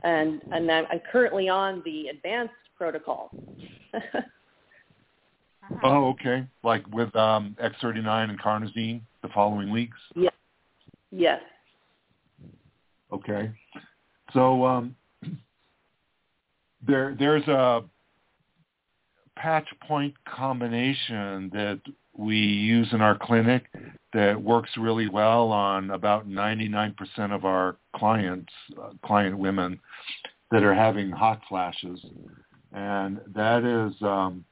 and 0.05 0.41
and 0.53 0.71
I'm, 0.71 0.85
I'm 0.91 1.01
currently 1.11 1.49
on 1.49 1.83
the 1.85 2.09
advanced 2.09 2.55
protocol. 2.77 3.31
Oh, 5.83 6.09
okay. 6.11 6.47
Like 6.63 6.87
with 6.93 7.15
um, 7.17 7.57
X39 7.63 8.31
and 8.31 8.41
carnosine 8.41 9.01
the 9.23 9.29
following 9.29 9.71
weeks? 9.71 9.97
yes, 10.15 10.33
yes. 11.11 11.41
Okay. 13.13 13.51
So 14.33 14.65
um, 14.65 14.97
there 16.87 17.17
there's 17.19 17.47
a 17.49 17.83
patch 19.37 19.69
point 19.87 20.15
combination 20.25 21.51
that 21.53 21.81
we 22.17 22.37
use 22.37 22.89
in 22.93 23.01
our 23.01 23.17
clinic 23.17 23.67
that 24.13 24.41
works 24.41 24.71
really 24.79 25.09
well 25.09 25.53
on 25.53 25.91
about 25.91 26.27
99% 26.27 26.95
of 27.33 27.45
our 27.45 27.77
clients, 27.95 28.53
uh, 28.83 28.91
client 29.05 29.37
women 29.37 29.79
that 30.51 30.63
are 30.63 30.75
having 30.75 31.11
hot 31.11 31.43
flashes. 31.49 32.01
And 32.73 33.21
that 33.35 33.65
is 33.65 33.95
um, 34.03 34.45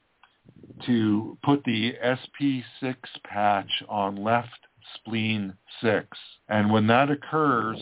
to 0.85 1.37
put 1.43 1.63
the 1.63 1.93
SP6 2.03 2.95
patch 3.23 3.69
on 3.87 4.15
left 4.15 4.49
spleen 4.95 5.53
6. 5.81 6.05
And 6.49 6.71
when 6.71 6.87
that 6.87 7.09
occurs, 7.09 7.77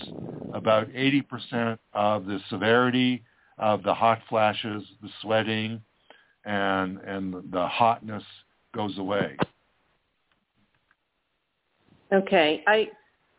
about 0.54 0.90
80% 0.90 1.78
of 1.94 2.26
the 2.26 2.40
severity 2.50 3.24
of 3.58 3.84
the 3.84 3.94
hot 3.94 4.20
flashes, 4.30 4.84
the 5.02 5.10
sweating, 5.22 5.82
and, 6.46 7.00
and 7.00 7.34
the 7.52 7.68
hotness 7.68 8.24
goes 8.74 8.98
away. 8.98 9.38
Okay. 12.14 12.64
I 12.68 12.90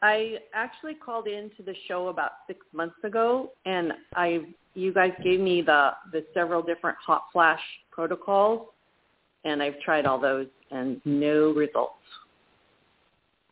I 0.02 0.36
actually 0.52 0.94
called 0.94 1.26
into 1.28 1.62
the 1.62 1.74
show 1.88 2.08
about 2.08 2.32
six 2.46 2.60
months 2.74 2.96
ago, 3.04 3.52
and 3.64 3.92
I 4.14 4.40
you 4.74 4.92
guys 4.92 5.12
gave 5.22 5.40
me 5.40 5.62
the 5.62 5.92
the 6.12 6.24
several 6.34 6.60
different 6.60 6.98
hot 6.98 7.24
flash 7.32 7.60
protocols, 7.90 8.68
and 9.44 9.62
I've 9.62 9.78
tried 9.80 10.06
all 10.06 10.18
those, 10.18 10.46
and 10.70 11.00
no 11.04 11.52
results. 11.52 11.94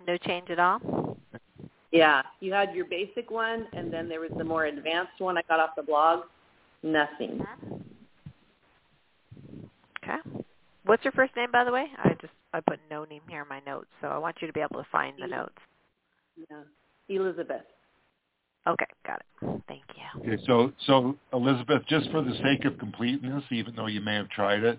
No 0.06 0.16
change 0.16 0.50
at 0.50 0.58
all? 0.58 1.16
Yeah, 1.92 2.22
you 2.40 2.52
had 2.52 2.74
your 2.74 2.86
basic 2.86 3.30
one, 3.30 3.66
and 3.74 3.92
then 3.92 4.08
there 4.08 4.20
was 4.20 4.30
the 4.36 4.44
more 4.44 4.64
advanced 4.64 5.12
one 5.18 5.36
I 5.36 5.42
got 5.48 5.60
off 5.60 5.70
the 5.76 5.82
blog. 5.82 6.24
Nothing. 6.82 7.44
Okay. 10.02 10.16
What's 10.84 11.04
your 11.04 11.12
first 11.12 11.36
name, 11.36 11.50
by 11.52 11.64
the 11.64 11.70
way? 11.70 11.86
I 11.98 12.14
just 12.20 12.32
I 12.52 12.60
put 12.60 12.80
no 12.90 13.04
name 13.04 13.20
here 13.28 13.42
in 13.42 13.48
my 13.48 13.60
notes, 13.66 13.88
so 14.00 14.08
I 14.08 14.18
want 14.18 14.36
you 14.40 14.46
to 14.46 14.52
be 14.52 14.60
able 14.60 14.82
to 14.82 14.86
find 14.90 15.14
the 15.20 15.28
notes. 15.28 15.54
Yeah. 16.50 16.62
Elizabeth. 17.08 17.62
Okay, 18.66 18.86
got 19.06 19.20
it. 19.20 19.62
Thank 19.68 19.82
you. 19.94 20.20
Okay, 20.20 20.42
so 20.46 20.72
so 20.86 21.16
Elizabeth, 21.32 21.82
just 21.88 22.10
for 22.10 22.22
the 22.22 22.34
sake 22.42 22.64
of 22.64 22.78
completeness, 22.78 23.44
even 23.50 23.74
though 23.76 23.86
you 23.86 24.00
may 24.00 24.14
have 24.14 24.28
tried 24.30 24.64
it, 24.64 24.78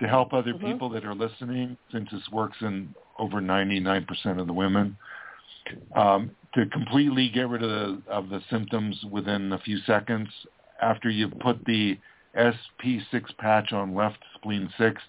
to 0.00 0.08
help 0.08 0.32
other 0.32 0.54
Mhm. 0.54 0.60
people 0.60 0.88
that 0.90 1.04
are 1.04 1.14
listening, 1.14 1.76
since 1.90 2.10
this 2.10 2.28
works 2.30 2.60
in 2.62 2.94
over 3.18 3.40
99% 3.40 4.40
of 4.40 4.46
the 4.46 4.52
women, 4.52 4.96
um, 5.94 6.30
to 6.54 6.66
completely 6.66 7.28
get 7.28 7.48
rid 7.48 7.62
of 7.62 7.70
the, 7.70 8.10
of 8.10 8.28
the 8.28 8.40
symptoms 8.42 9.04
within 9.04 9.52
a 9.52 9.58
few 9.58 9.78
seconds 9.78 10.28
after 10.80 11.10
you 11.10 11.28
put 11.40 11.64
the 11.64 11.98
SP6 12.34 13.36
patch 13.38 13.72
on 13.72 13.94
left 13.94 14.22
spleen 14.34 14.72
6, 14.78 15.02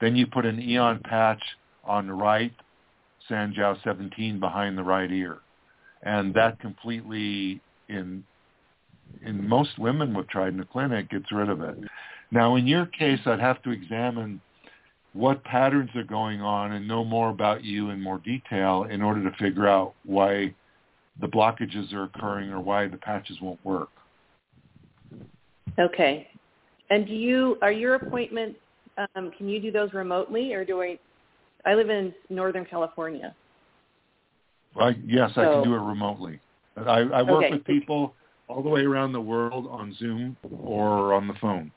then 0.00 0.16
you 0.16 0.26
put 0.26 0.46
an 0.46 0.60
Aeon 0.60 1.00
patch 1.00 1.42
on 1.84 2.06
the 2.06 2.14
right 2.14 2.52
Sanjiao 3.28 3.82
17 3.82 4.40
behind 4.40 4.76
the 4.76 4.82
right 4.82 5.10
ear. 5.10 5.38
And 6.02 6.34
that 6.34 6.58
completely, 6.60 7.60
in 7.88 8.24
in 9.22 9.46
most 9.46 9.78
women 9.78 10.14
we've 10.14 10.28
tried 10.28 10.48
in 10.48 10.56
the 10.56 10.64
clinic, 10.64 11.10
gets 11.10 11.30
rid 11.30 11.50
of 11.50 11.60
it. 11.60 11.76
Now, 12.30 12.56
in 12.56 12.66
your 12.66 12.86
case, 12.86 13.20
I'd 13.26 13.40
have 13.40 13.62
to 13.62 13.70
examine 13.70 14.40
what 15.12 15.42
patterns 15.42 15.90
are 15.96 16.04
going 16.04 16.40
on 16.40 16.72
and 16.72 16.86
know 16.86 17.04
more 17.04 17.30
about 17.30 17.64
you 17.64 17.90
in 17.90 18.00
more 18.00 18.18
detail 18.18 18.86
in 18.88 19.02
order 19.02 19.28
to 19.28 19.36
figure 19.36 19.66
out 19.66 19.94
why 20.04 20.54
the 21.20 21.26
blockages 21.26 21.92
are 21.92 22.04
occurring 22.04 22.50
or 22.50 22.60
why 22.60 22.86
the 22.86 22.96
patches 22.96 23.38
won't 23.40 23.64
work. 23.64 23.90
Okay. 25.78 26.28
And 26.90 27.06
do 27.06 27.12
you 27.12 27.56
are 27.62 27.72
your 27.72 27.94
appointments? 27.94 28.58
Um, 29.14 29.32
can 29.36 29.48
you 29.48 29.60
do 29.60 29.70
those 29.70 29.92
remotely, 29.92 30.52
or 30.52 30.64
do 30.64 30.80
I? 30.82 30.98
I 31.64 31.74
live 31.74 31.90
in 31.90 32.14
Northern 32.28 32.64
California. 32.64 33.34
I, 34.76 34.96
yes, 35.04 35.30
I 35.36 35.44
can 35.44 35.62
do 35.64 35.74
it 35.74 35.80
remotely. 35.80 36.40
I, 36.76 37.00
I 37.00 37.22
work 37.22 37.44
Okay. 37.44 37.50
with 37.50 37.64
people 37.64 38.14
all 38.48 38.62
the 38.62 38.68
way 38.68 38.82
around 38.82 39.12
the 39.12 39.20
world 39.20 39.66
on 39.68 39.94
Zoom 39.94 40.36
or 40.64 41.12
on 41.12 41.28
the 41.28 41.34
phone. 41.34 41.70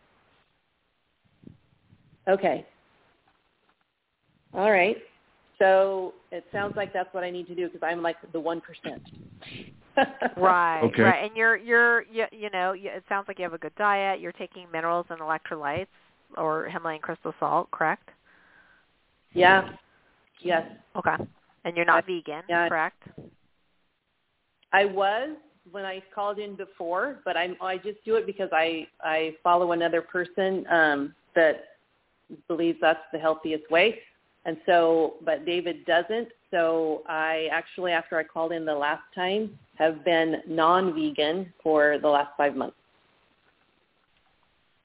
Okay. 2.27 2.65
All 4.53 4.71
right. 4.71 4.97
So 5.59 6.13
it 6.31 6.43
sounds 6.51 6.73
like 6.75 6.93
that's 6.93 7.13
what 7.13 7.23
I 7.23 7.29
need 7.29 7.47
to 7.47 7.55
do 7.55 7.67
because 7.67 7.81
I'm 7.83 8.01
like 8.01 8.17
the 8.31 8.39
one 8.39 8.61
percent. 8.61 9.01
Right, 10.35 10.81
Okay. 10.81 11.03
right. 11.03 11.25
And 11.25 11.37
you're 11.37 11.55
you're 11.55 12.01
you, 12.11 12.25
you 12.31 12.49
know, 12.49 12.73
you, 12.73 12.89
it 12.89 13.03
sounds 13.07 13.27
like 13.27 13.37
you 13.37 13.43
have 13.43 13.53
a 13.53 13.59
good 13.59 13.75
diet. 13.77 14.19
You're 14.19 14.31
taking 14.31 14.65
minerals 14.71 15.05
and 15.09 15.19
electrolytes 15.19 15.85
or 16.37 16.65
Himalayan 16.65 17.01
crystal 17.01 17.35
salt, 17.39 17.69
correct? 17.69 18.09
Yeah. 19.33 19.69
Yes. 20.41 20.65
Okay. 20.95 21.15
And 21.65 21.77
you're 21.77 21.85
not 21.85 22.05
vegan, 22.05 22.41
yeah. 22.49 22.67
correct? 22.67 23.03
I 24.73 24.85
was 24.85 25.29
when 25.71 25.85
I 25.85 26.01
called 26.13 26.39
in 26.39 26.55
before, 26.55 27.19
but 27.23 27.37
I'm 27.37 27.55
I 27.61 27.77
just 27.77 28.03
do 28.03 28.15
it 28.15 28.25
because 28.25 28.49
I 28.51 28.87
I 29.01 29.35
follow 29.43 29.71
another 29.71 30.01
person 30.01 30.65
um, 30.71 31.15
that 31.35 31.72
believes 32.47 32.77
that's 32.81 32.99
the 33.11 33.19
healthiest 33.19 33.69
way, 33.71 33.99
and 34.45 34.57
so 34.65 35.15
but 35.23 35.45
David 35.45 35.85
doesn't. 35.85 36.29
So 36.51 37.03
I 37.07 37.47
actually 37.51 37.91
after 37.91 38.17
I 38.17 38.23
called 38.23 38.51
in 38.51 38.65
the 38.65 38.75
last 38.75 39.03
time 39.15 39.57
have 39.75 40.05
been 40.05 40.41
non-vegan 40.47 41.51
for 41.61 41.97
the 42.01 42.07
last 42.07 42.31
five 42.37 42.55
months. 42.55 42.75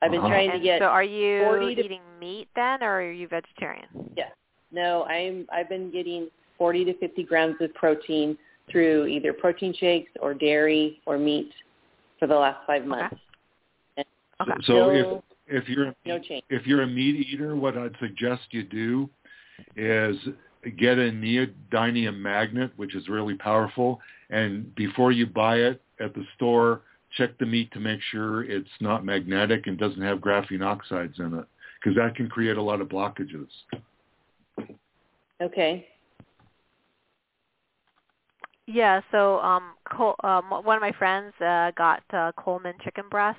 I've 0.01 0.13
been 0.13 0.21
trying 0.21 0.53
to 0.53 0.61
get 0.61 0.81
so 0.81 0.87
are 0.87 1.03
you 1.03 1.41
40 1.45 1.75
to- 1.75 1.85
eating 1.85 2.03
meat 2.21 2.49
then, 2.55 2.83
or 2.83 3.01
are 3.01 3.13
you 3.13 3.29
vegetarian? 3.29 3.89
Yeah. 4.17 4.29
No, 4.71 5.05
I'm 5.05 5.47
I've 5.53 5.69
been 5.69 5.91
getting 5.91 6.29
40 6.57 6.85
to 6.87 6.99
50 6.99 7.23
grams 7.25 7.57
of 7.61 7.73
protein 7.75 8.37
through 8.71 9.07
either 9.07 9.33
protein 9.33 9.75
shakes 9.79 10.11
or 10.21 10.35
dairy 10.35 11.01
or 11.07 11.19
meat 11.19 11.51
for 12.19 12.27
the 12.27 12.35
last 12.35 12.59
five 12.67 12.85
months. 12.85 13.17
Okay. 14.41 14.53
So, 14.67 14.73
so 14.73 14.91
if 14.91 15.23
if 15.49 15.69
you're 15.69 15.95
no 16.05 16.19
change. 16.19 16.45
if 16.51 16.67
you're 16.67 16.83
a 16.83 16.87
meat 16.87 17.27
eater, 17.29 17.57
what 17.57 17.77
I'd 17.77 17.97
suggest 18.01 18.43
you 18.51 18.63
do 18.63 19.09
is 19.77 20.17
get 20.77 20.99
a 20.99 21.11
neodymium 21.11 22.19
magnet, 22.19 22.73
which 22.77 22.95
is 22.95 23.09
really 23.09 23.35
powerful, 23.35 24.01
and 24.31 24.75
before 24.75 25.13
you 25.13 25.27
buy 25.27 25.57
it 25.57 25.83
at 26.01 26.15
the 26.15 26.25
store, 26.37 26.83
check 27.17 27.37
the 27.39 27.47
meat 27.47 27.73
to 27.73 27.81
make 27.81 28.01
sure 28.11 28.45
it's 28.45 28.69
not 28.81 29.05
magnetic 29.05 29.67
and 29.67 29.79
doesn't 29.79 30.03
have 30.03 30.19
graphene 30.19 30.65
oxides 30.65 31.19
in 31.19 31.35
it, 31.35 31.45
because 31.81 31.97
that 31.97 32.15
can 32.15 32.29
create 32.29 32.57
a 32.57 32.63
lot 32.63 32.81
of 32.81 32.89
blockages. 32.89 33.49
Okay. 35.41 35.87
Yeah, 38.67 39.01
so 39.11 39.39
um, 39.41 39.75
Col- 39.91 40.17
um, 40.25 40.45
one 40.51 40.77
of 40.77 40.83
my 40.83 40.93
friends 40.93 41.33
uh, 41.41 41.71
got 41.71 42.03
uh, 42.13 42.33
Coleman 42.37 42.75
chicken 42.85 43.05
breast. 43.11 43.39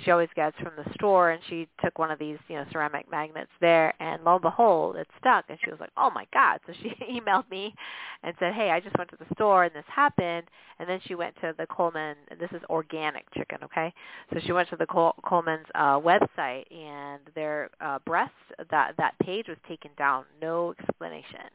She 0.00 0.10
always 0.10 0.28
gets 0.36 0.56
from 0.58 0.72
the 0.76 0.92
store, 0.94 1.30
and 1.30 1.42
she 1.48 1.68
took 1.82 1.98
one 1.98 2.10
of 2.10 2.18
these, 2.18 2.38
you 2.48 2.56
know, 2.56 2.66
ceramic 2.70 3.10
magnets 3.10 3.50
there, 3.60 3.94
and 4.00 4.22
lo 4.24 4.34
and 4.34 4.42
behold, 4.42 4.96
it 4.96 5.06
stuck. 5.18 5.46
And 5.48 5.58
she 5.64 5.70
was 5.70 5.80
like, 5.80 5.90
"Oh 5.96 6.10
my 6.10 6.26
God!" 6.32 6.60
So 6.66 6.72
she 6.82 6.90
emailed 7.20 7.50
me 7.50 7.74
and 8.22 8.34
said, 8.38 8.52
"Hey, 8.54 8.70
I 8.70 8.80
just 8.80 8.96
went 8.98 9.10
to 9.10 9.16
the 9.16 9.34
store, 9.34 9.64
and 9.64 9.74
this 9.74 9.84
happened." 9.88 10.48
And 10.78 10.88
then 10.88 11.00
she 11.06 11.14
went 11.14 11.34
to 11.40 11.54
the 11.58 11.66
Coleman. 11.68 12.16
And 12.28 12.38
this 12.38 12.50
is 12.52 12.62
organic 12.68 13.24
chicken, 13.34 13.58
okay? 13.64 13.92
So 14.32 14.40
she 14.44 14.52
went 14.52 14.68
to 14.70 14.76
the 14.76 14.86
Col- 14.86 15.16
Coleman's 15.24 15.66
uh, 15.74 15.98
website, 15.98 16.64
and 16.70 17.20
their 17.34 17.70
uh, 17.80 17.98
breast 18.04 18.32
that 18.70 18.94
that 18.98 19.18
page 19.20 19.48
was 19.48 19.58
taken 19.66 19.90
down, 19.96 20.24
no 20.42 20.74
explanation. 20.78 21.50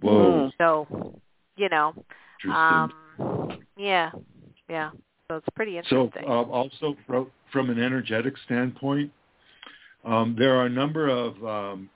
Whoa, 0.00 0.50
So, 0.58 1.20
you 1.56 1.68
know, 1.68 1.92
um, 2.54 2.92
yeah, 3.76 4.10
yeah. 4.68 4.90
So 5.30 5.36
it's 5.36 5.46
pretty 5.54 5.80
So 5.88 6.10
uh, 6.26 6.42
also 6.42 6.96
fro- 7.06 7.30
from 7.52 7.70
an 7.70 7.80
energetic 7.80 8.34
standpoint, 8.46 9.12
um, 10.04 10.34
there 10.36 10.56
are 10.56 10.66
a 10.66 10.68
number 10.68 11.06
of 11.06 11.44
um, 11.44 11.88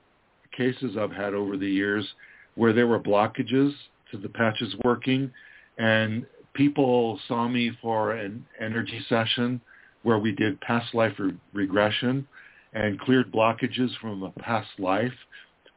cases 0.56 0.96
I've 0.96 1.10
had 1.10 1.34
over 1.34 1.56
the 1.56 1.68
years 1.68 2.06
where 2.54 2.72
there 2.72 2.86
were 2.86 3.00
blockages 3.00 3.72
to 4.12 4.18
the 4.18 4.28
patches 4.28 4.72
working, 4.84 5.32
and 5.78 6.24
people 6.52 7.18
saw 7.26 7.48
me 7.48 7.72
for 7.82 8.12
an 8.12 8.46
energy 8.60 9.04
session 9.08 9.60
where 10.04 10.20
we 10.20 10.30
did 10.30 10.60
past 10.60 10.94
life 10.94 11.14
re- 11.18 11.34
regression 11.52 12.28
and 12.72 13.00
cleared 13.00 13.32
blockages 13.32 13.90
from 14.00 14.22
a 14.22 14.30
past 14.38 14.68
life 14.78 15.12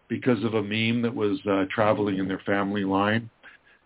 because 0.10 0.44
of 0.44 0.54
a 0.54 0.62
meme 0.62 1.02
that 1.02 1.16
was 1.16 1.40
uh, 1.50 1.66
traveling 1.74 2.20
in 2.20 2.28
their 2.28 2.42
family 2.46 2.84
line. 2.84 3.32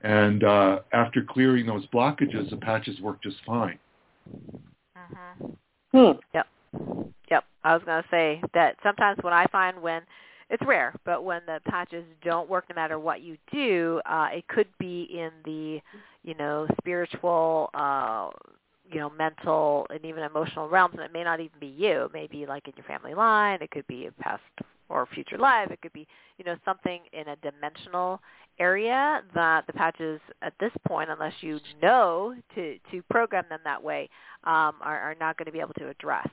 And 0.03 0.44
uh, 0.44 0.80
after 0.94 1.23
clearing 1.23 1.65
those 1.68 1.86
blockages, 1.88 2.49
the 2.49 2.57
patches 2.57 2.99
work 3.02 3.22
just 3.22 3.38
fine. 3.45 3.78
hmm 4.95 5.52
Hmm. 5.94 6.11
Yep. 6.34 6.48
Yep. 7.30 7.44
I 7.65 7.73
was 7.73 7.84
going 7.86 8.02
to 8.02 8.10
say 8.10 8.41
that 8.53 8.78
sometimes 8.82 9.18
when 9.22 9.34
I 9.34 9.45
find 9.48 9.82
when 9.82 10.03
it's 10.49 10.64
rare, 10.65 10.94
but 11.06 11.23
when 11.26 11.41
the 11.45 11.60
patches 11.68 12.06
don't 12.23 12.49
work 12.49 12.65
no 12.69 12.76
matter 12.76 12.98
what 12.98 13.22
you 13.22 13.38
do, 13.52 14.02
uh 14.06 14.30
it 14.32 14.48
could 14.48 14.68
be 14.80 15.03
in 15.14 15.32
the, 15.45 15.82
you 16.23 16.34
know, 16.36 16.68
spiritual 16.80 17.69
uh 17.73 18.30
you 18.91 18.99
know, 18.99 19.10
mental 19.10 19.88
and 19.90 20.03
even 20.03 20.23
emotional 20.23 20.68
realms 20.68 20.94
and 20.95 21.03
it 21.03 21.14
may 21.14 21.23
not 21.23 21.40
even 21.40 21.60
be 21.60 21.68
you. 21.68 22.03
It 22.06 22.14
may 22.14 22.28
be 22.28 22.45
like 22.45 22.68
in 22.68 22.73
your 22.76 22.86
family 22.86 23.14
line, 23.14 23.60
it 23.61 23.72
could 23.72 23.88
be 23.88 24.07
a 24.07 24.11
past 24.23 24.41
or 24.91 25.05
future 25.05 25.38
live. 25.38 25.72
it 25.72 25.81
could 25.81 25.93
be, 25.93 26.07
you 26.38 26.45
know, 26.45 26.55
something 26.65 27.01
in 27.13 27.27
a 27.30 27.35
dimensional 27.38 28.22
area 28.59 29.22
that 29.34 29.65
the 29.68 29.73
patches 29.73 30.19
at 30.41 30.53
this 30.59 30.72
point, 30.88 31.09
unless 31.09 31.34
you 31.41 31.59
know 31.81 32.35
to, 32.55 32.77
to 32.91 33.01
program 33.09 33.45
them 33.49 33.59
that 33.63 33.81
way, 33.81 34.09
um, 34.43 34.76
are, 34.81 34.99
are 34.99 35.15
not 35.19 35.38
going 35.38 35.45
to 35.45 35.51
be 35.51 35.59
able 35.59 35.73
to 35.73 35.89
address. 35.89 36.27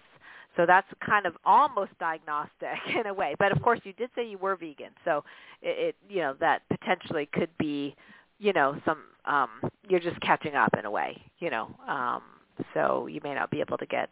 So 0.57 0.67
that's 0.67 0.89
kind 1.05 1.25
of 1.25 1.37
almost 1.45 1.93
diagnostic 2.01 2.69
in 2.99 3.07
a 3.07 3.15
way. 3.15 3.35
But 3.39 3.53
of 3.53 3.63
course, 3.63 3.81
you 3.85 3.93
did 3.93 4.11
say 4.15 4.27
you 4.27 4.39
were 4.39 4.57
vegan, 4.57 4.91
so 5.05 5.25
it, 5.63 5.89
it 5.89 5.97
you 6.09 6.21
know 6.21 6.35
that 6.41 6.63
potentially 6.69 7.29
could 7.33 7.51
be, 7.59 7.95
you 8.39 8.53
know, 8.53 8.77
some 8.85 8.99
um, 9.25 9.49
you're 9.89 10.01
just 10.01 10.21
catching 10.21 10.55
up 10.55 10.75
in 10.77 10.85
a 10.85 10.91
way, 10.91 11.17
you 11.39 11.51
know. 11.51 11.71
Um, 11.87 12.23
so 12.75 13.07
you 13.07 13.21
may 13.23 13.35
not 13.35 13.51
be 13.51 13.61
able 13.61 13.79
to 13.79 13.87
get 13.87 14.11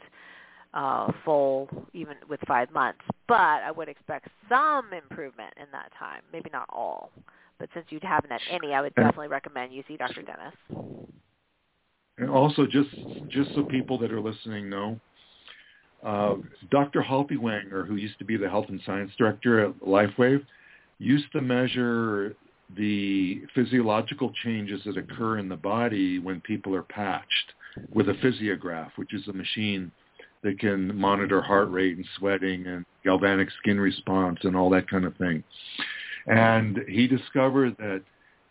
uh, 0.77 1.11
full 1.25 1.69
even 1.95 2.17
with 2.29 2.39
five 2.47 2.71
months, 2.71 3.01
but 3.27 3.41
I 3.41 3.71
would 3.71 3.89
expect 3.89 4.29
some 4.49 4.93
improvement 4.93 5.55
in 5.57 5.67
that 5.73 5.91
time. 5.99 6.21
Maybe 6.33 6.51
not 6.53 6.69
all, 6.69 7.11
but 7.59 7.71
since 7.73 7.87
you 7.89 7.99
haven't 8.03 8.31
had 8.31 8.43
any, 8.51 8.75
I 8.75 8.83
would 8.83 8.95
definitely 8.95 9.29
recommend 9.29 9.73
you 9.73 9.83
see 9.89 9.97
Dr. 9.97 10.23
Dennis. 10.23 10.55
And 12.19 12.31
also, 12.31 12.67
just 12.67 12.91
just 13.29 13.55
so 13.55 13.65
people 13.65 13.99
that 13.99 14.13
are 14.13 14.21
listening 14.21 14.69
know, 14.69 15.01
uh, 16.05 16.35
Dr. 16.71 17.03
Haltiwanger, 17.03 17.87
who 17.87 17.97
used 17.97 18.19
to 18.19 18.25
be 18.25 18.37
the 18.37 18.49
health 18.49 18.67
and 18.69 18.81
science 18.85 19.11
director 19.17 19.65
at 19.65 19.75
LifeWave, 19.81 20.45
used 20.99 21.33
to 21.33 21.41
measure 21.41 22.37
the 22.77 23.43
physiological 23.55 24.31
changes 24.45 24.83
that 24.85 24.99
occur 24.99 25.39
in 25.39 25.49
the 25.49 25.57
body 25.57 26.19
when 26.19 26.41
people 26.43 26.75
are 26.75 26.83
patched 26.83 27.53
with 27.95 28.09
a 28.09 28.15
physiograph, 28.15 28.91
which 28.97 29.15
is 29.15 29.27
a 29.29 29.33
machine 29.33 29.91
that 30.43 30.59
can 30.59 30.97
monitor 30.97 31.41
heart 31.41 31.71
rate 31.71 31.97
and 31.97 32.07
sweating 32.19 32.67
and 32.67 32.85
galvanic 33.05 33.49
skin 33.59 33.81
response 33.81 34.39
and 34.43 34.57
all 34.57 34.71
that 34.71 34.89
kind 34.89 35.05
of 35.05 35.17
thing. 35.17 35.43
And 36.27 36.79
he 36.89 37.07
discovered 37.07 37.77
that 37.79 38.03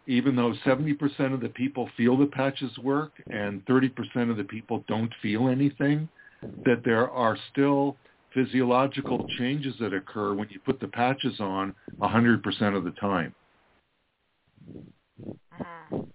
even 0.07 0.35
though 0.35 0.53
70% 0.65 1.33
of 1.33 1.41
the 1.41 1.49
people 1.49 1.89
feel 1.97 2.15
the 2.15 2.27
patches 2.27 2.77
work 2.79 3.11
and 3.31 3.65
30% 3.65 4.29
of 4.29 4.37
the 4.37 4.43
people 4.43 4.83
don't 4.87 5.11
feel 5.21 5.47
anything, 5.47 6.07
that 6.65 6.83
there 6.83 7.09
are 7.09 7.37
still 7.51 7.97
physiological 8.33 9.25
changes 9.37 9.73
that 9.79 9.93
occur 9.93 10.33
when 10.33 10.47
you 10.49 10.59
put 10.59 10.79
the 10.79 10.87
patches 10.87 11.39
on 11.39 11.73
100% 12.01 12.75
of 12.75 12.83
the 12.83 12.91
time. 12.91 13.33
Mhm. 15.53 16.05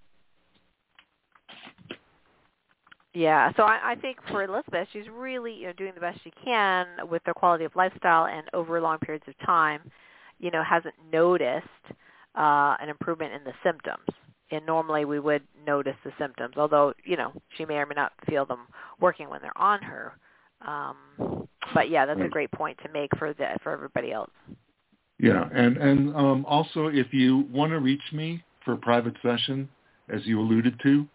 Yeah, 3.12 3.50
so 3.56 3.64
I, 3.64 3.92
I 3.92 3.94
think 3.96 4.18
for 4.30 4.44
Elizabeth, 4.44 4.86
she's 4.92 5.08
really 5.08 5.52
you 5.52 5.66
know 5.66 5.72
doing 5.72 5.92
the 5.94 6.00
best 6.00 6.20
she 6.22 6.32
can 6.44 6.86
with 7.10 7.22
her 7.24 7.34
quality 7.34 7.64
of 7.64 7.74
lifestyle, 7.74 8.26
and 8.26 8.48
over 8.52 8.80
long 8.80 8.98
periods 8.98 9.24
of 9.26 9.34
time, 9.44 9.80
you 10.38 10.50
know, 10.50 10.62
hasn't 10.62 10.94
noticed 11.12 11.66
uh, 12.36 12.76
an 12.80 12.88
improvement 12.88 13.32
in 13.32 13.42
the 13.44 13.52
symptoms. 13.64 14.06
And 14.52 14.66
normally 14.66 15.04
we 15.04 15.20
would 15.20 15.42
notice 15.64 15.94
the 16.04 16.12
symptoms, 16.18 16.54
although 16.56 16.92
you 17.04 17.16
know 17.16 17.32
she 17.56 17.64
may 17.64 17.76
or 17.76 17.86
may 17.86 17.94
not 17.94 18.12
feel 18.28 18.44
them 18.44 18.66
working 19.00 19.28
when 19.28 19.40
they're 19.42 19.56
on 19.56 19.80
her. 19.82 20.12
Um, 20.66 21.48
but 21.74 21.88
yeah, 21.88 22.04
that's 22.04 22.20
a 22.20 22.28
great 22.28 22.50
point 22.50 22.78
to 22.84 22.92
make 22.92 23.10
for 23.16 23.32
the 23.32 23.56
for 23.62 23.72
everybody 23.72 24.12
else. 24.12 24.30
Yeah, 25.18 25.48
and 25.52 25.76
and 25.76 26.16
um, 26.16 26.44
also 26.48 26.86
if 26.86 27.12
you 27.12 27.46
want 27.52 27.70
to 27.70 27.78
reach 27.78 28.02
me 28.12 28.42
for 28.64 28.72
a 28.72 28.76
private 28.76 29.14
session, 29.22 29.68
as 30.08 30.26
you 30.26 30.40
alluded 30.40 30.80
to, 30.82 31.06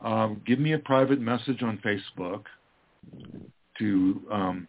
um, 0.00 0.40
give 0.46 0.58
me 0.58 0.72
a 0.72 0.78
private 0.78 1.20
message 1.20 1.62
on 1.62 1.78
Facebook 1.84 2.44
to 3.78 4.20
um, 4.30 4.68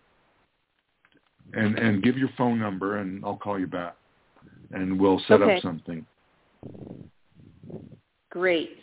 and 1.54 1.78
and 1.78 2.04
give 2.04 2.18
your 2.18 2.30
phone 2.38 2.60
number, 2.60 2.98
and 2.98 3.24
I'll 3.26 3.38
call 3.38 3.60
you 3.60 3.68
back, 3.68 3.96
and 4.72 5.00
we'll 5.00 5.22
set 5.28 5.42
Okay. 5.42 5.58
up 5.58 5.64
something. 5.64 6.06
Great. 8.32 8.78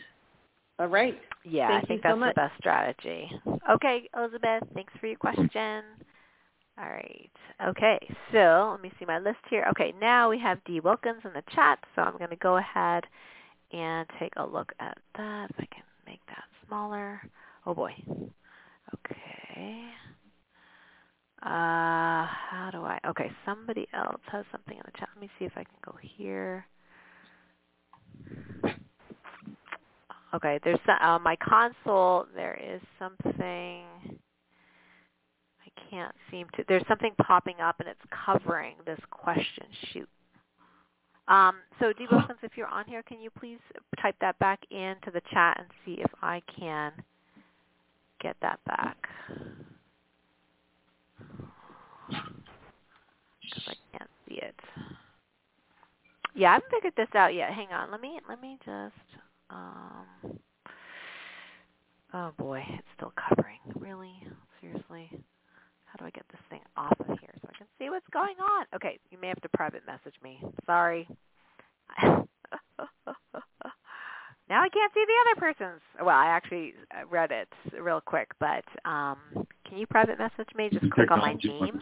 All 0.79 0.89
right. 0.89 1.19
Yeah, 1.45 1.69
Thank 1.69 1.85
I 1.85 1.87
think 1.87 1.99
you 1.99 2.03
so 2.03 2.09
that's 2.09 2.21
much. 2.21 2.35
the 2.35 2.41
best 2.41 2.59
strategy. 2.59 3.31
Okay, 3.71 4.09
Elizabeth, 4.17 4.63
thanks 4.75 4.93
for 5.01 5.07
your 5.07 5.17
question. 5.17 5.85
All 6.79 6.89
right. 6.91 7.31
Okay, 7.65 7.99
so 8.33 8.69
let 8.73 8.83
me 8.83 8.93
see 8.99 9.07
my 9.07 9.19
list 9.19 9.39
here. 9.49 9.65
Okay, 9.71 9.95
now 10.01 10.29
we 10.29 10.39
have 10.41 10.63
Dee 10.65 10.81
Wilkins 10.81 11.23
in 11.25 11.33
the 11.33 11.43
chat, 11.55 11.79
so 11.95 12.03
I'm 12.03 12.19
going 12.19 12.31
to 12.31 12.37
go 12.37 12.57
ahead 12.59 13.05
and 13.73 14.07
take 14.19 14.33
a 14.37 14.45
look 14.45 14.73
at 14.81 14.99
that. 15.17 15.51
If 15.51 15.57
I 15.61 15.67
can 15.75 15.85
make 16.07 16.21
that 16.29 16.45
smaller. 16.67 17.21
Oh 17.67 17.75
boy. 17.75 17.93
Okay. 18.95 19.85
Uh, 21.43 22.27
how 22.27 22.71
do 22.73 22.83
I? 22.83 22.99
Okay, 23.07 23.31
somebody 23.45 23.87
else 23.93 24.21
has 24.33 24.45
something 24.51 24.77
in 24.77 24.83
the 24.85 24.99
chat. 24.99 25.09
Let 25.15 25.21
me 25.21 25.31
see 25.39 25.45
if 25.45 25.53
I 25.57 25.65
can 25.65 25.79
go 25.85 25.95
here. 26.01 26.67
Okay, 30.35 30.59
there's 30.65 30.79
uh, 31.01 31.19
my 31.23 31.37
console. 31.37 32.27
There 32.35 32.59
is 32.63 32.81
something. 32.99 33.85
I 35.65 35.91
can't 35.91 36.15
seem 36.31 36.47
to. 36.57 36.65
There's 36.69 36.87
something 36.89 37.15
popping 37.23 37.61
up, 37.61 37.77
and 37.81 37.89
it's 37.89 38.01
covering 38.27 38.75
this 38.85 38.99
question. 39.11 39.67
Shoot. 39.93 40.09
Um, 41.29 41.57
so 41.81 41.93
D. 41.93 42.07
Wilkins, 42.11 42.39
if 42.43 42.53
you're 42.57 42.69
on 42.69 42.85
here, 42.87 43.03
can 43.03 43.21
you 43.21 43.31
please 43.31 43.59
type 44.01 44.15
that 44.21 44.39
back 44.39 44.61
into 44.71 45.11
the 45.13 45.21
chat 45.33 45.57
and 45.59 45.67
see 45.85 46.01
if 46.01 46.11
I 46.23 46.41
can 46.59 46.93
get 48.21 48.37
that 48.43 48.61
back? 48.67 48.97
Because 52.09 53.63
I 53.69 53.75
can't 53.99 54.11
see 54.29 54.37
it. 54.37 54.55
Yeah, 56.35 56.51
I 56.51 56.55
haven't 56.55 56.71
figured 56.71 56.93
this 56.97 57.09
out 57.15 57.35
yet. 57.35 57.53
Hang 57.53 57.69
on, 57.69 57.91
let 57.91 58.01
me 58.01 58.21
let 58.29 58.41
me 58.41 58.59
just. 58.65 58.95
Um, 59.49 60.39
oh 62.13 62.33
boy, 62.39 62.63
it's 62.69 62.87
still 62.97 63.13
covering. 63.29 63.59
Really, 63.75 64.15
seriously. 64.61 65.11
How 65.97 66.05
do 66.05 66.09
I 66.09 66.11
get 66.11 66.27
this 66.31 66.41
thing 66.51 66.61
off 66.77 66.99
of 67.01 67.07
here 67.07 67.33
so 67.41 67.49
I 67.49 67.57
can 67.57 67.67
see 67.79 67.89
what's 67.89 68.07
going 68.13 68.37
on? 68.39 68.67
Okay, 68.75 68.99
you 69.11 69.19
may 69.19 69.29
have 69.29 69.41
to 69.41 69.49
private 69.51 69.83
message 69.87 70.15
me. 70.23 70.43
Sorry. 70.67 71.09
now 72.03 72.19
I 74.61 74.69
can't 74.69 74.93
see 74.93 75.05
the 75.07 75.17
other 75.25 75.41
person's. 75.41 75.81
Well, 75.99 76.17
I 76.17 76.27
actually 76.27 76.75
read 77.11 77.31
it 77.31 77.49
real 77.81 78.03
quick, 78.03 78.29
but 78.39 78.65
um 78.85 79.17
can 79.67 79.79
you 79.79 79.87
private 79.87 80.19
message 80.19 80.49
me? 80.55 80.69
Just 80.71 80.91
click 80.93 81.11
on 81.11 81.21
my 81.21 81.35
name. 81.43 81.81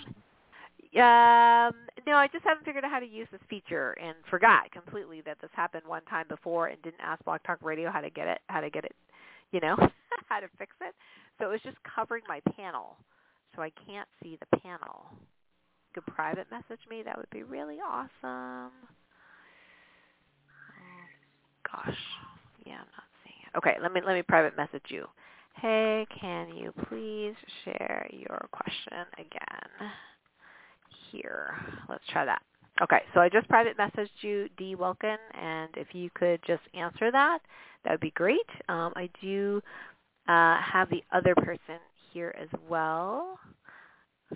Um, 0.94 1.74
no, 2.06 2.14
I 2.14 2.28
just 2.32 2.44
haven't 2.44 2.64
figured 2.64 2.84
out 2.84 2.90
how 2.92 3.00
to 3.00 3.06
use 3.06 3.26
this 3.32 3.40
feature 3.50 3.98
and 4.00 4.14
forgot 4.30 4.70
completely 4.70 5.22
that 5.22 5.38
this 5.40 5.50
happened 5.52 5.82
one 5.86 6.04
time 6.04 6.26
before 6.28 6.68
and 6.68 6.80
didn't 6.82 7.00
ask 7.02 7.24
Blog 7.24 7.40
Talk 7.44 7.58
Radio 7.62 7.90
how 7.90 8.00
to 8.00 8.10
get 8.10 8.28
it, 8.28 8.38
how 8.48 8.60
to 8.60 8.70
get 8.70 8.84
it, 8.84 8.94
you 9.50 9.58
know, 9.58 9.74
how 10.28 10.38
to 10.38 10.46
fix 10.56 10.70
it. 10.80 10.94
So 11.38 11.46
it 11.46 11.50
was 11.50 11.60
just 11.64 11.78
covering 11.82 12.22
my 12.28 12.40
panel, 12.56 12.96
so 13.54 13.62
I 13.62 13.70
can't 13.86 14.08
see 14.22 14.38
the 14.38 14.58
panel. 14.58 15.06
You 15.12 16.02
could 16.02 16.06
private 16.14 16.46
message 16.50 16.80
me. 16.88 17.02
That 17.02 17.16
would 17.16 17.30
be 17.30 17.42
really 17.42 17.78
awesome. 17.78 18.10
Oh, 20.72 21.06
gosh, 21.70 21.96
yeah, 22.66 22.74
I'm 22.74 22.78
not 22.78 23.08
seeing 23.24 23.36
it. 23.46 23.58
Okay, 23.58 23.76
let 23.82 23.92
me 23.92 24.00
let 24.04 24.14
me 24.14 24.22
private 24.22 24.56
message 24.56 24.84
you. 24.88 25.06
Hey, 25.56 26.06
can 26.20 26.48
you 26.56 26.72
please 26.88 27.34
share 27.64 28.08
your 28.10 28.48
question 28.52 29.06
again? 29.14 29.90
here. 31.14 31.54
Let's 31.88 32.04
try 32.10 32.24
that. 32.24 32.42
Okay, 32.82 33.02
so 33.14 33.20
I 33.20 33.28
just 33.28 33.48
private 33.48 33.78
messaged 33.78 34.08
you, 34.22 34.48
D. 34.56 34.74
Wilkin, 34.74 35.16
and 35.40 35.70
if 35.76 35.88
you 35.92 36.10
could 36.14 36.40
just 36.44 36.62
answer 36.74 37.12
that, 37.12 37.38
that 37.84 37.92
would 37.92 38.00
be 38.00 38.10
great. 38.10 38.48
Um, 38.68 38.92
I 38.96 39.08
do 39.22 39.62
uh, 40.26 40.56
have 40.60 40.90
the 40.90 41.02
other 41.12 41.34
person 41.36 41.78
here 42.14 42.34
as 42.40 42.48
well. 42.68 43.38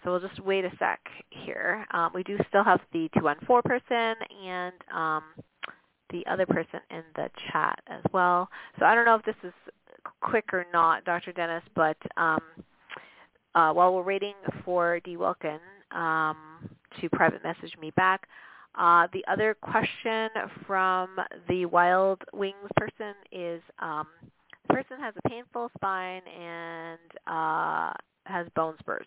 So 0.04 0.10
we'll 0.10 0.20
just 0.20 0.40
wait 0.40 0.64
a 0.64 0.70
sec 0.78 1.00
here. 1.30 1.86
Um, 1.92 2.10
we 2.14 2.22
do 2.22 2.36
still 2.48 2.64
have 2.64 2.80
the 2.92 3.08
214 3.14 3.62
person 3.62 4.14
and 4.44 4.74
um, 4.94 5.22
the 6.10 6.24
other 6.26 6.46
person 6.46 6.80
in 6.90 7.02
the 7.16 7.30
chat 7.50 7.80
as 7.86 8.02
well. 8.12 8.48
So 8.78 8.84
I 8.84 8.94
don't 8.94 9.06
know 9.06 9.14
if 9.14 9.24
this 9.24 9.34
is 9.42 9.52
quick 10.20 10.52
or 10.52 10.66
not, 10.72 11.04
Dr. 11.04 11.32
Dennis, 11.32 11.62
but 11.74 11.96
um, 12.16 12.42
uh, 13.54 13.72
while 13.72 13.94
we're 13.94 14.02
waiting 14.02 14.34
for 14.64 15.00
D. 15.00 15.16
Wilkin, 15.16 15.58
um, 15.90 16.36
to 17.00 17.08
private 17.10 17.42
message 17.42 17.76
me 17.80 17.90
back. 17.96 18.26
Uh, 18.74 19.08
the 19.12 19.24
other 19.26 19.56
question 19.60 20.28
from 20.66 21.16
the 21.48 21.66
Wild 21.66 22.22
Wings 22.32 22.54
person 22.76 23.14
is 23.32 23.60
um, 23.80 24.06
person 24.82 25.02
has 25.02 25.14
a 25.24 25.28
painful 25.28 25.70
spine 25.76 26.22
and 26.40 26.98
uh, 27.26 27.92
has 28.26 28.46
bone 28.54 28.74
spurs. 28.78 29.06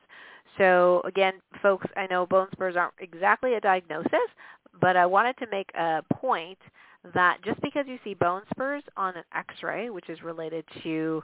So 0.58 1.02
again, 1.06 1.34
folks, 1.62 1.88
I 1.96 2.08
know 2.08 2.26
bone 2.26 2.48
spurs 2.52 2.76
aren't 2.76 2.94
exactly 3.00 3.54
a 3.54 3.62
diagnosis, 3.62 4.30
but 4.82 4.98
I 4.98 5.06
wanted 5.06 5.38
to 5.38 5.48
make 5.50 5.70
a 5.76 6.04
point 6.14 6.58
that 7.14 7.38
just 7.44 7.62
because 7.62 7.86
you 7.88 7.98
see 8.04 8.14
bone 8.14 8.42
spurs 8.52 8.84
on 8.98 9.16
an 9.16 9.24
x-ray, 9.34 9.90
which 9.90 10.10
is 10.10 10.22
related 10.22 10.66
to 10.84 11.24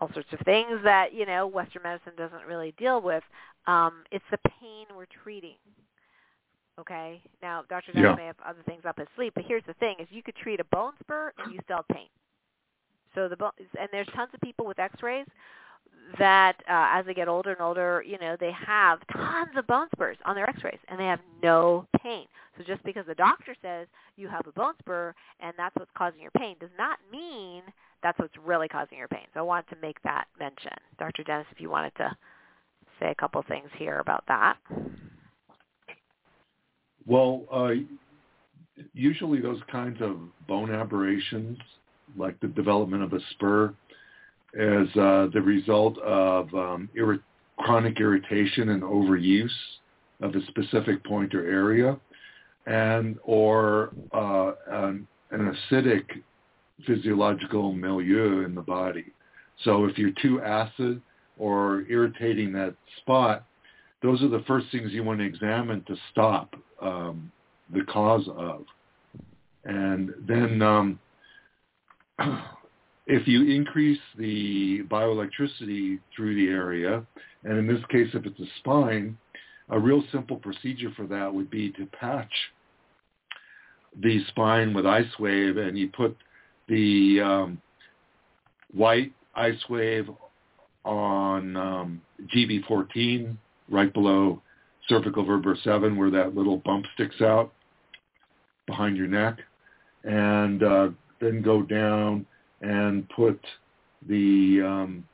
all 0.00 0.12
sorts 0.12 0.28
of 0.32 0.40
things 0.40 0.80
that, 0.82 1.14
you 1.14 1.24
know, 1.24 1.46
Western 1.46 1.82
medicine 1.82 2.12
doesn't 2.16 2.46
really 2.48 2.74
deal 2.78 3.00
with, 3.00 3.22
um, 3.66 4.02
it's 4.10 4.24
the 4.30 4.38
pain 4.60 4.86
we're 4.96 5.06
treating. 5.22 5.56
Okay. 6.80 7.20
Now, 7.42 7.62
Dr. 7.68 7.92
Dennis 7.92 8.10
yeah. 8.10 8.16
may 8.16 8.26
have 8.26 8.36
other 8.44 8.62
things 8.66 8.82
up 8.86 8.98
his 8.98 9.08
sleeve, 9.16 9.32
but 9.34 9.44
here's 9.46 9.64
the 9.66 9.74
thing: 9.74 9.96
is 9.98 10.06
you 10.10 10.22
could 10.22 10.36
treat 10.36 10.60
a 10.60 10.64
bone 10.64 10.92
spur 11.00 11.32
and 11.38 11.52
you 11.52 11.60
still 11.64 11.76
have 11.76 11.88
pain. 11.88 12.06
So 13.18 13.26
the 13.26 13.36
bone, 13.36 13.50
and 13.80 13.88
there's 13.90 14.06
tons 14.14 14.30
of 14.32 14.40
people 14.40 14.64
with 14.64 14.78
X-rays 14.78 15.26
that, 16.20 16.54
uh, 16.70 16.86
as 16.92 17.04
they 17.04 17.14
get 17.14 17.26
older 17.26 17.50
and 17.50 17.60
older, 17.60 18.00
you 18.06 18.16
know, 18.18 18.36
they 18.38 18.52
have 18.52 19.00
tons 19.12 19.50
of 19.56 19.66
bone 19.66 19.88
spurs 19.92 20.16
on 20.24 20.36
their 20.36 20.48
X-rays, 20.48 20.78
and 20.86 21.00
they 21.00 21.06
have 21.06 21.18
no 21.42 21.84
pain. 22.00 22.26
So 22.56 22.62
just 22.62 22.80
because 22.84 23.06
the 23.06 23.16
doctor 23.16 23.56
says 23.60 23.88
you 24.16 24.28
have 24.28 24.46
a 24.46 24.52
bone 24.52 24.74
spur 24.78 25.12
and 25.40 25.52
that's 25.56 25.74
what's 25.74 25.90
causing 25.96 26.20
your 26.20 26.30
pain, 26.38 26.54
does 26.60 26.70
not 26.78 27.00
mean 27.10 27.62
that's 28.04 28.16
what's 28.20 28.34
really 28.46 28.68
causing 28.68 28.98
your 28.98 29.08
pain. 29.08 29.26
So 29.34 29.40
I 29.40 29.42
wanted 29.42 29.68
to 29.70 29.76
make 29.82 30.00
that 30.02 30.26
mention, 30.38 30.72
Dr. 31.00 31.24
Dennis, 31.24 31.46
if 31.50 31.60
you 31.60 31.70
wanted 31.70 31.94
to 31.96 32.16
say 33.00 33.10
a 33.10 33.14
couple 33.16 33.42
things 33.48 33.68
here 33.78 33.98
about 33.98 34.22
that. 34.28 34.58
Well, 37.04 37.46
uh, 37.50 37.70
usually 38.92 39.40
those 39.40 39.60
kinds 39.72 40.00
of 40.00 40.18
bone 40.46 40.72
aberrations, 40.72 41.58
like 42.16 42.38
the 42.40 42.48
development 42.48 43.02
of 43.02 43.12
a 43.12 43.20
spur, 43.30 43.74
as 44.54 44.88
uh, 44.96 45.28
the 45.32 45.42
result 45.42 45.98
of 45.98 46.52
um, 46.54 46.88
chronic 47.58 48.00
irritation 48.00 48.70
and 48.70 48.82
overuse 48.82 49.50
of 50.20 50.34
a 50.34 50.46
specific 50.46 51.04
point 51.04 51.34
or 51.34 51.46
area, 51.46 51.96
and 52.66 53.18
or 53.22 53.90
uh, 54.12 54.52
an, 54.68 55.06
an 55.30 55.54
acidic 55.70 56.04
physiological 56.86 57.72
milieu 57.72 58.44
in 58.44 58.54
the 58.54 58.62
body. 58.62 59.06
So 59.64 59.84
if 59.84 59.98
you're 59.98 60.12
too 60.22 60.40
acid 60.42 61.00
or 61.38 61.84
irritating 61.88 62.52
that 62.52 62.74
spot, 62.98 63.44
those 64.02 64.22
are 64.22 64.28
the 64.28 64.44
first 64.46 64.66
things 64.70 64.92
you 64.92 65.02
want 65.02 65.18
to 65.18 65.24
examine 65.24 65.82
to 65.84 65.96
stop 66.12 66.54
um, 66.80 67.30
the 67.72 67.82
cause 67.84 68.28
of. 68.36 68.64
And 69.64 70.14
then 70.26 70.62
um, 70.62 70.98
if 73.06 73.26
you 73.26 73.44
increase 73.44 74.00
the 74.16 74.82
bioelectricity 74.84 75.98
through 76.14 76.34
the 76.34 76.48
area, 76.48 77.04
and 77.44 77.58
in 77.58 77.66
this 77.66 77.84
case 77.90 78.08
if 78.14 78.26
it's 78.26 78.40
a 78.40 78.46
spine, 78.58 79.16
a 79.70 79.78
real 79.78 80.02
simple 80.12 80.36
procedure 80.36 80.90
for 80.96 81.06
that 81.06 81.32
would 81.32 81.50
be 81.50 81.70
to 81.72 81.86
patch 81.86 82.32
the 84.02 84.24
spine 84.28 84.74
with 84.74 84.86
ice 84.86 85.18
wave 85.18 85.56
and 85.56 85.76
you 85.76 85.88
put 85.88 86.16
the 86.68 87.20
um, 87.20 87.60
white 88.72 89.12
ice 89.34 89.60
wave 89.68 90.08
on 90.84 91.56
um, 91.56 92.00
GV14 92.34 93.36
right 93.70 93.92
below 93.92 94.40
cervical 94.88 95.24
vertebra 95.24 95.56
7 95.62 95.96
where 95.96 96.10
that 96.10 96.34
little 96.34 96.58
bump 96.58 96.86
sticks 96.94 97.20
out 97.20 97.52
behind 98.66 98.96
your 98.96 99.06
neck. 99.06 99.38
And 100.04 100.62
uh, 100.62 100.88
then 101.20 101.42
go 101.42 101.62
down 101.62 102.26
and 102.60 103.08
put 103.10 103.40
the 104.08 104.62
um, 104.64 105.04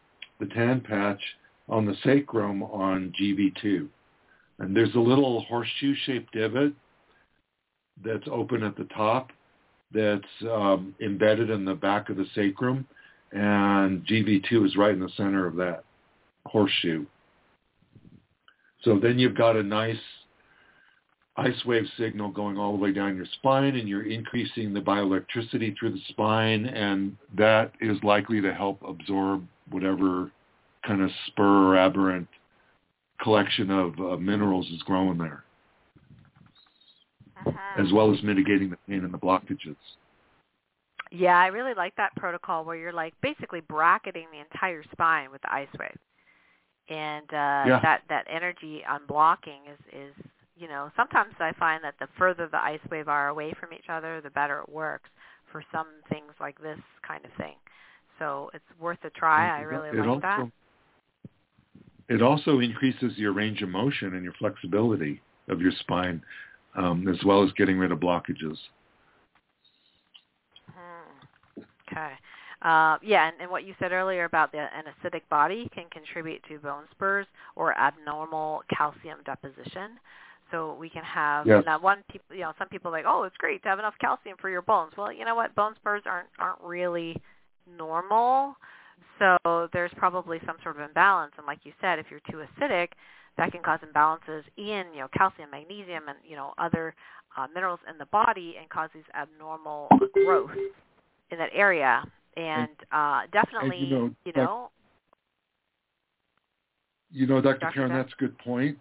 the 0.41 0.47
tan 0.47 0.81
patch 0.81 1.21
on 1.69 1.87
the 1.87 1.95
sacrum 2.05 2.63
on 2.63 3.13
GV2. 3.21 3.89
And 4.59 4.77
there's 4.77 4.95
a 4.95 5.01
little 5.01 5.41
horseshoe-shaped 5.45 6.33
divot 6.33 6.73
that's 8.05 8.27
open 8.31 8.63
at 8.63 8.77
the 8.77 8.85
top 8.85 9.31
that's 9.93 10.23
um, 10.51 10.95
embedded 11.01 11.51
in 11.51 11.65
the 11.65 11.75
back 11.75 12.11
of 12.11 12.17
the 12.17 12.27
sacrum, 12.35 12.87
and 13.33 14.05
GV2 14.07 14.67
is 14.67 14.77
right 14.77 14.93
in 14.93 15.01
the 15.01 15.11
center 15.17 15.47
of 15.47 15.57
that 15.57 15.85
horseshoe. 16.47 17.07
So 18.83 18.99
then 18.99 19.19
you've 19.19 19.37
got 19.37 19.57
a 19.57 19.63
nice 19.63 19.97
ice 21.37 21.65
wave 21.65 21.85
signal 21.99 22.29
going 22.31 22.57
all 22.57 22.73
the 22.73 22.79
way 22.79 22.93
down 22.93 23.17
your 23.17 23.27
spine 23.35 23.75
and 23.77 23.89
you're 23.89 24.09
increasing 24.09 24.73
the 24.73 24.81
bioelectricity 24.81 25.77
through 25.77 25.91
the 25.91 26.01
spine 26.09 26.67
and 26.67 27.17
that 27.37 27.73
is 27.81 27.97
likely 28.05 28.41
to 28.41 28.55
help 28.55 28.79
absorb 28.87 29.45
whatever 29.71 30.31
kind 30.87 31.03
of 31.03 31.11
spur 31.27 31.73
or 31.73 31.77
aberrant 31.77 32.29
collection 33.21 33.71
of 33.71 33.99
uh, 33.99 34.17
minerals 34.17 34.67
is 34.69 34.83
growing 34.83 35.19
there 35.19 35.45
uh-huh. 37.47 37.83
as 37.83 37.93
well 37.93 38.15
as 38.15 38.23
mitigating 38.23 38.71
the 38.71 38.79
pain 38.89 39.05
and 39.05 39.13
the 39.13 39.19
blockages. 39.19 39.77
Yeah, 41.11 41.39
I 41.39 41.47
really 41.47 41.75
like 41.75 41.95
that 41.97 42.15
protocol 42.17 42.65
where 42.65 42.77
you're 42.77 42.93
like 42.93 43.15
basically 43.23 43.61
bracketing 43.61 44.27
the 44.33 44.41
entire 44.41 44.83
spine 44.93 45.31
with 45.31 45.43
the 45.43 45.53
ice 45.53 45.69
wave 45.79 45.99
and 46.89 47.25
uh, 47.33 47.65
yeah. 47.67 47.81
that 47.83 48.03
that 48.09 48.27
energy 48.29 48.83
unblocking 48.89 49.61
is 49.73 49.79
is 49.93 50.25
you 50.57 50.69
know 50.69 50.91
sometimes 50.97 51.35
I 51.41 51.53
find 51.59 51.83
that 51.85 51.95
the 52.01 52.09
further 52.19 52.49
the 52.49 52.59
ice 52.59 52.81
wave 52.91 53.09
are 53.09 53.29
away 53.29 53.53
from 53.59 53.73
each 53.73 53.89
other, 53.89 54.21
the 54.21 54.31
better 54.31 54.61
it 54.61 54.69
works 54.69 55.11
for 55.51 55.63
some 55.73 55.87
things 56.09 56.33
like 56.41 56.61
this 56.61 56.79
kind 57.07 57.25
of 57.25 57.31
thing. 57.39 57.55
So 58.19 58.51
it's 58.55 58.65
worth 58.81 58.99
a 59.05 59.11
try. 59.11 59.59
I 59.59 59.63
really 59.63 59.89
it 59.91 59.97
like 59.97 60.09
also, 60.09 60.21
that. 60.21 60.51
It 62.09 62.23
also 62.23 62.61
increases 62.61 63.17
your 63.17 63.33
range 63.33 63.63
of 63.63 63.69
motion 63.69 64.15
and 64.15 64.23
your 64.23 64.35
flexibility 64.35 65.21
of 65.49 65.61
your 65.61 65.73
spine, 65.81 66.23
um, 66.77 67.09
as 67.09 67.23
well 67.25 67.43
as 67.43 67.53
getting 67.53 67.79
rid 67.79 67.93
of 67.93 67.99
blockages. 67.99 68.57
Hmm. 70.71 71.63
Okay. 71.91 72.13
Uh, 72.63 72.97
yeah, 73.03 73.29
and, 73.29 73.37
and 73.41 73.51
what 73.51 73.65
you 73.65 73.75
said 73.79 73.93
earlier 73.93 74.25
about 74.25 74.51
the, 74.51 74.59
an 74.59 74.85
acidic 75.03 75.23
body 75.31 75.69
can 75.75 75.85
contribute 75.91 76.43
to 76.49 76.59
bone 76.59 76.85
spurs 76.91 77.27
or 77.57 77.77
abnormal 77.79 78.63
calcium 78.75 79.19
deposition. 79.27 79.99
So 80.51 80.77
we 80.79 80.91
can 80.91 81.03
have 81.05 81.47
now 81.67 81.81
one 81.81 82.03
people, 82.11 82.37
you 82.37 82.43
know, 82.43 82.53
some 82.59 82.69
people 82.69 82.91
are 82.91 82.93
like, 82.93 83.05
oh, 83.07 83.25
it's 83.25 83.37
great 83.39 83.63
to 83.63 83.69
have 83.69 83.79
enough 83.79 83.95
calcium 84.01 84.37
for 84.41 84.51
your 84.51 84.63
bones. 84.63 84.93
Well, 84.97 85.13
you 85.13 85.25
know 85.25 85.35
what? 85.35 85.55
Bone 85.55 85.75
spurs 85.77 86.03
aren't 86.07 86.29
aren't 86.39 86.61
really 86.63 87.17
normal. 87.79 88.57
So 89.19 89.69
there's 89.73 89.91
probably 89.97 90.39
some 90.47 90.57
sort 90.63 90.77
of 90.77 90.83
imbalance. 90.83 91.33
And 91.39 91.47
like 91.47 91.61
you 91.65 91.73
said, 91.81 91.99
if 91.99 92.07
you're 92.11 92.21
too 92.31 92.45
acidic, 92.45 92.89
that 93.37 93.53
can 93.53 93.63
cause 93.63 93.81
imbalances 93.81 94.43
in 94.57 94.85
you 94.93 95.01
know 95.01 95.09
calcium, 95.17 95.51
magnesium, 95.51 96.05
and 96.09 96.19
you 96.29 96.37
know 96.37 96.53
other 96.59 96.95
uh, 97.37 97.47
minerals 97.53 97.81
in 97.91 97.99
the 97.99 98.07
body 98.07 98.57
and 98.61 98.69
cause 98.69 98.91
these 98.95 99.05
abnormal 99.15 99.89
growth 100.25 100.51
in 101.31 101.39
that 101.39 101.51
area. 101.55 102.05
And 102.37 102.71
uh, 102.93 103.23
definitely, 103.33 103.79
and, 103.79 103.89
you 103.89 103.97
know, 103.97 104.15
you 104.25 104.33
know, 104.35 104.71
you 107.11 107.27
know, 107.27 107.41
Dr. 107.41 107.59
Dr. 107.61 107.75
Karen, 107.75 107.93
that's 107.93 108.13
a 108.13 108.17
good 108.21 108.37
point. 108.39 108.77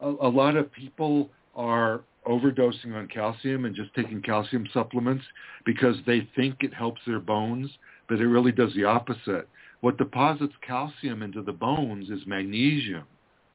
A, 0.00 0.08
a 0.08 0.28
lot 0.28 0.56
of 0.56 0.72
people 0.72 1.30
are 1.54 2.02
overdosing 2.26 2.94
on 2.94 3.06
calcium 3.08 3.64
and 3.64 3.74
just 3.74 3.94
taking 3.94 4.22
calcium 4.22 4.66
supplements 4.72 5.24
because 5.64 5.96
they 6.06 6.28
think 6.34 6.56
it 6.62 6.72
helps 6.74 7.00
their 7.06 7.20
bones, 7.20 7.70
but 8.08 8.20
it 8.20 8.26
really 8.26 8.52
does 8.52 8.72
the 8.74 8.84
opposite. 8.84 9.48
What 9.80 9.98
deposits 9.98 10.54
calcium 10.66 11.22
into 11.22 11.42
the 11.42 11.52
bones 11.52 12.08
is 12.10 12.26
magnesium, 12.26 13.04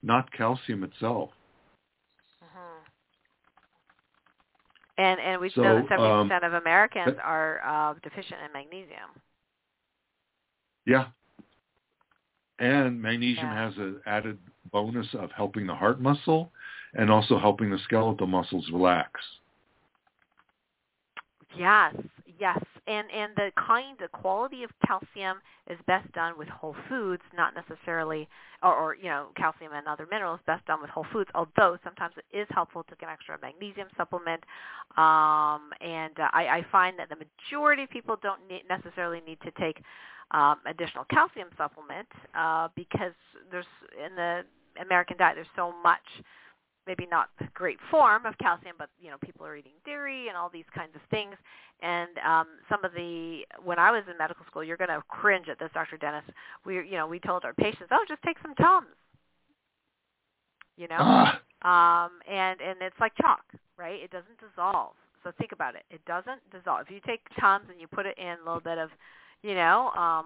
not 0.04 0.32
calcium 0.32 0.84
itself. 0.84 1.32
Mhm. 2.44 2.86
And 4.98 5.20
and 5.20 5.42
we 5.42 5.50
So, 5.50 5.62
know 5.64 5.76
that 5.76 5.90
seventy 5.90 6.10
um, 6.10 6.30
percent 6.30 6.44
of 6.46 6.54
Americans 6.54 7.16
that- 7.16 7.24
are 7.24 7.62
uh, 7.66 7.94
deficient 8.04 8.42
in 8.42 8.52
magnesium. 8.54 9.10
Yeah. 10.86 11.08
And 12.60 13.02
magnesium 13.02 13.48
Yeah. 13.48 13.70
has 13.70 13.78
an 13.78 14.02
added 14.06 14.38
bonus 14.72 15.08
of 15.14 15.32
helping 15.32 15.66
the 15.66 15.76
heart 15.76 16.02
muscle 16.02 16.52
and 16.94 17.10
also 17.10 17.38
helping 17.40 17.70
the 17.70 17.80
skeletal 17.80 18.28
muscles 18.28 18.70
relax. 18.72 19.22
Yes, 21.58 21.96
yes, 22.40 22.60
and 22.86 23.10
and 23.12 23.36
the 23.36 23.52
kind, 23.58 23.98
the 24.00 24.08
quality 24.10 24.64
of 24.64 24.70
calcium 24.86 25.38
is 25.68 25.80
best 25.88 26.12
done 26.14 26.38
with 26.38 26.48
whole 26.48 26.76
foods, 26.88 27.24
not 27.36 27.54
necessarily, 27.56 28.30
or, 28.62 28.76
or 28.76 28.96
you 28.96 29.06
know, 29.06 29.28
calcium 29.36 29.74
and 29.74 29.88
other 29.88 30.08
minerals 30.12 30.40
best 30.46 30.66
done 30.68 30.80
with 30.80 30.92
whole 30.92 31.08
foods. 31.12 31.30
Although 31.34 31.78
sometimes 31.84 32.14
it 32.18 32.38
is 32.38 32.48
helpful 32.52 32.84
to 32.84 32.96
get 32.96 33.10
an 33.10 33.14
extra 33.14 33.38
magnesium 33.42 33.88
supplement, 33.98 34.44
um, 34.96 35.72
and 35.82 36.20
uh, 36.20 36.30
I, 36.34 36.48
I 36.60 36.66
find 36.72 37.00
that 37.00 37.10
the 37.10 37.18
majority 37.18 37.84
of 37.84 37.90
people 37.90 38.18
don't 38.22 38.48
need, 38.48 38.64
necessarily 38.70 39.22
need 39.26 39.40
to 39.42 39.52
take 39.60 39.82
um, 40.32 40.58
additional 40.66 41.06
calcium 41.06 41.48
supplement 41.58 42.08
uh, 42.36 42.68
because 42.76 43.14
there's 43.52 43.66
in 44.06 44.16
the 44.16 44.44
American 44.82 45.18
diet 45.18 45.36
there's 45.36 45.48
so 45.56 45.74
much 45.84 46.02
maybe 46.88 47.08
not 47.10 47.30
great 47.54 47.78
form 47.92 48.26
of 48.26 48.36
calcium, 48.40 48.76
but 48.78 48.90
you 49.00 49.10
know 49.10 49.18
people 49.24 49.46
are 49.46 49.56
eating 49.56 49.74
dairy 49.86 50.28
and 50.28 50.36
all 50.36 50.50
these 50.50 50.66
kinds 50.74 50.96
of 50.96 51.02
things. 51.12 51.36
And 51.82 52.10
um, 52.28 52.48
some 52.68 52.84
of 52.84 52.92
the 52.94 53.42
when 53.64 53.80
I 53.80 53.92
was 53.92 54.04
in 54.10 54.18
medical 54.18 54.46
school, 54.46 54.64
you're 54.64 54.78
going 54.78 54.90
to 54.90 55.02
cringe 55.08 55.48
at 55.50 55.60
this, 55.60 55.70
Dr. 55.74 55.98
Dennis. 55.98 56.24
We 56.66 56.76
you 56.76 56.98
know 56.98 57.08
we 57.08 57.20
told 57.20 57.46
our 57.46 57.54
patients, 57.54 57.88
oh, 57.92 58.04
just 58.08 58.22
take 58.24 58.38
some 58.42 58.56
Tums. 58.56 58.88
You 60.78 60.88
know, 60.88 60.98
Ah, 61.00 61.42
um, 62.06 62.12
and 62.28 62.60
and 62.62 62.78
it's 62.82 63.00
like 63.00 63.14
chalk, 63.22 63.44
right? 63.78 64.02
It 64.02 64.12
doesn't 64.12 64.40
dissolve. 64.40 64.96
So 65.24 65.32
think 65.38 65.52
about 65.52 65.76
it. 65.76 65.84
It 65.92 66.04
doesn't 66.06 66.40
dissolve. 66.52 66.82
If 66.88 66.92
you 66.92 67.02
take 67.06 67.22
Tums 67.40 67.66
and 67.70 67.80
you 67.80 67.88
put 67.88 68.06
it 68.06 68.18
in 68.18 68.38
a 68.42 68.46
little 68.46 68.62
bit 68.62 68.78
of, 68.78 68.90
you 69.44 69.56
know, 69.56 69.92
um, 69.92 70.26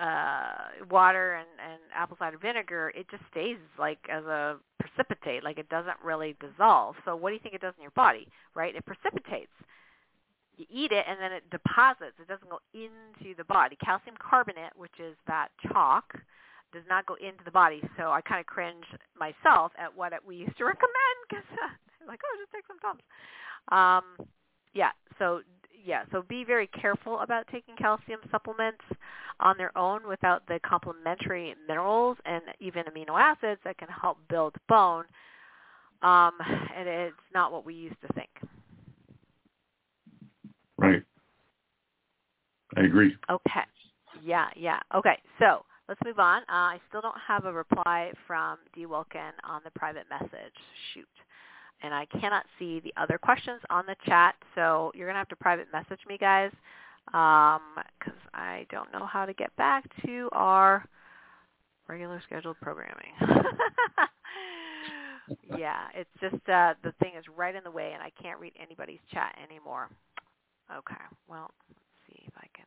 uh, 0.00 0.84
water 0.90 1.34
and, 1.34 1.48
and 1.58 1.80
apple 1.94 2.16
cider 2.18 2.38
vinegar, 2.38 2.92
it 2.94 3.06
just 3.10 3.22
stays 3.30 3.56
like 3.78 3.98
as 4.10 4.24
a 4.24 4.56
precipitate, 4.78 5.42
like 5.42 5.58
it 5.58 5.68
doesn't 5.68 5.96
really 6.04 6.36
dissolve. 6.40 6.96
So 7.04 7.16
what 7.16 7.30
do 7.30 7.34
you 7.34 7.40
think 7.40 7.54
it 7.54 7.60
does 7.60 7.74
in 7.78 7.82
your 7.82 7.92
body, 7.92 8.28
right? 8.54 8.74
It 8.74 8.84
precipitates. 8.84 9.52
You 10.56 10.66
eat 10.70 10.92
it 10.92 11.04
and 11.08 11.20
then 11.20 11.32
it 11.32 11.48
deposits. 11.50 12.16
It 12.20 12.28
doesn't 12.28 12.48
go 12.48 12.60
into 12.72 13.34
the 13.36 13.44
body. 13.44 13.76
Calcium 13.84 14.16
carbonate, 14.18 14.72
which 14.76 14.98
is 14.98 15.16
that 15.26 15.48
chalk, 15.72 16.14
does 16.72 16.84
not 16.88 17.06
go 17.06 17.14
into 17.14 17.44
the 17.44 17.50
body. 17.50 17.82
So 17.96 18.10
I 18.10 18.20
kind 18.20 18.40
of 18.40 18.46
cringe 18.46 18.84
myself 19.18 19.72
at 19.78 19.94
what 19.94 20.12
we 20.26 20.36
used 20.36 20.56
to 20.58 20.64
recommend 20.72 21.16
because 21.28 21.44
like, 22.06 22.20
oh, 22.24 22.36
just 22.40 22.52
take 22.52 22.64
some 22.66 22.78
Tums. 22.80 23.02
Um, 23.72 24.28
yeah. 24.74 24.92
So 25.18 25.40
yeah. 25.86 26.02
So 26.10 26.22
be 26.28 26.44
very 26.44 26.66
careful 26.66 27.20
about 27.20 27.46
taking 27.50 27.76
calcium 27.76 28.20
supplements 28.30 28.82
on 29.38 29.56
their 29.56 29.76
own 29.78 30.06
without 30.08 30.42
the 30.48 30.58
complementary 30.68 31.54
minerals 31.68 32.18
and 32.26 32.42
even 32.58 32.84
amino 32.84 33.18
acids 33.18 33.60
that 33.64 33.78
can 33.78 33.88
help 33.88 34.18
build 34.28 34.54
bone. 34.68 35.04
Um, 36.02 36.32
and 36.76 36.88
it's 36.88 37.14
not 37.32 37.52
what 37.52 37.64
we 37.64 37.74
used 37.74 38.00
to 38.06 38.12
think. 38.14 38.28
right. 40.76 41.02
I 42.76 42.80
agree. 42.80 43.16
Okay. 43.30 43.60
Yeah, 44.22 44.48
yeah. 44.56 44.80
Okay, 44.94 45.18
so 45.38 45.64
let's 45.88 46.00
move 46.04 46.18
on. 46.18 46.42
Uh, 46.42 46.74
I 46.74 46.80
still 46.88 47.00
don't 47.00 47.16
have 47.26 47.44
a 47.44 47.52
reply 47.52 48.12
from 48.26 48.58
D. 48.74 48.86
Wilkin 48.86 49.32
on 49.44 49.60
the 49.64 49.70
private 49.70 50.06
message. 50.10 50.52
Shoot. 50.92 51.06
And 51.82 51.94
I 51.94 52.06
cannot 52.06 52.46
see 52.58 52.80
the 52.80 52.92
other 52.96 53.18
questions 53.18 53.60
on 53.70 53.84
the 53.86 53.94
chat, 54.06 54.34
so 54.54 54.90
you're 54.94 55.06
going 55.06 55.14
to 55.14 55.18
have 55.18 55.28
to 55.28 55.36
private 55.36 55.68
message 55.72 56.00
me, 56.08 56.18
guys, 56.18 56.50
because 57.06 58.18
I 58.34 58.66
don't 58.70 58.92
know 58.92 59.06
how 59.06 59.26
to 59.26 59.34
get 59.34 59.54
back 59.56 59.84
to 60.06 60.28
our 60.32 60.84
regular 61.88 62.20
scheduled 62.26 62.56
programming. 62.60 63.12
yeah, 65.58 65.86
it's 65.94 66.10
just 66.20 66.48
uh, 66.48 66.74
the 66.82 66.92
thing 67.00 67.12
is 67.18 67.24
right 67.36 67.54
in 67.54 67.62
the 67.62 67.70
way, 67.70 67.92
and 67.92 68.02
I 68.02 68.10
can't 68.20 68.40
read 68.40 68.54
anybody's 68.60 68.98
chat 69.12 69.36
anymore. 69.42 69.88
Okay, 70.74 70.96
well, 71.28 71.52
let's 71.68 71.80
see 72.08 72.24
if 72.26 72.32
I 72.36 72.46
can. 72.56 72.64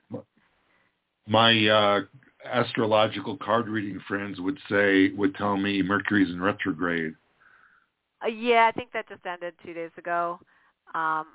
My 1.27 1.67
uh, 1.67 2.01
astrological 2.45 3.35
card 3.37 3.67
reading 3.67 3.99
friends 4.07 4.39
would 4.39 4.57
say, 4.69 5.09
would 5.09 5.35
tell 5.35 5.57
me 5.57 5.81
Mercury's 5.81 6.29
in 6.29 6.41
retrograde. 6.41 7.13
Uh, 8.23 8.27
yeah, 8.27 8.67
I 8.67 8.71
think 8.71 8.91
that 8.93 9.07
just 9.07 9.25
ended 9.25 9.53
two 9.65 9.73
days 9.73 9.91
ago. 9.97 10.39
Um, 10.93 11.27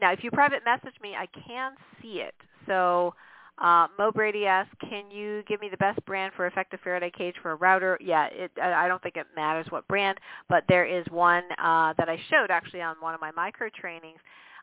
now, 0.00 0.12
if 0.12 0.24
you 0.24 0.30
private 0.30 0.62
message 0.64 0.94
me, 1.02 1.14
I 1.14 1.26
can 1.46 1.72
see 2.00 2.20
it. 2.20 2.34
So 2.66 3.14
uh, 3.58 3.88
Mo 3.98 4.10
Brady 4.12 4.46
asks, 4.46 4.72
can 4.80 5.10
you 5.10 5.42
give 5.46 5.60
me 5.60 5.68
the 5.70 5.76
best 5.76 6.04
brand 6.06 6.32
for 6.34 6.46
effective 6.46 6.80
Faraday 6.82 7.10
cage 7.16 7.34
for 7.42 7.52
a 7.52 7.56
router? 7.56 7.98
Yeah, 8.00 8.28
it, 8.32 8.50
I 8.60 8.88
don't 8.88 9.02
think 9.02 9.16
it 9.16 9.26
matters 9.36 9.66
what 9.70 9.86
brand, 9.88 10.18
but 10.48 10.64
there 10.68 10.86
is 10.86 11.04
one 11.10 11.44
uh, 11.58 11.92
that 11.98 12.08
I 12.08 12.18
showed 12.30 12.50
actually 12.50 12.80
on 12.82 12.96
one 13.00 13.14
of 13.14 13.20
my 13.20 13.30
micro 13.32 13.68
trainings 13.78 14.18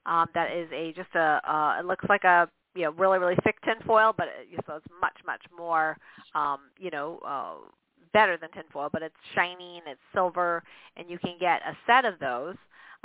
um, 0.05 0.27
that 0.33 0.51
is 0.51 0.67
a 0.73 0.91
just 0.93 1.13
a 1.15 1.39
uh, 1.45 1.77
it 1.79 1.85
looks 1.85 2.05
like 2.09 2.23
a 2.23 2.49
you 2.75 2.83
know 2.83 2.91
really 2.91 3.19
really 3.19 3.35
thick 3.43 3.57
tinfoil, 3.63 4.13
but 4.17 4.27
it, 4.27 4.59
so 4.65 4.75
it's 4.75 4.85
much 5.01 5.17
much 5.25 5.41
more 5.57 5.97
um, 6.35 6.59
you 6.79 6.89
know 6.89 7.19
uh, 7.25 7.55
better 8.13 8.37
than 8.37 8.51
tinfoil, 8.51 8.89
but 8.91 9.01
it's 9.01 9.15
shiny 9.35 9.77
and 9.77 9.87
it's 9.87 10.01
silver, 10.13 10.63
and 10.97 11.09
you 11.09 11.17
can 11.19 11.35
get 11.39 11.61
a 11.61 11.75
set 11.85 12.05
of 12.05 12.19
those 12.19 12.55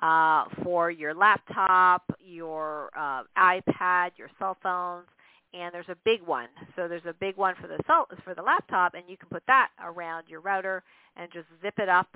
uh, 0.01 0.45
for 0.63 0.91
your 0.91 1.15
laptop, 1.15 2.03
your 2.21 2.91
uh, 2.97 3.23
iPad, 3.39 4.11
your 4.17 4.29
cell 4.39 4.57
phones, 4.63 5.07
and 5.53 5.73
there's 5.73 5.89
a 5.89 5.97
big 6.05 6.23
one. 6.23 6.49
So 6.75 6.89
there's 6.89 7.07
a 7.07 7.15
big 7.15 7.37
one 7.37 7.55
for 7.61 7.69
the 7.69 7.79
cell, 7.87 8.09
for 8.25 8.35
the 8.35 8.43
laptop, 8.43 8.95
and 8.95 9.05
you 9.07 9.17
can 9.17 9.29
put 9.29 9.43
that 9.47 9.69
around 9.83 10.25
your 10.29 10.41
router 10.41 10.83
and 11.17 11.31
just 11.33 11.47
zip 11.63 11.79
it 11.79 11.89
up, 11.89 12.09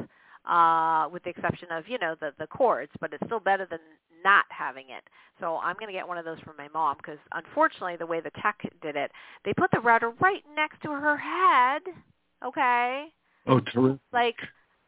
uh, 0.49 1.09
with 1.13 1.23
the 1.25 1.31
exception 1.31 1.69
of 1.71 1.85
you 1.89 1.99
know 1.99 2.17
the 2.21 2.33
the 2.39 2.47
cords, 2.47 2.93
but 3.01 3.13
it's 3.13 3.25
still 3.27 3.41
better 3.41 3.67
than 3.71 3.81
not 4.25 4.45
having 4.49 4.87
it. 4.91 5.05
So 5.41 5.59
I'm 5.59 5.75
going 5.75 5.87
to 5.87 5.93
get 5.93 6.07
one 6.07 6.19
of 6.19 6.25
those 6.25 6.41
for 6.41 6.55
my 6.59 6.69
mom 6.75 6.97
because 6.97 7.19
unfortunately 7.33 7.97
the 7.97 8.07
way 8.07 8.21
the 8.21 8.33
tech 8.43 8.59
did 8.83 8.97
it, 8.97 9.13
they 9.45 9.53
put 9.55 9.71
the 9.71 9.81
router 9.81 10.11
right 10.21 10.43
next 10.57 10.83
to 10.83 10.89
her 10.89 11.17
head. 11.17 11.83
Okay, 12.45 13.07
Oh, 13.47 13.61
terrific. 13.61 14.01
like 14.13 14.37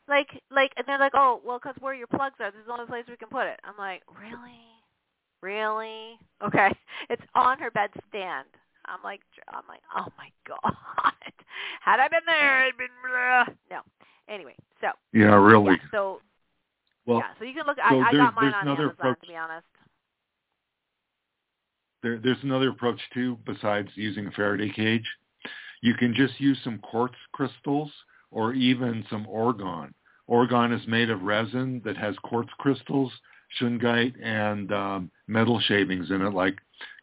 like 0.08 0.28
like 0.50 0.72
and 0.76 0.86
they're 0.86 0.98
like 0.98 1.14
oh 1.14 1.40
well 1.44 1.58
because 1.58 1.74
where 1.80 1.94
your 1.94 2.06
plugs 2.06 2.34
are 2.40 2.50
this 2.50 2.60
is 2.60 2.66
the 2.66 2.72
only 2.72 2.86
place 2.86 3.04
we 3.08 3.16
can 3.16 3.28
put 3.28 3.46
it 3.46 3.58
i'm 3.64 3.76
like 3.78 4.02
really 4.20 4.58
really 5.42 6.18
okay 6.44 6.68
it's 7.10 7.22
on 7.34 7.58
her 7.58 7.70
bed 7.70 7.90
stand 8.08 8.46
i'm 8.86 8.98
like 9.02 9.20
i'm 9.48 9.62
like 9.68 9.80
oh 9.96 10.08
my 10.18 10.28
god 10.48 11.12
had 11.80 12.00
i 12.00 12.08
been 12.08 12.20
there 12.26 12.64
i'd 12.64 12.76
been 12.76 12.88
blah. 13.08 13.44
no 13.70 13.80
anyway 14.28 14.54
so 14.80 14.88
Yeah, 15.12 15.34
really. 15.36 15.72
yeah, 15.72 15.90
so 15.90 16.20
well, 17.06 17.18
yeah 17.18 17.28
so 17.38 17.44
you 17.44 17.54
can 17.54 17.66
look 17.66 17.76
so 17.76 17.82
i, 18.00 18.08
I 18.08 18.12
got 18.12 18.34
mine 18.34 18.52
on 18.52 18.68
amazon 18.68 18.90
approach. 18.90 19.20
to 19.22 19.28
be 19.28 19.36
honest 19.36 19.66
there, 22.02 22.18
there's 22.18 22.42
another 22.42 22.70
approach 22.70 23.00
too 23.14 23.38
besides 23.44 23.88
using 23.94 24.26
a 24.26 24.30
Faraday 24.30 24.70
cage. 24.70 25.04
You 25.80 25.94
can 25.94 26.14
just 26.14 26.38
use 26.40 26.58
some 26.62 26.78
quartz 26.78 27.16
crystals 27.32 27.90
or 28.30 28.52
even 28.52 29.04
some 29.10 29.24
orgone. 29.26 29.92
Orgone 30.28 30.78
is 30.78 30.86
made 30.86 31.10
of 31.10 31.22
resin 31.22 31.82
that 31.84 31.96
has 31.96 32.14
quartz 32.22 32.50
crystals, 32.58 33.12
shungite, 33.60 34.14
and 34.22 34.72
um, 34.72 35.10
metal 35.26 35.60
shavings 35.60 36.10
in 36.10 36.22
it 36.22 36.32
like 36.32 36.56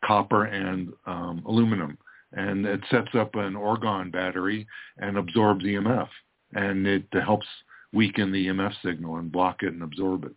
copper 0.06 0.46
and 0.46 0.94
um, 1.06 1.44
aluminum. 1.46 1.98
and 2.34 2.66
it 2.66 2.82
sets 2.90 3.14
up 3.16 3.36
an 3.36 3.54
orgone 3.54 4.12
battery 4.12 4.68
and 4.98 5.18
absorbs 5.18 5.66
EMF, 5.66 6.08
and 6.54 6.88
it 6.88 7.06
helps 7.12 7.48
weaken 7.94 8.32
the 8.32 8.48
EMF 8.48 8.74
signal 8.84 9.18
and 9.18 9.32
block 9.32 9.64
it 9.64 9.74
and 9.74 9.84
absorb 9.84 10.24
it. 10.26 10.36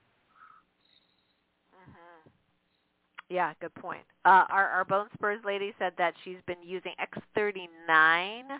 Mm-hmm. 1.74 2.30
Yeah, 3.30 3.54
good 3.60 3.74
point. 3.74 4.02
Uh, 4.24 4.44
our 4.50 4.66
our 4.68 4.84
Bone 4.84 5.06
Spurs 5.14 5.40
lady 5.44 5.72
said 5.78 5.92
that 5.96 6.14
she's 6.24 6.38
been 6.46 6.62
using 6.62 6.92
X39 7.00 8.58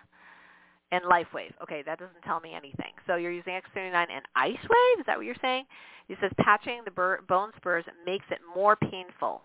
and 0.93 1.05
LifeWave. 1.05 1.53
Okay, 1.63 1.83
that 1.85 1.99
doesn't 1.99 2.23
tell 2.25 2.41
me 2.41 2.55
anything. 2.55 2.93
So 3.07 3.17
you're 3.17 3.33
using 3.33 3.53
X39 3.55 3.95
and 3.95 4.25
IceWave? 4.37 5.01
Is 5.01 5.07
that 5.07 5.17
what 5.17 5.27
you're 5.27 5.35
saying? 5.43 5.65
He 6.09 6.15
says 6.21 6.31
patching 6.39 6.83
the 6.85 6.91
bur- 6.91 7.21
bone 7.29 7.51
spurs 7.57 7.85
makes 8.07 8.25
it 8.31 8.39
more 8.55 8.77
painful. 8.77 9.43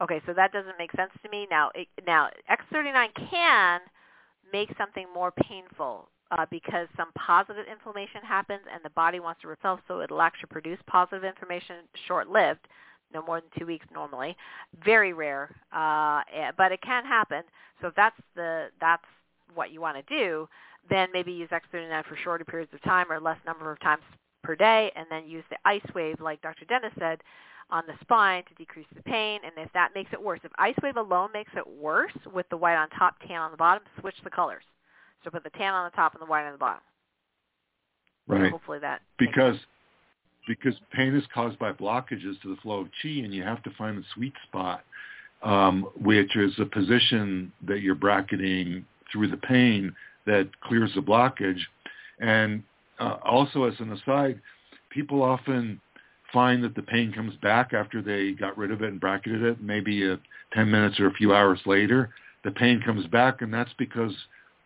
Okay, 0.00 0.20
so 0.26 0.32
that 0.34 0.52
doesn't 0.52 0.78
make 0.78 0.92
sense 0.92 1.10
to 1.22 1.28
me. 1.30 1.46
Now, 1.50 1.70
it, 1.74 1.88
now 2.06 2.28
X39 2.50 3.08
can 3.30 3.80
make 4.52 4.70
something 4.78 5.06
more 5.12 5.32
painful 5.32 6.08
uh, 6.30 6.46
because 6.50 6.86
some 6.96 7.12
positive 7.14 7.64
inflammation 7.70 8.20
happens 8.22 8.60
and 8.72 8.84
the 8.84 8.90
body 8.90 9.20
wants 9.20 9.40
to 9.42 9.48
repel, 9.48 9.80
so 9.88 10.00
it'll 10.00 10.22
actually 10.22 10.48
produce 10.50 10.78
positive 10.86 11.24
inflammation 11.24 11.76
short-lived, 12.06 12.66
no 13.12 13.22
more 13.22 13.40
than 13.40 13.50
two 13.58 13.66
weeks 13.66 13.86
normally. 13.92 14.36
Very 14.84 15.12
rare, 15.12 15.54
uh, 15.72 16.22
eh, 16.34 16.52
but 16.56 16.72
it 16.72 16.80
can 16.82 17.04
happen. 17.04 17.42
So 17.80 17.88
if 17.88 17.94
that's 17.94 18.16
the 18.34 18.68
that's 18.80 19.04
what 19.54 19.70
you 19.70 19.80
want 19.80 19.96
to 19.96 20.14
do, 20.14 20.48
then 20.88 21.08
maybe 21.12 21.32
use 21.32 21.48
X39 21.50 22.04
for 22.06 22.16
shorter 22.16 22.44
periods 22.44 22.72
of 22.74 22.82
time 22.82 23.10
or 23.10 23.20
less 23.20 23.38
number 23.46 23.70
of 23.70 23.80
times 23.80 24.02
per 24.42 24.54
day, 24.54 24.92
and 24.96 25.06
then 25.10 25.26
use 25.26 25.44
the 25.50 25.56
ice 25.64 25.86
wave, 25.94 26.20
like 26.20 26.40
Dr. 26.42 26.64
Dennis 26.66 26.92
said, 26.98 27.20
on 27.70 27.82
the 27.86 27.94
spine 28.00 28.44
to 28.44 28.54
decrease 28.54 28.86
the 28.94 29.02
pain. 29.02 29.40
And 29.44 29.52
if 29.56 29.72
that 29.72 29.90
makes 29.94 30.12
it 30.12 30.22
worse, 30.22 30.40
if 30.44 30.52
ice 30.58 30.76
wave 30.82 30.96
alone 30.96 31.30
makes 31.32 31.50
it 31.56 31.66
worse 31.66 32.12
with 32.32 32.48
the 32.48 32.56
white 32.56 32.76
on 32.76 32.88
top, 32.90 33.16
tan 33.26 33.38
on 33.38 33.50
the 33.50 33.56
bottom, 33.56 33.82
switch 34.00 34.14
the 34.22 34.30
colors. 34.30 34.62
So 35.24 35.30
put 35.30 35.42
the 35.42 35.50
tan 35.50 35.74
on 35.74 35.90
the 35.90 35.96
top 35.96 36.14
and 36.14 36.22
the 36.22 36.26
white 36.26 36.46
on 36.46 36.52
the 36.52 36.58
bottom. 36.58 36.82
Right. 38.28 38.50
hopefully 38.50 38.80
that 38.80 39.02
because 39.18 39.54
because 40.46 40.74
pain 40.92 41.14
is 41.14 41.24
caused 41.34 41.58
by 41.58 41.72
blockages 41.72 42.40
to 42.42 42.54
the 42.54 42.60
flow 42.62 42.80
of 42.80 42.88
chi, 43.02 43.08
and 43.08 43.34
you 43.34 43.42
have 43.42 43.62
to 43.64 43.70
find 43.76 43.98
the 43.98 44.04
sweet 44.14 44.34
spot, 44.48 44.84
um, 45.42 45.88
which 46.00 46.36
is 46.36 46.52
a 46.58 46.64
position 46.64 47.52
that 47.66 47.80
you're 47.80 47.94
bracketing 47.94 48.84
through 49.12 49.28
the 49.28 49.36
pain 49.36 49.94
that 50.26 50.48
clears 50.60 50.90
the 50.94 51.00
blockage. 51.00 51.60
And 52.20 52.62
uh, 52.98 53.16
also, 53.24 53.64
as 53.64 53.74
an 53.78 53.92
aside, 53.92 54.40
people 54.90 55.22
often 55.22 55.80
find 56.32 56.62
that 56.64 56.74
the 56.74 56.82
pain 56.82 57.12
comes 57.12 57.34
back 57.36 57.72
after 57.72 58.02
they 58.02 58.32
got 58.32 58.58
rid 58.58 58.70
of 58.70 58.82
it 58.82 58.90
and 58.90 59.00
bracketed 59.00 59.42
it, 59.42 59.62
maybe 59.62 60.08
a, 60.08 60.18
10 60.52 60.70
minutes 60.70 60.98
or 60.98 61.06
a 61.06 61.14
few 61.14 61.34
hours 61.34 61.60
later. 61.66 62.10
The 62.44 62.50
pain 62.50 62.80
comes 62.84 63.06
back, 63.06 63.42
and 63.42 63.52
that's 63.52 63.72
because 63.78 64.12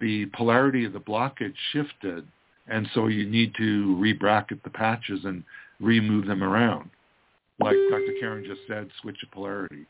the 0.01 0.27
polarity 0.27 0.85
of 0.85 0.93
the 0.93 1.01
blockage 1.01 1.55
shifted, 1.73 2.27
and 2.69 2.89
so 2.95 3.09
you 3.09 3.27
need 3.27 3.55
to 3.57 3.97
re-bracket 3.97 4.63
the 4.63 4.71
patches 4.71 5.21
and 5.25 5.43
remove 5.81 6.27
them 6.27 6.43
around. 6.43 6.91
Like 7.59 7.77
Dr. 7.91 8.15
Karen 8.19 8.45
just 8.45 8.61
said, 8.69 8.89
switch 9.03 9.17
the 9.21 9.27
polarity. 9.29 9.87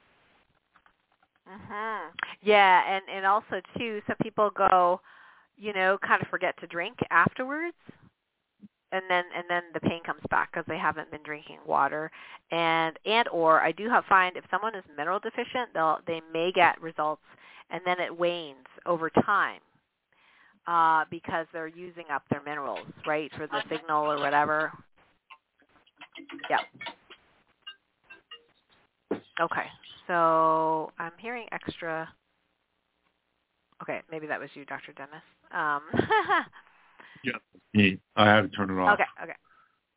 Mhm. 1.49 2.13
Yeah, 2.43 2.83
and 2.87 3.03
and 3.09 3.27
also 3.27 3.61
too, 3.77 4.03
some 4.07 4.17
people 4.23 4.51
go, 4.51 5.01
you 5.57 5.73
know, 5.73 5.99
kind 5.99 6.23
of 6.23 6.29
forget 6.29 6.57
to 6.61 6.67
drink 6.67 6.97
afterwards, 7.11 7.77
and 8.93 9.03
then 9.09 9.25
and 9.35 9.45
then 9.49 9.65
the 9.75 9.81
pain 9.81 10.03
comes 10.05 10.23
back 10.31 10.51
because 10.53 10.65
they 10.67 10.79
haven't 10.79 11.11
been 11.11 11.23
drinking 11.25 11.59
water, 11.67 12.11
and 12.51 12.99
and 13.05 13.29
or 13.29 13.61
I 13.61 13.73
do 13.73 13.89
have 13.89 14.05
find 14.07 14.37
if 14.37 14.45
someone 14.51 14.75
is 14.75 14.85
mineral 14.97 15.19
deficient, 15.19 15.73
they'll 15.75 16.01
they 16.07 16.21
may 16.33 16.53
get 16.53 16.81
results, 16.81 17.23
and 17.71 17.81
then 17.85 18.01
it 18.01 18.17
wanes 18.17 18.67
over 18.87 19.11
time, 19.11 19.61
uh, 20.67 21.05
because 21.11 21.47
they're 21.53 21.67
using 21.67 22.05
up 22.13 22.23
their 22.31 22.43
minerals, 22.43 22.87
right, 23.07 23.31
for 23.37 23.47
the 23.47 23.63
signal 23.69 24.11
or 24.11 24.19
whatever. 24.19 24.73
Yep. 26.49 26.61
Okay. 29.41 29.67
So 30.07 30.93
I'm 30.99 31.13
hearing 31.19 31.47
extra. 31.53 32.09
Okay, 33.83 34.01
maybe 34.11 34.27
that 34.27 34.41
was 34.41 34.51
you, 34.55 34.65
Dr. 34.67 34.93
Dennis. 34.93 35.23
Um, 35.53 35.83
yeah. 37.25 37.33
Me. 37.73 37.99
I 38.17 38.27
had 38.27 38.43
to 38.43 38.49
turn 38.49 38.71
it 38.71 38.81
off. 38.81 38.95
Okay, 38.95 39.05
okay. 39.23 39.33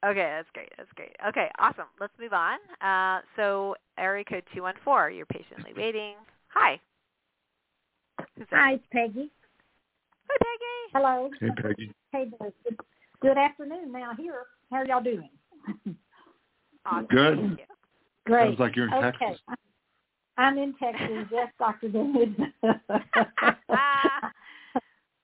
Okay, 0.06 0.34
that's 0.36 0.50
great. 0.54 0.70
That's 0.78 0.92
great. 0.96 1.16
Okay, 1.30 1.50
awesome. 1.60 1.86
Let's 2.00 2.14
move 2.20 2.34
on. 2.34 2.60
Uh, 2.82 3.22
so 3.36 3.76
area 3.98 4.24
code 4.24 4.44
214, 4.54 5.16
you're 5.16 5.26
patiently 5.26 5.72
waiting. 5.76 6.16
Hi. 6.48 6.80
Who's? 8.38 8.48
Hi, 8.52 8.74
it's 8.74 8.84
Peggy. 8.92 9.32
Hi, 10.30 10.38
Peggy. 10.40 10.94
Hello. 10.94 11.30
Hey, 11.40 11.50
Peggy. 11.62 11.94
Hey, 12.12 12.30
good, 12.40 12.78
good 13.22 13.38
afternoon 13.38 13.92
now 13.92 14.12
here. 14.18 14.44
How 14.72 14.78
are 14.78 14.86
y'all 14.86 15.04
doing? 15.04 15.30
Awesome. 16.86 17.08
Good. 17.08 17.38
Thank 17.40 17.60
you. 17.60 17.66
Great. 18.26 18.48
Sounds 18.48 18.60
like 18.60 18.76
you're 18.76 18.88
in 18.88 18.94
okay. 18.94 19.18
Texas. 19.20 19.42
I'm 20.38 20.58
in 20.58 20.74
Texas. 20.82 21.28
yes, 21.32 21.52
Dr. 21.60 21.90
David. 21.90 22.36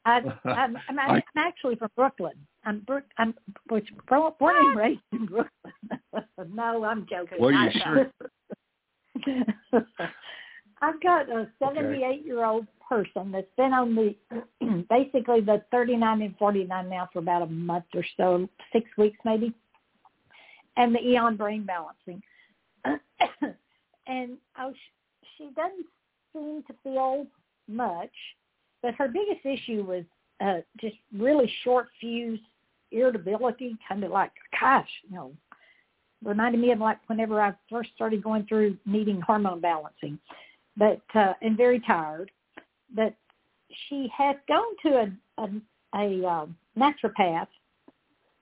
I, 0.06 0.22
I'm, 0.46 0.78
I'm, 0.88 1.00
I'm 1.00 1.22
actually 1.36 1.76
from 1.76 1.90
Brooklyn. 1.96 2.34
I'm 2.66 2.80
Brook. 2.82 3.04
I'm 3.18 3.34
which, 3.70 3.90
born 4.08 4.32
and 4.42 4.78
ah. 4.78 4.80
raised 4.80 5.02
in 5.12 5.26
Brooklyn. 5.26 5.74
no, 6.54 6.84
I'm 6.84 7.06
joking. 7.10 7.38
Well, 7.40 7.52
you 7.52 7.70
sure? 7.84 8.12
I've 10.82 11.02
got 11.02 11.30
a 11.30 11.50
78 11.62 12.26
year 12.26 12.46
old 12.46 12.66
person 12.88 13.32
that's 13.32 13.48
been 13.58 13.74
on 13.74 13.96
the 13.96 14.16
basically 14.90 15.42
the 15.42 15.62
39 15.72 16.22
and 16.22 16.38
49 16.38 16.90
now 16.90 17.10
for 17.12 17.20
about 17.20 17.42
a 17.42 17.48
month 17.48 17.86
or 17.94 18.06
so, 18.18 18.48
six 18.72 18.86
weeks 18.98 19.18
maybe, 19.26 19.54
and 20.80 20.96
the 20.96 21.00
Aeon 21.00 21.36
brain 21.36 21.64
balancing. 21.66 22.22
and 24.08 24.38
oh, 24.58 24.74
she 25.38 25.50
doesn't 25.56 25.86
seem 26.34 26.64
to 26.64 26.74
feel 26.82 27.28
much, 27.68 28.14
but 28.82 28.96
her 28.96 29.10
biggest 29.10 29.46
issue 29.46 29.84
was 29.84 30.04
uh, 30.42 30.62
just 30.80 30.96
really 31.16 31.52
short 31.64 31.90
fuse 32.00 32.40
irritability, 32.92 33.76
kind 33.88 34.04
of 34.04 34.12
like, 34.12 34.32
gosh, 34.60 34.90
you 35.08 35.16
know, 35.16 35.32
reminded 36.24 36.60
me 36.60 36.72
of 36.72 36.80
like 36.80 36.98
whenever 37.08 37.42
I 37.42 37.54
first 37.70 37.90
started 37.94 38.24
going 38.24 38.46
through 38.46 38.78
needing 38.86 39.22
hormone 39.22 39.60
balancing, 39.60 40.18
but 40.78 41.02
uh, 41.14 41.34
and 41.42 41.58
very 41.58 41.82
tired. 41.82 42.32
But 42.96 43.14
she 43.88 44.10
had 44.16 44.38
gone 44.48 44.76
to 44.86 44.90
a 44.90 45.44
a, 45.44 45.50
a 45.96 46.28
uh, 46.28 46.46
naturopath 46.78 47.48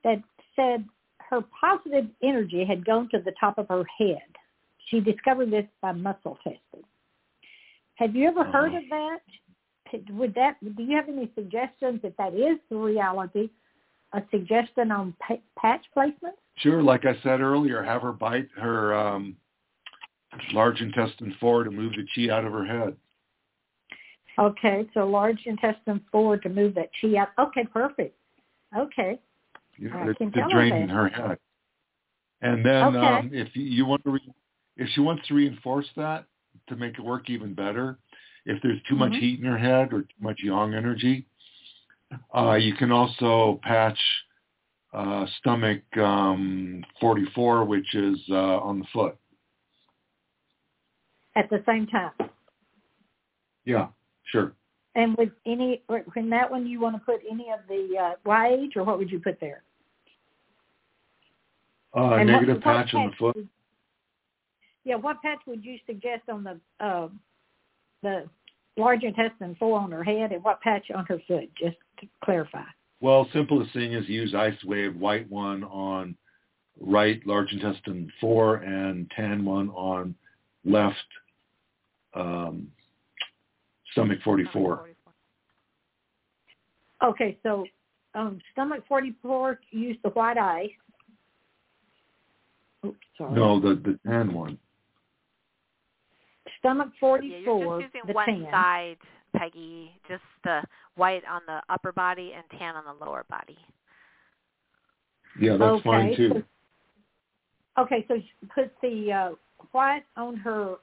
that 0.04 0.22
said 0.54 0.84
her 1.30 1.40
positive 1.60 2.06
energy 2.22 2.64
had 2.64 2.84
gone 2.84 3.08
to 3.10 3.20
the 3.20 3.32
top 3.38 3.58
of 3.58 3.68
her 3.68 3.84
head. 3.98 4.22
She 4.88 5.00
discovered 5.00 5.50
this 5.50 5.66
by 5.82 5.92
muscle 5.92 6.38
testing. 6.42 6.84
Have 7.96 8.14
you 8.14 8.28
ever 8.28 8.44
heard 8.44 8.74
of 8.74 8.82
that? 8.90 9.18
Would 10.10 10.34
that 10.34 10.56
do 10.76 10.82
you 10.82 10.96
have 10.96 11.08
any 11.08 11.30
suggestions 11.34 12.00
if 12.02 12.16
that 12.16 12.34
is 12.34 12.58
the 12.70 12.76
reality? 12.76 13.50
A 14.14 14.22
suggestion 14.30 14.90
on 14.90 15.14
pa- 15.20 15.36
patch 15.58 15.84
placement? 15.92 16.34
Sure. 16.56 16.82
Like 16.82 17.04
I 17.04 17.14
said 17.22 17.40
earlier, 17.40 17.82
have 17.82 18.02
her 18.02 18.12
bite 18.12 18.48
her 18.56 18.94
um, 18.94 19.36
large 20.52 20.80
intestine 20.80 21.34
four 21.40 21.64
to 21.64 21.70
move 21.70 21.92
the 21.92 22.06
chi 22.14 22.32
out 22.32 22.44
of 22.44 22.52
her 22.52 22.64
head. 22.64 22.96
Okay, 24.38 24.88
so 24.94 25.06
large 25.06 25.40
intestine 25.46 26.00
four 26.12 26.36
to 26.36 26.48
move 26.48 26.74
that 26.74 26.90
chi 27.00 27.16
out. 27.16 27.28
Okay, 27.38 27.64
perfect. 27.64 28.16
Okay. 28.76 29.18
Yeah, 29.78 29.96
I 29.96 30.06
it's 30.08 30.18
can 30.18 30.32
to 30.32 30.40
tell 30.40 30.50
drain 30.50 30.70
her 30.72 30.76
in 30.78 30.88
her 30.88 31.08
head. 31.08 31.38
And 32.40 32.64
then 32.64 32.96
Okay. 32.96 32.98
um, 32.98 33.30
if 33.32 33.54
you, 33.56 33.64
you 33.64 33.86
want 33.86 34.04
to, 34.04 34.10
re- 34.10 34.34
if 34.76 34.88
she 34.90 35.00
wants 35.00 35.26
to 35.28 35.34
reinforce 35.34 35.88
that 35.96 36.26
to 36.68 36.76
make 36.76 36.94
it 36.94 37.00
work 37.00 37.30
even 37.30 37.54
better, 37.54 37.98
if 38.46 38.60
there's 38.62 38.80
too 38.88 38.96
much 38.96 39.12
Mhm. 39.12 39.18
heat 39.18 39.40
in 39.40 39.46
her 39.46 39.58
head 39.58 39.92
or 39.92 40.02
too 40.02 40.14
much 40.20 40.40
yang 40.42 40.74
energy, 40.74 41.26
uh, 42.34 42.54
you 42.60 42.74
can 42.74 42.90
also 42.92 43.60
patch 43.62 43.98
uh, 44.94 45.26
stomach 45.38 45.82
um, 45.98 46.82
44, 47.00 47.64
which 47.64 47.94
is 47.94 48.18
uh, 48.30 48.58
on 48.60 48.78
the 48.80 48.86
foot. 48.86 49.16
At 51.36 51.50
the 51.50 51.62
same 51.66 51.86
time. 51.86 52.12
Yeah, 53.64 53.88
sure. 54.24 54.54
And 54.94 55.16
with 55.16 55.30
any, 55.44 55.82
in 56.16 56.30
that 56.30 56.50
one, 56.50 56.66
you 56.66 56.80
want 56.80 56.96
to 56.96 57.00
put 57.04 57.20
any 57.30 57.50
of 57.50 57.60
the 57.68 57.96
uh, 57.98 58.14
Y-Age, 58.24 58.76
or 58.76 58.84
what 58.84 58.98
would 58.98 59.10
you 59.10 59.20
put 59.20 59.38
there? 59.40 59.62
Uh, 61.98 62.14
And 62.14 62.28
negative 62.30 62.56
what 62.56 62.62
patch 62.62 62.94
on 62.94 63.10
the 63.10 63.16
foot. 63.16 63.36
would- 63.36 63.48
Yeah, 64.84 64.94
what 64.96 65.20
patch 65.20 65.40
would 65.46 65.64
you 65.64 65.78
suggest 65.86 66.28
on 66.28 66.44
the 66.44 66.60
uh, 66.78 67.08
the 68.02 68.30
large 68.76 69.02
intestine 69.02 69.56
four 69.56 69.80
on 69.80 69.90
her 69.90 70.04
head, 70.04 70.30
and 70.30 70.42
what 70.44 70.60
patch 70.60 70.90
on 70.92 71.04
her 71.06 71.18
foot? 71.26 71.52
Just 71.56 71.76
to 71.98 72.06
clarify. 72.24 72.62
Well, 73.00 73.28
simplest 73.32 73.72
thing 73.72 73.92
is 73.92 74.08
use 74.08 74.32
ice 74.34 74.62
wave 74.64 74.94
white 74.96 75.28
one 75.28 75.64
on 75.64 76.16
right 76.80 77.20
large 77.26 77.52
intestine 77.52 78.12
four 78.20 78.56
and 78.56 79.10
tan 79.10 79.44
one 79.44 79.70
on 79.70 80.14
left 80.64 80.96
um, 82.14 82.70
stomach 83.92 84.20
44. 84.22 84.90
Okay, 87.02 87.36
so 87.42 87.66
um, 88.14 88.40
stomach 88.52 88.84
44, 88.88 89.60
use 89.70 89.96
the 90.02 90.10
white 90.10 90.38
ice. 90.38 90.70
Oops, 92.86 92.98
sorry. 93.16 93.34
No, 93.34 93.60
the 93.60 93.74
the 93.74 93.98
tan 94.06 94.32
one. 94.32 94.58
Stomach 96.60 96.88
44. 96.98 97.38
Yeah, 97.38 97.44
44, 97.44 97.60
you're 97.60 97.82
just 97.82 97.94
using 97.94 98.06
the 98.08 98.12
one 98.14 98.26
tan. 98.26 98.48
side, 98.50 98.96
Peggy. 99.36 99.92
Just 100.08 100.22
the 100.44 100.62
white 100.96 101.22
on 101.30 101.42
the 101.46 101.60
upper 101.72 101.92
body 101.92 102.32
and 102.34 102.44
tan 102.58 102.74
on 102.74 102.84
the 102.84 103.04
lower 103.04 103.24
body. 103.28 103.58
Yeah, 105.40 105.56
that's 105.56 105.62
okay. 105.62 105.84
fine 105.84 106.16
too. 106.16 106.44
So, 107.76 107.82
okay, 107.82 108.04
so 108.08 108.14
she 108.16 108.46
put 108.54 108.72
the 108.82 109.12
uh, 109.12 109.30
white 109.72 110.04
on 110.16 110.36
her 110.38 110.76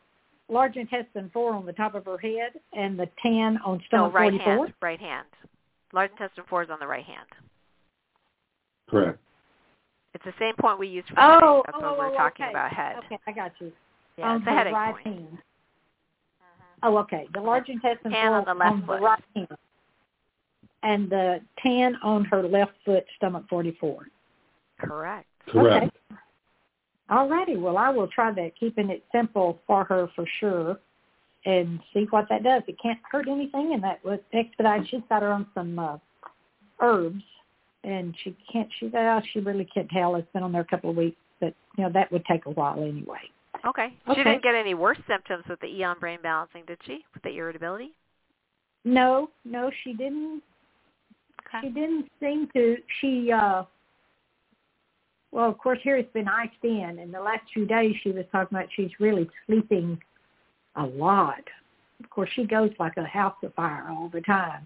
large 0.47 0.75
intestine 0.77 1.29
4 1.33 1.53
on 1.53 1.65
the 1.65 1.73
top 1.73 1.95
of 1.95 2.05
her 2.05 2.17
head 2.17 2.51
and 2.73 2.97
the 2.97 3.09
tan 3.21 3.57
on 3.65 3.77
No, 3.77 3.83
stomach 3.87 4.13
right 4.13 4.31
44. 4.31 4.53
hand. 4.65 4.73
Right 4.81 4.99
hand. 4.99 5.27
Large 5.93 6.11
intestine 6.11 6.43
four 6.49 6.63
is 6.63 6.69
on 6.69 6.77
the 6.79 6.87
right 6.87 7.05
hand. 7.05 7.27
Correct. 8.89 9.17
It's 10.15 10.23
the 10.23 10.33
same 10.39 10.55
point 10.55 10.79
we 10.79 10.87
used 10.87 11.09
for 11.09 11.15
Oh, 11.19 11.61
headache. 11.61 11.65
That's 11.65 11.77
oh, 11.81 11.89
when 11.89 11.97
we're 11.99 12.13
oh, 12.13 12.17
talking 12.17 12.45
okay. 12.45 12.51
about 12.51 12.71
head. 12.71 12.95
Okay, 13.05 13.19
I 13.27 13.31
got 13.33 13.51
you. 13.59 13.71
Yeah, 14.17 14.29
on 14.29 14.37
it's 14.37 14.47
a 14.47 14.49
headache 14.51 14.73
right 14.73 14.93
point. 14.93 15.05
hand. 15.05 15.37
Oh, 16.83 16.97
okay. 16.99 17.27
The 17.33 17.41
large 17.41 17.67
intestine 17.67 18.11
Tan 18.11 18.31
on 18.31 18.45
the 18.45 18.53
left 18.53 18.71
on 18.71 18.85
foot. 18.85 18.99
the 18.99 19.05
right 19.05 19.23
hand, 19.35 19.47
and 20.83 21.09
the 21.09 21.41
tan 21.61 21.97
on 22.01 22.23
her 22.25 22.43
left 22.43 22.71
foot, 22.85 23.03
stomach 23.17 23.43
44. 23.49 24.07
Correct. 24.79 25.27
Correct. 25.49 25.97
Okay. 26.11 26.19
All 27.09 27.27
righty. 27.27 27.57
Well, 27.57 27.77
I 27.77 27.89
will 27.89 28.07
try 28.07 28.31
that, 28.31 28.51
keeping 28.57 28.89
it 28.89 29.03
simple 29.11 29.59
for 29.67 29.83
her 29.83 30.07
for 30.15 30.25
sure, 30.39 30.79
and 31.45 31.79
see 31.93 32.07
what 32.09 32.27
that 32.29 32.43
does. 32.43 32.63
It 32.67 32.77
can't 32.81 32.99
hurt 33.11 33.27
anything, 33.27 33.73
and 33.73 33.83
that 33.83 34.03
would 34.05 34.23
expedite. 34.33 34.87
She's 34.89 35.01
got 35.09 35.23
her 35.23 35.31
on 35.33 35.45
some 35.53 35.77
uh, 35.77 35.97
herbs, 36.79 37.21
and 37.85 38.15
she 38.23 38.35
can't. 38.51 38.69
She 38.79 38.91
uh, 38.95 39.21
she 39.31 39.39
really 39.39 39.67
can't 39.73 39.89
tell. 39.89 40.15
It's 40.15 40.27
been 40.33 40.43
on 40.43 40.51
there 40.51 40.61
a 40.61 40.65
couple 40.65 40.89
of 40.89 40.95
weeks, 40.95 41.17
but 41.39 41.53
you 41.77 41.83
know 41.83 41.91
that 41.93 42.11
would 42.11 42.25
take 42.25 42.45
a 42.45 42.51
while 42.51 42.81
anyway. 42.81 43.19
Okay. 43.65 43.85
Okay. 43.85 43.93
She 44.09 44.23
didn't 44.23 44.43
get 44.43 44.55
any 44.55 44.73
worse 44.73 44.97
symptoms 45.07 45.45
with 45.49 45.59
the 45.61 45.67
Aeon 45.67 45.97
brain 45.99 46.19
balancing, 46.21 46.63
did 46.67 46.77
she? 46.85 47.05
With 47.13 47.23
the 47.23 47.29
irritability? 47.29 47.91
No, 48.83 49.29
no, 49.43 49.71
she 49.83 49.93
didn't 49.93 50.43
Okay. 51.47 51.67
she 51.67 51.73
didn't 51.73 52.09
seem 52.19 52.47
to 52.53 52.77
she 52.99 53.31
uh 53.31 53.63
well 55.31 55.49
of 55.49 55.57
course 55.57 55.79
here 55.83 55.97
it's 55.97 56.11
been 56.13 56.27
iced 56.27 56.53
in 56.63 56.99
and 56.99 57.13
the 57.13 57.19
last 57.19 57.41
few 57.53 57.65
days 57.65 57.95
she 58.01 58.11
was 58.11 58.25
talking 58.31 58.57
about 58.57 58.69
she's 58.75 58.91
really 58.99 59.29
sleeping 59.45 59.99
a 60.75 60.85
lot 60.85 61.43
of 62.03 62.09
course 62.09 62.29
she 62.35 62.45
goes 62.45 62.71
like 62.79 62.97
a 62.97 63.03
house 63.03 63.35
afire 63.43 63.87
all 63.89 64.09
the 64.09 64.21
time 64.21 64.65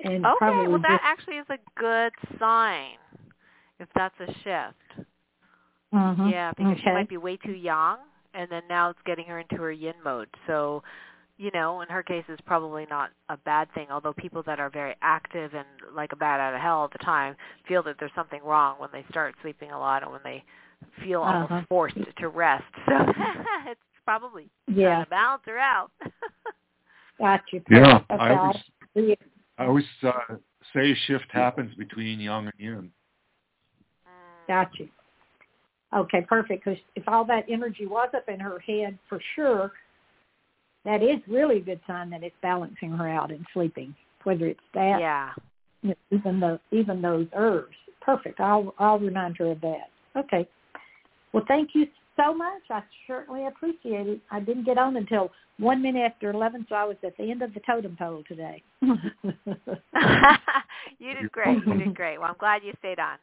and 0.00 0.24
Okay. 0.24 0.36
probably 0.38 0.66
Well, 0.68 0.78
that 0.82 1.00
actually 1.04 1.36
is 1.38 1.46
a 1.50 1.58
good 1.80 2.12
sign 2.38 2.96
if 3.78 3.88
that's 3.94 4.18
a 4.20 4.26
shift. 4.42 5.06
Mhm. 5.92 6.30
Yeah, 6.30 6.52
because 6.56 6.78
she 6.80 6.90
might 6.90 7.08
be 7.08 7.16
way 7.16 7.36
too 7.36 7.52
yang, 7.52 7.98
and 8.34 8.50
then 8.50 8.62
now 8.68 8.90
it's 8.90 9.00
getting 9.02 9.26
her 9.26 9.38
into 9.38 9.56
her 9.56 9.70
yin 9.72 9.94
mode. 10.04 10.28
So, 10.46 10.82
you 11.36 11.50
know, 11.52 11.80
in 11.82 11.88
her 11.88 12.02
case, 12.02 12.24
it's 12.28 12.40
probably 12.42 12.86
not 12.86 13.10
a 13.28 13.36
bad 13.38 13.70
thing. 13.72 13.90
Although 13.90 14.12
people 14.14 14.42
that 14.44 14.58
are 14.58 14.70
very 14.70 14.94
active 15.02 15.54
and 15.54 15.66
like 15.94 16.12
a 16.12 16.16
bat 16.16 16.40
out 16.40 16.54
of 16.54 16.60
hell 16.60 16.78
all 16.78 16.88
the 16.88 16.98
time 16.98 17.36
feel 17.68 17.82
that 17.84 17.96
there's 17.98 18.12
something 18.14 18.42
wrong 18.42 18.76
when 18.78 18.90
they 18.92 19.04
start 19.10 19.34
sleeping 19.42 19.70
a 19.70 19.78
lot 19.78 20.02
and 20.02 20.10
when 20.10 20.22
they 20.24 20.42
feel 21.04 21.22
almost 21.22 21.52
Uh-huh. 21.52 21.62
forced 21.68 22.16
to 22.16 22.28
rest. 22.28 22.64
So 22.86 22.94
it's 23.66 23.80
probably 24.04 24.48
yeah 24.66 24.88
trying 24.94 25.04
to 25.04 25.10
balance 25.10 25.42
her 25.46 25.58
out. 25.58 25.90
got 27.18 27.42
you 27.52 27.62
Yeah, 27.70 28.00
I 28.10 28.14
always 28.14 28.40
I'll 28.40 28.52
see 28.94 29.12
it. 29.12 29.20
I 29.58 29.66
always 29.66 29.84
uh, 30.02 30.12
say 30.74 30.92
a 30.92 30.94
shift 31.06 31.26
happens 31.30 31.74
between 31.74 32.20
yang 32.20 32.46
and 32.46 32.52
yin. 32.58 32.90
Got 34.48 34.68
you. 34.78 34.88
Okay, 35.94 36.20
perfect. 36.28 36.64
Because 36.64 36.78
if 36.94 37.04
all 37.08 37.24
that 37.24 37.44
energy 37.48 37.86
was 37.86 38.08
up 38.14 38.28
in 38.28 38.38
her 38.40 38.58
head, 38.60 38.98
for 39.08 39.20
sure, 39.34 39.72
that 40.84 41.02
is 41.02 41.18
really 41.26 41.58
a 41.58 41.62
good 41.62 41.80
sign 41.86 42.10
that 42.10 42.22
it's 42.22 42.36
balancing 42.42 42.90
her 42.90 43.08
out 43.08 43.30
and 43.30 43.44
sleeping. 43.52 43.94
Whether 44.24 44.46
it's 44.46 44.60
that, 44.74 45.00
yeah. 45.00 45.30
you 45.82 45.90
know, 45.90 46.18
even 46.18 46.40
the 46.40 46.60
even 46.72 47.00
those 47.00 47.26
herbs. 47.34 47.74
Perfect. 48.00 48.40
I'll 48.40 48.74
I'll 48.78 48.98
remind 48.98 49.36
her 49.38 49.52
of 49.52 49.60
that. 49.60 49.90
Okay. 50.16 50.48
Well, 51.32 51.44
thank 51.48 51.70
you 51.74 51.86
so 52.16 52.34
much. 52.34 52.62
I 52.70 52.82
certainly 53.06 53.46
appreciate 53.46 54.06
it. 54.06 54.20
I 54.30 54.40
didn't 54.40 54.64
get 54.64 54.78
on 54.78 54.96
until 54.96 55.30
one 55.58 55.82
minute 55.82 56.00
after 56.00 56.30
eleven, 56.30 56.66
so 56.68 56.74
I 56.74 56.84
was 56.84 56.96
at 57.04 57.16
the 57.16 57.30
end 57.30 57.42
of 57.42 57.54
the 57.54 57.60
totem 57.66 57.96
pole 57.96 58.22
today. 58.28 58.62
you 58.82 58.96
did 61.14 61.32
great. 61.32 61.58
You 61.66 61.78
did 61.78 61.94
great. 61.94 62.18
Well, 62.18 62.28
I'm 62.28 62.36
glad 62.38 62.62
you 62.64 62.72
stayed 62.78 62.98
on. 62.98 63.18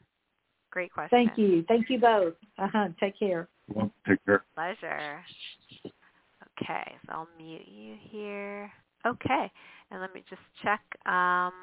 Great 0.71 0.91
question. 0.91 1.09
Thank 1.11 1.37
you. 1.37 1.63
Thank 1.67 1.89
you 1.89 1.99
both. 1.99 2.33
Uh 2.57 2.67
huh. 2.71 2.87
Take 2.99 3.19
care. 3.19 3.47
Well, 3.73 3.91
take 4.07 4.23
care. 4.25 4.43
Pleasure. 4.55 5.23
Okay, 6.61 6.91
so 7.05 7.13
I'll 7.13 7.27
mute 7.37 7.67
you 7.67 7.95
here. 8.09 8.71
Okay, 9.05 9.51
and 9.91 10.01
let 10.01 10.13
me 10.13 10.23
just 10.29 10.41
check 10.63 10.81
um, 11.05 11.53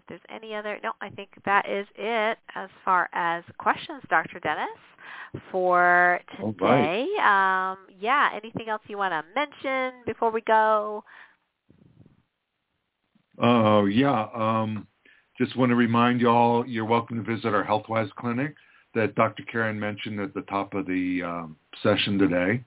if 0.00 0.08
there's 0.08 0.20
any 0.34 0.54
other. 0.54 0.78
No, 0.82 0.92
I 1.00 1.10
think 1.10 1.30
that 1.44 1.68
is 1.68 1.86
it 1.96 2.38
as 2.54 2.68
far 2.84 3.08
as 3.12 3.44
questions, 3.58 4.02
Dr. 4.08 4.40
Dennis, 4.40 4.68
for 5.50 6.20
today. 6.38 7.06
Um, 7.22 7.78
yeah, 8.00 8.30
anything 8.32 8.68
else 8.68 8.82
you 8.88 8.98
want 8.98 9.12
to 9.12 9.24
mention 9.34 10.02
before 10.06 10.30
we 10.30 10.40
go? 10.42 11.04
Uh, 13.42 13.84
yeah. 13.84 14.28
Um, 14.34 14.86
just 15.38 15.56
want 15.56 15.70
to 15.70 15.76
remind 15.76 16.20
y'all, 16.20 16.66
you're 16.66 16.84
welcome 16.84 17.22
to 17.22 17.34
visit 17.34 17.54
our 17.54 17.64
HealthWise 17.64 18.10
clinic 18.16 18.54
that 18.94 19.14
Dr. 19.14 19.42
Karen 19.44 19.78
mentioned 19.78 20.20
at 20.20 20.34
the 20.34 20.42
top 20.42 20.74
of 20.74 20.86
the 20.86 21.22
um, 21.22 21.56
session 21.82 22.18
today. 22.18 22.62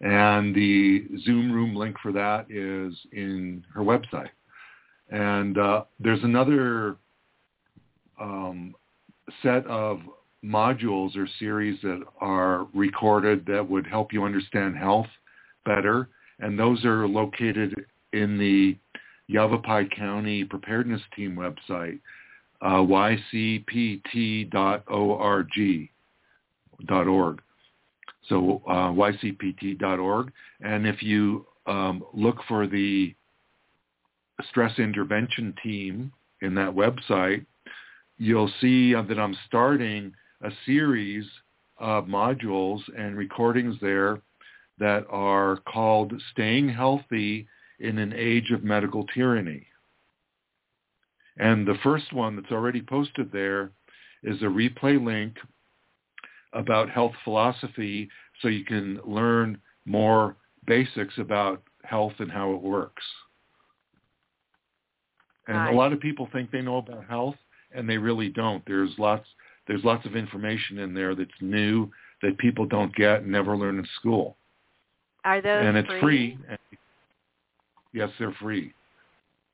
And 0.00 0.54
the 0.54 1.06
Zoom 1.24 1.52
room 1.52 1.76
link 1.76 1.96
for 2.02 2.12
that 2.12 2.50
is 2.50 2.98
in 3.12 3.64
her 3.72 3.82
website. 3.82 4.30
And 5.12 5.58
uh, 5.58 5.84
there's 6.00 6.24
another 6.24 6.96
um, 8.18 8.74
set 9.42 9.66
of 9.66 10.00
modules 10.42 11.14
or 11.16 11.28
series 11.38 11.78
that 11.82 12.02
are 12.20 12.66
recorded 12.74 13.44
that 13.46 13.68
would 13.68 13.86
help 13.86 14.12
you 14.12 14.24
understand 14.24 14.76
health 14.76 15.06
better. 15.66 16.08
And 16.40 16.58
those 16.58 16.84
are 16.86 17.06
located 17.06 17.84
in 18.14 18.38
the 18.38 18.76
Yavapai 19.28 19.84
County 19.94 20.44
Preparedness 20.44 21.02
Team 21.14 21.36
website, 21.36 22.00
uh, 22.62 22.80
ycpt.org. 22.80 24.48
Dot 26.86 27.06
org. 27.06 27.40
So 28.28 28.62
uh, 28.66 28.90
ycpt.org. 28.90 30.32
And 30.62 30.86
if 30.86 31.02
you 31.02 31.46
um, 31.66 32.02
look 32.12 32.38
for 32.48 32.66
the 32.66 33.14
stress 34.50 34.78
intervention 34.78 35.54
team 35.62 36.12
in 36.40 36.54
that 36.54 36.74
website, 36.74 37.46
you'll 38.18 38.50
see 38.60 38.94
that 38.94 39.18
I'm 39.18 39.36
starting 39.46 40.12
a 40.42 40.50
series 40.66 41.24
of 41.78 42.06
modules 42.06 42.80
and 42.96 43.16
recordings 43.16 43.76
there 43.80 44.20
that 44.78 45.04
are 45.10 45.58
called 45.68 46.12
Staying 46.32 46.68
Healthy 46.68 47.46
in 47.78 47.98
an 47.98 48.12
Age 48.16 48.50
of 48.50 48.64
Medical 48.64 49.06
Tyranny. 49.14 49.66
And 51.38 51.66
the 51.66 51.78
first 51.82 52.12
one 52.12 52.36
that's 52.36 52.52
already 52.52 52.82
posted 52.82 53.32
there 53.32 53.72
is 54.22 54.40
a 54.42 54.46
replay 54.46 55.02
link 55.02 55.36
about 56.52 56.90
health 56.90 57.12
philosophy 57.24 58.08
so 58.40 58.48
you 58.48 58.64
can 58.64 59.00
learn 59.04 59.58
more 59.84 60.36
basics 60.66 61.14
about 61.18 61.62
health 61.84 62.12
and 62.18 62.30
how 62.30 62.52
it 62.52 62.62
works. 62.62 63.02
And 65.48 65.68
a 65.68 65.72
lot 65.72 65.92
of 65.92 66.00
people 66.00 66.28
think 66.32 66.50
they 66.50 66.60
know 66.62 66.76
about 66.78 67.04
health 67.06 67.36
and 67.74 67.88
they 67.88 67.98
really 67.98 68.28
don't. 68.28 68.62
There's 68.66 68.90
lots 68.98 69.26
there's 69.66 69.84
lots 69.84 70.04
of 70.06 70.16
information 70.16 70.78
in 70.78 70.92
there 70.94 71.14
that's 71.14 71.30
new 71.40 71.90
that 72.22 72.36
people 72.38 72.66
don't 72.66 72.94
get 72.94 73.22
and 73.22 73.30
never 73.30 73.56
learn 73.56 73.78
in 73.78 73.86
school. 73.98 74.36
Are 75.24 75.40
those 75.40 75.64
and 75.66 75.76
it's 75.76 75.88
free? 75.88 76.00
free. 76.00 76.38
And 76.48 76.58
yes, 77.92 78.10
they're 78.18 78.34
free. 78.40 78.74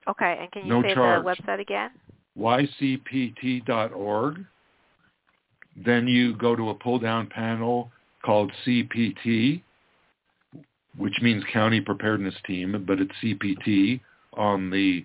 Okay, 0.09 0.39
and 0.41 0.51
can 0.51 0.63
you 0.63 0.69
No 0.69 0.83
say 0.83 0.95
charge. 0.95 1.25
the 1.25 1.31
website 1.31 1.61
again? 1.61 1.91
ycpt.org. 2.39 3.67
Then 5.85 6.09
you 6.09 6.35
go 6.37 6.57
to 6.57 6.71
a 6.71 6.75
pull-down 6.75 7.27
panel 7.29 7.91
called 8.25 8.51
CPT, 8.67 9.63
which 10.97 11.15
means 11.23 11.45
County 11.53 11.81
Preparedness 11.81 12.35
Team, 12.47 12.85
but 12.87 12.99
it's 13.01 13.13
CPT 13.23 14.01
on 14.35 14.71
the 14.71 15.05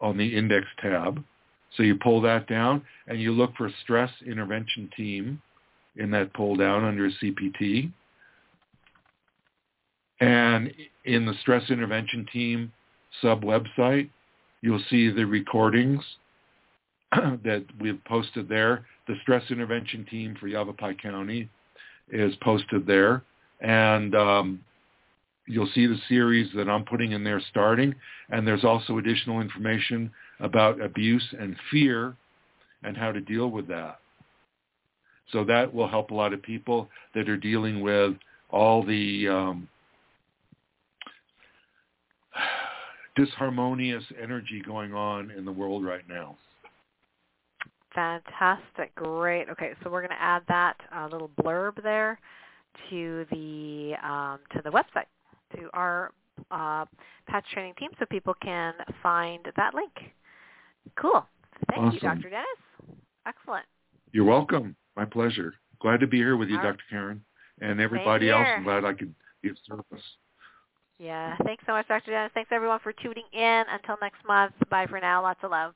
on 0.00 0.16
the 0.16 0.36
index 0.36 0.66
tab. 0.80 1.22
So 1.76 1.82
you 1.82 1.96
pull 1.96 2.20
that 2.22 2.46
down 2.46 2.82
and 3.06 3.20
you 3.20 3.32
look 3.32 3.54
for 3.56 3.70
Stress 3.82 4.10
Intervention 4.26 4.90
Team 4.96 5.40
in 5.96 6.10
that 6.10 6.32
pull 6.34 6.56
down 6.56 6.84
under 6.84 7.10
CPT. 7.10 7.90
And 10.20 10.72
in 11.04 11.26
the 11.26 11.34
stress 11.40 11.68
intervention 11.70 12.26
team 12.32 12.72
sub 13.20 13.42
website, 13.42 14.08
you'll 14.62 14.82
see 14.90 15.10
the 15.10 15.24
recordings 15.24 16.02
that 17.12 17.64
we've 17.80 18.02
posted 18.04 18.48
there. 18.48 18.86
The 19.08 19.14
stress 19.22 19.42
intervention 19.50 20.06
team 20.10 20.36
for 20.40 20.48
Yavapai 20.48 20.94
County 20.94 21.48
is 22.10 22.34
posted 22.42 22.86
there. 22.86 23.22
And 23.60 24.14
um, 24.14 24.60
you'll 25.46 25.70
see 25.74 25.86
the 25.86 25.98
series 26.08 26.50
that 26.54 26.68
I'm 26.68 26.84
putting 26.84 27.12
in 27.12 27.24
there 27.24 27.40
starting. 27.50 27.94
And 28.30 28.46
there's 28.46 28.64
also 28.64 28.98
additional 28.98 29.40
information 29.40 30.10
about 30.40 30.80
abuse 30.80 31.26
and 31.38 31.56
fear 31.70 32.16
and 32.82 32.96
how 32.96 33.12
to 33.12 33.20
deal 33.20 33.50
with 33.50 33.68
that. 33.68 34.00
So 35.32 35.44
that 35.44 35.72
will 35.72 35.88
help 35.88 36.10
a 36.10 36.14
lot 36.14 36.32
of 36.32 36.42
people 36.42 36.88
that 37.14 37.28
are 37.28 37.36
dealing 37.36 37.80
with 37.80 38.14
all 38.50 38.84
the 38.84 39.28
um, 39.28 39.68
disharmonious 43.18 44.04
energy 44.22 44.62
going 44.64 44.94
on 44.94 45.30
in 45.30 45.44
the 45.44 45.52
world 45.52 45.84
right 45.84 46.08
now. 46.08 46.36
Fantastic. 47.94 48.94
Great. 48.94 49.48
Okay, 49.48 49.72
so 49.82 49.90
we're 49.90 50.02
going 50.02 50.10
to 50.10 50.22
add 50.22 50.42
that 50.48 50.76
uh, 50.94 51.08
little 51.10 51.30
blurb 51.42 51.82
there 51.82 52.20
to 52.90 53.24
the 53.30 53.94
um, 54.06 54.38
to 54.52 54.60
the 54.62 54.70
website, 54.70 55.06
to 55.54 55.68
our 55.74 56.12
uh, 56.50 56.84
patch 57.26 57.44
training 57.52 57.74
team, 57.78 57.90
so 57.98 58.06
people 58.10 58.34
can 58.42 58.74
find 59.02 59.46
that 59.56 59.74
link. 59.74 59.92
Cool. 60.98 61.26
Thank 61.70 61.82
awesome. 61.82 61.94
you, 61.94 62.00
Dr. 62.00 62.30
Dennis. 62.30 62.98
Excellent. 63.26 63.64
You're 64.12 64.24
welcome. 64.24 64.76
My 64.96 65.04
pleasure. 65.04 65.54
Glad 65.80 66.00
to 66.00 66.06
be 66.06 66.18
here 66.18 66.36
with 66.36 66.48
you, 66.48 66.56
All 66.56 66.62
Dr. 66.62 66.84
Karen, 66.88 67.24
and 67.60 67.80
everybody 67.80 68.30
else. 68.30 68.46
I'm 68.46 68.64
glad 68.64 68.84
I 68.84 68.92
could 68.92 69.14
be 69.42 69.50
of 69.50 69.56
service. 69.66 70.04
Yeah. 70.98 71.36
Thanks 71.44 71.64
so 71.66 71.72
much, 71.72 71.88
Dr. 71.88 72.10
Dennis. 72.10 72.30
Thanks 72.34 72.50
everyone 72.52 72.78
for 72.82 72.92
tuning 72.92 73.24
in. 73.32 73.64
Until 73.70 73.96
next 74.00 74.24
month. 74.26 74.54
Bye 74.70 74.86
for 74.86 75.00
now. 75.00 75.22
Lots 75.22 75.40
of 75.42 75.50
love. 75.50 75.74